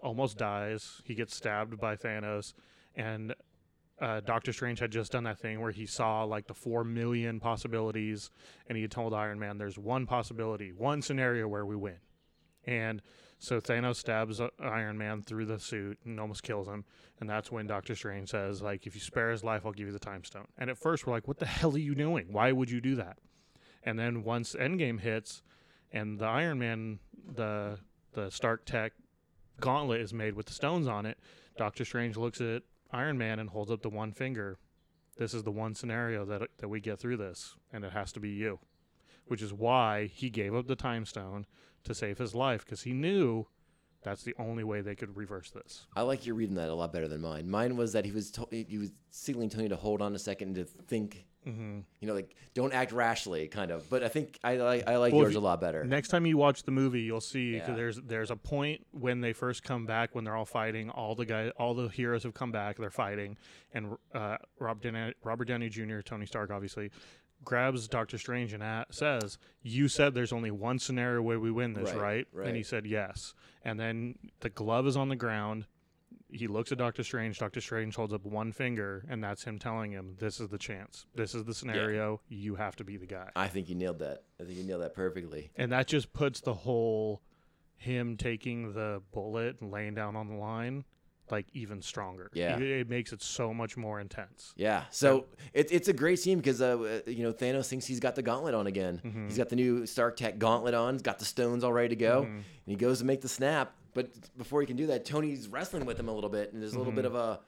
almost 0.02 0.38
dies. 0.38 1.02
He 1.06 1.14
gets 1.14 1.36
stabbed 1.36 1.78
by 1.80 1.96
Thanos, 1.96 2.54
and 2.96 3.36
uh, 4.02 4.20
Doctor 4.20 4.52
Strange 4.52 4.80
had 4.80 4.92
just 4.92 5.12
done 5.12 5.24
that 5.26 5.40
thing 5.40 5.62
where 5.62 5.72
he 5.72 5.86
saw 5.86 6.24
like 6.24 6.48
the 6.48 6.54
four 6.56 6.84
million 6.84 7.40
possibilities, 7.40 8.32
and 8.68 8.76
he 8.76 8.82
had 8.82 8.92
told 8.92 9.14
Iron 9.14 9.40
Man, 9.40 9.60
"There's 9.60 9.78
one 9.78 10.08
possibility, 10.08 10.72
one 10.72 11.02
scenario 11.04 11.48
where 11.48 11.66
we 11.66 11.76
win." 11.76 12.00
And 12.66 13.02
so 13.38 13.60
Thanos 13.60 13.98
stabs 13.98 14.42
uh, 14.42 14.50
Iron 14.60 14.98
Man 14.98 15.22
through 15.22 15.46
the 15.46 15.60
suit 15.60 16.00
and 16.04 16.20
almost 16.20 16.42
kills 16.42 16.68
him, 16.68 16.84
and 17.20 17.30
that's 17.30 17.52
when 17.52 17.68
Doctor 17.68 17.94
Strange 17.94 18.30
says, 18.30 18.62
"Like, 18.62 18.88
if 18.88 18.96
you 18.96 19.02
spare 19.02 19.30
his 19.30 19.44
life, 19.44 19.66
I'll 19.66 19.72
give 19.72 19.86
you 19.86 19.94
the 19.94 20.00
Time 20.00 20.24
Stone." 20.24 20.48
And 20.58 20.72
at 20.72 20.80
first, 20.80 21.06
we're 21.06 21.14
like, 21.14 21.28
"What 21.28 21.38
the 21.38 21.46
hell 21.46 21.76
are 21.76 21.80
you 21.80 21.94
doing? 21.94 22.34
Why 22.34 22.52
would 22.52 22.72
you 22.72 22.82
do 22.82 22.96
that?" 22.96 23.20
And 23.84 24.00
then 24.00 24.24
once 24.24 24.56
Endgame 24.56 25.00
hits, 25.00 25.44
and 25.92 26.18
the 26.18 26.26
Iron 26.26 26.58
Man, 26.58 27.00
the 27.36 27.78
the 28.14 28.32
Stark 28.32 28.66
Tech 28.66 28.94
gauntlet 29.60 30.02
is 30.02 30.12
made 30.12 30.34
with 30.34 30.48
the 30.48 30.54
stones 30.54 30.88
on 30.88 31.06
it. 31.06 31.20
Doctor 31.56 31.86
Strange 31.86 32.18
looks 32.18 32.42
at 32.42 32.64
Iron 32.92 33.18
Man 33.18 33.40
and 33.40 33.50
holds 33.50 33.72
up 33.72 33.82
the 33.82 33.90
one 33.90 34.12
finger. 34.12 34.60
This 35.18 35.34
is 35.34 35.44
the 35.44 35.52
one 35.52 35.76
scenario 35.76 36.26
that 36.26 36.50
that 36.58 36.70
we 36.70 36.80
get 36.80 37.00
through 37.00 37.18
this, 37.18 37.56
and 37.72 37.84
it 37.84 37.92
has 37.92 38.12
to 38.14 38.20
be 38.20 38.30
you. 38.30 38.60
Which 39.28 39.42
is 39.42 39.54
why 39.54 40.08
he 40.08 40.30
gave 40.30 40.54
up 40.54 40.68
the 40.68 40.76
time 40.76 41.06
stone 41.06 41.46
to 41.84 41.94
save 41.94 42.18
his 42.18 42.36
life 42.36 42.66
because 42.66 42.84
he 42.84 42.94
knew 42.94 43.48
that's 44.04 44.24
the 44.24 44.34
only 44.40 44.64
way 44.64 44.82
they 44.82 44.96
could 44.96 45.16
reverse 45.16 45.52
this. 45.52 45.86
I 45.96 46.02
like 46.02 46.26
your 46.26 46.36
reading 46.36 46.56
that 46.56 46.70
a 46.70 46.74
lot 46.76 46.92
better 46.94 47.08
than 47.08 47.22
mine. 47.22 47.50
Mine 47.50 47.78
was 47.78 47.94
that 47.94 48.06
he 48.06 48.12
was 48.12 48.32
to- 48.32 48.48
he 48.52 48.78
was 48.78 48.92
signaling 49.10 49.50
Tony 49.50 49.70
to 49.70 49.76
hold 49.76 50.02
on 50.02 50.16
a 50.16 50.20
second 50.20 50.58
and 50.58 50.68
to 50.68 50.84
think. 50.84 51.26
Mm-hmm. 51.48 51.80
You 52.00 52.08
know, 52.08 52.14
like 52.14 52.36
don't 52.54 52.72
act 52.72 52.92
rashly, 52.92 53.48
kind 53.48 53.72
of. 53.72 53.90
But 53.90 54.04
I 54.04 54.10
think 54.10 54.38
I 54.44 54.58
like 54.58 54.88
I 54.88 54.98
like 54.98 55.12
Well, 55.12 55.24
yours 55.24 55.34
you- 55.34 55.40
a 55.40 55.42
lot 55.42 55.60
better. 55.60 55.84
Next 55.84 56.10
time 56.10 56.28
you 56.28 56.38
watch 56.38 56.62
the 56.62 56.72
movie, 56.72 57.02
you'll 57.02 57.20
see 57.20 57.56
Yeah. 57.56 57.74
there's 57.74 57.98
there's 57.98 58.30
a 58.30 58.36
point 58.36 58.86
when 58.92 59.22
they 59.22 59.34
first 59.34 59.64
come 59.64 59.88
back 59.88 60.14
when 60.14 60.24
they're 60.24 60.36
all 60.36 60.46
fighting. 60.46 60.92
All 60.92 61.16
the 61.16 61.26
guys, 61.26 61.52
all 61.58 61.74
the 61.74 61.88
heroes 61.88 62.22
have 62.24 62.36
come 62.36 62.52
back. 62.52 62.78
They're 62.78 62.92
fighting, 62.92 63.38
and 63.74 63.98
uh, 64.14 64.38
Rob 64.60 64.82
Downey, 64.84 65.14
Robert 65.24 65.46
Downey 65.46 65.70
Jr., 65.70 66.02
Tony 66.02 66.28
Stark, 66.28 66.52
obviously, 66.52 66.92
grabs 67.44 67.88
Doctor 67.88 68.18
Strange 68.18 68.54
and 68.54 68.64
a 68.64 68.86
says, 68.92 69.38
"You 69.62 69.88
said 69.88 70.14
there's 70.14 70.34
only 70.34 70.52
one 70.52 70.80
scenario 70.80 71.22
where 71.22 71.40
we 71.40 71.52
win 71.52 71.74
this, 71.74 71.94
Right, 71.94 72.28
right?" 72.32 72.48
And 72.48 72.56
he 72.58 72.64
said, 72.64 72.86
"Yes." 72.86 73.34
And 73.64 73.80
then 73.80 74.18
the 74.40 74.50
glove 74.50 74.88
is 74.88 74.96
on 74.98 75.10
the 75.10 75.16
ground. 75.16 75.66
He 76.34 76.48
looks 76.48 76.72
at 76.72 76.78
Doctor 76.78 77.04
Strange. 77.04 77.40
Doctor 77.40 77.60
Strange 77.60 77.96
holds 77.96 78.14
up 78.14 78.26
one 78.26 78.54
finger, 78.54 79.06
and 79.10 79.22
that's 79.24 79.44
him 79.44 79.60
telling 79.60 79.92
him, 79.92 80.16
"This 80.20 80.40
is 80.40 80.48
the 80.48 80.58
chance. 80.58 81.06
This 81.14 81.36
is 81.36 81.44
the 81.44 81.54
scenario. 81.54 82.22
You 82.30 82.56
have 82.56 82.76
to 82.78 82.84
be 82.86 82.96
the 82.98 83.06
guy." 83.06 83.32
I 83.36 83.48
think 83.50 83.68
you 83.68 83.76
nailed 83.76 84.00
that. 84.00 84.24
I 84.40 84.44
think 84.46 84.58
you 84.58 84.64
nailed 84.64 84.82
that 84.82 84.94
perfectly. 84.94 85.52
and 85.58 85.72
that 85.72 85.88
just 85.88 86.14
puts 86.14 86.40
the 86.40 86.54
whole 86.54 87.22
him 87.76 88.16
taking 88.16 88.74
the 88.74 89.02
bullet 89.12 89.60
and 89.60 89.72
laying 89.72 89.96
down 89.96 90.16
on 90.16 90.28
the 90.28 90.36
line 90.36 90.86
like 91.32 91.48
even 91.54 91.82
stronger. 91.82 92.30
Yeah. 92.34 92.56
it, 92.58 92.62
it 92.64 92.90
makes 92.90 93.14
it 93.14 93.22
so 93.22 93.54
much 93.54 93.78
more 93.78 94.00
intense. 94.00 94.54
Yeah. 94.58 94.84
So 94.92 95.26
it, 95.54 95.72
it's 95.72 95.88
a 95.88 95.94
great 95.94 96.20
scene 96.20 96.38
because 96.38 96.62
uh, 96.62 97.02
you 97.08 97.24
know 97.24 97.34
Thanos 97.34 97.68
thinks 97.68 97.86
he's 97.86 98.00
got 98.00 98.16
the 98.16 98.22
gauntlet 98.22 98.54
on 98.54 98.68
again. 98.68 99.02
Mm-hmm. 99.04 99.28
He's 99.28 99.38
got 99.38 99.50
the 99.50 99.56
new 99.56 99.86
Stark 99.86 100.18
Tech 100.18 100.38
gauntlet 100.40 100.74
on. 100.74 100.96
He's 100.96 101.02
got 101.02 101.20
the 101.20 101.26
stones 101.26 101.64
all 101.64 101.74
ready 101.74 101.90
to 101.90 101.96
go, 101.96 102.22
Mm-hmm. 102.24 102.36
and 102.36 102.44
he 102.66 102.76
goes 102.76 103.00
to 103.00 103.06
make 103.06 103.22
the 103.22 103.30
snap. 103.30 103.74
But 103.94 104.10
before 104.38 104.62
he 104.62 104.68
can 104.68 104.78
do 104.78 104.88
that, 104.88 105.04
Tony's 105.06 105.48
wrestling 105.50 105.86
with 105.86 106.00
him 106.00 106.08
a 106.08 106.14
little 106.14 106.30
bit, 106.30 106.54
and 106.54 106.62
there's 106.62 106.74
a 106.74 106.78
little 106.78 106.94
bit 106.94 107.06
Mm-hmm. 107.06 107.16
of 107.16 107.22
a, 107.38 107.40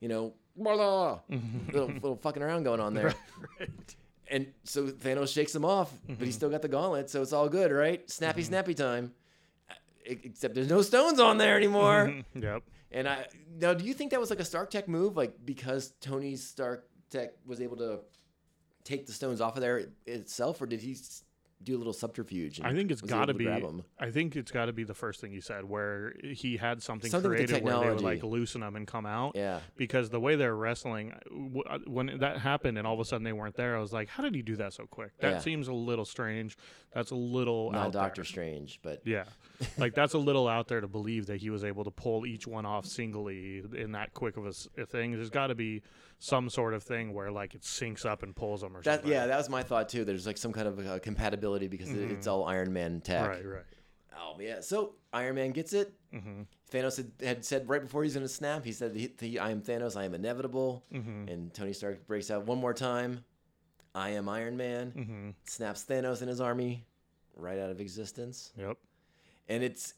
you 0.00 0.08
know, 0.08 0.32
blah, 0.56 0.74
blah, 0.74 1.20
little 1.72 1.88
little 1.88 2.16
fucking 2.16 2.42
around 2.42 2.62
going 2.62 2.80
on 2.80 2.94
there. 2.98 3.14
And 4.30 4.46
so 4.64 4.86
Thanos 4.86 5.32
shakes 5.32 5.54
him 5.54 5.64
off, 5.64 5.92
but 6.06 6.14
Mm-hmm. 6.14 6.24
he's 6.24 6.34
still 6.34 6.48
got 6.48 6.62
the 6.62 6.68
gauntlet, 6.68 7.10
so 7.10 7.20
it's 7.22 7.32
all 7.34 7.48
good, 7.48 7.70
right? 7.70 8.08
Snappy, 8.10 8.42
snappy 8.42 8.72
time. 8.74 9.12
Uh, 9.70 9.74
Except 10.06 10.54
there's 10.54 10.70
no 10.70 10.80
stones 10.82 11.20
on 11.20 11.36
there 11.38 11.56
anymore. 11.56 12.22
Yep. 12.34 12.62
And 12.92 13.08
I 13.08 13.26
now, 13.58 13.74
do 13.74 13.84
you 13.84 13.94
think 13.94 14.10
that 14.10 14.20
was 14.20 14.30
like 14.30 14.40
a 14.40 14.44
Stark 14.44 14.70
Tech 14.70 14.88
move, 14.88 15.16
like 15.16 15.34
because 15.44 15.94
Tony 16.00 16.36
Stark 16.36 16.88
Tech 17.10 17.32
was 17.46 17.60
able 17.60 17.76
to 17.78 18.00
take 18.84 19.06
the 19.06 19.12
stones 19.12 19.40
off 19.40 19.56
of 19.56 19.62
there 19.62 19.86
itself, 20.06 20.60
or 20.60 20.66
did 20.66 20.80
he 20.80 20.96
do 21.64 21.76
a 21.76 21.78
little 21.78 21.92
subterfuge? 21.92 22.58
and 22.58 22.66
I 22.66 22.74
think 22.74 22.90
it's 22.90 23.00
got 23.00 23.26
to 23.26 23.34
be. 23.34 23.48
I 23.98 24.10
think 24.10 24.36
it's 24.36 24.50
got 24.50 24.66
to 24.66 24.72
be 24.72 24.84
the 24.84 24.94
first 24.94 25.20
thing 25.20 25.32
you 25.32 25.40
said, 25.40 25.64
where 25.64 26.14
he 26.22 26.56
had 26.56 26.82
something, 26.82 27.10
Something 27.10 27.30
the 27.30 27.36
created 27.36 27.62
where 27.62 27.78
they 27.80 27.88
would 27.90 28.00
like 28.00 28.22
loosen 28.22 28.60
them 28.60 28.76
and 28.76 28.86
come 28.86 29.06
out. 29.06 29.32
Yeah, 29.34 29.60
Because 29.76 30.10
the 30.10 30.20
way 30.20 30.36
they're 30.36 30.54
wrestling, 30.56 31.12
uh, 31.68 31.78
when 31.86 32.18
that 32.18 32.38
happened 32.38 32.78
and 32.78 32.86
all 32.86 32.94
of 32.94 33.00
a 33.00 33.04
sudden 33.04 33.24
they 33.24 33.32
weren't 33.32 33.56
there, 33.56 33.76
I 33.76 33.80
was 33.80 33.92
like, 33.92 34.08
"How 34.08 34.22
did 34.22 34.34
he 34.34 34.42
do 34.42 34.56
that 34.56 34.72
so 34.72 34.86
quick? 34.86 35.12
That 35.18 35.30
Yeah. 35.32 35.38
seems 35.38 35.68
a 35.68 35.72
little 35.72 36.04
strange. 36.04 36.56
That's 36.92 37.10
a 37.10 37.16
little 37.16 37.70
not 37.72 37.92
Doctor 37.92 38.20
there. 38.20 38.24
Strange, 38.26 38.80
but 38.82 39.00
Yeah, 39.04 39.24
like 39.78 39.94
that's 39.94 40.14
a 40.14 40.18
little 40.18 40.48
out 40.48 40.68
there 40.68 40.80
to 40.80 40.88
believe 40.88 41.26
that 41.26 41.40
he 41.40 41.50
was 41.50 41.64
able 41.64 41.84
to 41.84 41.90
pull 41.90 42.26
each 42.26 42.46
one 42.46 42.66
off 42.66 42.86
singly 42.86 43.62
in 43.74 43.92
that 43.92 44.14
quick 44.14 44.36
of 44.36 44.46
a 44.46 44.86
thing. 44.86 45.12
There's 45.12 45.30
got 45.30 45.46
to 45.48 45.54
be 45.54 45.82
some 46.22 46.48
sort 46.48 46.72
of 46.72 46.84
thing 46.84 47.12
where 47.12 47.32
like 47.32 47.52
it 47.56 47.62
syncs 47.62 48.06
up 48.06 48.22
and 48.22 48.36
pulls 48.36 48.60
them 48.60 48.76
or 48.76 48.82
that 48.82 49.00
something. 49.00 49.10
yeah, 49.10 49.26
that 49.26 49.36
was 49.36 49.48
my 49.48 49.60
thought 49.60 49.88
too. 49.88 50.04
There's 50.04 50.24
like 50.24 50.38
some 50.38 50.52
kind 50.52 50.68
of 50.68 50.86
uh, 50.86 50.98
compatibility 51.00 51.66
because 51.66 51.90
it 51.90 52.12
it's 52.12 52.28
mm-hmm. 52.28 52.30
all 52.30 52.44
Iron 52.44 52.72
Man 52.72 53.00
tech. 53.00 53.28
Right, 53.28 53.44
right. 53.44 53.64
Oh 54.16 54.36
yeah. 54.38 54.60
So 54.60 54.94
Iron 55.12 55.34
Man 55.34 55.50
gets 55.50 55.72
it. 55.72 55.92
Mm-hmm. 56.14 56.42
Thanos 56.70 56.96
had, 56.96 57.10
had 57.20 57.44
said 57.44 57.68
right 57.68 57.82
before 57.82 58.04
he's 58.04 58.14
going 58.14 58.24
to 58.24 58.32
snap, 58.32 58.64
he 58.64 58.70
said, 58.70 58.94
he, 58.94 59.12
he, 59.18 59.38
"I 59.40 59.50
am 59.50 59.62
Thanos. 59.62 59.96
I 59.96 60.04
am 60.04 60.14
inevitable." 60.14 60.84
Mm-hmm. 60.94 61.28
And 61.28 61.52
Tony 61.52 61.72
Stark 61.72 62.06
breaks 62.06 62.30
out 62.30 62.46
one 62.46 62.58
more 62.58 62.72
time. 62.72 63.24
I 63.92 64.10
am 64.10 64.28
Iron 64.28 64.56
Man. 64.56 65.34
Snaps 65.44 65.84
Thanos 65.88 66.20
and 66.20 66.28
his 66.28 66.40
army 66.40 66.86
right 67.34 67.58
out 67.58 67.70
of 67.70 67.80
existence. 67.80 68.52
Yep. 68.56 68.76
And 69.48 69.64
it's, 69.64 69.94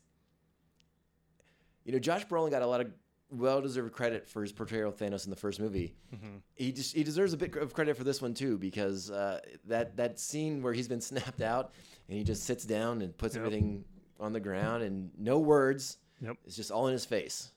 you 1.85 1.93
know, 1.93 1.99
Josh 1.99 2.27
Brolin 2.27 2.51
got 2.51 2.63
a 2.63 2.67
lot 2.67 2.81
of 2.81 2.89
well-deserved 3.39 3.93
credit 3.93 4.29
for 4.29 4.43
his 4.43 4.53
portrayal 4.53 4.89
of 4.89 4.97
Thanos 4.97 5.25
in 5.25 5.31
the 5.31 5.37
first 5.37 5.61
movie. 5.61 5.95
He 6.55 6.73
just 6.73 6.95
he 6.95 7.03
deserves 7.05 7.33
a 7.33 7.37
bit 7.37 7.55
of 7.57 7.73
credit 7.75 7.97
for 7.97 8.05
this 8.05 8.21
one 8.23 8.35
too 8.35 8.59
because 8.59 9.11
uh, 9.11 9.41
that 9.67 9.97
that 9.97 10.19
scene 10.19 10.63
where 10.63 10.73
he's 10.73 10.89
been 10.89 11.01
snapped 11.11 11.41
out 11.43 11.73
and 12.09 12.17
he 12.19 12.25
just 12.25 12.45
sits 12.45 12.65
down 12.65 13.03
and 13.03 13.17
puts 13.17 13.35
Yep. 13.35 13.45
everything 13.45 13.85
on 14.21 14.33
the 14.33 14.41
ground 14.41 14.83
and 14.83 15.11
no 15.19 15.39
words. 15.39 15.99
Yep. 16.21 16.37
It's 16.47 16.57
just 16.57 16.71
all 16.71 16.87
in 16.87 16.93
his 16.93 17.05
face. 17.05 17.51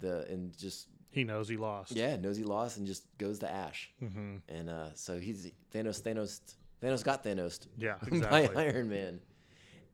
The 0.00 0.26
and 0.28 0.56
just 0.58 0.88
He 1.10 1.24
knows 1.24 1.48
he 1.48 1.56
lost. 1.56 1.92
yeah 1.92 2.16
knows 2.16 2.36
he 2.36 2.44
lost 2.44 2.78
and 2.78 2.86
just 2.86 3.04
goes 3.18 3.38
to 3.40 3.50
ash. 3.50 3.90
Mm-hmm. 4.02 4.36
And 4.48 4.68
uh, 4.70 4.88
so 4.94 5.18
he's 5.18 5.50
Thanos. 5.72 6.02
Thanos. 6.02 6.40
Thanos 6.82 7.04
got 7.04 7.22
Thanos. 7.24 7.60
Yeah, 7.78 7.94
by. 8.30 8.48
Iron 8.56 8.88
Man. 8.88 9.20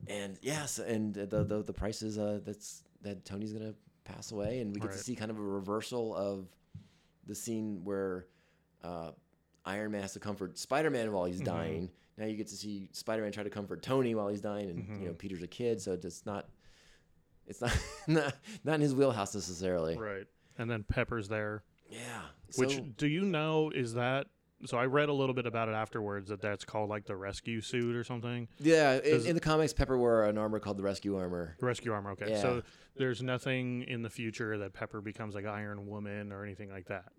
And 0.06 0.38
yes, 0.42 0.78
and 0.78 1.12
the 1.14 1.44
the 1.44 1.62
the 1.62 1.72
price 1.72 2.02
is 2.02 2.18
uh 2.18 2.40
that's 2.44 2.82
that 3.02 3.24
Tony's 3.24 3.52
gonna 3.52 3.74
pass 4.08 4.32
away, 4.32 4.60
and 4.60 4.74
we 4.74 4.80
get 4.80 4.92
to 4.92 4.98
see 4.98 5.14
kind 5.14 5.30
of 5.30 5.38
a 5.38 5.42
reversal 5.42 6.14
of 6.16 6.46
the 7.26 7.34
scene 7.34 7.80
where 7.84 8.26
uh, 8.82 9.10
Iron 9.64 9.92
Man 9.92 10.02
has 10.02 10.14
to 10.14 10.20
comfort 10.20 10.58
Spider 10.58 10.90
Man 10.90 11.12
while 11.12 11.24
Mm-hmm. 11.24 11.32
he's 11.32 11.40
dying. 11.40 11.90
Now 12.16 12.26
you 12.26 12.36
get 12.36 12.48
to 12.48 12.56
see 12.56 12.88
Spider 12.92 13.22
Man 13.22 13.30
try 13.32 13.42
to 13.44 13.50
comfort 13.50 13.82
Tony 13.82 14.14
while 14.14 14.28
he's 14.28 14.40
dying, 14.40 14.70
and 14.70 14.78
Mm-hmm. 14.80 15.00
you 15.02 15.08
know 15.08 15.14
Peter's 15.14 15.42
a 15.42 15.46
kid, 15.46 15.80
so 15.80 15.92
it's 15.92 16.24
not 16.26 16.48
it's 17.46 17.60
not 17.60 17.76
not, 18.06 18.34
not 18.64 18.74
in 18.76 18.80
his 18.80 18.94
wheelhouse 18.94 19.34
necessarily. 19.34 19.96
Right. 19.96 20.26
And 20.58 20.68
then 20.70 20.82
Pepper's 20.84 21.28
there. 21.28 21.62
Yeah. 21.88 21.98
Which 22.56 22.76
So- 22.76 22.84
do 22.96 23.06
you 23.06 23.22
know 23.22 23.70
is 23.74 23.94
that 23.94 24.26
so 24.64 24.76
I 24.76 24.86
read 24.86 25.08
a 25.08 25.12
little 25.12 25.34
bit 25.34 25.46
about 25.46 25.68
it 25.68 25.74
afterwards 25.74 26.28
that 26.30 26.40
that's 26.40 26.64
called 26.64 26.90
like 26.90 27.06
the 27.06 27.16
rescue 27.16 27.60
suit 27.60 27.94
or 27.94 28.04
something. 28.04 28.48
yeah, 28.58 28.98
in, 29.04 29.26
in 29.26 29.34
the 29.34 29.40
comics, 29.40 29.72
Pepper 29.72 29.96
wore 29.96 30.24
an 30.24 30.36
armor 30.38 30.58
called 30.58 30.76
the 30.76 30.82
Rescue 30.82 31.16
Armor. 31.16 31.56
Rescue 31.60 31.92
armor, 31.92 32.10
okay. 32.12 32.30
Yeah. 32.30 32.42
So 32.42 32.62
there's 32.96 33.22
nothing 33.22 33.82
in 33.82 34.02
the 34.02 34.10
future 34.10 34.58
that 34.58 34.72
Pepper 34.72 35.00
becomes 35.00 35.34
like 35.34 35.46
Iron 35.46 35.86
Woman 35.86 36.32
or 36.32 36.44
anything 36.44 36.70
like 36.70 36.86
that. 36.86 37.12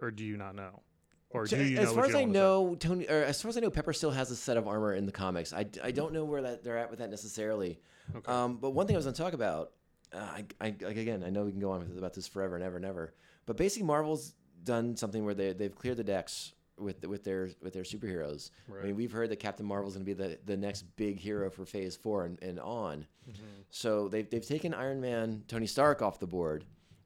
Or 0.00 0.10
do 0.10 0.24
you 0.24 0.36
not 0.36 0.54
know? 0.54 0.82
Or 1.30 1.44
do 1.44 1.62
you 1.62 1.78
as 1.78 1.88
know 1.88 1.94
far 1.94 2.04
as 2.04 2.10
I 2.10 2.20
don't 2.20 2.28
say? 2.28 2.32
know, 2.32 2.74
Tony, 2.78 3.08
or 3.08 3.22
as 3.22 3.42
far 3.42 3.48
as 3.48 3.56
I 3.56 3.60
know, 3.60 3.70
Pepper 3.70 3.92
still 3.92 4.10
has 4.10 4.30
a 4.30 4.36
set 4.36 4.56
of 4.56 4.68
armor 4.68 4.94
in 4.94 5.06
the 5.06 5.12
comics. 5.12 5.52
I, 5.52 5.66
I 5.82 5.90
don't 5.90 6.12
know 6.12 6.24
where 6.24 6.42
that 6.42 6.62
they're 6.62 6.78
at 6.78 6.88
with 6.90 7.00
that 7.00 7.10
necessarily. 7.10 7.80
Okay. 8.14 8.30
Um, 8.30 8.58
but 8.58 8.70
one 8.70 8.86
thing 8.86 8.94
I 8.94 8.98
was 8.98 9.06
going 9.06 9.14
to 9.14 9.22
talk 9.22 9.32
about, 9.32 9.72
uh, 10.12 10.18
I, 10.18 10.44
I, 10.60 10.66
again, 10.66 11.24
I 11.26 11.30
know 11.30 11.44
we 11.44 11.50
can 11.50 11.60
go 11.60 11.72
on 11.72 11.80
with, 11.80 11.98
about 11.98 12.14
this 12.14 12.28
forever 12.28 12.54
and 12.54 12.64
ever 12.64 12.76
and 12.76 12.84
ever, 12.84 13.14
but 13.44 13.56
basically 13.56 13.86
Marvel's 13.86 14.34
done 14.66 14.96
something 14.96 15.24
where 15.24 15.32
they 15.34 15.54
they've 15.54 15.74
cleared 15.74 15.96
the 15.96 16.04
decks 16.04 16.52
with 16.78 17.06
with 17.06 17.24
their 17.24 17.48
with 17.62 17.72
their 17.72 17.84
superheroes. 17.84 18.50
I 18.82 18.86
mean, 18.86 18.96
we've 18.96 19.12
heard 19.12 19.30
that 19.30 19.36
Captain 19.40 19.64
Marvel's 19.64 19.94
going 19.94 20.04
to 20.04 20.14
be 20.14 20.22
the, 20.22 20.38
the 20.44 20.56
next 20.58 20.82
big 20.96 21.18
hero 21.18 21.48
for 21.48 21.64
Phase 21.64 21.96
Four 21.96 22.26
and, 22.26 22.42
and 22.42 22.60
on. 22.60 23.06
So 23.70 24.08
they've 24.08 24.28
they've 24.28 24.46
taken 24.46 24.74
Iron 24.74 25.00
Man, 25.00 25.42
Tony 25.48 25.66
Stark 25.66 26.02
off 26.02 26.18
the 26.18 26.26
board. 26.26 26.64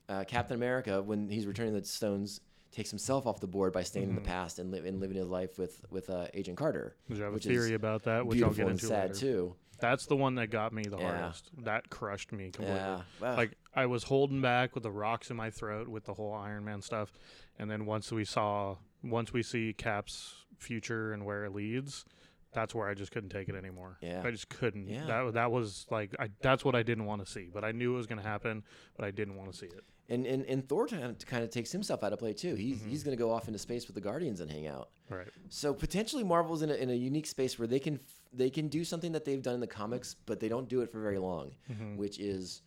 Uh, 0.09 0.25
Captain 0.25 0.57
America, 0.57 1.01
when 1.01 1.29
he's 1.29 1.47
returning 1.47 1.73
the 1.73 1.85
stones, 1.85 2.41
takes 2.73 2.91
himself 2.91 3.27
off 3.29 3.39
the 3.39 3.47
board 3.47 3.73
by 3.73 3.85
staying 3.85 4.09
in 4.09 4.15
the 4.17 4.21
past 4.21 4.59
and, 4.59 4.73
li- 4.73 4.81
and 4.85 5.01
living 5.01 5.17
his 5.17 5.29
life 5.29 5.57
with 5.57 5.85
with 5.91 6.11
uh, 6.11 6.27
Agent 6.35 6.57
Carter. 6.57 6.97
Did 7.09 7.19
you 7.19 7.25
have 7.25 7.35
a 7.35 7.39
theory 7.39 7.75
about 7.75 8.03
that, 8.05 8.27
which 8.27 8.43
I'll 8.43 8.51
get 8.51 8.63
and 8.63 8.71
into 8.71 8.87
sad 8.87 9.11
later. 9.11 9.21
too. 9.21 9.55
That's 9.81 10.07
the 10.07 10.17
one 10.17 10.35
that 10.37 10.49
got 10.51 10.73
me 10.73 10.83
the 10.83 10.99
Yeah. 10.99 11.19
hardest. 11.19 11.51
That 11.65 11.91
crushed 11.91 12.33
me 12.33 12.51
completely. 12.51 12.77
Yeah. 12.81 13.03
Like 13.21 13.57
I 13.75 13.87
was 13.87 14.05
holding 14.05 14.41
back 14.41 14.75
with 14.75 14.83
the 14.85 14.91
rocks 14.91 15.31
in 15.31 15.37
my 15.37 15.51
throat 15.51 15.89
with 15.89 16.05
the 16.05 16.15
whole 16.15 16.33
Iron 16.35 16.65
Man 16.65 16.83
stuff, 16.83 17.13
and 17.59 17.71
then 17.71 17.87
once 17.87 18.11
we 18.13 18.25
saw, 18.25 18.77
once 19.03 19.33
we 19.33 19.43
see 19.43 19.73
Cap's 19.73 20.35
future 20.59 21.13
and 21.13 21.25
where 21.25 21.45
it 21.45 21.55
leads, 21.55 22.05
that's 22.53 22.75
where 22.75 22.89
I 22.89 22.95
just 22.95 23.13
couldn't 23.13 23.31
take 23.31 23.49
it 23.49 23.55
anymore. 23.55 23.97
Yeah. 24.01 24.23
I 24.25 24.31
just 24.31 24.49
couldn't. 24.49 24.89
Yeah. 24.89 25.07
That 25.07 25.35
that 25.35 25.53
was 25.53 25.87
like 25.91 26.15
I. 26.19 26.29
That's 26.43 26.65
what 26.65 26.75
I 26.75 26.83
didn't 26.83 27.05
want 27.07 27.25
to 27.25 27.31
see, 27.31 27.49
but 27.53 27.65
I 27.65 27.73
knew 27.73 27.95
it 27.95 27.97
was 27.97 28.07
going 28.07 28.21
to 28.21 28.27
happen, 28.29 28.65
but 28.97 29.05
I 29.07 29.11
didn't 29.11 29.37
want 29.37 29.53
to 29.53 29.57
see 29.57 29.67
it. 29.67 29.85
And 30.09 30.27
and, 30.27 30.45
and 30.47 30.69
Thor 30.69 30.89
kind 30.89 31.05
of, 31.05 31.19
kind 31.25 31.45
of 31.45 31.51
takes 31.51 31.71
himself 31.71 32.03
out 32.03 32.13
of 32.13 32.19
play 32.19 32.33
too. 32.33 32.57
He's 32.57 32.79
Mm-hmm. 32.79 32.91
he's 32.91 33.05
going 33.05 33.17
to 33.17 33.23
go 33.23 33.31
off 33.31 33.47
into 33.47 33.61
space 33.61 33.87
with 33.87 33.95
the 33.95 34.01
Guardians 34.01 34.41
and 34.41 34.51
hang 34.51 34.67
out. 34.67 34.89
Right. 35.09 35.29
So 35.49 35.73
potentially 35.73 36.25
Marvel's 36.25 36.63
in 36.63 36.71
a, 36.71 36.75
in 36.75 36.91
a 36.91 36.95
unique 36.95 37.27
space 37.27 37.57
where 37.61 37.69
they 37.69 37.79
can 37.79 38.01
they 38.33 38.51
can 38.51 38.69
do 38.69 38.85
something 38.85 39.13
that 39.13 39.25
they've 39.25 39.43
done 39.43 39.55
in 39.55 39.61
the 39.61 39.67
comics, 39.67 40.15
but 40.27 40.39
they 40.41 40.49
don't 40.49 40.69
do 40.69 40.81
it 40.83 40.91
for 40.93 41.01
very 41.01 41.19
long, 41.19 41.53
Mm-hmm. 41.71 41.97
which 41.97 42.19
is 42.21 42.63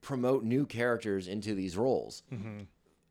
promote 0.00 0.44
new 0.44 0.66
characters 0.66 1.28
into 1.28 1.54
these 1.54 1.76
roles. 1.76 2.22
Mm-hmm. 2.32 2.62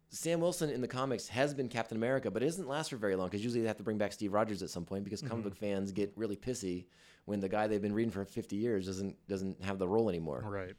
Sam 0.09 0.39
Wilson 0.41 0.69
in 0.69 0.81
the 0.81 0.87
comics 0.87 1.27
has 1.29 1.53
been 1.55 1.67
Captain 1.69 1.97
America, 1.97 2.29
but 2.29 2.43
it 2.43 2.45
doesn't 2.45 2.67
last 2.67 2.91
for 2.91 2.97
very 2.97 3.15
long 3.15 3.27
because 3.27 3.43
usually 3.43 3.61
they 3.61 3.67
have 3.67 3.77
to 3.77 3.83
bring 3.83 3.97
back 3.97 4.13
Steve 4.13 4.31
Rogers 4.31 4.61
at 4.61 4.69
some 4.69 4.85
point 4.85 5.03
because 5.03 5.21
Mm-hmm. 5.21 5.29
comic 5.31 5.43
book 5.45 5.55
fans 5.55 5.91
get 5.91 6.13
really 6.15 6.35
pissy 6.35 6.85
when 7.25 7.39
the 7.39 7.49
guy 7.49 7.65
they've 7.67 7.81
been 7.81 7.93
reading 7.93 8.11
for 8.11 8.23
50 8.25 8.55
years 8.55 8.85
doesn't 8.85 9.15
doesn't 9.27 9.63
have 9.63 9.79
the 9.79 9.87
role 9.87 10.09
anymore. 10.09 10.43
Right. 10.45 10.75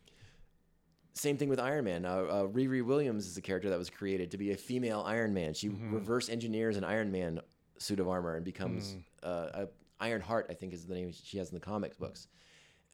Same 1.14 1.36
thing 1.36 1.48
with 1.48 1.59
Iron 1.61 1.84
Man. 1.84 2.05
Uh, 2.05 2.11
uh, 2.11 2.46
Riri 2.46 2.84
Williams 2.84 3.26
is 3.26 3.36
a 3.36 3.40
character 3.40 3.70
that 3.70 3.78
was 3.78 3.88
created 3.90 4.30
to 4.32 4.38
be 4.38 4.50
a 4.52 4.57
female 4.57 5.02
Iron 5.07 5.32
Man. 5.34 5.55
She 5.55 5.68
Mm-hmm. 5.68 5.94
reverse 5.94 6.28
engineers 6.28 6.76
an 6.76 6.84
Iron 6.84 7.11
Man 7.11 7.40
suit 7.78 7.98
of 8.00 8.09
armor 8.09 8.36
and 8.36 8.44
becomes 8.44 8.94
Mm. 8.94 9.02
uh, 9.24 9.62
a 9.64 9.68
Iron 10.01 10.20
Heart. 10.20 10.47
I 10.51 10.55
think 10.55 10.72
is 10.72 10.86
the 10.86 10.95
name 10.95 11.12
she 11.12 11.38
has 11.38 11.49
in 11.51 11.55
the 11.55 11.61
comics 11.64 11.97
books. 11.97 12.28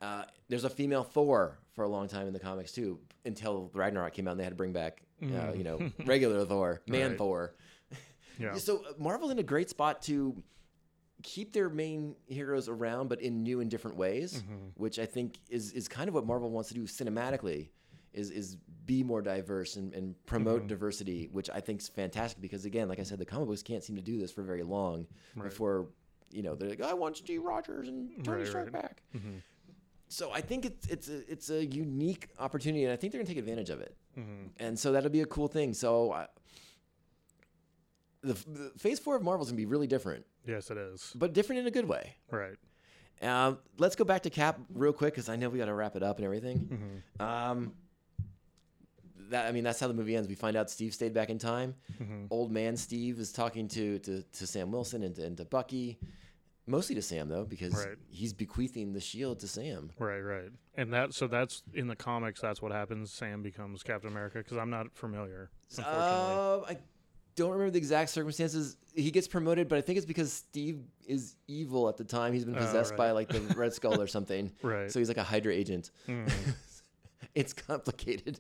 Uh, 0.01 0.25
there's 0.49 0.65
a 0.65 0.71
female 0.71 1.03
Thor 1.05 1.59
for 1.75 1.85
a 1.85 1.89
long 1.89 2.09
time 2.09 2.27
in 2.27 2.33
the 2.33 2.39
comics 2.41 2.73
too, 2.73 2.99
until 3.27 3.71
Ragnarok 3.75 4.15
came 4.15 4.27
out 4.29 4.33
and 4.33 4.41
they 4.41 4.45
had 4.45 4.51
to 4.53 4.57
bring 4.57 4.73
back, 4.73 5.03
uh, 5.23 5.53
you 5.55 5.63
know, 5.65 5.91
regular 6.07 6.45
Thor, 6.47 6.81
man 6.87 7.01
Mm. 7.01 7.09
Right. 7.11 7.19
Thor. 7.19 7.55
Yeah. 8.39 8.55
So 8.59 8.79
uh, 8.79 8.93
Marvel's 8.99 9.31
in 9.33 9.39
a 9.39 9.43
great 9.43 9.69
spot 9.69 10.01
to 10.03 10.43
keep 11.23 11.53
their 11.53 11.69
main 11.69 12.15
heroes 12.29 12.69
around, 12.69 13.09
but 13.09 13.21
in 13.21 13.43
new 13.43 13.61
and 13.61 13.71
different 13.71 13.99
ways, 13.99 14.43
Mm-hmm. 14.43 14.69
which 14.77 14.99
I 14.99 15.05
think 15.05 15.39
is 15.51 15.73
is 15.73 15.89
kind 15.89 16.09
of 16.09 16.15
what 16.15 16.25
Marvel 16.27 16.51
wants 16.51 16.69
to 16.71 16.75
do 16.75 16.85
cinematically. 16.85 17.69
Is, 18.13 18.31
is 18.33 18.57
be 18.87 19.05
more 19.05 19.23
diverse 19.23 19.77
and, 19.77 19.93
and 19.95 20.17
promote 20.27 20.61
Mm-hmm. 20.61 20.67
diversity, 20.69 21.29
which 21.31 21.49
I 21.51 21.61
think 21.61 21.81
is 21.81 21.89
fantastic 21.89 22.41
because 22.43 22.65
again, 22.65 22.89
like 22.89 22.99
I 22.99 23.05
said, 23.05 23.19
the 23.21 23.25
comic 23.25 23.47
books 23.47 23.63
can't 23.63 23.85
seem 23.85 23.95
to 23.97 24.03
do 24.03 24.19
this 24.19 24.33
for 24.33 24.43
very 24.43 24.65
long 24.65 25.07
before 25.41 25.91
you 26.31 26.43
know 26.43 26.55
they're 26.55 26.71
like, 26.71 26.81
oh, 26.83 26.89
I 26.89 26.95
want 26.95 27.17
Steve 27.17 27.43
Rogers 27.43 27.89
and 27.89 28.25
Tony 28.25 28.39
Right, 28.43 28.49
Stark 28.49 28.73
right. 28.73 28.83
back. 28.83 29.03
Mm-hmm. 29.17 29.39
So 30.09 30.31
I 30.33 30.41
think 30.41 30.65
it's 30.65 30.87
it's 30.89 31.09
a 31.09 31.31
it's 31.31 31.51
a 31.51 31.65
unique 31.65 32.29
opportunity, 32.39 32.85
and 32.85 32.93
I 32.93 32.97
think 32.97 33.13
they're 33.13 33.21
gonna 33.21 33.29
take 33.29 33.39
advantage 33.39 33.71
of 33.71 33.81
it. 33.81 33.97
Mm-hmm. 34.19 34.47
And 34.59 34.79
so 34.79 34.93
that'll 34.93 35.11
be 35.11 35.21
a 35.21 35.27
cool 35.27 35.49
thing. 35.49 35.73
So 35.75 36.13
I, 36.13 36.27
the, 38.23 38.35
the 38.35 38.73
Phase 38.79 38.99
Four 38.99 39.17
of 39.17 39.23
Marvel's 39.23 39.49
gonna 39.49 39.57
be 39.57 39.67
really 39.67 39.87
different, 39.87 40.27
Yes, 40.47 40.71
it 40.71 40.77
is. 40.79 41.13
but 41.15 41.33
different 41.33 41.61
in 41.61 41.67
a 41.67 41.71
good 41.71 41.87
way. 41.89 42.17
Right. 42.31 42.57
Um, 43.23 43.59
let's 43.79 43.97
go 43.97 44.05
back 44.05 44.23
to 44.23 44.31
Cap 44.31 44.59
real 44.73 44.93
quick 44.95 45.13
because 45.15 45.29
I 45.29 45.37
know 45.37 45.49
we 45.51 45.59
got 45.59 45.67
to 45.67 45.75
wrap 45.75 45.95
it 45.95 46.03
up 46.03 46.17
and 46.17 46.25
everything. 46.25 47.03
Mm-hmm. 47.21 47.23
Um, 47.23 47.73
that 49.29 49.47
I 49.47 49.53
mean, 49.53 49.63
that's 49.63 49.79
how 49.79 49.89
the 49.89 49.95
movie 49.95 50.17
ends. 50.17 50.27
We 50.27 50.35
find 50.35 50.57
out 50.57 50.71
Steve 50.71 50.93
stayed 50.95 51.13
back 51.13 51.29
in 51.31 51.39
time. 51.39 51.75
Old 52.31 52.51
man 52.51 52.77
Steve 52.77 53.19
is 53.21 53.31
talking 53.31 53.69
to 53.69 53.99
to, 54.01 54.23
to 54.23 54.47
Sam 54.47 54.73
Wilson 54.73 55.03
and 55.03 55.17
and 55.19 55.37
to 55.37 55.45
Bucky, 55.45 55.99
mostly 56.71 56.95
to 56.95 57.03
Sam 57.03 57.29
though 57.29 57.45
because 57.45 57.75
Right. 57.75 57.97
he's 58.09 58.33
bequeathing 58.33 58.93
the 58.93 59.01
shield 59.01 59.41
to 59.41 59.49
Sam. 59.49 59.91
Right, 59.99 60.21
right. 60.21 60.51
And 60.77 60.93
that 60.93 61.13
so 61.15 61.27
that's 61.27 61.63
in 61.75 61.87
the 61.89 61.97
comics 61.97 62.41
that's 62.41 62.63
what 62.63 62.73
happens. 62.73 63.13
Sam 63.13 63.43
becomes 63.43 63.83
Captain 63.83 64.11
America 64.11 64.39
because 64.39 64.57
I'm 64.57 64.71
not 64.71 64.95
familiar. 64.95 65.51
Unfortunately. 65.77 66.03
Uh, 66.03 66.61
I 66.73 66.79
don't 67.37 67.51
remember 67.53 67.71
the 67.71 67.79
exact 67.79 68.11
circumstances. 68.11 68.77
He 68.95 69.11
gets 69.11 69.29
promoted, 69.29 69.69
but 69.69 69.79
I 69.79 69.81
think 69.83 69.97
it's 69.99 70.07
because 70.07 70.33
Steve 70.33 70.81
is 71.07 71.37
evil 71.49 71.89
at 71.89 71.97
the 71.97 72.05
time. 72.05 72.33
He's 72.33 72.45
been 72.45 72.57
Oh, 72.57 72.59
possessed 72.59 72.91
right. 72.93 72.99
by 72.99 73.11
like 73.13 73.29
the 73.29 73.41
Red 73.57 73.73
Skull 73.73 74.01
or 74.01 74.07
something. 74.17 74.53
Right. 74.63 74.87
Mm. 74.87 74.93
So 74.93 74.99
he's 74.99 75.09
like 75.09 75.17
a 75.17 75.23
Hydra 75.23 75.53
agent. 75.55 75.91
it's 77.41 77.53
complicated, 77.71 78.39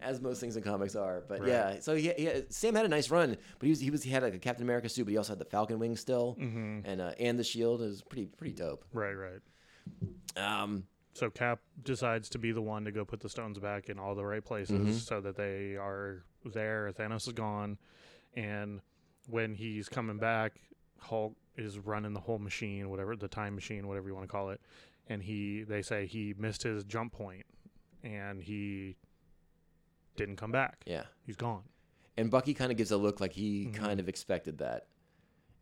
as 0.00 0.20
most 0.20 0.40
things 0.40 0.56
in 0.56 0.62
comics 0.62 0.94
are. 0.96 1.22
But 1.28 1.40
Mm-hmm. 1.40 1.44
Right. 1.44 1.74
yeah, 1.74 1.80
so 1.80 1.94
he, 1.94 2.12
he, 2.16 2.30
Sam 2.48 2.74
had 2.74 2.84
a 2.86 2.88
nice 2.88 3.10
run, 3.10 3.36
but 3.58 3.64
he 3.66 3.70
was 3.70 3.80
he 3.80 3.90
was 3.90 4.02
he 4.02 4.10
had 4.10 4.22
like 4.22 4.34
a 4.34 4.38
Captain 4.38 4.64
America 4.64 4.88
suit, 4.88 5.04
but 5.04 5.10
he 5.10 5.16
also 5.16 5.32
had 5.32 5.38
the 5.38 5.44
Falcon 5.44 5.78
wing 5.78 5.96
still, 5.96 6.36
Mm-hmm. 6.40 6.80
and 6.84 7.00
uh, 7.00 7.12
and 7.18 7.38
the 7.38 7.44
shield. 7.44 7.82
is 7.82 8.02
pretty 8.02 8.26
pretty 8.26 8.54
dope. 8.54 8.84
right, 8.92 9.14
right. 9.14 9.40
Um, 10.36 10.84
So 11.14 11.30
Cap 11.30 11.60
decides 11.82 12.28
to 12.30 12.38
be 12.38 12.52
the 12.52 12.62
one 12.62 12.84
to 12.84 12.92
go 12.92 13.04
put 13.04 13.20
the 13.20 13.28
stones 13.28 13.58
back 13.58 13.88
in 13.88 13.98
all 13.98 14.14
the 14.14 14.24
right 14.24 14.44
places 14.44 14.78
Mm-hmm. 14.78 14.92
so 14.92 15.20
that 15.20 15.36
they 15.36 15.76
are 15.76 16.22
there. 16.44 16.92
Thanos 16.96 17.26
is 17.26 17.32
gone, 17.32 17.78
and 18.34 18.80
when 19.28 19.54
he's 19.54 19.88
coming 19.88 20.18
back, 20.18 20.52
Hulk 21.00 21.34
is 21.56 21.78
running 21.78 22.12
the 22.12 22.20
whole 22.20 22.38
machine, 22.38 22.88
whatever 22.88 23.16
the 23.16 23.28
time 23.28 23.54
machine, 23.54 23.88
whatever 23.88 24.08
you 24.08 24.14
want 24.14 24.26
to 24.28 24.32
call 24.32 24.50
it, 24.50 24.60
and 25.08 25.22
he 25.22 25.64
they 25.64 25.82
say 25.82 26.06
he 26.06 26.34
missed 26.38 26.62
his 26.62 26.84
jump 26.84 27.12
point, 27.12 27.44
and 28.02 28.42
he 28.42 28.96
didn't 30.16 30.36
come 30.36 30.52
back. 30.52 30.82
yeah, 30.86 31.04
He's 31.26 31.36
gone. 31.36 31.62
and 32.16 32.30
Bucky 32.30 32.54
kind 32.54 32.70
of 32.70 32.76
gives 32.78 32.90
a 32.90 32.96
look 32.96 33.20
like 33.20 33.32
he 33.32 33.66
Mm-hmm. 33.66 33.84
kind 33.84 34.00
of 34.00 34.08
expected 34.08 34.58
that, 34.58 34.86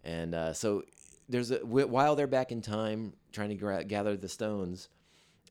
and 0.04 0.34
uh, 0.34 0.52
so 0.52 0.82
there's 1.28 1.50
a 1.50 1.58
while 1.66 2.14
they're 2.16 2.26
back 2.26 2.52
in 2.52 2.62
time 2.62 3.12
trying 3.32 3.48
to 3.48 3.54
gra- 3.56 3.84
gather 3.84 4.16
the 4.16 4.28
stones, 4.28 4.88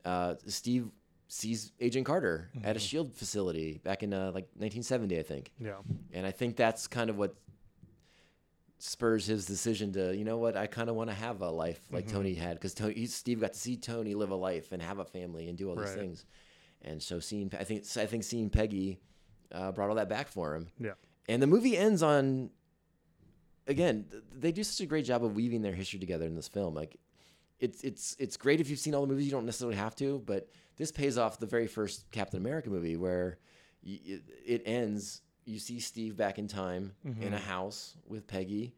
uh, 0.04 0.34
Steve 0.46 0.88
sees 1.28 1.72
Agent 1.80 2.06
Carter 2.06 2.50
at 2.64 2.76
a 2.76 2.78
Shield 2.78 3.12
facility 3.12 3.80
back 3.84 4.02
in 4.04 4.14
uh, 4.14 4.26
like 4.26 4.46
1970, 4.54 5.18
I 5.18 5.22
think. 5.22 5.50
Yeah. 5.58 5.72
And 6.12 6.24
I 6.24 6.30
think 6.30 6.54
that's 6.56 6.86
kind 6.86 7.10
of 7.10 7.18
what 7.18 7.34
spurs 8.78 9.26
his 9.26 9.44
decision 9.46 9.92
to, 9.94 10.16
you 10.16 10.24
know 10.24 10.38
what, 10.38 10.56
I 10.56 10.66
kind 10.66 10.88
of 10.88 10.94
want 10.96 11.10
to 11.10 11.16
have 11.16 11.40
a 11.40 11.50
life 11.50 11.80
like 11.90 12.06
Tony 12.08 12.34
had 12.34 12.54
because 12.54 12.74
Tony, 12.74 13.06
Steve 13.06 13.40
got 13.40 13.54
to 13.54 13.58
see 13.58 13.76
Tony 13.76 14.14
live 14.14 14.30
a 14.30 14.36
life 14.36 14.70
and 14.72 14.80
have 14.82 14.98
a 14.98 15.04
family 15.04 15.48
and 15.48 15.56
do 15.58 15.68
all 15.70 15.76
these 15.76 15.88
Right. 15.90 15.98
things. 15.98 16.24
And 16.82 17.02
so 17.02 17.18
seeing, 17.18 17.50
I 17.58 17.64
think, 17.64 17.84
I 17.96 18.06
think 18.06 18.24
seeing 18.24 18.50
Peggy 18.50 19.00
uh, 19.52 19.72
brought 19.72 19.88
all 19.90 19.96
that 19.96 20.08
back 20.08 20.28
for 20.28 20.54
him. 20.54 20.68
Yeah. 20.78 20.92
And 21.28 21.42
the 21.42 21.46
movie 21.46 21.76
ends 21.76 22.02
on, 22.02 22.50
again, 23.66 24.06
they 24.32 24.52
do 24.52 24.62
such 24.62 24.84
a 24.84 24.86
great 24.88 25.04
job 25.04 25.24
of 25.24 25.34
weaving 25.34 25.62
their 25.62 25.72
history 25.74 25.98
together 25.98 26.26
in 26.26 26.34
this 26.36 26.48
film. 26.48 26.74
Like, 26.74 26.96
it's 27.58 27.82
it's 27.82 28.14
it's 28.18 28.36
great 28.36 28.60
if 28.60 28.68
you've 28.68 28.78
seen 28.78 28.94
all 28.94 29.00
the 29.00 29.06
movies. 29.06 29.24
You 29.24 29.30
don't 29.30 29.46
necessarily 29.46 29.78
have 29.78 29.96
to, 29.96 30.22
but 30.26 30.48
this 30.76 30.92
pays 30.92 31.16
off 31.16 31.38
the 31.38 31.46
very 31.46 31.66
first 31.66 32.10
Captain 32.10 32.38
America 32.38 32.68
movie 32.68 32.96
where 32.96 33.38
y- 33.84 33.98
it, 34.44 34.62
ends. 34.66 35.22
You 35.46 35.58
see 35.58 35.80
Steve 35.80 36.16
back 36.16 36.38
in 36.38 36.48
time 36.48 36.92
in 37.20 37.32
a 37.32 37.38
house 37.38 37.96
with 38.06 38.26
Peggy 38.26 38.74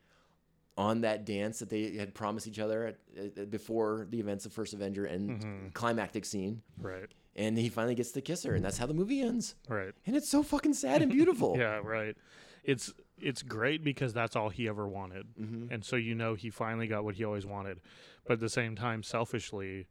on 0.76 1.00
that 1.00 1.24
dance 1.24 1.58
that 1.58 1.70
they 1.70 1.96
had 1.96 2.14
promised 2.14 2.46
each 2.46 2.58
other 2.60 2.86
at, 2.86 2.98
at, 3.38 3.50
before 3.50 4.06
the 4.10 4.20
events 4.20 4.46
of 4.46 4.52
First 4.52 4.74
Avenger 4.74 5.06
and 5.06 5.74
climactic 5.74 6.24
scene. 6.24 6.62
Right. 6.80 7.10
And 7.38 7.56
he 7.56 7.68
finally 7.68 7.94
gets 7.94 8.10
to 8.12 8.20
kiss 8.20 8.42
her, 8.42 8.54
and 8.54 8.64
that's 8.64 8.78
how 8.78 8.86
the 8.86 8.94
movie 8.94 9.20
ends. 9.22 9.54
Right. 9.68 9.92
And 10.06 10.16
it's 10.16 10.28
so 10.28 10.42
fucking 10.42 10.74
sad 10.74 11.02
and 11.02 11.10
beautiful. 11.18 11.56
Yeah, 11.56 11.80
right. 11.84 12.16
It's 12.64 12.92
it's 13.20 13.42
great 13.42 13.82
because 13.84 14.12
that's 14.12 14.34
all 14.36 14.48
he 14.48 14.68
ever 14.68 14.86
wanted, 14.88 15.26
Mm-hmm. 15.40 15.72
and 15.72 15.84
so 15.84 15.96
you 15.96 16.14
know 16.14 16.34
he 16.34 16.50
finally 16.50 16.86
got 16.88 17.04
what 17.04 17.14
he 17.14 17.24
always 17.24 17.46
wanted. 17.46 17.80
But 18.26 18.34
at 18.34 18.40
the 18.40 18.48
same 18.48 18.74
time, 18.76 19.02
selfishly, 19.02 19.86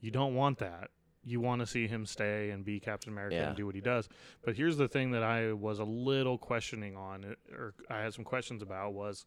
you 0.00 0.10
don't 0.10 0.34
want 0.34 0.58
that. 0.58 0.88
You 1.22 1.40
want 1.40 1.60
to 1.60 1.66
see 1.66 1.86
him 1.86 2.06
stay 2.06 2.48
and 2.50 2.64
be 2.64 2.80
Captain 2.80 3.12
America 3.12 3.34
Yeah. 3.36 3.48
and 3.48 3.56
do 3.56 3.66
what 3.66 3.74
he 3.74 3.82
does. 3.82 4.08
But 4.42 4.56
here's 4.56 4.78
the 4.78 4.88
thing 4.88 5.10
that 5.10 5.22
I 5.22 5.52
was 5.52 5.78
a 5.78 5.84
little 5.84 6.38
questioning 6.38 6.96
on, 6.96 7.36
or 7.54 7.74
I 7.90 7.98
had 8.00 8.14
some 8.14 8.24
questions 8.24 8.62
about 8.62 8.94
was 8.94 9.26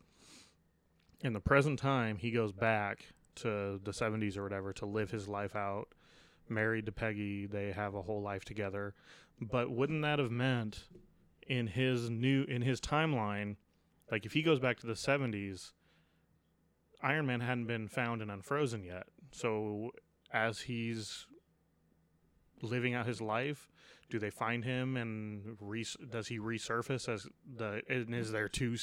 in 1.23 1.33
the 1.33 1.39
present 1.39 1.77
time 1.79 2.17
he 2.17 2.31
goes 2.31 2.51
back 2.51 3.05
to 3.35 3.79
the 3.83 3.91
70s 3.91 4.37
or 4.37 4.43
whatever 4.43 4.73
to 4.73 4.85
live 4.87 5.11
his 5.11 5.27
life 5.27 5.55
out 5.55 5.87
married 6.49 6.85
to 6.85 6.91
Peggy 6.91 7.45
they 7.45 7.71
have 7.71 7.95
a 7.95 8.01
whole 8.01 8.21
life 8.21 8.45
together. 8.45 8.93
But 9.41 9.71
wouldn't 9.71 10.01
that 10.03 10.19
have 10.19 10.31
meant 10.31 10.85
in 11.47 11.67
his 11.67 12.09
new 12.09 12.43
in 12.43 12.61
his 12.61 12.79
timeline 12.79 13.57
like 14.11 14.25
if 14.25 14.33
he 14.33 14.41
goes 14.41 14.59
back 14.59 14.79
to 14.79 14.87
the 14.87 14.93
70s 14.93 15.71
Iron 17.01 17.25
Man 17.25 17.41
hadn't 17.41 17.65
been 17.65 17.89
found 17.89 18.21
and 18.21 18.31
unfrozen 18.31 18.83
yet. 18.83 19.07
So 19.33 19.91
as 20.31 20.61
he's 20.61 21.27
living 22.61 22.93
out 22.93 23.05
his 23.05 23.19
life 23.19 23.69
do 24.09 24.19
they 24.19 24.29
find 24.29 24.63
him 24.63 24.95
and 24.95 25.57
does 26.09 26.27
he 26.27 26.39
resurface 26.39 27.09
as 27.09 27.27
the 27.57 27.81
and 27.89 28.13
is 28.13 28.31
there 28.31 28.47
two 28.47 28.77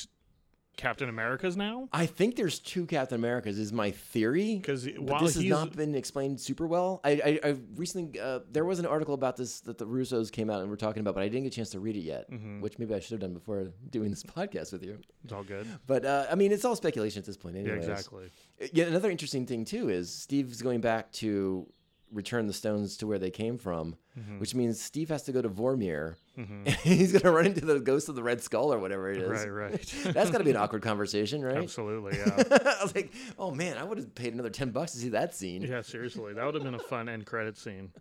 Captain 0.76 1.08
Americas 1.10 1.56
now 1.58 1.88
I 1.92 2.06
think 2.06 2.36
there's 2.36 2.58
two 2.58 2.86
Captain 2.86 3.16
Americas. 3.16 3.58
Is 3.58 3.72
my 3.72 3.90
theory 3.90 4.56
because 4.56 4.88
while 4.98 5.20
this 5.22 5.34
has 5.34 5.44
not 5.44 5.76
been 5.76 5.94
explained 5.94 6.40
super 6.40 6.66
well. 6.66 7.00
I 7.04 7.10
I, 7.44 7.48
I 7.50 7.56
recently 7.76 8.18
uh, 8.18 8.40
there 8.50 8.64
was 8.64 8.78
an 8.78 8.86
article 8.86 9.12
about 9.14 9.36
this 9.36 9.60
that 9.62 9.76
the 9.76 9.86
Russos 9.86 10.32
came 10.32 10.48
out 10.48 10.62
and 10.62 10.70
were 10.70 10.76
talking 10.78 11.00
about, 11.00 11.14
but 11.14 11.22
I 11.22 11.28
didn't 11.28 11.42
get 11.44 11.52
a 11.52 11.56
chance 11.56 11.70
to 11.70 11.80
read 11.80 11.96
it 11.96 12.00
yet, 12.00 12.30
Mm-hmm. 12.30 12.60
which 12.62 12.78
maybe 12.78 12.94
I 12.94 13.00
should 13.00 13.12
have 13.12 13.20
done 13.20 13.34
before 13.34 13.72
doing 13.90 14.08
this 14.10 14.22
podcast 14.36 14.72
with 14.72 14.82
you. 14.82 14.98
it's 15.24 15.32
all 15.32 15.42
good 15.44 15.66
But 15.86 16.04
uh, 16.04 16.26
I 16.30 16.34
mean, 16.34 16.50
it's 16.52 16.64
all 16.64 16.76
speculation 16.76 17.20
at 17.20 17.26
this 17.26 17.36
point. 17.36 17.56
Anyways. 17.56 17.86
yeah 17.86 17.92
exactly 17.92 18.30
Yeah, 18.72 18.84
another 18.84 19.10
interesting 19.10 19.44
thing 19.46 19.64
too 19.64 19.90
is 19.90 20.10
Steve's 20.12 20.62
going 20.62 20.80
back 20.80 21.12
to 21.12 21.66
return 22.12 22.46
the 22.46 22.52
stones 22.52 22.96
to 22.98 23.06
where 23.06 23.18
they 23.18 23.30
came 23.30 23.56
from, 23.58 23.96
Mm-hmm. 24.18 24.40
which 24.40 24.54
means 24.56 24.82
Steve 24.82 25.08
has 25.11 25.22
to 25.22 25.32
go 25.32 25.40
to 25.40 25.48
Vormir, 25.48 26.16
and 26.36 26.66
he's 26.82 27.12
going 27.12 27.22
to 27.22 27.30
run 27.30 27.46
into 27.46 27.64
the 27.64 27.78
ghost 27.78 28.08
of 28.08 28.16
the 28.16 28.22
Red 28.22 28.42
Skull 28.42 28.72
or 28.72 28.78
whatever 28.78 29.11
it 29.11 29.18
is. 29.22 29.28
right 29.28 29.48
right 29.48 29.94
That's 30.12 30.30
got 30.30 30.38
to 30.38 30.44
be 30.44 30.50
an 30.50 30.56
awkward 30.64 30.82
conversation, 30.82 31.42
right? 31.44 31.56
absolutely 31.58 32.18
yeah 32.18 32.42
I 32.78 32.82
was 32.82 32.94
like, 32.94 33.12
oh 33.38 33.50
man, 33.52 33.78
I 33.78 33.84
would 33.84 33.98
have 33.98 34.14
paid 34.14 34.34
another 34.34 34.50
ten 34.50 34.70
bucks 34.70 34.92
to 34.92 34.98
see 34.98 35.11
that 35.11 35.34
scene. 35.34 35.62
yeah 35.62 35.80
seriously 35.82 36.34
that 36.34 36.44
would 36.44 36.54
have 36.54 36.64
been 36.64 36.74
a 36.74 36.78
fun 36.80 37.08
end 37.08 37.24
credit 37.26 37.56
scene 37.56 37.92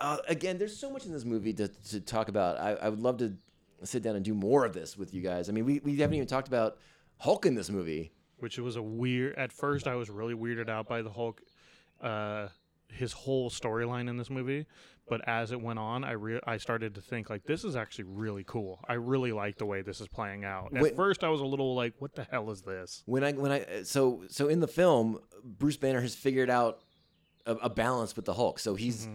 Uh, 0.00 0.16
again, 0.28 0.56
there's 0.56 0.74
so 0.76 0.90
much 0.90 1.04
in 1.04 1.12
this 1.12 1.26
movie 1.26 1.52
to, 1.52 1.68
to 1.68 2.00
talk 2.00 2.28
about. 2.28 2.58
I, 2.58 2.70
I 2.72 2.88
would 2.88 3.00
love 3.00 3.18
to 3.18 3.36
sit 3.84 4.02
down 4.02 4.16
and 4.16 4.24
do 4.24 4.32
more 4.32 4.64
of 4.64 4.72
this 4.72 4.96
with 4.96 5.12
you 5.12 5.20
guys. 5.20 5.50
I 5.50 5.52
mean, 5.52 5.66
we, 5.66 5.80
we 5.80 5.94
haven't 5.98 6.14
even 6.16 6.26
talked 6.26 6.48
about 6.48 6.78
Hulk 7.18 7.44
in 7.44 7.54
this 7.54 7.68
movie. 7.68 8.10
which 8.38 8.58
was 8.58 8.76
a 8.76 8.82
weird. 8.82 9.34
At 9.36 9.52
first, 9.52 9.86
I 9.86 9.96
was 9.96 10.08
really 10.08 10.32
weirded 10.34 10.70
out 10.70 10.88
by 10.88 11.02
the 11.02 11.10
Hulk, 11.10 11.42
uh, 12.00 12.48
his 12.92 13.12
whole 13.12 13.50
storyline 13.50 14.08
in 14.08 14.16
this 14.16 14.30
movie. 14.30 14.66
But 15.08 15.26
as 15.28 15.50
it 15.50 15.60
went 15.60 15.80
on, 15.80 16.04
I 16.04 16.12
re- 16.12 16.40
I 16.46 16.56
started 16.58 16.94
to 16.94 17.00
think 17.00 17.28
like 17.30 17.42
this 17.44 17.64
is 17.64 17.74
actually 17.74 18.04
really 18.04 18.44
cool. 18.46 18.78
I 18.88 18.92
really 18.94 19.32
like 19.32 19.58
the 19.58 19.66
way 19.66 19.82
this 19.82 20.00
is 20.00 20.06
playing 20.06 20.44
out. 20.44 20.72
At 20.74 20.82
Wait- 20.82 20.94
first, 20.94 21.24
I 21.24 21.28
was 21.30 21.40
a 21.40 21.44
little 21.44 21.74
like, 21.74 21.94
"What 21.98 22.14
the 22.14 22.24
hell 22.30 22.48
is 22.52 22.62
this?" 22.62 23.02
When 23.06 23.24
I 23.24 23.32
when 23.32 23.50
I 23.50 23.82
so 23.82 24.22
so 24.28 24.46
in 24.48 24.60
the 24.60 24.68
film, 24.68 25.18
Bruce 25.42 25.76
Banner 25.76 26.00
has 26.00 26.14
figured 26.14 26.48
out 26.48 26.82
a, 27.44 27.54
a 27.56 27.68
balance 27.70 28.14
with 28.14 28.24
the 28.24 28.34
Hulk. 28.34 28.60
So 28.60 28.76
he's 28.76 29.08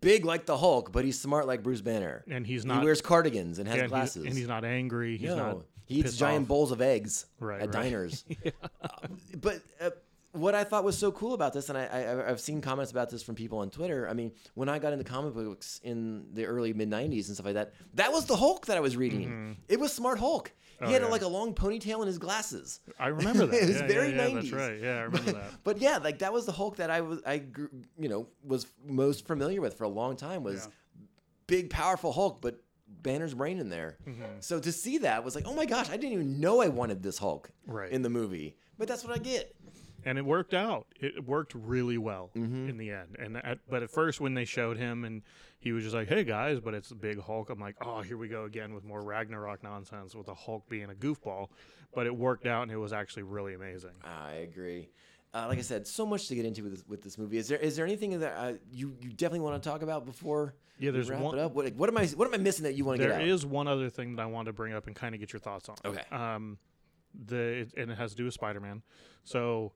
big 0.00 0.24
like 0.24 0.46
the 0.46 0.56
Hulk, 0.56 0.90
but 0.90 1.04
he's 1.04 1.20
smart 1.20 1.46
like 1.46 1.62
Bruce 1.62 1.80
Banner. 1.82 2.24
And 2.28 2.44
he's 2.44 2.64
not. 2.64 2.80
he 2.80 2.84
wears 2.84 3.00
cardigans 3.00 3.60
and 3.60 3.68
has 3.68 3.76
yeah, 3.76 3.82
and, 3.84 3.92
he's, 3.92 3.96
glasses. 3.98 4.24
and 4.24 4.34
he's 4.36 4.48
not 4.48 4.64
angry. 4.64 5.16
He's 5.16 5.28
no, 5.28 5.36
not. 5.36 5.58
he 5.84 6.00
eats 6.00 6.16
giant 6.16 6.42
off. 6.42 6.48
bowls 6.48 6.72
of 6.72 6.80
eggs 6.80 7.26
Right, 7.38 7.60
at 7.60 7.72
right. 7.72 7.82
diners. 7.84 8.24
Uh, 8.82 9.08
but 9.40 9.60
uh, 9.80 9.90
what 10.36 10.54
I 10.54 10.64
thought 10.64 10.84
was 10.84 10.96
so 10.98 11.10
cool 11.12 11.34
about 11.34 11.52
this, 11.52 11.68
and 11.68 11.76
I, 11.78 11.84
I, 11.86 12.30
I've 12.30 12.40
seen 12.40 12.60
comments 12.60 12.90
about 12.90 13.10
this 13.10 13.22
from 13.22 13.34
people 13.34 13.58
on 13.58 13.70
Twitter. 13.70 14.08
I 14.08 14.12
mean, 14.12 14.32
when 14.54 14.68
I 14.68 14.78
got 14.78 14.92
into 14.92 15.04
comic 15.04 15.34
books 15.34 15.80
in 15.82 16.26
the 16.34 16.44
early 16.46 16.72
mid 16.72 16.90
'90s 16.90 17.26
and 17.26 17.34
stuff 17.34 17.46
like 17.46 17.54
that, 17.54 17.72
that 17.94 18.12
was 18.12 18.26
the 18.26 18.36
Hulk 18.36 18.66
that 18.66 18.76
I 18.76 18.80
was 18.80 18.96
reading. 18.96 19.56
It 19.68 19.80
was 19.80 19.92
Smart 19.92 20.18
Hulk. 20.18 20.52
He 20.78 20.84
Oh, 20.84 20.88
had 20.90 21.00
yeah. 21.00 21.08
like 21.08 21.22
a 21.22 21.26
long 21.28 21.54
ponytail 21.54 21.96
and 22.00 22.06
his 22.06 22.18
glasses. 22.18 22.80
I 22.98 23.06
remember 23.08 23.46
that. 23.50 23.62
It 23.62 23.66
was 23.68 23.80
yeah, 23.80 23.86
very 23.86 24.10
yeah, 24.10 24.26
yeah, 24.26 24.28
90s. 24.28 24.34
That's 24.34 24.52
right. 24.52 24.80
Yeah, 24.82 24.96
I 24.98 25.00
remember 25.02 25.32
that. 25.32 25.50
But 25.64 25.78
yeah, 25.78 25.96
like 25.98 26.18
that 26.18 26.32
was 26.34 26.44
the 26.44 26.52
Hulk 26.52 26.76
that 26.76 26.90
I 26.90 27.00
was 27.00 27.20
I 27.24 27.38
grew, 27.38 27.70
you 27.98 28.08
know 28.10 28.28
was 28.44 28.66
most 28.86 29.26
familiar 29.26 29.60
with 29.62 29.74
for 29.78 29.84
a 29.84 29.88
long 29.88 30.16
time 30.16 30.42
was 30.42 30.68
big 31.46 31.70
powerful 31.70 32.12
Hulk, 32.12 32.40
but 32.42 32.60
Banner's 33.02 33.32
brain 33.34 33.58
in 33.58 33.70
there. 33.70 33.96
Mm-hmm. 34.06 34.22
So 34.40 34.60
to 34.60 34.70
see 34.70 34.98
that 34.98 35.24
was 35.24 35.34
like, 35.34 35.44
oh 35.46 35.54
my 35.54 35.64
gosh, 35.64 35.88
I 35.88 35.96
didn't 35.96 36.12
even 36.12 36.40
know 36.40 36.60
I 36.60 36.68
wanted 36.68 37.02
this 37.02 37.16
Hulk 37.18 37.50
Right. 37.66 37.90
in 37.90 38.02
the 38.02 38.10
movie, 38.10 38.56
but 38.78 38.86
that's 38.86 39.02
what 39.02 39.14
I 39.14 39.18
get. 39.18 39.54
And 40.06 40.16
it 40.16 40.24
worked 40.24 40.54
out. 40.54 40.86
It 40.98 41.26
worked 41.26 41.52
really 41.54 41.98
well 41.98 42.30
Mm-hmm. 42.34 42.68
in 42.70 42.76
the 42.78 42.90
end. 42.90 43.16
And 43.18 43.36
at, 43.36 43.58
but 43.68 43.82
at 43.82 43.90
first, 43.90 44.20
when 44.20 44.32
they 44.32 44.44
showed 44.46 44.78
him 44.78 45.04
and 45.04 45.20
he 45.58 45.72
was 45.72 45.82
just 45.82 45.94
like, 45.94 46.08
"Hey 46.08 46.24
guys," 46.24 46.60
but 46.60 46.72
it's 46.72 46.88
the 46.88 46.94
big 46.94 47.20
Hulk. 47.20 47.50
I'm 47.50 47.60
like, 47.60 47.76
"Oh, 47.82 48.00
here 48.00 48.16
we 48.16 48.28
go 48.28 48.44
again 48.44 48.72
with 48.72 48.84
more 48.84 49.02
Ragnarok 49.02 49.62
nonsense 49.62 50.14
with 50.14 50.26
the 50.26 50.34
Hulk 50.34 50.66
being 50.68 50.88
a 50.90 50.94
goofball." 50.94 51.48
But 51.94 52.06
it 52.06 52.16
worked 52.16 52.46
out, 52.46 52.62
and 52.62 52.70
it 52.72 52.76
was 52.78 52.92
actually 52.94 53.24
really 53.24 53.54
amazing. 53.54 53.92
I 54.04 54.32
agree. 54.34 54.88
Uh, 55.34 55.46
like 55.48 55.58
I 55.58 55.62
said, 55.62 55.86
so 55.86 56.06
much 56.06 56.28
to 56.28 56.34
get 56.34 56.46
into 56.46 56.62
with 56.62 56.72
this, 56.72 56.84
with 56.88 57.02
this 57.02 57.18
movie. 57.18 57.36
Is 57.36 57.48
there 57.48 57.58
is 57.58 57.76
there 57.76 57.84
anything 57.84 58.18
that 58.20 58.32
uh, 58.38 58.52
you 58.70 58.96
you 59.02 59.10
definitely 59.10 59.40
want 59.40 59.62
to 59.62 59.68
talk 59.68 59.82
about 59.82 60.06
before? 60.06 60.54
Yeah, 60.78 60.90
there's 60.92 61.10
wrap 61.10 61.20
one- 61.20 61.38
it 61.38 61.40
up. 61.40 61.52
What, 61.54 61.74
what 61.74 61.88
am 61.88 61.96
I 61.98 62.06
what 62.08 62.28
am 62.28 62.34
I 62.34 62.38
missing 62.38 62.62
that 62.64 62.74
you 62.74 62.84
want 62.84 63.00
to 63.00 63.06
get 63.06 63.14
out? 63.16 63.22
is 63.22 63.44
one 63.44 63.66
other 63.66 63.90
thing 63.90 64.16
that 64.16 64.22
I 64.22 64.26
want 64.26 64.46
to 64.46 64.52
bring 64.52 64.72
up 64.72 64.86
and 64.86 64.94
kind 64.94 65.14
of 65.14 65.20
get 65.20 65.32
your 65.32 65.40
thoughts 65.40 65.68
on. 65.68 65.76
Okay. 65.84 66.02
Um, 66.12 66.58
the 67.26 67.66
and 67.76 67.90
it 67.90 67.96
has 67.98 68.10
to 68.12 68.16
do 68.16 68.24
with 68.24 68.34
Spider-Man. 68.34 68.82
So, 69.24 69.72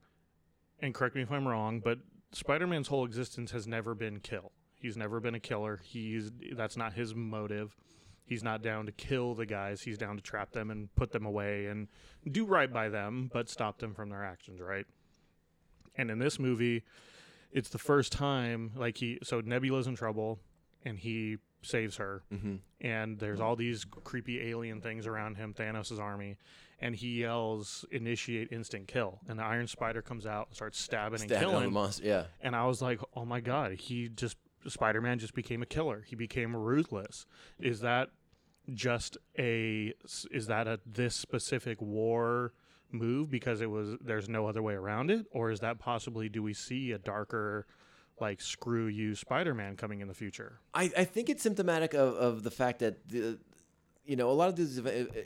and 0.82 0.94
correct 0.94 1.14
me 1.14 1.22
if 1.22 1.30
I'm 1.30 1.46
wrong, 1.46 1.80
but 1.80 1.98
Spider-Man's 2.32 2.88
whole 2.88 3.04
existence 3.04 3.50
has 3.50 3.66
never 3.66 3.94
been 3.94 4.20
kill. 4.20 4.52
He's 4.74 4.96
never 4.96 5.20
been 5.20 5.34
a 5.34 5.40
killer. 5.40 5.80
He's 5.82 6.30
that's 6.54 6.76
not 6.76 6.94
his 6.94 7.14
motive. 7.14 7.76
He's 8.24 8.42
not 8.42 8.62
down 8.62 8.86
to 8.86 8.92
kill 8.92 9.34
the 9.34 9.44
guys. 9.44 9.82
He's 9.82 9.98
down 9.98 10.16
to 10.16 10.22
trap 10.22 10.52
them 10.52 10.70
and 10.70 10.94
put 10.94 11.10
them 11.10 11.26
away 11.26 11.66
and 11.66 11.88
do 12.30 12.46
right 12.46 12.72
by 12.72 12.88
them, 12.88 13.28
but 13.32 13.48
stop 13.48 13.78
them 13.78 13.92
from 13.92 14.08
their 14.08 14.24
actions, 14.24 14.60
right? 14.60 14.86
And 15.96 16.10
in 16.10 16.18
this 16.18 16.38
movie, 16.38 16.84
it's 17.52 17.68
the 17.68 17.78
first 17.78 18.12
time 18.12 18.70
like 18.76 18.98
he 18.98 19.18
so 19.22 19.40
Nebula's 19.40 19.86
in 19.86 19.96
trouble 19.96 20.38
and 20.84 20.98
he 20.98 21.38
saves 21.62 21.96
her 21.96 22.22
mm-hmm. 22.32 22.56
and 22.80 23.18
there's 23.18 23.40
all 23.40 23.56
these 23.56 23.84
creepy 23.84 24.40
alien 24.48 24.80
things 24.80 25.06
around 25.06 25.36
him, 25.36 25.52
Thanos' 25.54 25.98
army, 25.98 26.36
and 26.80 26.94
he 26.96 27.20
yells 27.20 27.84
initiate 27.90 28.50
instant 28.50 28.88
kill 28.88 29.20
and 29.28 29.38
the 29.38 29.42
Iron 29.44 29.66
Spider 29.66 30.02
comes 30.02 30.26
out 30.26 30.48
and 30.48 30.56
starts 30.56 30.78
stabbing 30.78 31.18
Stabbing 31.18 31.36
and 31.36 31.44
all 31.46 31.52
the 31.52 31.58
killing 31.58 31.72
monster- 31.74 32.04
Yeah. 32.06 32.24
and 32.40 32.56
I 32.56 32.64
was 32.66 32.80
like, 32.80 33.00
"Oh 33.14 33.24
my 33.24 33.40
god, 33.40 33.72
he 33.72 34.08
just 34.08 34.36
Spider-Man 34.66 35.18
just 35.18 35.34
became 35.34 35.62
a 35.62 35.66
killer. 35.66 36.02
He 36.06 36.16
became 36.16 36.54
ruthless." 36.56 37.26
Is 37.58 37.80
that 37.80 38.10
just 38.72 39.18
a 39.38 39.92
is 40.30 40.46
that 40.46 40.68
a 40.68 40.80
this 40.86 41.16
specific 41.16 41.80
war 41.80 42.52
move 42.92 43.30
because 43.30 43.60
it 43.60 43.70
was 43.70 43.96
there's 44.00 44.28
no 44.28 44.46
other 44.46 44.62
way 44.62 44.74
around 44.74 45.10
it 45.10 45.26
or 45.30 45.50
is 45.50 45.60
that 45.60 45.78
possibly 45.78 46.28
do 46.28 46.42
we 46.42 46.52
see 46.52 46.92
a 46.92 46.98
darker 46.98 47.66
like 48.20 48.40
screw 48.40 48.86
you 48.86 49.14
Spider-Man 49.14 49.76
coming 49.76 50.00
in 50.00 50.08
the 50.08 50.14
future? 50.14 50.58
I, 50.74 50.90
I 50.96 51.04
think 51.04 51.28
it's 51.28 51.42
symptomatic 51.42 51.94
of, 51.94 52.14
of 52.14 52.42
the 52.42 52.50
fact 52.50 52.80
that 52.80 53.08
the 53.08 53.38
you 54.06 54.16
know, 54.16 54.30
a 54.30 54.32
lot 54.32 54.48
of 54.48 54.56
these 54.56 54.78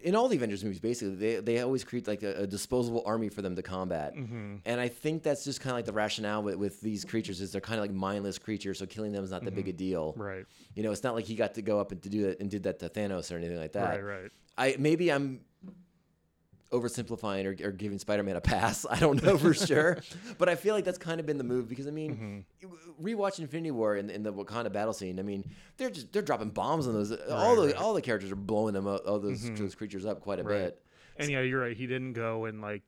in 0.02 0.14
all 0.14 0.28
the 0.28 0.36
Avengers 0.36 0.62
movies, 0.62 0.80
basically, 0.80 1.14
they 1.14 1.36
they 1.36 1.60
always 1.60 1.84
create 1.84 2.06
like 2.06 2.22
a, 2.22 2.42
a 2.42 2.46
disposable 2.46 3.02
army 3.06 3.30
for 3.30 3.40
them 3.40 3.56
to 3.56 3.62
combat, 3.62 4.14
Mm-hmm. 4.14 4.56
and 4.66 4.80
I 4.80 4.88
think 4.88 5.22
that's 5.22 5.42
just 5.44 5.60
kind 5.60 5.70
of 5.70 5.78
like 5.78 5.84
the 5.86 5.92
rationale 5.92 6.42
with, 6.42 6.56
with 6.56 6.80
these 6.82 7.02
creatures 7.04 7.40
is 7.40 7.52
they're 7.52 7.62
kind 7.62 7.78
of 7.78 7.84
like 7.84 7.92
mindless 7.94 8.36
creatures, 8.36 8.80
so 8.80 8.84
killing 8.84 9.12
them 9.12 9.24
is 9.24 9.30
not 9.30 9.42
that 9.44 9.54
big 9.54 9.68
a 9.68 9.72
deal, 9.72 10.12
Mm-hmm. 10.12 10.22
Right. 10.22 10.46
You 10.74 10.82
know, 10.82 10.90
it's 10.92 11.04
not 11.04 11.14
like 11.14 11.24
he 11.24 11.34
got 11.34 11.54
to 11.54 11.62
go 11.62 11.80
up 11.80 11.92
and 11.92 12.02
to 12.02 12.08
do 12.10 12.22
that 12.26 12.40
and 12.40 12.50
did 12.50 12.64
that 12.64 12.78
to 12.80 12.88
Thanos 12.90 13.32
or 13.32 13.36
anything 13.38 13.58
like 13.58 13.72
that. 13.72 14.02
Right. 14.02 14.22
Right. 14.22 14.30
I 14.58 14.76
maybe 14.78 15.10
I'm 15.10 15.40
oversimplifying 16.72 17.44
or, 17.62 17.68
or 17.68 17.70
giving 17.72 17.98
Spider-Man 17.98 18.36
a 18.36 18.40
pass. 18.40 18.84
I 18.90 18.98
don't 18.98 19.22
know 19.22 19.38
for 19.38 19.54
sure, 19.54 19.98
but 20.38 20.48
I 20.48 20.54
feel 20.54 20.74
like 20.74 20.84
that's 20.84 20.98
kind 20.98 21.20
of 21.20 21.26
been 21.26 21.38
the 21.38 21.44
move 21.44 21.68
because 21.68 21.86
I 21.86 21.90
mean, 21.90 22.44
Mm-hmm. 22.62 23.04
rewatch 23.06 23.38
Infinity 23.38 23.70
War 23.70 23.96
in, 23.96 24.10
in 24.10 24.22
the 24.22 24.32
Wakanda 24.32 24.72
battle 24.72 24.92
scene. 24.92 25.18
I 25.18 25.22
mean, 25.22 25.44
they're 25.76 25.90
just 25.90 26.12
they're 26.12 26.22
dropping 26.22 26.50
bombs 26.50 26.86
on 26.86 26.94
those. 26.94 27.10
all 27.12 27.56
the 27.56 27.62
right. 27.66 27.74
Mm-hmm. 27.74 27.82
all 27.84 27.94
the 27.94 28.02
characters 28.02 28.30
are 28.32 28.36
blowing 28.36 28.74
them 28.74 28.86
up, 28.86 29.02
all 29.06 29.18
those 29.18 29.48
those 29.56 29.74
creatures 29.74 30.04
up 30.06 30.20
quite 30.20 30.40
a 30.40 30.42
Right. 30.42 30.58
bit. 30.64 30.80
And 31.16 31.30
yeah, 31.30 31.40
you're 31.42 31.60
right. 31.60 31.76
He 31.76 31.86
didn't 31.86 32.14
go 32.14 32.46
and 32.46 32.60
like, 32.60 32.82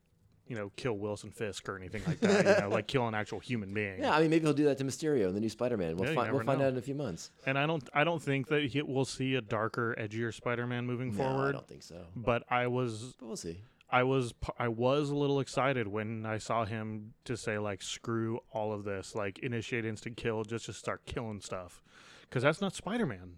you 0.49 0.57
know, 0.57 0.71
kill 0.77 0.95
Wilson 0.95 1.31
Fisk 1.31 1.69
or 1.69 1.77
anything 1.77 2.03
like 2.07 2.21
that. 2.21 2.45
you 2.47 2.63
know, 2.63 2.69
like 2.75 2.87
kill 2.87 3.07
an 3.09 3.15
actual 3.15 3.41
human 3.41 3.75
being. 3.75 3.99
Yeah, 4.01 4.15
I 4.15 4.21
mean, 4.21 4.31
maybe 4.31 4.45
he'll 4.45 4.53
do 4.55 4.65
that 4.67 4.79
to 4.79 4.85
Mysterio 4.85 5.29
in 5.29 5.35
the 5.35 5.41
new 5.41 5.49
Spider-Man. 5.49 5.97
We'll 5.97 6.05
Yeah, 6.07 6.11
you 6.11 6.17
find 6.17 6.33
we'll 6.33 6.45
find 6.45 6.59
know. 6.61 6.67
out 6.67 6.73
in 6.73 6.79
a 6.79 6.83
few 6.83 6.95
months. 6.95 7.31
And 7.47 7.59
I 7.59 7.67
don't, 7.67 7.89
I 7.93 8.05
don't 8.05 8.23
think 8.23 8.49
that 8.49 8.65
he, 8.65 8.83
we'll 8.83 9.05
see 9.05 9.35
a 9.35 9.41
darker, 9.41 9.95
edgier 9.99 10.33
Spider-Man 10.33 10.87
moving 10.87 11.13
forward. 11.13 11.29
No, 11.31 11.35
I 11.35 11.37
forward. 11.39 11.53
don't 11.53 11.69
think 11.69 11.83
so. 11.83 12.07
But 12.15 12.45
I 12.51 12.67
was, 12.69 13.15
But 13.19 13.27
we'll 13.27 13.37
see. 13.37 13.59
I 13.91 14.03
was, 14.03 14.33
p- 14.33 14.53
I 14.59 14.69
was 14.69 15.11
a 15.11 15.15
little 15.17 15.39
excited 15.41 15.87
when 15.89 16.27
I 16.27 16.39
saw 16.39 16.65
him 16.65 17.15
to 17.25 17.37
say 17.37 17.59
like, 17.59 17.83
screw 17.83 18.41
all 18.53 18.73
of 18.73 18.85
this, 18.85 19.15
like 19.15 19.39
initiate 19.41 19.85
instant 19.85 20.17
kill, 20.17 20.43
just 20.45 20.67
to 20.67 20.73
start 20.73 21.07
killing 21.07 21.41
stuff, 21.41 21.83
because 22.23 22.43
that's 22.43 22.61
not 22.61 22.75
Spider-Man. 22.75 23.37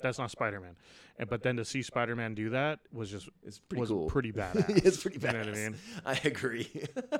That's 0.00 0.18
not 0.18 0.30
Spider-Man. 0.30 0.76
And 1.18 1.28
but 1.28 1.42
then 1.42 1.56
to 1.56 1.64
see 1.64 1.82
Spider-Man 1.82 2.34
do 2.34 2.50
that 2.50 2.78
was 2.92 3.10
just 3.10 3.28
It's 3.44 3.58
pretty 3.58 3.80
was 3.80 3.90
cool. 3.90 4.06
pretty 4.06 4.32
badass. 4.40 4.84
it's 4.86 5.02
pretty 5.02 5.16
You 5.16 5.20
bad. 5.20 5.32
know 5.34 5.38
what 5.40 5.48
I 5.48 5.52
mean? 5.52 5.74
I 6.06 6.20
agree. 6.24 6.70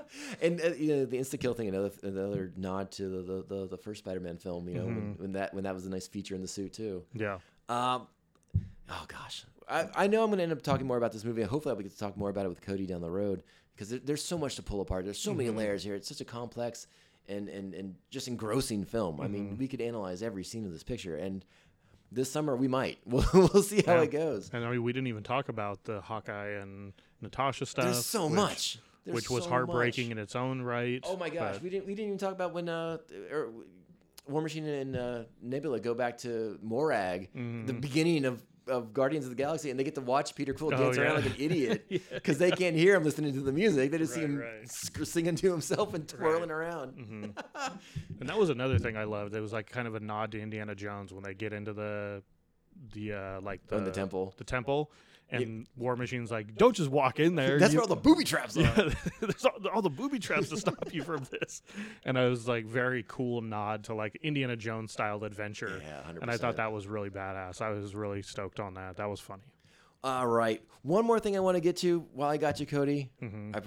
and 0.42 0.60
uh, 0.60 0.68
you 0.76 0.88
know 0.94 1.04
the 1.04 1.16
insta 1.18 1.40
kill 1.40 1.54
thing, 1.54 1.68
another 1.68 1.90
another 2.02 2.52
nod 2.56 2.90
to 2.92 3.08
the 3.08 3.22
the, 3.22 3.44
the, 3.48 3.66
the 3.68 3.76
first 3.78 4.00
Spider-Man 4.04 4.38
film. 4.38 4.68
You 4.68 4.74
know 4.76 4.80
Mm-hmm. 4.86 4.94
when, 4.94 5.14
when 5.18 5.32
that 5.32 5.52
when 5.54 5.64
that 5.64 5.74
was 5.74 5.86
a 5.86 5.90
nice 5.90 6.06
feature 6.06 6.34
in 6.34 6.42
the 6.42 6.48
suit 6.48 6.72
too. 6.72 7.02
Yeah. 7.14 7.38
Um, 7.68 8.06
oh 8.88 9.04
gosh, 9.08 9.44
I, 9.68 9.88
I 9.94 10.06
know 10.06 10.22
I'm 10.22 10.28
going 10.30 10.38
to 10.38 10.44
end 10.44 10.52
up 10.52 10.62
talking 10.62 10.86
more 10.86 10.96
about 10.96 11.12
this 11.12 11.24
movie. 11.24 11.42
Hopefully, 11.42 11.74
I'll 11.74 11.82
get 11.82 11.90
to 11.90 11.98
talk 11.98 12.16
more 12.16 12.30
about 12.30 12.46
it 12.46 12.48
with 12.48 12.60
Cody 12.62 12.86
down 12.86 13.00
the 13.00 13.10
road 13.10 13.42
because 13.74 13.90
there, 13.90 13.98
there's 13.98 14.24
so 14.24 14.38
much 14.38 14.54
to 14.56 14.62
pull 14.62 14.80
apart. 14.80 15.04
There's 15.04 15.18
so 15.18 15.34
many 15.34 15.50
layers 15.50 15.82
here. 15.82 15.94
It's 15.94 16.08
such 16.08 16.20
a 16.20 16.24
complex 16.24 16.86
and 17.28 17.48
and 17.48 17.74
and 17.74 17.96
just 18.10 18.28
engrossing 18.28 18.84
film. 18.84 19.20
I 19.20 19.26
mean, 19.28 19.56
we 19.58 19.66
could 19.68 19.80
analyze 19.80 20.22
every 20.22 20.44
scene 20.44 20.64
of 20.64 20.72
this 20.72 20.84
picture, 20.84 21.16
and 21.16 21.44
this 22.12 22.30
summer 22.30 22.56
we 22.56 22.68
might. 22.68 22.98
We'll, 23.06 23.24
we'll 23.32 23.62
see 23.62 23.82
how 23.86 23.96
Yeah. 23.96 24.02
it 24.02 24.10
goes. 24.10 24.50
And 24.52 24.64
I 24.64 24.70
mean, 24.70 24.82
we 24.82 24.92
didn't 24.92 25.08
even 25.08 25.22
talk 25.22 25.48
about 25.48 25.84
the 25.84 26.00
Hawkeye 26.00 26.50
and 26.60 26.92
Natasha 27.20 27.66
stuff. 27.66 27.84
There's 27.84 28.04
so 28.06 28.26
which- 28.26 28.34
much. 28.34 28.78
There's 29.04 29.14
which 29.14 29.30
was 29.30 29.44
so 29.44 29.50
heartbreaking 29.50 30.08
much. 30.08 30.12
in 30.12 30.18
its 30.18 30.36
own 30.36 30.60
right. 30.60 31.02
Oh 31.06 31.16
my 31.16 31.30
gosh, 31.30 31.60
we 31.62 31.70
didn't 31.70 31.86
we 31.86 31.94
didn't 31.94 32.08
even 32.08 32.18
talk 32.18 32.32
about 32.32 32.52
when 32.52 32.68
uh 32.68 32.98
er, 33.32 33.48
War 34.28 34.42
Machine 34.42 34.66
and 34.66 34.94
uh, 34.94 35.22
Nebula 35.40 35.80
go 35.80 35.94
back 35.94 36.18
to 36.18 36.58
Morag, 36.62 37.30
the 37.32 37.72
beginning 37.72 38.26
of, 38.26 38.42
of 38.68 38.92
Guardians 38.92 39.24
of 39.24 39.30
the 39.30 39.36
Galaxy, 39.36 39.70
and 39.70 39.78
they 39.78 39.84
get 39.84 39.94
to 39.96 40.00
watch 40.00 40.34
Peter 40.34 40.52
Quill 40.54 40.70
Mm-hmm. 40.70 40.80
Oh, 40.82 40.84
dance 40.86 40.98
around 40.98 41.14
like 41.16 41.26
an 41.26 41.34
idiot 41.38 41.86
because 42.12 42.38
they 42.38 42.50
can't 42.50 42.76
hear 42.76 42.94
him 42.94 43.04
listening 43.04 43.32
to 43.34 43.40
the 43.40 43.52
music. 43.52 43.90
They 43.90 43.98
just 43.98 44.14
see 44.14 44.20
him 44.20 44.38
right. 44.38 44.68
singing 44.70 45.34
to 45.36 45.50
himself 45.50 45.94
and 45.94 46.06
twirling 46.08 46.50
Right. 46.50 46.50
around. 46.50 47.34
and 48.20 48.28
that 48.28 48.38
was 48.38 48.50
another 48.50 48.78
thing 48.78 48.96
I 48.96 49.04
loved. 49.04 49.34
It 49.34 49.40
was 49.40 49.52
like 49.52 49.68
kind 49.70 49.86
of 49.88 49.94
a 49.94 50.00
nod 50.00 50.32
to 50.32 50.40
Indiana 50.40 50.74
Jones 50.74 51.12
when 51.12 51.22
they 51.24 51.34
get 51.34 51.52
into 51.52 51.72
the 51.72 52.22
the 52.94 53.12
uh 53.12 53.40
like 53.40 53.66
the, 53.66 53.74
Oh, 53.74 53.78
in 53.78 53.84
the 53.84 53.90
temple. 53.90 54.34
the 54.36 54.44
temple, 54.44 54.90
and 55.30 55.66
War 55.76 55.94
Machine's 55.96 56.30
like, 56.30 56.56
don't 56.56 56.74
just 56.74 56.90
walk 56.90 57.20
in 57.20 57.34
there. 57.34 57.58
That's 57.58 57.72
You- 57.72 57.78
where 57.80 57.82
all 57.88 57.94
the 57.94 58.00
booby 58.00 58.24
traps 58.24 58.56
are. 58.56 58.60
yeah, 58.62 58.90
there's 59.20 59.44
all, 59.44 59.52
all 59.74 59.82
the 59.82 59.90
booby 59.90 60.18
traps 60.18 60.48
to 60.50 60.56
stop 60.56 60.92
you 60.92 61.02
from 61.02 61.24
this. 61.30 61.62
And 62.04 62.18
I 62.18 62.26
was 62.26 62.48
like, 62.48 62.64
very 62.66 63.04
cool 63.06 63.40
nod 63.42 63.84
to 63.84 63.94
like 63.94 64.16
Indiana 64.22 64.56
Jones 64.56 64.92
style 64.92 65.22
adventure. 65.24 65.80
Yeah, 65.84 66.00
100%. 66.12 66.22
And 66.22 66.30
I 66.30 66.36
thought 66.36 66.56
that 66.56 66.72
was 66.72 66.86
really 66.86 67.10
badass. 67.10 67.60
I 67.60 67.70
was 67.70 67.94
really 67.94 68.22
stoked 68.22 68.58
on 68.60 68.74
that. 68.74 68.96
That 68.96 69.08
was 69.08 69.20
funny. 69.20 69.42
All 70.04 70.26
right. 70.26 70.62
One 70.82 71.04
more 71.04 71.18
thing 71.20 71.36
I 71.36 71.40
want 71.40 71.56
to 71.56 71.60
get 71.60 71.76
to 71.78 72.06
while 72.12 72.30
I 72.30 72.36
got 72.36 72.60
you, 72.60 72.66
Cody. 72.66 73.10
Mm-hmm. 73.22 73.56
I, 73.56 73.60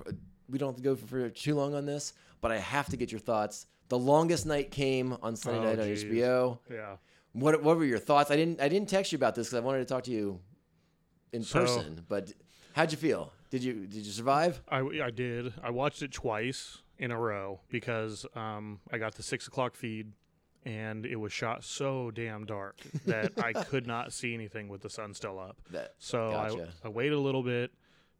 we 0.50 0.58
don't 0.58 0.70
have 0.70 0.78
to 0.78 0.82
go 0.82 0.96
for, 0.96 1.06
for 1.08 1.30
too 1.30 1.56
long 1.56 1.76
on 1.76 1.86
this, 1.86 2.14
but 2.42 2.52
I 2.52 2.58
have 2.58 2.88
to 2.90 2.98
get 2.98 3.12
your 3.12 3.20
thoughts. 3.20 3.68
The 3.90 4.00
longest 4.00 4.46
night 4.46 4.72
came 4.72 5.18
on 5.22 5.36
Sunday 5.36 5.60
Oh, 5.60 5.64
night 5.64 5.80
on 5.80 5.86
geez. 5.88 6.06
HBO. 6.06 6.60
Yeah. 6.72 6.96
What 7.34 7.62
What 7.64 7.78
were 7.78 7.86
your 7.86 8.00
thoughts? 8.00 8.32
I 8.32 8.36
didn't 8.38 8.62
I 8.62 8.68
didn't 8.70 8.88
text 8.90 9.12
you 9.12 9.18
about 9.18 9.36
this 9.36 9.48
because 9.50 9.62
I 9.62 9.66
wanted 9.66 9.80
to 9.80 9.86
talk 9.86 10.04
to 10.04 10.12
you 10.12 10.40
in 11.32 11.44
So- 11.44 11.62
person. 11.62 12.06
But 12.08 12.34
how'd 12.74 12.92
you 12.92 12.98
feel? 12.98 13.34
Did 13.50 13.64
you 13.64 13.86
Did 13.88 14.06
you 14.06 14.12
survive? 14.12 14.62
I, 14.70 14.80
I 15.04 15.12
did. 15.12 15.54
I 15.62 15.72
watched 15.72 16.02
it 16.02 16.12
twice 16.12 16.80
in 16.98 17.12
a 17.12 17.18
row 17.20 17.60
because 17.70 18.26
um, 18.36 18.80
I 18.92 18.98
got 18.98 19.16
the 19.16 19.24
six 19.24 19.48
o'clock 19.48 19.76
feed 19.76 20.12
and 20.64 21.06
it 21.08 21.16
was 21.16 21.34
shot 21.34 21.64
so 21.64 22.12
damn 22.12 22.46
dark 22.46 22.78
that 23.06 23.34
I 23.44 23.52
could 23.54 23.88
not 23.88 24.14
see 24.14 24.34
anything 24.34 24.68
with 24.70 24.82
the 24.82 24.90
sun 24.90 25.14
still 25.14 25.40
up. 25.40 25.58
That 25.72 25.96
So 25.98 26.30
Gotcha. 26.32 26.70
I, 26.84 26.88
I 26.88 26.90
waited 26.92 27.14
a 27.14 27.20
little 27.20 27.44
bit, 27.44 27.72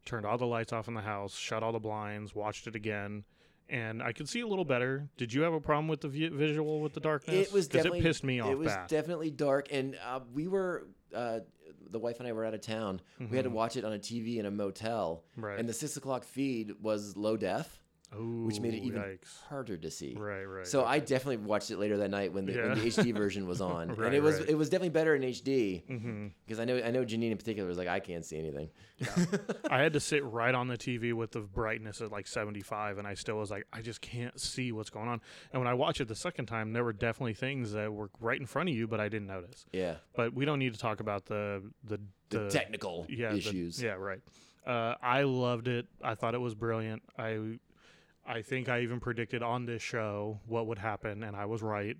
turned 0.04 0.26
all 0.26 0.36
the 0.36 0.46
lights 0.46 0.72
off 0.72 0.88
in 0.88 0.94
the 0.94 1.00
house, 1.00 1.34
shut 1.36 1.62
all 1.62 1.72
the 1.72 1.78
blinds, 1.78 2.34
watched 2.34 2.66
it 2.66 2.74
again, 2.74 3.24
and 3.72 4.00
I 4.02 4.12
could 4.12 4.28
see 4.28 4.40
a 4.40 4.46
little 4.46 4.64
better. 4.64 5.08
Did 5.16 5.32
you 5.32 5.42
have 5.42 5.52
a 5.52 5.60
problem 5.60 5.88
with 5.88 6.02
the 6.02 6.08
vi- 6.08 6.28
visual 6.28 6.80
with 6.80 6.92
the 6.92 7.00
darkness? 7.00 7.48
it 7.48 7.52
was 7.52 7.66
definitely 7.66 7.98
it 8.00 8.02
pissed 8.02 8.22
me 8.22 8.38
off 8.40 8.50
It 8.50 8.58
was 8.58 8.68
bad. 8.68 8.86
definitely 8.88 9.30
dark, 9.30 9.68
and 9.72 9.96
uh, 10.06 10.20
we 10.32 10.46
were. 10.46 10.86
Uh, 11.14 11.40
the 11.90 11.98
wife 11.98 12.20
and 12.20 12.26
I 12.28 12.32
were 12.32 12.46
out 12.46 12.54
of 12.54 12.62
town. 12.62 13.02
We 13.20 13.36
had 13.36 13.44
to 13.44 13.50
watch 13.50 13.76
it 13.76 13.84
on 13.84 13.92
a 13.92 13.98
TV 13.98 14.38
in 14.38 14.46
a 14.46 14.50
motel, 14.50 15.24
Mm-hmm. 15.32 15.44
Right. 15.44 15.58
and 15.58 15.68
the 15.68 15.74
six 15.74 15.96
o'clock 15.98 16.24
feed 16.24 16.72
was 16.80 17.18
low 17.18 17.36
def, 17.36 17.81
which 18.18 18.60
made 18.60 18.74
it 18.74 18.82
even 18.82 19.00
yikes. 19.00 19.42
harder 19.48 19.76
to 19.76 19.90
see. 19.90 20.14
Right, 20.18 20.44
right. 20.44 20.66
So 20.66 20.84
I 20.84 20.98
definitely 20.98 21.38
watched 21.38 21.70
it 21.70 21.78
later 21.78 21.96
that 21.98 22.10
night 22.10 22.32
when 22.32 22.44
the, 22.46 22.52
when 22.60 22.78
the 22.78 22.84
HD 22.84 23.14
version 23.16 23.46
was 23.46 23.60
on, 23.60 23.90
and 23.90 24.14
it 24.14 24.22
was 24.22 24.40
right. 24.40 24.48
it 24.50 24.54
was 24.58 24.68
definitely 24.68 24.90
better 24.90 25.14
in 25.14 25.22
HD 25.22 26.30
because 26.46 26.60
I 26.60 26.64
know 26.64 26.76
I 26.84 26.90
know 26.90 27.04
Janine 27.04 27.30
in 27.30 27.38
particular 27.38 27.68
was 27.68 27.78
like 27.78 27.88
I 27.88 28.00
can't 28.00 28.24
see 28.24 28.38
anything. 28.38 28.68
I 29.70 29.80
had 29.82 29.92
to 29.94 30.00
sit 30.00 30.24
right 30.24 30.54
on 30.54 30.68
the 30.68 30.76
TV 30.78 31.12
with 31.12 31.32
the 31.32 31.40
brightness 31.40 32.00
at 32.00 32.12
like 32.12 32.26
75, 32.26 32.98
and 32.98 33.06
I 33.06 33.14
still 33.14 33.36
was 33.36 33.50
like, 33.50 33.66
I 33.72 33.80
just 33.82 34.00
can't 34.00 34.38
see 34.38 34.70
what's 34.72 34.90
going 34.90 35.08
on. 35.08 35.20
And 35.52 35.60
when 35.60 35.68
I 35.68 35.74
watched 35.74 36.00
it 36.00 36.08
the 36.08 36.14
second 36.14 36.46
time, 36.46 36.72
there 36.72 36.84
were 36.84 36.92
definitely 36.92 37.34
things 37.34 37.72
that 37.72 37.92
were 37.92 38.10
right 38.20 38.38
in 38.38 38.46
front 38.46 38.68
of 38.68 38.74
you, 38.74 38.86
but 38.86 39.00
I 39.00 39.08
didn't 39.08 39.26
notice. 39.26 39.66
Yeah, 39.72 39.96
But 40.14 40.34
we 40.34 40.44
don't 40.44 40.58
need 40.58 40.72
to 40.74 40.78
talk 40.78 41.00
about 41.00 41.26
the 41.26 41.62
the, 41.84 41.98
the, 42.30 42.48
technical 42.50 43.06
yeah, 43.08 43.30
the- 43.32 43.38
issues. 43.38 43.82
yeah, 43.82 43.92
right. 43.92 44.20
Uh, 44.64 44.94
I 45.02 45.22
loved 45.22 45.66
it. 45.66 45.86
I 46.02 46.14
thought 46.14 46.34
it 46.36 46.40
was 46.40 46.54
brilliant. 46.54 47.02
I 47.18 47.58
I 48.26 48.42
think 48.42 48.68
I 48.68 48.80
even 48.82 49.00
predicted 49.00 49.42
on 49.42 49.66
this 49.66 49.82
show 49.82 50.38
what 50.46 50.66
would 50.66 50.78
happen, 50.78 51.22
and 51.24 51.34
I 51.36 51.44
was 51.46 51.62
right. 51.62 51.96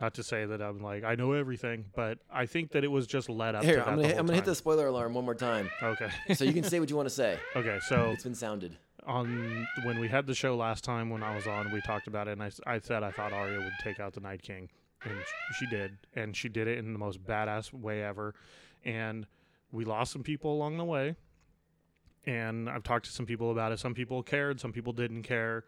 Not 0.00 0.12
to 0.14 0.22
say 0.22 0.44
that 0.44 0.60
I'm 0.60 0.80
like 0.82 1.04
I 1.04 1.14
know 1.14 1.32
everything, 1.32 1.86
but 1.94 2.18
I 2.30 2.44
think 2.46 2.72
that 2.72 2.84
it 2.84 2.88
was 2.90 3.06
just 3.06 3.30
led 3.30 3.54
up 3.54 3.64
Here, 3.64 3.76
to 3.76 3.80
that 3.80 3.88
I'm 3.88 3.96
gonna, 3.96 4.08
whole 4.08 4.18
I'm 4.18 4.26
gonna 4.26 4.34
hit 4.34 4.44
time. 4.44 4.50
the 4.50 4.54
spoiler 4.54 4.86
alarm 4.88 5.14
one 5.14 5.24
more 5.24 5.34
time, 5.34 5.70
Okay, 5.82 6.10
so 6.34 6.44
you 6.44 6.52
can 6.52 6.64
say 6.64 6.78
what 6.80 6.90
you 6.90 6.96
want 6.96 7.08
to 7.08 7.14
say. 7.14 7.38
okay. 7.56 7.78
So 7.88 8.10
It's 8.10 8.22
been 8.22 8.34
sounded. 8.34 8.76
on 9.06 9.66
when 9.84 9.98
we 9.98 10.06
had 10.08 10.26
the 10.26 10.34
show 10.34 10.54
last 10.54 10.84
time 10.84 11.08
when 11.08 11.22
I 11.22 11.34
was 11.34 11.46
on, 11.46 11.72
we 11.72 11.80
talked 11.80 12.08
about 12.08 12.28
it, 12.28 12.32
and 12.32 12.42
I, 12.42 12.46
s- 12.46 12.60
I 12.66 12.78
said 12.78 13.02
I 13.02 13.10
thought 13.10 13.32
Arya 13.32 13.58
would 13.58 13.72
take 13.82 13.98
out 13.98 14.12
the 14.12 14.20
Night 14.20 14.42
King, 14.42 14.68
and 15.02 15.14
sh- 15.18 15.56
she 15.58 15.66
did, 15.66 15.96
and 16.14 16.36
she 16.36 16.50
did 16.50 16.68
it 16.68 16.76
in 16.76 16.92
the 16.92 16.98
most 16.98 17.24
badass 17.24 17.72
way 17.72 18.02
ever, 18.04 18.34
and 18.84 19.26
we 19.72 19.86
lost 19.86 20.12
some 20.12 20.22
people 20.22 20.52
along 20.52 20.76
the 20.76 20.84
way, 20.84 21.16
and 22.26 22.68
I've 22.68 22.82
talked 22.82 23.06
to 23.06 23.12
some 23.12 23.26
people 23.26 23.50
about 23.50 23.72
it. 23.72 23.78
Some 23.78 23.94
people 23.94 24.22
cared, 24.22 24.60
some 24.60 24.72
people 24.72 24.92
didn't 24.92 25.22
care. 25.22 25.64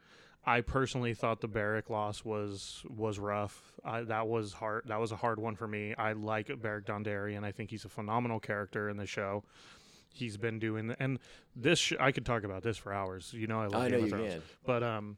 I 0.46 0.60
personally 0.62 1.14
thought 1.14 1.40
the 1.40 1.48
Beric 1.48 1.90
loss 1.90 2.24
was 2.24 2.82
was 2.88 3.18
rough. 3.18 3.72
I, 3.84 4.02
that 4.02 4.28
was 4.28 4.52
hard. 4.52 4.84
That 4.86 4.98
was 5.00 5.12
a 5.12 5.16
hard 5.16 5.38
one 5.38 5.56
for 5.56 5.68
me. 5.68 5.94
I 5.98 6.12
like 6.12 6.50
Beric 6.62 6.86
Dondarrion. 6.86 7.44
I 7.44 7.52
think 7.52 7.70
he's 7.70 7.84
a 7.84 7.88
phenomenal 7.88 8.40
character 8.40 8.88
in 8.88 8.96
the 8.96 9.06
show. 9.06 9.44
He's 10.10 10.36
been 10.38 10.58
doing, 10.58 10.94
and 10.98 11.18
this 11.54 11.78
sh- 11.78 11.92
I 12.00 12.12
could 12.12 12.24
talk 12.24 12.44
about 12.44 12.62
this 12.62 12.78
for 12.78 12.92
hours. 12.94 13.32
You 13.34 13.46
know, 13.46 13.60
I 13.60 13.66
love 13.66 13.82
I 13.82 13.90
Game 13.90 13.98
know 13.98 14.04
of 14.04 14.10
Thrones. 14.10 14.32
can. 14.32 14.42
But 14.64 14.82
um, 14.82 15.16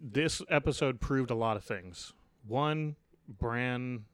this 0.00 0.40
episode 0.48 1.00
proved 1.00 1.30
a 1.30 1.34
lot 1.34 1.56
of 1.56 1.64
things. 1.64 2.12
One, 2.46 2.96
Bran, 3.28 4.04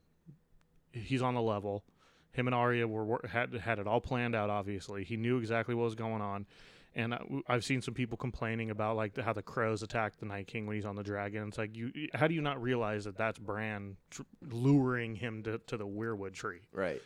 he's 0.92 1.22
on 1.22 1.34
the 1.34 1.42
level. 1.42 1.84
Him 2.33 2.47
and 2.47 2.55
Arya 2.55 2.87
were 2.87 3.20
had 3.29 3.53
had 3.55 3.79
it 3.79 3.87
all 3.87 4.01
planned 4.01 4.35
out. 4.35 4.51
Obviously, 4.51 5.05
he 5.05 5.16
knew 5.16 5.39
exactly 5.39 5.74
what 5.74 5.85
was 5.85 5.95
going 5.95 6.22
on. 6.22 6.47
And 6.95 7.14
I, 7.14 7.20
I've 7.47 7.64
seen 7.64 7.83
some 7.83 7.95
people 7.95 8.16
complaining 8.16 8.70
about 8.70 8.97
like 8.97 9.14
the, 9.14 9.22
how 9.22 9.33
the 9.33 9.43
crows 9.43 9.83
attack 9.83 10.18
the 10.18 10.26
Night 10.26 10.47
King 10.47 10.66
when 10.66 10.74
he's 10.76 10.87
on 10.87 10.97
the 10.97 11.03
dragon. 11.03 11.47
It's 11.49 11.59
like 11.59 11.76
you, 11.76 11.93
how 12.14 12.26
do 12.26 12.35
you 12.35 12.41
not 12.41 12.61
realize 12.61 13.05
that 13.05 13.16
that's 13.16 13.39
Bran 13.39 13.97
tr- 14.11 14.22
luring 14.43 15.14
him 15.14 15.43
to, 15.45 15.59
to 15.66 15.76
the 15.76 15.87
weirwood 15.87 16.33
tree? 16.33 16.61
Right. 16.72 17.01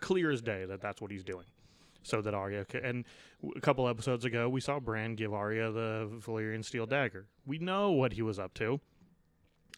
clear 0.00 0.30
as 0.30 0.40
day 0.42 0.64
that 0.66 0.80
that's 0.80 1.00
what 1.00 1.10
he's 1.10 1.24
doing. 1.24 1.46
So 2.02 2.20
that 2.20 2.34
Arya 2.34 2.66
and 2.82 3.06
a 3.56 3.60
couple 3.60 3.88
episodes 3.88 4.26
ago, 4.26 4.46
we 4.48 4.60
saw 4.60 4.78
Bran 4.78 5.14
give 5.14 5.32
Arya 5.32 5.72
the 5.72 6.10
Valyrian 6.20 6.62
steel 6.62 6.84
dagger. 6.84 7.26
We 7.46 7.58
know 7.58 7.92
what 7.92 8.12
he 8.12 8.20
was 8.20 8.38
up 8.38 8.52
to, 8.54 8.78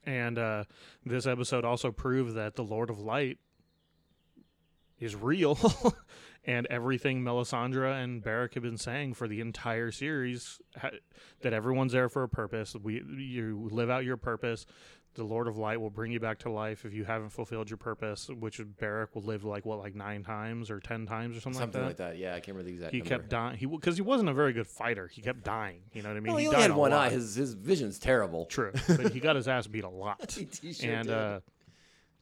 and 0.04 0.36
uh, 0.36 0.64
this 1.04 1.26
episode 1.26 1.64
also 1.64 1.92
proved 1.92 2.34
that 2.34 2.56
the 2.56 2.64
Lord 2.64 2.90
of 2.90 2.98
Light 2.98 3.38
is 4.98 5.14
real, 5.14 5.58
and 6.44 6.66
everything 6.70 7.22
Melisandre 7.22 8.02
and 8.02 8.22
Beric 8.22 8.54
have 8.54 8.62
been 8.62 8.78
saying 8.78 9.14
for 9.14 9.28
the 9.28 9.40
entire 9.40 9.90
series 9.90 10.60
ha- 10.76 10.90
that 11.42 11.52
everyone's 11.52 11.92
there 11.92 12.08
for 12.08 12.22
a 12.22 12.28
purpose. 12.28 12.74
We 12.80 13.02
you 13.16 13.68
live 13.70 13.90
out 13.90 14.04
your 14.04 14.16
purpose. 14.16 14.66
The 15.14 15.24
Lord 15.24 15.48
of 15.48 15.56
Light 15.56 15.80
will 15.80 15.88
bring 15.88 16.12
you 16.12 16.20
back 16.20 16.40
to 16.40 16.50
life 16.50 16.84
if 16.84 16.92
you 16.92 17.06
haven't 17.06 17.30
fulfilled 17.30 17.70
your 17.70 17.78
purpose, 17.78 18.28
which 18.28 18.60
Beric 18.78 19.14
will 19.14 19.22
live 19.22 19.44
like 19.44 19.64
what, 19.64 19.78
like 19.78 19.94
nine 19.94 20.22
times 20.22 20.70
or 20.70 20.78
ten 20.78 21.06
times 21.06 21.34
or 21.34 21.40
something, 21.40 21.58
Something 21.58 21.82
like 21.86 21.96
that. 21.96 22.02
Something 22.02 22.06
like 22.06 22.18
that. 22.18 22.18
Yeah, 22.18 22.34
I 22.34 22.40
can't 22.40 22.48
remember 22.48 22.64
the 22.68 22.74
exact 22.74 22.92
He 22.92 22.98
number. 22.98 23.08
kept 23.08 23.28
dying. 23.30 23.56
He 23.56 23.64
because 23.64 23.96
he 23.96 24.02
wasn't 24.02 24.28
a 24.28 24.34
very 24.34 24.52
good 24.52 24.66
fighter. 24.66 25.06
He 25.08 25.22
kept 25.22 25.42
dying. 25.42 25.80
You 25.94 26.02
know 26.02 26.10
what 26.10 26.18
I 26.18 26.20
mean? 26.20 26.32
Well, 26.34 26.36
he, 26.36 26.42
he 26.42 26.48
only 26.48 26.58
died 26.60 26.70
had 26.70 26.76
one 26.76 26.92
eye. 26.92 27.08
His 27.08 27.34
his 27.34 27.54
vision's 27.54 27.98
terrible. 27.98 28.44
True, 28.44 28.72
but 28.88 29.12
he 29.12 29.20
got 29.20 29.36
his 29.36 29.48
ass 29.48 29.66
beat 29.66 29.84
a 29.84 29.88
lot. 29.88 30.36
He 30.60 30.72
sure 30.74 30.90
and 30.92 31.08
did. 31.08 31.16
Uh, 31.16 31.40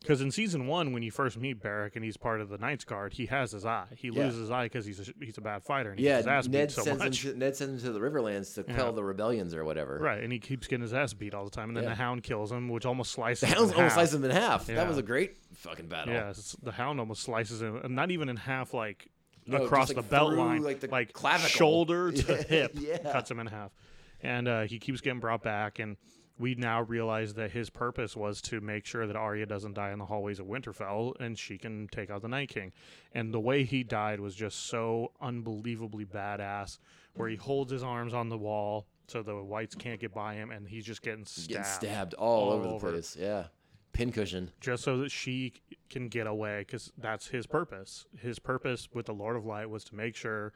because 0.05 0.20
in 0.20 0.30
season 0.30 0.66
one, 0.66 0.92
when 0.92 1.02
you 1.02 1.11
first 1.11 1.38
meet 1.38 1.62
Beric 1.62 1.96
and 1.96 2.05
he's 2.05 2.18
part 2.18 2.42
of 2.42 2.50
the 2.50 2.59
Knights 2.59 2.84
Guard, 2.84 3.14
he 3.14 3.24
has 3.26 3.52
his 3.52 3.64
eye. 3.64 3.86
He 3.96 4.09
Yeah. 4.09 4.24
loses 4.24 4.40
his 4.40 4.50
eye 4.50 4.66
because 4.66 4.84
he's 4.84 5.00
a, 5.09 5.12
he's 5.24 5.38
a 5.38 5.40
bad 5.40 5.62
fighter 5.64 5.90
and 5.90 5.98
he 5.98 6.05
yeah, 6.05 6.16
gets 6.16 6.26
his 6.26 6.32
ass 6.32 6.48
Ned 6.48 6.68
beat 6.68 6.70
so 6.74 6.82
sends 6.82 6.98
much. 7.02 7.24
him 7.24 7.32
to, 7.32 7.38
Ned 7.38 7.57
sends 7.57 7.82
him 7.84 7.92
to 7.94 7.98
the 7.98 8.05
Riverlands 8.07 8.55
to 8.57 8.64
quell 8.64 8.92
the 8.92 9.02
rebellions 9.02 9.55
or 9.55 9.64
whatever. 9.64 9.98
Right, 9.98 10.22
and 10.22 10.30
he 10.32 10.38
keeps 10.38 10.66
getting 10.66 10.82
his 10.82 10.92
ass 10.92 11.14
beat 11.14 11.32
all 11.32 11.44
the 11.44 11.50
time, 11.50 11.68
and 11.70 11.76
then 11.76 11.84
Yeah. 11.84 11.90
the 11.90 11.96
Hound 11.96 12.22
kills 12.22 12.52
him, 12.52 12.68
which 12.68 12.84
almost 12.84 13.12
slices. 13.12 13.48
The 13.48 13.55
in 13.57 13.61
almost 13.62 13.78
half. 13.78 13.92
slice 13.94 14.12
him 14.12 14.24
in 14.24 14.30
half. 14.30 14.66
That 14.66 14.86
was 14.86 14.98
a 14.98 15.02
great 15.02 15.36
fucking 15.55 15.88
battle. 15.88 16.12
Yeah, 16.12 16.32
the 16.62 16.72
Hound 16.72 17.00
almost 17.00 17.22
slices 17.22 17.62
him, 17.62 17.80
not 17.94 18.11
even 18.11 18.28
in 18.28 18.36
half, 18.36 18.74
like 18.74 19.09
No, 19.46 19.64
across 19.64 19.88
like, 19.88 19.96
the 19.96 20.02
belt 20.02 20.30
through, 20.32 20.38
line, 20.38 20.62
like, 20.62 20.80
the 20.80 20.88
like 20.88 21.12
clavicle. 21.14 21.48
shoulder 21.48 22.12
to 22.12 22.32
Yeah, 22.36 22.42
hip, 22.42 22.72
yeah. 22.78 22.98
cuts 23.12 23.30
him 23.30 23.40
in 23.40 23.46
half. 23.46 23.72
And 24.20 24.48
uh, 24.48 24.62
he 24.62 24.78
keeps 24.78 25.00
getting 25.00 25.20
brought 25.20 25.42
back, 25.42 25.78
and 25.78 25.96
we 26.39 26.55
now 26.57 26.82
realize 26.82 27.35
that 27.35 27.53
his 27.53 27.70
purpose 27.70 28.16
was 28.16 28.41
to 28.43 28.61
make 28.61 28.85
sure 28.87 29.07
that 29.07 29.14
Arya 29.16 29.47
doesn't 29.47 29.74
die 29.74 29.93
in 29.93 29.99
the 29.99 30.07
hallways 30.07 30.41
of 30.41 30.47
Winterfell, 30.47 31.14
and 31.20 31.39
she 31.39 31.59
can 31.59 31.89
take 31.93 32.11
out 32.11 32.22
the 32.22 32.28
Night 32.28 32.49
King. 32.49 32.72
And 33.12 33.32
the 33.32 33.39
way 33.41 33.62
he 33.64 33.85
died 33.85 34.18
was 34.20 34.35
just 34.35 34.66
so 34.66 35.12
unbelievably 35.20 36.07
badass, 36.07 36.78
where 37.14 37.28
he 37.28 37.37
holds 37.37 37.70
his 37.70 37.82
arms 37.85 38.12
on 38.14 38.28
the 38.28 38.39
wall 38.39 38.87
so 39.07 39.22
the 39.22 39.37
whites 39.37 39.74
can't 39.74 40.01
get 40.01 40.12
by 40.14 40.35
him, 40.35 40.51
and 40.51 40.66
he's 40.66 40.85
just 40.85 41.03
getting 41.03 41.24
stabbed, 41.24 41.49
Getting 41.49 41.64
stabbed 41.64 42.14
all, 42.14 42.49
all 42.49 42.53
over 42.53 42.68
the 42.68 42.74
over. 42.74 42.91
place. 42.93 43.16
Yeah. 43.18 43.45
Pincushion. 43.93 44.51
just 44.61 44.82
so 44.82 44.97
that 44.99 45.12
she 45.12 45.53
can 45.89 46.09
get 46.09 46.26
away 46.26 46.61
because 46.66 46.91
that's 46.99 47.28
his 47.28 47.47
purpose. 47.47 48.07
His 48.18 48.41
purpose 48.41 48.89
with 48.93 49.07
the 49.07 49.12
Lord 49.14 49.37
of 49.37 49.47
Light 49.47 49.70
was 49.70 49.85
to 49.85 49.95
make 49.95 50.16
sure 50.16 50.53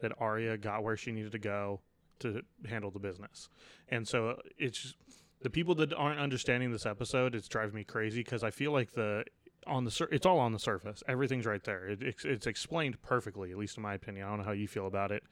that 0.00 0.12
Arya 0.18 0.56
got 0.56 0.82
where 0.82 0.96
she 0.96 1.12
needed 1.12 1.32
to 1.32 1.38
go 1.38 1.80
to 2.20 2.42
handle 2.68 2.90
the 2.90 2.98
business. 2.98 3.48
And 3.88 4.06
so 4.06 4.30
uh, 4.30 4.34
it's 4.58 4.94
the 5.42 5.50
people 5.50 5.74
that 5.76 5.92
aren't 5.92 6.18
understanding 6.20 6.72
this 6.72 6.86
episode. 6.86 7.34
It's 7.34 7.48
driving 7.48 7.74
me 7.74 7.84
crazy 7.84 8.20
because 8.22 8.42
I 8.42 8.50
feel 8.50 8.72
like 8.72 8.92
the 8.92 9.24
on 9.66 9.84
the 9.84 9.90
sur- 9.90 10.08
it's 10.10 10.24
all 10.26 10.38
on 10.38 10.52
the 10.52 10.58
surface. 10.58 11.02
Everything's 11.06 11.44
right 11.46 11.62
there. 11.62 11.86
It, 11.88 12.02
it's, 12.02 12.24
it's 12.24 12.46
explained 12.46 13.00
perfectly, 13.02 13.50
at 13.52 13.58
least 13.58 13.76
in 13.76 13.82
my 13.82 13.94
opinion. 13.94 14.26
I 14.26 14.30
don't 14.30 14.38
know 14.38 14.44
how 14.44 14.52
you 14.52 14.68
feel 14.68 14.86
about 14.86 15.12
it. 15.12 15.22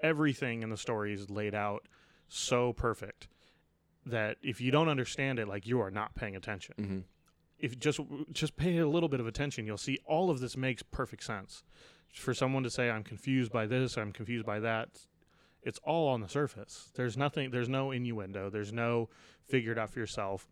Everything 0.00 0.62
in 0.62 0.70
the 0.70 0.76
story 0.76 1.12
is 1.12 1.30
laid 1.30 1.54
out 1.54 1.86
so 2.28 2.72
perfect 2.72 3.28
that 4.06 4.36
if 4.42 4.60
you 4.60 4.70
don't 4.70 4.88
understand 4.88 5.38
it, 5.38 5.46
like 5.48 5.66
you 5.66 5.80
are 5.80 5.90
not 5.90 6.14
paying 6.14 6.34
attention 6.36 6.74
Mm-hmm. 6.78 6.98
if 7.58 7.78
just 7.78 8.00
just 8.32 8.56
pay 8.56 8.78
a 8.78 8.88
little 8.88 9.08
bit 9.08 9.20
of 9.20 9.26
attention, 9.26 9.66
you'll 9.66 9.76
see 9.78 9.98
all 10.06 10.30
of 10.30 10.40
this 10.40 10.56
makes 10.56 10.82
perfect 10.82 11.22
sense. 11.24 11.62
For 12.14 12.34
someone 12.34 12.62
to 12.64 12.70
say 12.70 12.90
I'm 12.90 13.04
confused 13.04 13.52
by 13.52 13.66
this, 13.66 13.96
I'm 13.96 14.12
confused 14.12 14.44
by 14.44 14.58
that, 14.60 14.88
it's 15.62 15.78
all 15.84 16.08
on 16.08 16.20
the 16.20 16.28
surface. 16.28 16.90
There's 16.94 17.16
nothing. 17.16 17.50
There's 17.50 17.68
no 17.68 17.90
innuendo. 17.90 18.50
There's 18.50 18.72
no 18.72 19.08
figure 19.48 19.72
it 19.72 19.78
out 19.78 19.90
for 19.90 19.98
yourself. 20.00 20.48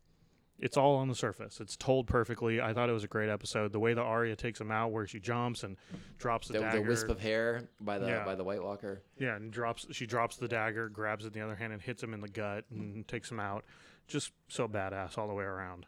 It's 0.63 0.77
all 0.77 0.97
on 0.97 1.09
the 1.09 1.15
surface. 1.15 1.59
It's 1.59 1.75
told 1.75 2.07
perfectly. 2.07 2.61
I 2.61 2.75
thought 2.75 2.91
it 2.91 2.93
was 2.93 3.03
a 3.03 3.09
great 3.09 3.31
episode. 3.31 3.73
The 3.73 3.81
way 3.81 3.95
the 3.95 4.03
Arya 4.03 4.37
takes 4.37 4.61
him 4.61 4.71
out, 4.71 4.93
where 4.93 5.07
she 5.07 5.19
jumps 5.19 5.63
and 5.63 5.79
drops 6.19 6.49
the 6.49 6.53
The, 6.55 6.59
dagger. 6.61 6.83
the 6.83 6.89
wisp 6.89 7.09
of 7.09 7.19
hair 7.19 7.63
by 7.81 7.99
the 7.99 8.09
Yeah. 8.09 8.25
by 8.27 8.35
the 8.35 8.45
White 8.45 8.63
Walker. 8.63 9.03
Yeah, 9.17 9.37
and 9.37 9.51
drops 9.51 9.87
she 9.93 10.05
drops 10.07 10.37
the 10.37 10.49
dagger, 10.49 10.91
grabs 10.91 11.25
it 11.25 11.29
in 11.29 11.33
the 11.33 11.41
other 11.41 11.57
hand, 11.57 11.73
and 11.73 11.81
hits 11.81 12.03
him 12.03 12.13
in 12.13 12.21
the 12.21 12.29
gut 12.29 12.67
and 12.71 13.09
takes 13.09 13.31
him 13.31 13.41
out. 13.41 13.65
Just 14.07 14.33
so 14.49 14.69
badass 14.69 15.17
all 15.17 15.29
the 15.29 15.35
way 15.35 15.45
around. 15.45 15.87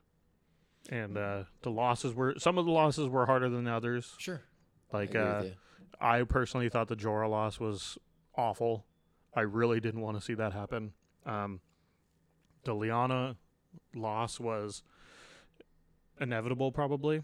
And 0.89 1.17
uh, 1.19 1.45
the 1.63 1.71
losses 1.71 2.15
were 2.15 2.35
some 2.39 2.57
of 2.57 2.65
the 2.65 2.73
losses 2.73 3.09
were 3.09 3.27
harder 3.27 3.51
than 3.51 3.69
others. 3.69 4.15
Sure. 4.19 4.41
Like 4.91 5.15
I 5.15 5.19
uh. 5.21 5.45
I 6.01 6.23
personally 6.25 6.69
thought 6.71 6.89
the 6.89 6.97
Jorah 6.97 7.29
loss 7.31 7.61
was 7.61 7.99
awful. 8.37 8.87
I 9.35 9.41
really 9.41 9.81
didn't 9.81 10.01
want 10.01 10.19
to 10.19 10.25
see 10.25 10.35
that 10.35 10.53
happen. 10.53 10.93
Um, 11.27 11.61
the 12.65 12.73
Lyanna 12.75 13.37
loss 13.95 14.39
was 14.39 14.83
inevitable, 16.21 16.73
probably, 16.73 17.23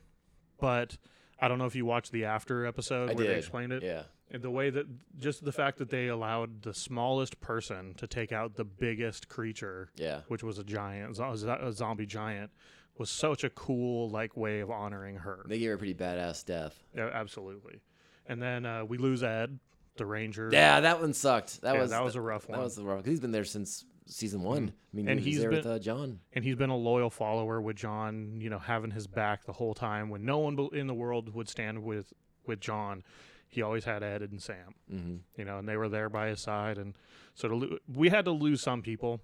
but 0.60 0.96
I 1.38 1.48
don't 1.48 1.58
know 1.58 1.66
if 1.66 1.74
you 1.76 1.84
watched 1.84 2.12
the 2.12 2.24
after 2.24 2.66
episode 2.66 3.10
I 3.10 3.14
where 3.14 3.24
did. 3.26 3.34
they 3.34 3.38
explained 3.38 3.72
it. 3.72 3.82
Yeah. 3.82 4.02
And 4.30 4.42
the 4.42 4.50
way 4.50 4.68
that 4.70 4.86
just 5.18 5.44
the 5.44 5.52
fact 5.52 5.78
that 5.78 5.88
they 5.88 6.08
allowed 6.08 6.62
the 6.62 6.74
smallest 6.74 7.40
person 7.40 7.94
to 7.94 8.06
take 8.06 8.30
out 8.32 8.56
the 8.56 8.64
biggest 8.64 9.28
creature, 9.28 9.90
Yeah. 9.96 10.20
which 10.28 10.42
was 10.42 10.58
a 10.58 10.64
giant, 10.64 11.18
a 11.18 11.72
zombie 11.72 12.04
giant, 12.06 12.50
was 12.98 13.08
such 13.08 13.44
a 13.44 13.50
cool 13.50 14.10
like 14.10 14.36
way 14.36 14.60
of 14.60 14.70
honoring 14.70 15.16
her. 15.16 15.44
They 15.48 15.58
gave 15.58 15.68
her 15.68 15.74
a 15.74 15.78
pretty 15.78 15.94
badass 15.94 16.44
death. 16.44 16.82
Yeah, 16.94 17.08
absolutely. 17.12 17.80
And 18.26 18.42
then 18.42 18.66
uh, 18.66 18.84
we 18.84 18.98
lose 18.98 19.22
Ed, 19.22 19.58
the 19.98 20.06
ranger. 20.06 20.48
Yeah, 20.52 20.80
that 20.80 21.00
one 21.00 21.12
sucked. 21.12 21.60
That 21.62 21.74
Yeah, 21.74 21.80
was 21.82 21.90
that 21.90 22.02
was 22.04 22.14
a 22.16 22.20
rough 22.20 22.48
one. 22.48 22.56
Mm-hmm. 22.58 22.64
was 22.64 22.78
a 22.78 22.82
rough. 22.84 23.04
He's 23.04 23.20
been 23.20 23.32
there 23.32 23.44
since 23.44 23.84
season 24.06 24.42
one. 24.42 24.72
I 24.92 24.96
mean, 24.96 25.08
And 25.08 25.20
he 25.20 25.26
was 25.26 25.34
he's 25.34 25.40
there 25.42 25.50
with 25.50 25.62
been- 25.64 25.72
uh, 25.72 25.78
Jon. 25.78 26.20
and 26.32 26.44
he's 26.44 26.56
been 26.56 26.70
a 26.70 26.76
loyal 26.76 27.10
follower 27.10 27.60
with 27.60 27.76
Jon. 27.76 28.40
You 28.40 28.48
know, 28.50 28.58
having 28.58 28.90
his 28.92 29.06
back 29.06 29.44
the 29.44 29.52
whole 29.52 29.74
time 29.74 30.08
when 30.08 30.24
no 30.24 30.38
one 30.38 30.58
in 30.72 30.86
the 30.86 30.94
world 30.94 31.34
would 31.34 31.48
stand 31.48 31.82
with 31.82 32.12
with 32.46 32.60
Jon. 32.60 33.02
He 33.50 33.62
always 33.62 33.84
had 33.84 34.02
Ed 34.02 34.22
and 34.22 34.40
Sam. 34.42 34.74
Mm-hmm. 34.92 35.16
You 35.36 35.44
know, 35.44 35.58
and 35.58 35.68
they 35.68 35.76
were 35.76 35.88
there 35.88 36.08
by 36.08 36.28
his 36.28 36.40
side. 36.40 36.76
And 36.78 36.94
so 37.34 37.48
to 37.48 37.54
lo- 37.54 37.78
we 37.94 38.08
had 38.10 38.24
to 38.26 38.30
lose 38.30 38.60
some 38.62 38.82
people. 38.82 39.20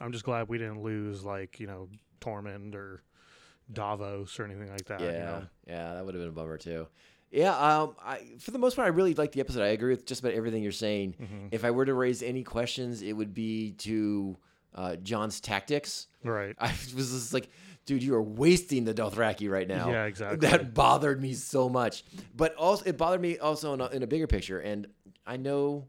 I'm 0.00 0.10
just 0.12 0.24
glad 0.24 0.48
we 0.48 0.58
didn't 0.58 0.82
lose 0.82 1.24
like 1.24 1.60
you 1.60 1.66
know 1.66 1.88
Tormund 2.20 2.74
or 2.74 3.02
Davos 3.72 4.38
or 4.38 4.44
anything 4.44 4.70
like 4.70 4.84
that. 4.86 5.00
Yeah, 5.00 5.06
You 5.12 5.18
know? 5.18 5.42
yeah, 5.66 5.94
that 5.94 6.04
would 6.04 6.14
have 6.14 6.22
been 6.22 6.28
a 6.28 6.32
bummer 6.32 6.58
too. 6.58 6.86
Yeah, 7.34 7.56
um, 7.56 7.96
I 8.00 8.20
for 8.38 8.52
the 8.52 8.58
most 8.58 8.76
part, 8.76 8.86
I 8.86 8.90
really 8.90 9.14
like 9.14 9.32
the 9.32 9.40
episode. 9.40 9.62
I 9.62 9.68
agree 9.68 9.90
with 9.90 10.06
just 10.06 10.20
about 10.20 10.34
everything 10.34 10.62
you're 10.62 10.70
saying. 10.70 11.16
Mm-hmm. 11.20 11.46
If 11.50 11.64
I 11.64 11.72
were 11.72 11.84
to 11.84 11.94
raise 11.94 12.22
any 12.22 12.44
questions, 12.44 13.02
it 13.02 13.12
would 13.12 13.34
be 13.34 13.72
to 13.78 14.36
uh, 14.74 14.96
Jon's 14.96 15.40
tactics. 15.40 16.06
Right. 16.22 16.54
I 16.58 16.68
was 16.94 17.10
just 17.10 17.34
like, 17.34 17.48
dude, 17.86 18.04
you 18.04 18.14
are 18.14 18.22
wasting 18.22 18.84
the 18.84 18.94
Dothraki 18.94 19.50
right 19.50 19.66
now. 19.66 19.90
Yeah, 19.90 20.04
exactly. 20.06 20.48
That 20.48 20.74
bothered 20.74 21.20
me 21.20 21.34
so 21.34 21.68
much. 21.68 22.04
But 22.36 22.54
also, 22.54 22.84
it 22.86 22.96
bothered 22.96 23.20
me 23.20 23.38
also 23.38 23.74
in 23.74 23.80
a, 23.80 23.86
in 23.88 24.02
a 24.04 24.06
bigger 24.06 24.28
picture. 24.28 24.60
And 24.60 24.86
I 25.26 25.36
know 25.36 25.86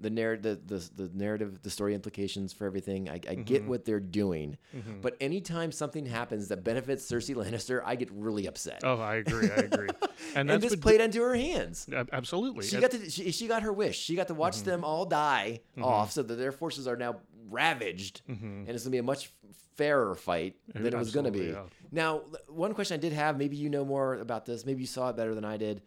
the 0.00 0.10
narrative, 0.10 0.66
the, 0.66 0.76
the, 0.96 1.04
the 1.04 1.10
narrative, 1.14 1.60
the 1.62 1.70
story 1.70 1.94
implications 1.94 2.52
for 2.52 2.66
everything. 2.66 3.08
I, 3.08 3.14
I 3.14 3.18
Mm-hmm. 3.18 3.42
get 3.42 3.64
what 3.66 3.84
they're 3.84 4.00
doing. 4.00 4.56
But 5.02 5.16
anytime 5.20 5.72
something 5.72 6.06
happens 6.06 6.48
that 6.48 6.64
benefits 6.64 7.10
Cersei 7.10 7.34
Lannister, 7.34 7.82
I 7.84 7.96
get 7.96 8.10
really 8.12 8.46
upset. 8.46 8.80
Oh, 8.82 8.98
I 9.00 9.16
agree. 9.16 9.50
I 9.50 9.56
agree. 9.56 9.88
And 10.34 10.50
and 10.50 10.62
this 10.62 10.76
played 10.76 11.00
into 11.00 11.20
her 11.22 11.34
hands. 11.34 11.86
absolutely. 12.12 12.64
She 12.66 12.78
got 12.80 12.90
to 12.92 13.10
she, 13.10 13.32
she 13.32 13.48
got 13.48 13.62
her 13.62 13.72
wish. 13.72 13.98
She 13.98 14.14
got 14.14 14.28
to 14.28 14.34
watch 14.34 14.56
Mm-hmm. 14.58 14.70
them 14.70 14.84
all 14.84 15.04
die 15.06 15.60
off, 15.82 16.12
so 16.12 16.22
that 16.22 16.34
their 16.36 16.52
forces 16.52 16.86
are 16.86 16.96
now 16.96 17.16
ravaged, 17.48 18.22
and 18.28 18.68
it's 18.68 18.84
gonna 18.84 18.92
be 18.92 18.98
a 18.98 19.02
much 19.02 19.30
fairer 19.76 20.14
fight 20.14 20.56
than 20.72 20.86
it 20.86 20.94
was 20.94 21.12
gonna 21.12 21.30
be. 21.30 21.40
Mm-hmm. 21.40 21.52
Yeah. 21.54 21.62
Now, 21.90 22.22
one 22.48 22.74
question 22.74 22.94
I 22.94 22.98
did 22.98 23.12
have, 23.12 23.38
maybe 23.38 23.56
you 23.56 23.70
know 23.70 23.84
more 23.84 24.14
about 24.16 24.46
this, 24.46 24.64
maybe 24.64 24.82
you 24.82 24.86
saw 24.86 25.08
it 25.10 25.16
better 25.16 25.34
than 25.34 25.44
I 25.44 25.56
did. 25.56 25.82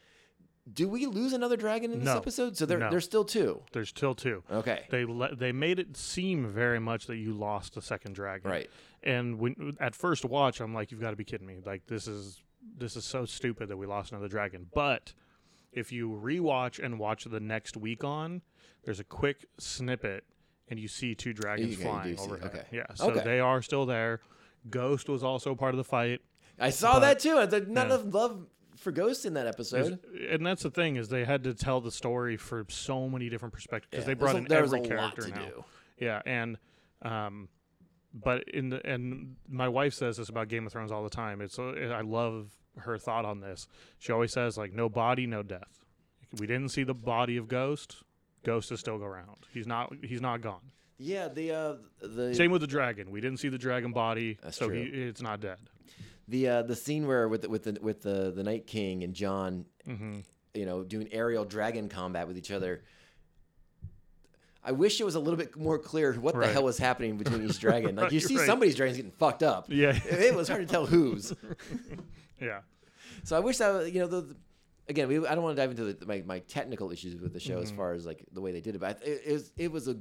Do 0.71 0.87
we 0.87 1.05
lose 1.05 1.33
another 1.33 1.57
dragon 1.57 1.91
in 1.91 1.99
this 1.99 2.05
No. 2.05 2.17
episode? 2.17 2.55
So 2.55 2.65
there, 2.65 2.77
No. 2.77 2.89
there's 2.89 3.03
still 3.03 3.25
two. 3.25 3.63
There's 3.73 3.89
still 3.89 4.15
two. 4.15 4.43
Okay. 4.49 4.85
They 4.89 5.03
le- 5.03 5.35
they 5.35 5.51
made 5.51 5.77
it 5.77 5.97
seem 5.97 6.47
very 6.47 6.79
much 6.79 7.07
that 7.07 7.17
you 7.17 7.33
lost 7.33 7.73
the 7.73 7.81
second 7.81 8.13
dragon. 8.13 8.49
Right. 8.49 8.69
And 9.03 9.39
when 9.39 9.75
at 9.81 9.93
first 9.93 10.23
watch, 10.23 10.61
I'm 10.61 10.73
like, 10.73 10.89
you've 10.91 11.01
got 11.01 11.09
to 11.09 11.17
be 11.17 11.25
kidding 11.25 11.45
me! 11.47 11.57
Like 11.65 11.87
this 11.87 12.07
is 12.07 12.41
this 12.77 12.95
is 12.95 13.03
so 13.03 13.25
stupid 13.25 13.67
that 13.67 13.75
we 13.75 13.85
lost 13.85 14.13
another 14.13 14.29
dragon. 14.29 14.69
But 14.73 15.13
if 15.73 15.91
you 15.91 16.09
rewatch 16.09 16.81
and 16.81 16.97
watch 16.97 17.25
the 17.25 17.41
next 17.41 17.75
week 17.75 18.05
on, 18.05 18.41
there's 18.85 19.01
a 19.01 19.03
quick 19.03 19.45
snippet, 19.59 20.23
and 20.69 20.79
you 20.79 20.87
see 20.87 21.13
two 21.13 21.33
dragons 21.33 21.71
You- 21.71 21.83
flying 21.83 22.15
see- 22.15 22.23
overhead. 22.23 22.51
okay. 22.55 22.65
Yeah. 22.71 22.85
So 22.95 23.11
Okay. 23.11 23.21
they 23.25 23.41
are 23.41 23.61
still 23.61 23.85
there. 23.85 24.21
Ghost 24.69 25.09
was 25.09 25.25
also 25.25 25.55
part 25.55 25.73
of 25.73 25.77
the 25.77 25.83
fight. 25.83 26.21
I 26.57 26.69
saw 26.69 26.93
But- 26.93 26.99
that 27.01 27.19
too. 27.19 27.37
and 27.37 27.51
There's 27.51 27.67
not 27.67 27.87
Yeah. 27.89 27.95
enough 27.95 28.13
love 28.13 28.47
for 28.83 28.91
Ghost 28.91 29.25
in 29.25 29.33
that 29.33 29.47
episode. 29.47 29.99
There's- 30.13 30.31
and 30.33 30.45
that's 30.45 30.63
the 30.63 30.69
thing 30.71 30.95
is 30.97 31.09
they 31.09 31.25
had 31.25 31.43
to 31.45 31.53
tell 31.53 31.81
the 31.81 31.91
story 31.91 32.37
for 32.37 32.65
so 32.69 33.09
many 33.09 33.29
different 33.29 33.53
perspectives 33.53 33.89
because 33.91 34.03
Yeah, 34.03 34.07
they 34.07 34.13
brought 34.13 34.35
a- 34.35 34.39
in 34.39 34.51
every 34.51 34.81
character 34.81 35.21
to 35.23 35.29
now. 35.29 35.45
do. 35.45 35.65
Yeah, 35.97 36.21
and 36.25 36.57
um, 37.01 37.49
but 38.13 38.47
in 38.49 38.69
the 38.69 38.85
and 38.87 39.35
my 39.47 39.67
wife 39.67 39.93
says 39.93 40.17
this 40.17 40.29
about 40.29 40.47
Game 40.47 40.65
of 40.67 40.71
Thrones 40.71 40.91
all 40.91 41.03
the 41.03 41.09
time. 41.09 41.41
It's 41.41 41.57
uh, 41.57 41.93
I 41.95 42.01
love 42.01 42.51
her 42.79 42.97
thought 42.97 43.25
on 43.25 43.39
this. 43.39 43.67
She 43.99 44.11
always 44.11 44.31
says 44.33 44.57
like 44.57 44.73
no 44.73 44.89
body, 44.89 45.25
no 45.27 45.43
death. 45.43 45.83
We 46.39 46.47
didn't 46.47 46.69
see 46.69 46.83
the 46.83 46.93
body 46.95 47.37
of 47.37 47.47
Ghost. 47.47 48.03
Ghost 48.43 48.71
is 48.71 48.79
still 48.79 49.03
around. 49.03 49.45
He's 49.53 49.67
not. 49.67 49.93
He's 50.03 50.21
not 50.21 50.41
gone. 50.41 50.71
Yeah, 50.97 51.27
the 51.27 51.51
uh, 51.51 51.75
the 52.01 52.33
Same 52.35 52.51
with 52.51 52.61
the 52.61 52.67
dragon. 52.67 53.09
We 53.11 53.19
didn't 53.21 53.39
see 53.39 53.49
the 53.49 53.57
dragon 53.57 53.91
body, 53.93 54.37
so 54.51 54.69
he 54.69 54.81
it's 54.81 55.21
not 55.21 55.39
dead. 55.39 55.57
The 56.27 56.47
uh, 56.47 56.61
the 56.63 56.75
scene 56.75 57.05
where 57.07 57.27
with 57.27 57.41
the, 57.41 57.49
with 57.49 57.63
the 57.63 57.77
with 57.81 58.01
the 58.01 58.31
the 58.35 58.43
Night 58.43 58.65
King 58.67 59.03
and 59.03 59.13
Jon, 59.13 59.65
Mm-hmm. 59.87 60.19
you 60.53 60.65
know, 60.65 60.83
doing 60.83 61.09
aerial 61.11 61.43
dragon 61.45 61.89
combat 61.89 62.27
with 62.27 62.37
each 62.37 62.51
other. 62.51 62.83
I 64.65 64.71
wish 64.71 65.01
it 65.01 65.03
was 65.03 65.15
a 65.15 65.19
little 65.19 65.35
bit 65.37 65.57
more 65.57 65.77
clear 65.77 66.13
what 66.13 66.39
the 66.39 66.47
hell 66.47 66.63
was 66.63 66.77
happening 66.77 67.17
between 67.17 67.43
each 67.43 67.59
dragon. 67.65 67.97
Like 67.97 68.13
you 68.13 68.21
see 68.21 68.37
right. 68.37 68.45
somebody's 68.45 68.75
dragons 68.75 68.95
getting 68.95 69.11
fucked 69.11 69.43
up. 69.43 69.65
Yeah. 69.67 69.91
it 70.09 70.33
was 70.33 70.47
hard 70.47 70.61
to 70.65 70.71
tell 70.71 70.85
whose. 70.85 71.33
Yeah. 72.39 72.59
So 73.25 73.35
I 73.37 73.39
wish 73.39 73.57
that 73.57 73.91
you 73.93 73.99
know 74.01 74.07
the, 74.07 74.21
the- 74.21 74.35
again 74.89 75.07
we 75.07 75.25
I 75.25 75.33
don't 75.35 75.43
want 75.43 75.55
to 75.55 75.61
dive 75.61 75.71
into 75.71 75.93
the, 75.93 76.05
my, 76.05 76.23
my 76.25 76.39
technical 76.39 76.91
issues 76.91 77.19
with 77.21 77.31
the 77.33 77.39
show 77.39 77.55
Mm-hmm. 77.55 77.63
as 77.63 77.71
far 77.71 77.93
as 77.93 78.05
like 78.05 78.25
the 78.33 78.41
way 78.41 78.51
they 78.53 78.59
did 78.61 78.75
it, 78.75 78.79
but 78.79 79.01
it, 79.05 79.21
it 79.25 79.31
was 79.33 79.51
it 79.57 79.71
was 79.71 79.87
a 79.89 79.97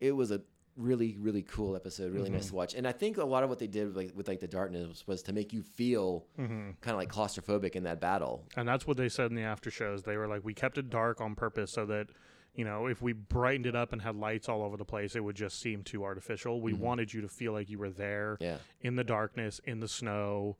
it 0.00 0.12
was 0.12 0.30
a 0.32 0.40
really 0.76 1.16
really 1.20 1.42
cool 1.42 1.76
episode, 1.76 2.12
really 2.12 2.26
Mm-hmm. 2.26 2.34
nice 2.34 2.48
to 2.48 2.54
watch, 2.54 2.74
and 2.74 2.86
I 2.86 2.92
think 2.92 3.16
a 3.16 3.24
lot 3.24 3.42
of 3.44 3.48
what 3.48 3.58
they 3.58 3.66
did 3.66 3.86
with 3.88 3.96
like, 3.96 4.12
with 4.16 4.28
like 4.28 4.40
the 4.40 4.48
darkness 4.48 5.06
was 5.06 5.22
to 5.24 5.32
make 5.32 5.52
you 5.52 5.62
feel 5.62 6.24
Mm-hmm. 6.38 6.70
kind 6.80 6.94
of 6.94 6.96
like 6.96 7.12
claustrophobic 7.12 7.72
in 7.76 7.84
that 7.84 8.00
battle. 8.00 8.44
And 8.56 8.66
that's 8.68 8.86
what 8.86 8.96
they 8.96 9.08
said 9.08 9.30
in 9.30 9.36
the 9.36 9.42
after 9.42 9.70
shows. 9.70 10.02
They 10.02 10.16
were 10.16 10.26
like, 10.28 10.44
we 10.44 10.54
kept 10.54 10.76
it 10.78 10.90
dark 10.90 11.20
on 11.20 11.34
purpose 11.34 11.70
so 11.72 11.86
that, 11.86 12.08
you 12.54 12.64
know, 12.64 12.86
if 12.86 13.00
we 13.02 13.12
brightened 13.12 13.66
it 13.66 13.76
up 13.76 13.92
and 13.92 14.02
had 14.02 14.16
lights 14.16 14.48
all 14.48 14.62
over 14.62 14.76
the 14.76 14.84
place, 14.84 15.14
it 15.16 15.20
would 15.24 15.36
just 15.36 15.60
seem 15.60 15.82
too 15.82 16.02
artificial. 16.04 16.60
We 16.60 16.72
wanted 16.72 17.12
you 17.14 17.20
to 17.22 17.28
feel 17.28 17.52
like 17.52 17.70
you 17.70 17.78
were 17.78 17.90
there 17.90 18.34
Mm-hmm. 18.40 18.44
Yeah. 18.44 18.56
in 18.80 18.96
the 18.96 19.04
darkness, 19.04 19.60
in 19.64 19.80
the 19.80 19.88
snow, 19.88 20.56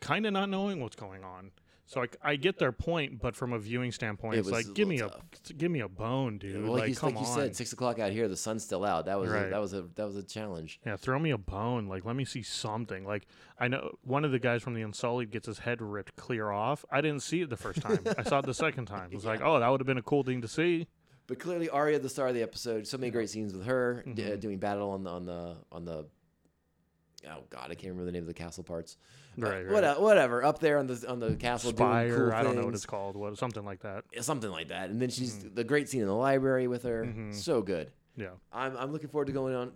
kind 0.00 0.26
of 0.26 0.32
not 0.32 0.48
knowing 0.48 0.80
what's 0.80 0.96
going 0.96 1.22
on. 1.24 1.50
So 1.86 2.02
I, 2.02 2.06
I 2.22 2.36
get 2.36 2.58
their 2.58 2.72
point, 2.72 3.20
but 3.20 3.36
from 3.36 3.52
a 3.52 3.58
viewing 3.58 3.92
standpoint, 3.92 4.36
It 4.36 4.38
it's 4.38 4.50
was 4.50 4.66
like 4.66 4.74
give 4.74 4.88
me 4.88 5.00
a 5.00 5.10
give 5.58 5.70
me 5.70 5.80
a 5.80 5.88
bone, 5.88 6.38
dude. 6.38 6.62
Well, 6.62 6.72
like, 6.72 6.80
like, 6.80 6.88
you, 6.90 6.96
come 6.96 7.14
like 7.14 7.20
you 7.24 7.28
on. 7.30 7.36
said, 7.38 7.54
six 7.56 7.74
o'clock 7.74 7.98
out 7.98 8.10
here, 8.10 8.26
the 8.26 8.38
sun's 8.38 8.64
still 8.64 8.86
out. 8.86 9.04
That 9.04 9.20
was 9.20 9.30
a, 9.30 9.34
Right. 9.34 9.50
that 9.50 9.60
was 9.60 9.74
a 9.74 9.82
that 9.96 10.06
was 10.06 10.16
a 10.16 10.22
challenge. 10.22 10.80
Yeah, 10.86 10.96
throw 10.96 11.18
me 11.18 11.30
a 11.30 11.36
bone. 11.38 11.86
Like, 11.86 12.06
let 12.06 12.16
me 12.16 12.24
see 12.24 12.42
something. 12.42 13.04
Like, 13.04 13.26
I 13.60 13.68
know 13.68 13.96
one 14.02 14.24
of 14.24 14.32
the 14.32 14.38
guys 14.38 14.62
from 14.62 14.72
the 14.72 14.80
Unsullied 14.80 15.30
gets 15.30 15.46
his 15.46 15.58
head 15.58 15.82
ripped 15.82 16.16
clear 16.16 16.50
off. 16.50 16.86
I 16.90 17.02
didn't 17.02 17.20
see 17.20 17.42
it 17.42 17.50
the 17.50 17.56
first 17.58 17.82
time. 17.82 17.98
I 18.16 18.22
saw 18.22 18.38
it 18.38 18.46
the 18.46 18.54
second 18.54 18.86
time. 18.86 19.10
It 19.12 19.16
was 19.16 19.24
like, 19.32 19.42
oh, 19.42 19.60
that 19.60 19.68
would 19.68 19.80
have 19.80 19.86
been 19.86 19.98
a 19.98 20.02
cool 20.02 20.22
thing 20.22 20.40
to 20.40 20.48
see. 20.48 20.86
But 21.26 21.38
clearly, 21.38 21.68
Arya, 21.68 21.98
the 21.98 22.08
star 22.08 22.28
of 22.28 22.34
the 22.34 22.42
episode, 22.42 22.86
so 22.86 22.96
many 22.96 23.10
great 23.10 23.28
scenes 23.28 23.52
with 23.52 23.66
her 23.66 24.02
d- 24.06 24.22
Mm-hmm. 24.22 24.40
doing 24.40 24.58
battle 24.58 24.90
on 24.90 25.04
the 25.04 25.10
on 25.10 25.26
the 25.26 25.56
on 25.70 25.84
the. 25.84 26.06
Oh 27.26 27.44
God, 27.50 27.64
I 27.70 27.74
can't 27.74 27.92
remember 27.92 28.04
the 28.06 28.12
name 28.12 28.22
of 28.22 28.26
the 28.28 28.34
castle 28.34 28.64
parts. 28.64 28.96
Uh, 29.36 29.46
Right, 29.46 29.66
right. 29.66 29.72
what- 29.72 30.00
whatever, 30.00 30.44
up 30.44 30.58
there 30.60 30.78
on 30.78 30.86
the 30.86 31.04
on 31.08 31.18
the 31.20 31.34
castle, 31.36 31.72
doing 31.72 31.88
Spire, 31.90 32.16
cool 32.16 32.32
I 32.32 32.42
don't 32.42 32.54
know 32.54 32.60
what 32.62 32.66
things. 32.72 32.76
it's 32.80 32.86
called. 32.86 33.16
What 33.16 33.36
something 33.38 33.64
like 33.64 33.80
that. 33.80 34.04
something 34.20 34.50
like 34.50 34.68
that. 34.68 34.90
And 34.90 35.00
then 35.00 35.10
she's 35.10 35.34
Mm-hmm. 35.36 35.54
the 35.54 35.64
great 35.64 35.88
scene 35.88 36.02
in 36.02 36.06
the 36.06 36.14
library 36.14 36.68
with 36.68 36.82
her, 36.84 37.12
so 37.32 37.62
good. 37.62 37.90
Yeah. 38.16 38.28
I'm 38.52 38.76
I'm 38.76 38.92
looking 38.92 39.08
forward 39.08 39.26
to 39.26 39.32
going 39.32 39.54
on 39.54 39.72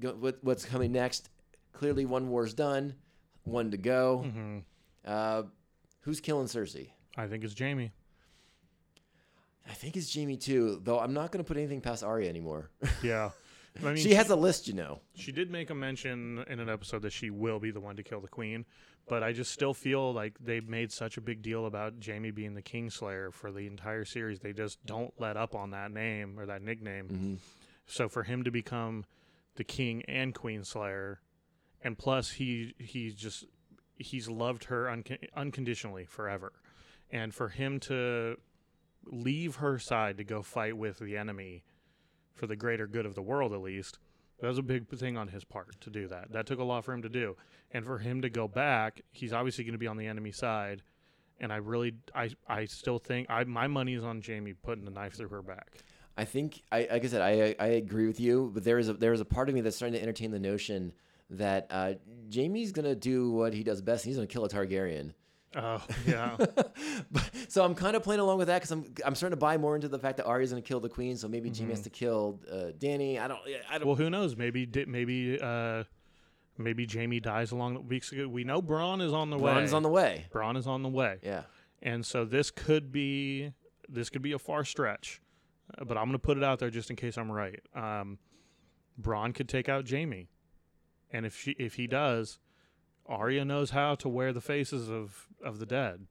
go, 0.00 0.12
what, 0.14 0.38
what's 0.42 0.64
coming 0.64 0.92
next. 0.92 1.28
Clearly, 1.72 2.06
one 2.06 2.28
war's 2.30 2.54
done, 2.54 2.94
one 3.42 3.70
to 3.72 3.76
go. 3.76 4.24
Mm-hmm. 4.26 4.58
Uh, 5.04 5.42
who's 6.00 6.20
killing 6.20 6.46
Cersei? 6.46 6.90
I 7.16 7.26
think 7.26 7.44
it's 7.44 7.58
Jaime. 7.58 7.92
I 9.68 9.72
think 9.72 9.96
it's 9.96 10.14
Jaime 10.14 10.36
too, 10.36 10.80
though. 10.84 10.98
I'm 10.98 11.14
not 11.14 11.32
going 11.32 11.42
to 11.42 11.48
put 11.48 11.56
anything 11.56 11.80
past 11.80 12.02
Arya 12.04 12.28
anymore. 12.28 12.70
Yeah. 13.02 13.30
I 13.82 13.86
mean, 13.86 13.96
she 13.96 14.14
has 14.14 14.30
a 14.30 14.36
list, 14.36 14.68
you 14.68 14.74
know. 14.74 15.00
She 15.16 15.32
did 15.32 15.50
make 15.50 15.68
a 15.68 15.74
mention 15.74 16.44
in 16.48 16.60
an 16.60 16.68
episode 16.68 17.02
that 17.02 17.12
she 17.12 17.30
will 17.30 17.58
be 17.58 17.72
the 17.72 17.80
one 17.80 17.96
to 17.96 18.04
kill 18.04 18.20
the 18.20 18.28
queen, 18.28 18.64
but 19.06 19.22
I 19.22 19.32
just 19.32 19.52
still 19.52 19.74
feel 19.74 20.12
like 20.12 20.34
they 20.40 20.60
made 20.60 20.90
such 20.90 21.16
a 21.16 21.20
big 21.20 21.42
deal 21.42 21.66
about 21.66 21.94
Jaime 22.04 22.30
being 22.30 22.54
the 22.54 22.62
Kingslayer 22.62 23.32
for 23.32 23.52
the 23.52 23.66
entire 23.66 24.04
series. 24.04 24.40
They 24.40 24.52
just 24.52 24.84
don't 24.86 25.12
let 25.18 25.36
up 25.36 25.54
on 25.54 25.70
that 25.70 25.90
name 25.90 26.38
or 26.38 26.46
that 26.46 26.62
nickname. 26.62 27.08
Mm-hmm. 27.08 27.34
So 27.86 28.08
for 28.08 28.22
him 28.22 28.44
to 28.44 28.50
become 28.50 29.04
the 29.56 29.64
king 29.64 30.02
and 30.08 30.34
queen 30.34 30.64
slayer, 30.64 31.20
and 31.82 31.98
plus 31.98 32.32
he 32.32 32.74
he's 32.78 33.14
just 33.14 33.44
he's 33.96 34.28
loved 34.28 34.64
her 34.64 34.88
unco- 34.88 35.16
unconditionally 35.36 36.06
forever, 36.06 36.52
and 37.10 37.34
for 37.34 37.48
him 37.50 37.78
to 37.80 38.36
leave 39.04 39.56
her 39.56 39.78
side 39.78 40.16
to 40.16 40.24
go 40.24 40.42
fight 40.42 40.76
with 40.76 40.98
the 40.98 41.16
enemy 41.16 41.62
for 42.34 42.46
the 42.46 42.56
greater 42.56 42.86
good 42.86 43.04
of 43.04 43.14
the 43.14 43.22
world 43.22 43.52
at 43.52 43.60
least 43.60 43.98
that 44.40 44.48
was 44.48 44.58
a 44.58 44.62
big 44.62 44.88
thing 44.88 45.16
on 45.16 45.28
his 45.28 45.44
part 45.44 45.80
to 45.80 45.90
do 45.90 46.08
that 46.08 46.32
that 46.32 46.46
took 46.46 46.58
a 46.58 46.64
lot 46.64 46.84
for 46.84 46.92
him 46.92 47.02
to 47.02 47.08
do 47.08 47.36
and 47.70 47.84
for 47.84 47.98
him 47.98 48.22
to 48.22 48.30
go 48.30 48.48
back 48.48 49.00
he's 49.10 49.32
obviously 49.32 49.64
going 49.64 49.72
to 49.72 49.78
be 49.78 49.86
on 49.86 49.96
the 49.96 50.06
enemy 50.06 50.32
side 50.32 50.82
and 51.40 51.52
i 51.52 51.56
really 51.56 51.94
i 52.14 52.30
i 52.48 52.64
still 52.64 52.98
think 52.98 53.28
i 53.30 53.44
my 53.44 53.66
money 53.66 53.94
is 53.94 54.04
on 54.04 54.22
jaime 54.24 54.52
putting 54.52 54.84
the 54.84 54.90
knife 54.90 55.14
through 55.14 55.28
her 55.28 55.42
back 55.42 55.82
I 56.16 56.24
think, 56.24 56.62
I, 56.70 56.86
like 56.90 57.04
I 57.04 57.08
said, 57.08 57.22
I 57.22 57.56
I 57.58 57.66
agree 57.68 58.06
with 58.06 58.20
you, 58.20 58.50
but 58.54 58.62
there 58.62 58.78
is 58.78 58.88
a 58.88 58.92
there 58.92 59.12
is 59.12 59.20
a 59.20 59.24
part 59.24 59.48
of 59.48 59.54
me 59.54 59.60
that's 59.60 59.76
starting 59.76 59.94
to 59.94 60.02
entertain 60.02 60.30
the 60.30 60.38
notion 60.38 60.92
that 61.30 61.66
uh, 61.70 61.94
Jaime's 62.32 62.72
gonna 62.72 62.94
do 62.94 63.32
what 63.32 63.52
he 63.52 63.64
does 63.64 63.82
best. 63.82 64.04
He's 64.04 64.14
gonna 64.16 64.28
kill 64.28 64.44
a 64.44 64.48
Targaryen. 64.48 65.12
Oh 65.56 65.82
yeah 66.06 66.36
But, 67.10 67.30
so 67.48 67.64
I'm 67.64 67.74
kind 67.74 67.96
of 67.96 68.02
playing 68.02 68.20
along 68.20 68.38
with 68.38 68.48
that 68.48 68.56
because 68.60 68.70
I'm 68.72 68.84
I'm 69.04 69.14
starting 69.14 69.36
to 69.36 69.40
buy 69.40 69.56
more 69.56 69.74
into 69.74 69.88
the 69.88 69.98
fact 69.98 70.16
that 70.16 70.26
Arya's 70.26 70.50
gonna 70.50 70.62
kill 70.62 70.80
the 70.80 70.88
queen. 70.88 71.16
So 71.16 71.28
maybe 71.28 71.50
Jaime 71.50 71.70
has 71.70 71.82
to 71.82 71.90
kill 71.90 72.40
uh, 72.50 72.72
Dany. 72.78 73.20
I 73.20 73.28
don't. 73.28 73.40
I 73.70 73.78
don't. 73.78 73.86
well 73.86 73.96
who 73.96 74.10
knows 74.10 74.36
maybe 74.36 74.68
maybe 74.86 75.38
uh 75.40 75.84
maybe 76.56 76.86
jaime 76.86 77.18
dies 77.18 77.50
along 77.50 77.74
the 77.74 77.80
weeks 77.80 78.12
ago 78.12 78.28
we 78.28 78.44
know 78.44 78.62
bronn 78.62 79.02
is 79.02 79.12
on 79.12 79.28
the 79.28 79.36
way 79.36 79.50
Bronn's 79.50 79.72
on 79.72 79.82
the 79.82 79.88
way. 79.88 80.26
bronn 80.32 80.56
is 80.56 80.68
on 80.68 80.84
the 80.84 80.88
way 80.88 81.18
Yeah. 81.22 81.42
And 81.82 82.06
so 82.06 82.24
this 82.24 82.50
could 82.50 82.90
be 82.90 83.52
this 83.88 84.08
could 84.08 84.22
be 84.22 84.32
a 84.32 84.38
far 84.38 84.64
stretch, 84.64 85.20
uh, 85.78 85.84
but 85.84 85.98
I'm 85.98 86.04
going 86.04 86.12
to 86.12 86.18
put 86.18 86.38
it 86.38 86.42
out 86.42 86.58
there 86.58 86.70
just 86.70 86.88
in 86.88 86.96
case 86.96 87.18
I'm 87.18 87.30
right. 87.30 87.60
Um, 87.74 88.18
Bronn 89.00 89.34
could 89.34 89.48
take 89.48 89.68
out 89.68 89.88
Jaime, 89.88 90.28
and 91.10 91.26
if 91.26 91.36
she 91.38 91.50
if 91.58 91.74
he 91.74 91.86
does, 91.86 92.38
Arya 93.06 93.44
knows 93.44 93.70
how 93.70 93.94
to 93.96 94.08
wear 94.08 94.32
the 94.32 94.40
faces 94.40 94.88
of 94.90 95.26
of 95.44 95.58
the 95.58 95.66
dead. 95.66 96.06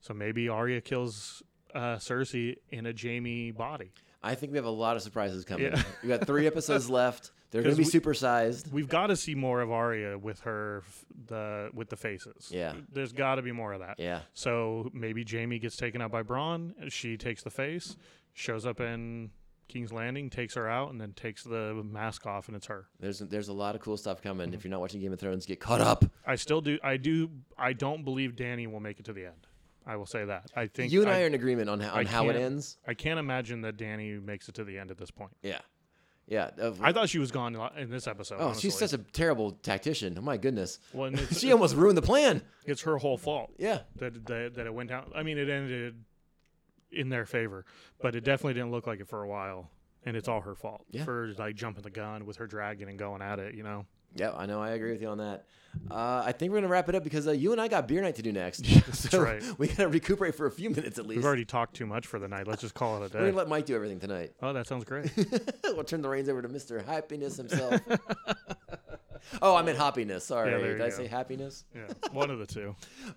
So 0.00 0.12
maybe 0.14 0.48
Arya 0.48 0.80
kills 0.80 1.42
uh, 1.74 1.96
Cersei 1.96 2.56
in 2.70 2.86
a 2.86 2.92
Jaime 3.00 3.50
body. 3.52 3.92
I 4.22 4.34
think 4.34 4.52
we 4.52 4.58
have 4.58 4.64
a 4.64 4.70
lot 4.70 4.96
of 4.96 5.02
surprises 5.02 5.44
coming. 5.44 5.66
Yeah. 5.72 5.82
we 6.02 6.08
got 6.08 6.26
three 6.26 6.46
episodes 6.46 6.88
left. 7.00 7.30
They're 7.50 7.62
going 7.62 7.74
to 7.76 7.80
be 7.82 7.84
we- 7.86 7.90
supersized. 7.90 8.72
We've 8.72 8.88
got 8.88 9.08
to 9.08 9.16
see 9.16 9.34
more 9.34 9.60
of 9.60 9.70
Arya 9.70 10.16
with 10.18 10.40
her 10.40 10.82
f- 10.86 11.04
the 11.26 11.70
with 11.74 11.90
the 11.90 11.96
faces. 11.96 12.48
Yeah. 12.50 12.72
there's 12.90 13.12
got 13.12 13.36
to 13.36 13.42
be 13.42 13.52
more 13.52 13.72
of 13.72 13.80
that. 13.80 13.96
Yeah. 13.98 14.20
So 14.32 14.90
maybe 14.94 15.24
Jaime 15.28 15.58
gets 15.58 15.76
taken 15.76 16.00
out 16.00 16.10
by 16.10 16.22
Bronn. 16.22 16.90
She 16.90 17.16
takes 17.16 17.42
the 17.42 17.50
face, 17.50 17.96
shows 18.32 18.64
up 18.66 18.80
in 18.80 19.30
King's 19.68 19.92
Landing, 19.92 20.28
takes 20.28 20.54
her 20.54 20.68
out, 20.68 20.90
and 20.90 21.00
then 21.00 21.12
takes 21.12 21.42
the 21.44 21.82
mask 21.84 22.26
off, 22.26 22.48
and 22.48 22.56
it's 22.56 22.66
her. 22.66 22.86
There's 23.00 23.20
there's 23.20 23.48
a 23.48 23.52
lot 23.52 23.74
of 23.74 23.80
cool 23.80 23.96
stuff 23.96 24.20
coming. 24.22 24.48
Mm-hmm. 24.48 24.54
If 24.54 24.64
you're 24.64 24.70
not 24.70 24.80
watching 24.80 25.00
Game 25.00 25.12
of 25.12 25.20
Thrones, 25.20 25.46
get 25.46 25.60
caught 25.60 25.80
up. 25.80 26.04
I 26.26 26.36
still 26.36 26.60
do. 26.60 26.78
I 26.82 26.96
do. 26.96 27.30
I 27.56 27.72
don't 27.72 28.04
believe 28.04 28.32
Dany 28.36 28.70
will 28.70 28.80
make 28.80 28.98
it 29.00 29.06
to 29.06 29.12
the 29.12 29.26
end. 29.26 29.46
I 29.86 29.96
will 29.96 30.06
say 30.06 30.24
that. 30.24 30.50
I 30.54 30.66
think 30.68 30.92
You 30.92 31.02
and 31.02 31.10
I, 31.10 31.22
are 31.22 31.26
in 31.26 31.34
agreement 31.34 31.68
on 31.68 31.80
how, 31.80 31.94
on 31.94 32.06
how 32.06 32.28
it 32.28 32.36
ends. 32.36 32.76
I 32.86 32.94
can't 32.94 33.18
imagine 33.18 33.62
that 33.62 33.76
Dany 33.76 34.22
makes 34.24 34.48
it 34.48 34.54
to 34.56 34.64
the 34.64 34.78
end 34.78 34.90
at 34.92 34.98
this 34.98 35.10
point. 35.10 35.32
Yeah. 35.42 35.58
Yeah. 36.28 36.50
Uh, 36.60 36.72
I 36.80 36.92
thought 36.92 37.08
she 37.08 37.18
was 37.18 37.32
gone 37.32 37.56
in 37.76 37.90
this 37.90 38.06
episode. 38.06 38.36
oh, 38.38 38.54
she's 38.54 38.78
such 38.78 38.92
a 38.92 38.98
terrible 38.98 39.50
tactician. 39.50 40.16
Oh 40.16 40.22
my 40.22 40.36
goodness. 40.36 40.78
Well, 40.92 41.10
She 41.32 41.50
almost 41.50 41.74
ruined 41.74 41.98
the 41.98 42.02
plan. 42.02 42.42
it's 42.64 42.82
her 42.82 42.96
whole 42.98 43.18
fault. 43.18 43.50
Yeah. 43.58 43.80
that, 43.96 44.24
that 44.26 44.54
that 44.54 44.66
it 44.66 44.72
went 44.74 44.88
down. 44.90 45.10
I 45.16 45.24
mean, 45.24 45.36
it 45.36 45.48
ended 45.48 45.96
in 46.92 47.08
their 47.08 47.26
favor, 47.26 47.64
but 48.00 48.14
it 48.14 48.24
definitely 48.24 48.54
didn't 48.54 48.70
look 48.70 48.86
like 48.86 49.00
it 49.00 49.08
for 49.08 49.22
a 49.22 49.28
while, 49.28 49.70
and 50.04 50.16
it's 50.16 50.28
all 50.28 50.40
her 50.40 50.54
fault 50.54 50.84
Yeah. 50.90 51.04
for 51.04 51.32
like 51.38 51.54
jumping 51.56 51.82
the 51.82 51.90
gun 51.90 52.26
with 52.26 52.36
her 52.36 52.46
dragon 52.46 52.88
and 52.88 52.98
going 52.98 53.22
at 53.22 53.38
it. 53.38 53.54
You 53.54 53.62
know, 53.62 53.86
Yeah, 54.14 54.32
I 54.36 54.46
know. 54.46 54.60
I 54.62 54.70
agree 54.70 54.92
with 54.92 55.00
you 55.02 55.08
on 55.08 55.18
that. 55.18 55.46
Uh, 55.90 56.22
I 56.26 56.32
think 56.32 56.52
we're 56.52 56.58
gonna 56.58 56.68
wrap 56.68 56.90
it 56.90 56.94
up 56.94 57.02
because 57.02 57.26
uh, 57.26 57.30
you 57.30 57.52
and 57.52 57.58
I 57.60 57.66
got 57.66 57.88
beer 57.88 58.02
night 58.02 58.16
to 58.16 58.22
do 58.22 58.30
next. 58.30 58.58
that's 58.64 59.08
so 59.10 59.22
right. 59.22 59.42
We 59.58 59.68
gotta 59.68 59.88
recuperate 59.88 60.34
for 60.34 60.44
a 60.46 60.50
few 60.50 60.68
minutes 60.68 60.98
at 60.98 61.06
least. 61.06 61.16
we've 61.16 61.24
already 61.24 61.46
talked 61.46 61.74
too 61.74 61.86
much 61.86 62.06
for 62.06 62.18
the 62.18 62.28
night. 62.28 62.46
Let's 62.46 62.60
just 62.60 62.74
call 62.74 63.02
it 63.02 63.06
a 63.06 63.08
day. 63.08 63.18
We're 63.20 63.24
gonna 63.28 63.38
let 63.38 63.48
Mike 63.48 63.64
do 63.64 63.74
everything 63.74 63.98
tonight. 63.98 64.32
Oh, 64.42 64.52
that 64.52 64.66
sounds 64.66 64.84
great. 64.84 65.10
we'll 65.64 65.84
turn 65.84 66.02
the 66.02 66.10
reins 66.10 66.28
over 66.28 66.42
to 66.42 66.48
Mr. 66.48 66.84
Happiness 66.84 67.38
himself. 67.38 67.80
oh, 69.40 69.54
I 69.56 69.62
meant 69.62 69.78
happiness. 69.78 70.24
Sorry, 70.24 70.50
Yeah, 70.50 70.58
did 70.58 70.80
I 70.82 70.90
go. 70.90 70.94
say 70.96 71.06
happiness? 71.06 71.64
Yeah, 71.74 71.86
one 72.12 72.30
of 72.30 72.38
the 72.38 72.46
two. 72.46 72.74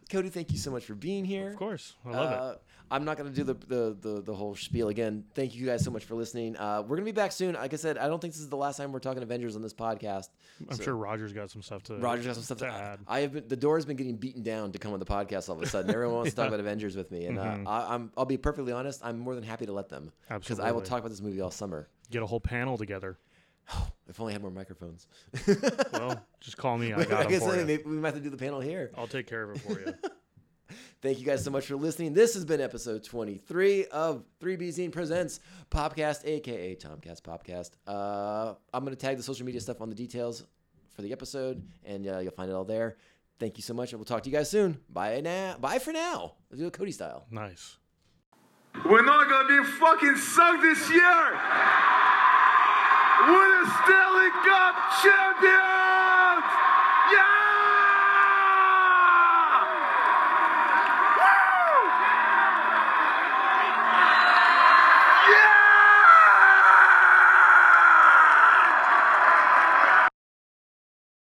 Cody, 0.09 0.29
thank 0.29 0.51
you 0.51 0.57
so 0.57 0.71
much 0.71 0.85
for 0.85 0.95
being 0.95 1.25
here. 1.25 1.49
Of 1.49 1.57
course, 1.57 1.95
I 2.05 2.09
love 2.11 2.53
it. 2.55 2.61
Uh, 2.91 2.95
I'm 2.95 3.05
not 3.05 3.17
going 3.17 3.29
to 3.31 3.35
do 3.35 3.43
the, 3.43 3.53
the, 3.67 3.97
the, 3.99 4.21
the 4.21 4.33
whole 4.33 4.55
spiel 4.55 4.89
again. 4.89 5.23
Thank 5.33 5.55
you 5.55 5.65
guys 5.65 5.83
so 5.83 5.91
much 5.91 6.05
for 6.05 6.15
listening. 6.15 6.55
Uh, 6.57 6.81
we're 6.81 6.95
going 6.97 7.05
to 7.05 7.11
be 7.11 7.11
back 7.11 7.31
soon. 7.31 7.55
Like 7.55 7.73
I 7.73 7.77
said, 7.77 7.97
I 7.97 8.07
don't 8.07 8.19
think 8.19 8.33
this 8.33 8.41
is 8.41 8.49
the 8.49 8.57
last 8.57 8.77
time 8.77 8.91
we're 8.91 8.99
talking 8.99 9.23
Avengers 9.23 9.55
on 9.55 9.61
this 9.61 9.73
podcast. 9.73 10.29
I'm 10.69 10.79
sure 10.79 10.95
Roger's 10.95 11.33
got 11.33 11.49
some 11.51 11.61
stuff 11.61 11.83
to. 11.83 11.97
Roger's 11.97 12.25
got 12.25 12.35
some 12.35 12.43
stuff 12.43 12.57
to, 12.59 12.65
to 12.65 12.71
add. 12.71 12.99
I 13.07 13.19
have 13.21 13.33
been, 13.33 13.47
the 13.47 13.55
door 13.55 13.77
has 13.77 13.85
been 13.85 13.97
getting 13.97 14.15
beaten 14.15 14.43
down 14.43 14.71
to 14.71 14.79
come 14.79 14.93
on 14.93 14.99
the 14.99 15.05
podcast 15.05 15.49
all 15.49 15.55
of 15.57 15.61
a 15.61 15.67
sudden. 15.67 15.89
Everyone 15.91 16.15
wants 16.15 16.31
to 16.31 16.35
talk 16.35 16.47
about 16.49 16.59
Avengers 16.59 16.95
with 16.95 17.11
me, 17.11 17.25
and 17.25 17.37
Mm-hmm. 17.37 17.67
uh, 17.67 17.69
I, 17.69 17.95
I'm 17.95 18.11
I'll 18.17 18.25
be 18.25 18.37
perfectly 18.37 18.71
honest. 18.71 19.01
I'm 19.03 19.19
more 19.19 19.35
than 19.35 19.43
happy 19.43 19.65
to 19.65 19.73
let 19.73 19.89
them 19.89 20.11
because 20.29 20.59
I 20.59 20.71
will 20.71 20.81
talk 20.81 20.99
about 20.99 21.09
this 21.09 21.21
movie 21.21 21.41
all 21.41 21.51
summer. 21.51 21.89
Get 22.11 22.21
a 22.23 22.25
whole 22.25 22.39
panel 22.39 22.77
together. 22.77 23.17
If 24.07 24.19
only 24.19 24.33
I 24.33 24.35
had 24.35 24.43
more 24.43 24.51
microphones. 24.51 25.07
Well, 25.91 26.23
just 26.39 26.57
call 26.57 26.77
me. 26.77 26.93
I 26.93 26.99
I 26.99 27.05
got 27.05 27.21
them 27.23 27.31
guess 27.31 27.41
for 27.43 27.55
you. 27.57 27.65
maybe 27.65 27.81
we 27.83 27.93
might 27.95 28.09
have 28.09 28.17
to 28.17 28.21
do 28.21 28.29
the 28.29 28.37
panel 28.37 28.61
here. 28.61 28.91
I'll 28.95 29.07
take 29.07 29.25
care 29.25 29.41
of 29.41 29.55
it 29.55 29.61
for 29.61 29.79
you. 29.79 29.93
Thank 31.05 31.19
you 31.19 31.25
guys 31.27 31.43
so 31.43 31.51
much 31.51 31.67
for 31.67 31.75
listening. 31.75 32.15
This 32.15 32.33
has 32.33 32.45
been 32.45 32.59
episode 32.59 33.03
23 33.03 33.85
of 33.91 34.23
3 34.39 34.57
Zine 34.57 34.91
Presents 34.91 35.39
Popcast, 35.69 36.25
aka 36.25 36.75
Tomcast 36.75 37.21
Popcast. 37.21 37.73
Uh, 37.85 38.55
I'm 38.73 38.83
going 38.83 38.95
to 38.95 38.99
tag 38.99 39.15
the 39.15 39.21
social 39.21 39.45
media 39.45 39.61
stuff 39.61 39.81
on 39.81 39.89
the 39.89 39.95
details 39.95 40.45
for 40.95 41.03
the 41.03 41.11
episode, 41.11 41.63
and 41.83 42.07
uh, 42.07 42.17
you'll 42.17 42.31
find 42.31 42.49
it 42.49 42.55
all 42.55 42.65
there. 42.65 42.97
Thank 43.37 43.55
you 43.57 43.61
so 43.61 43.75
much, 43.75 43.91
and 43.91 43.99
we'll 43.99 44.05
talk 44.05 44.23
to 44.23 44.29
you 44.31 44.35
guys 44.35 44.49
soon. 44.49 44.79
Bye 44.89 45.21
now. 45.21 45.57
Bye 45.59 45.77
for 45.77 45.93
now. 45.93 46.37
Let's 46.49 46.59
do 46.59 46.65
a 46.65 46.71
Cody 46.71 46.91
style. 46.91 47.27
Nice. 47.29 47.77
We're 48.83 49.05
not 49.05 49.29
gonna 49.29 49.61
be 49.61 49.69
fucking 49.73 50.15
sucked 50.15 50.63
this 50.63 50.89
year. 50.89 51.29
We're 53.27 53.63
the 53.63 53.71
Stanley 53.83 54.31
Cup 54.43 54.75
champions. 55.03 55.84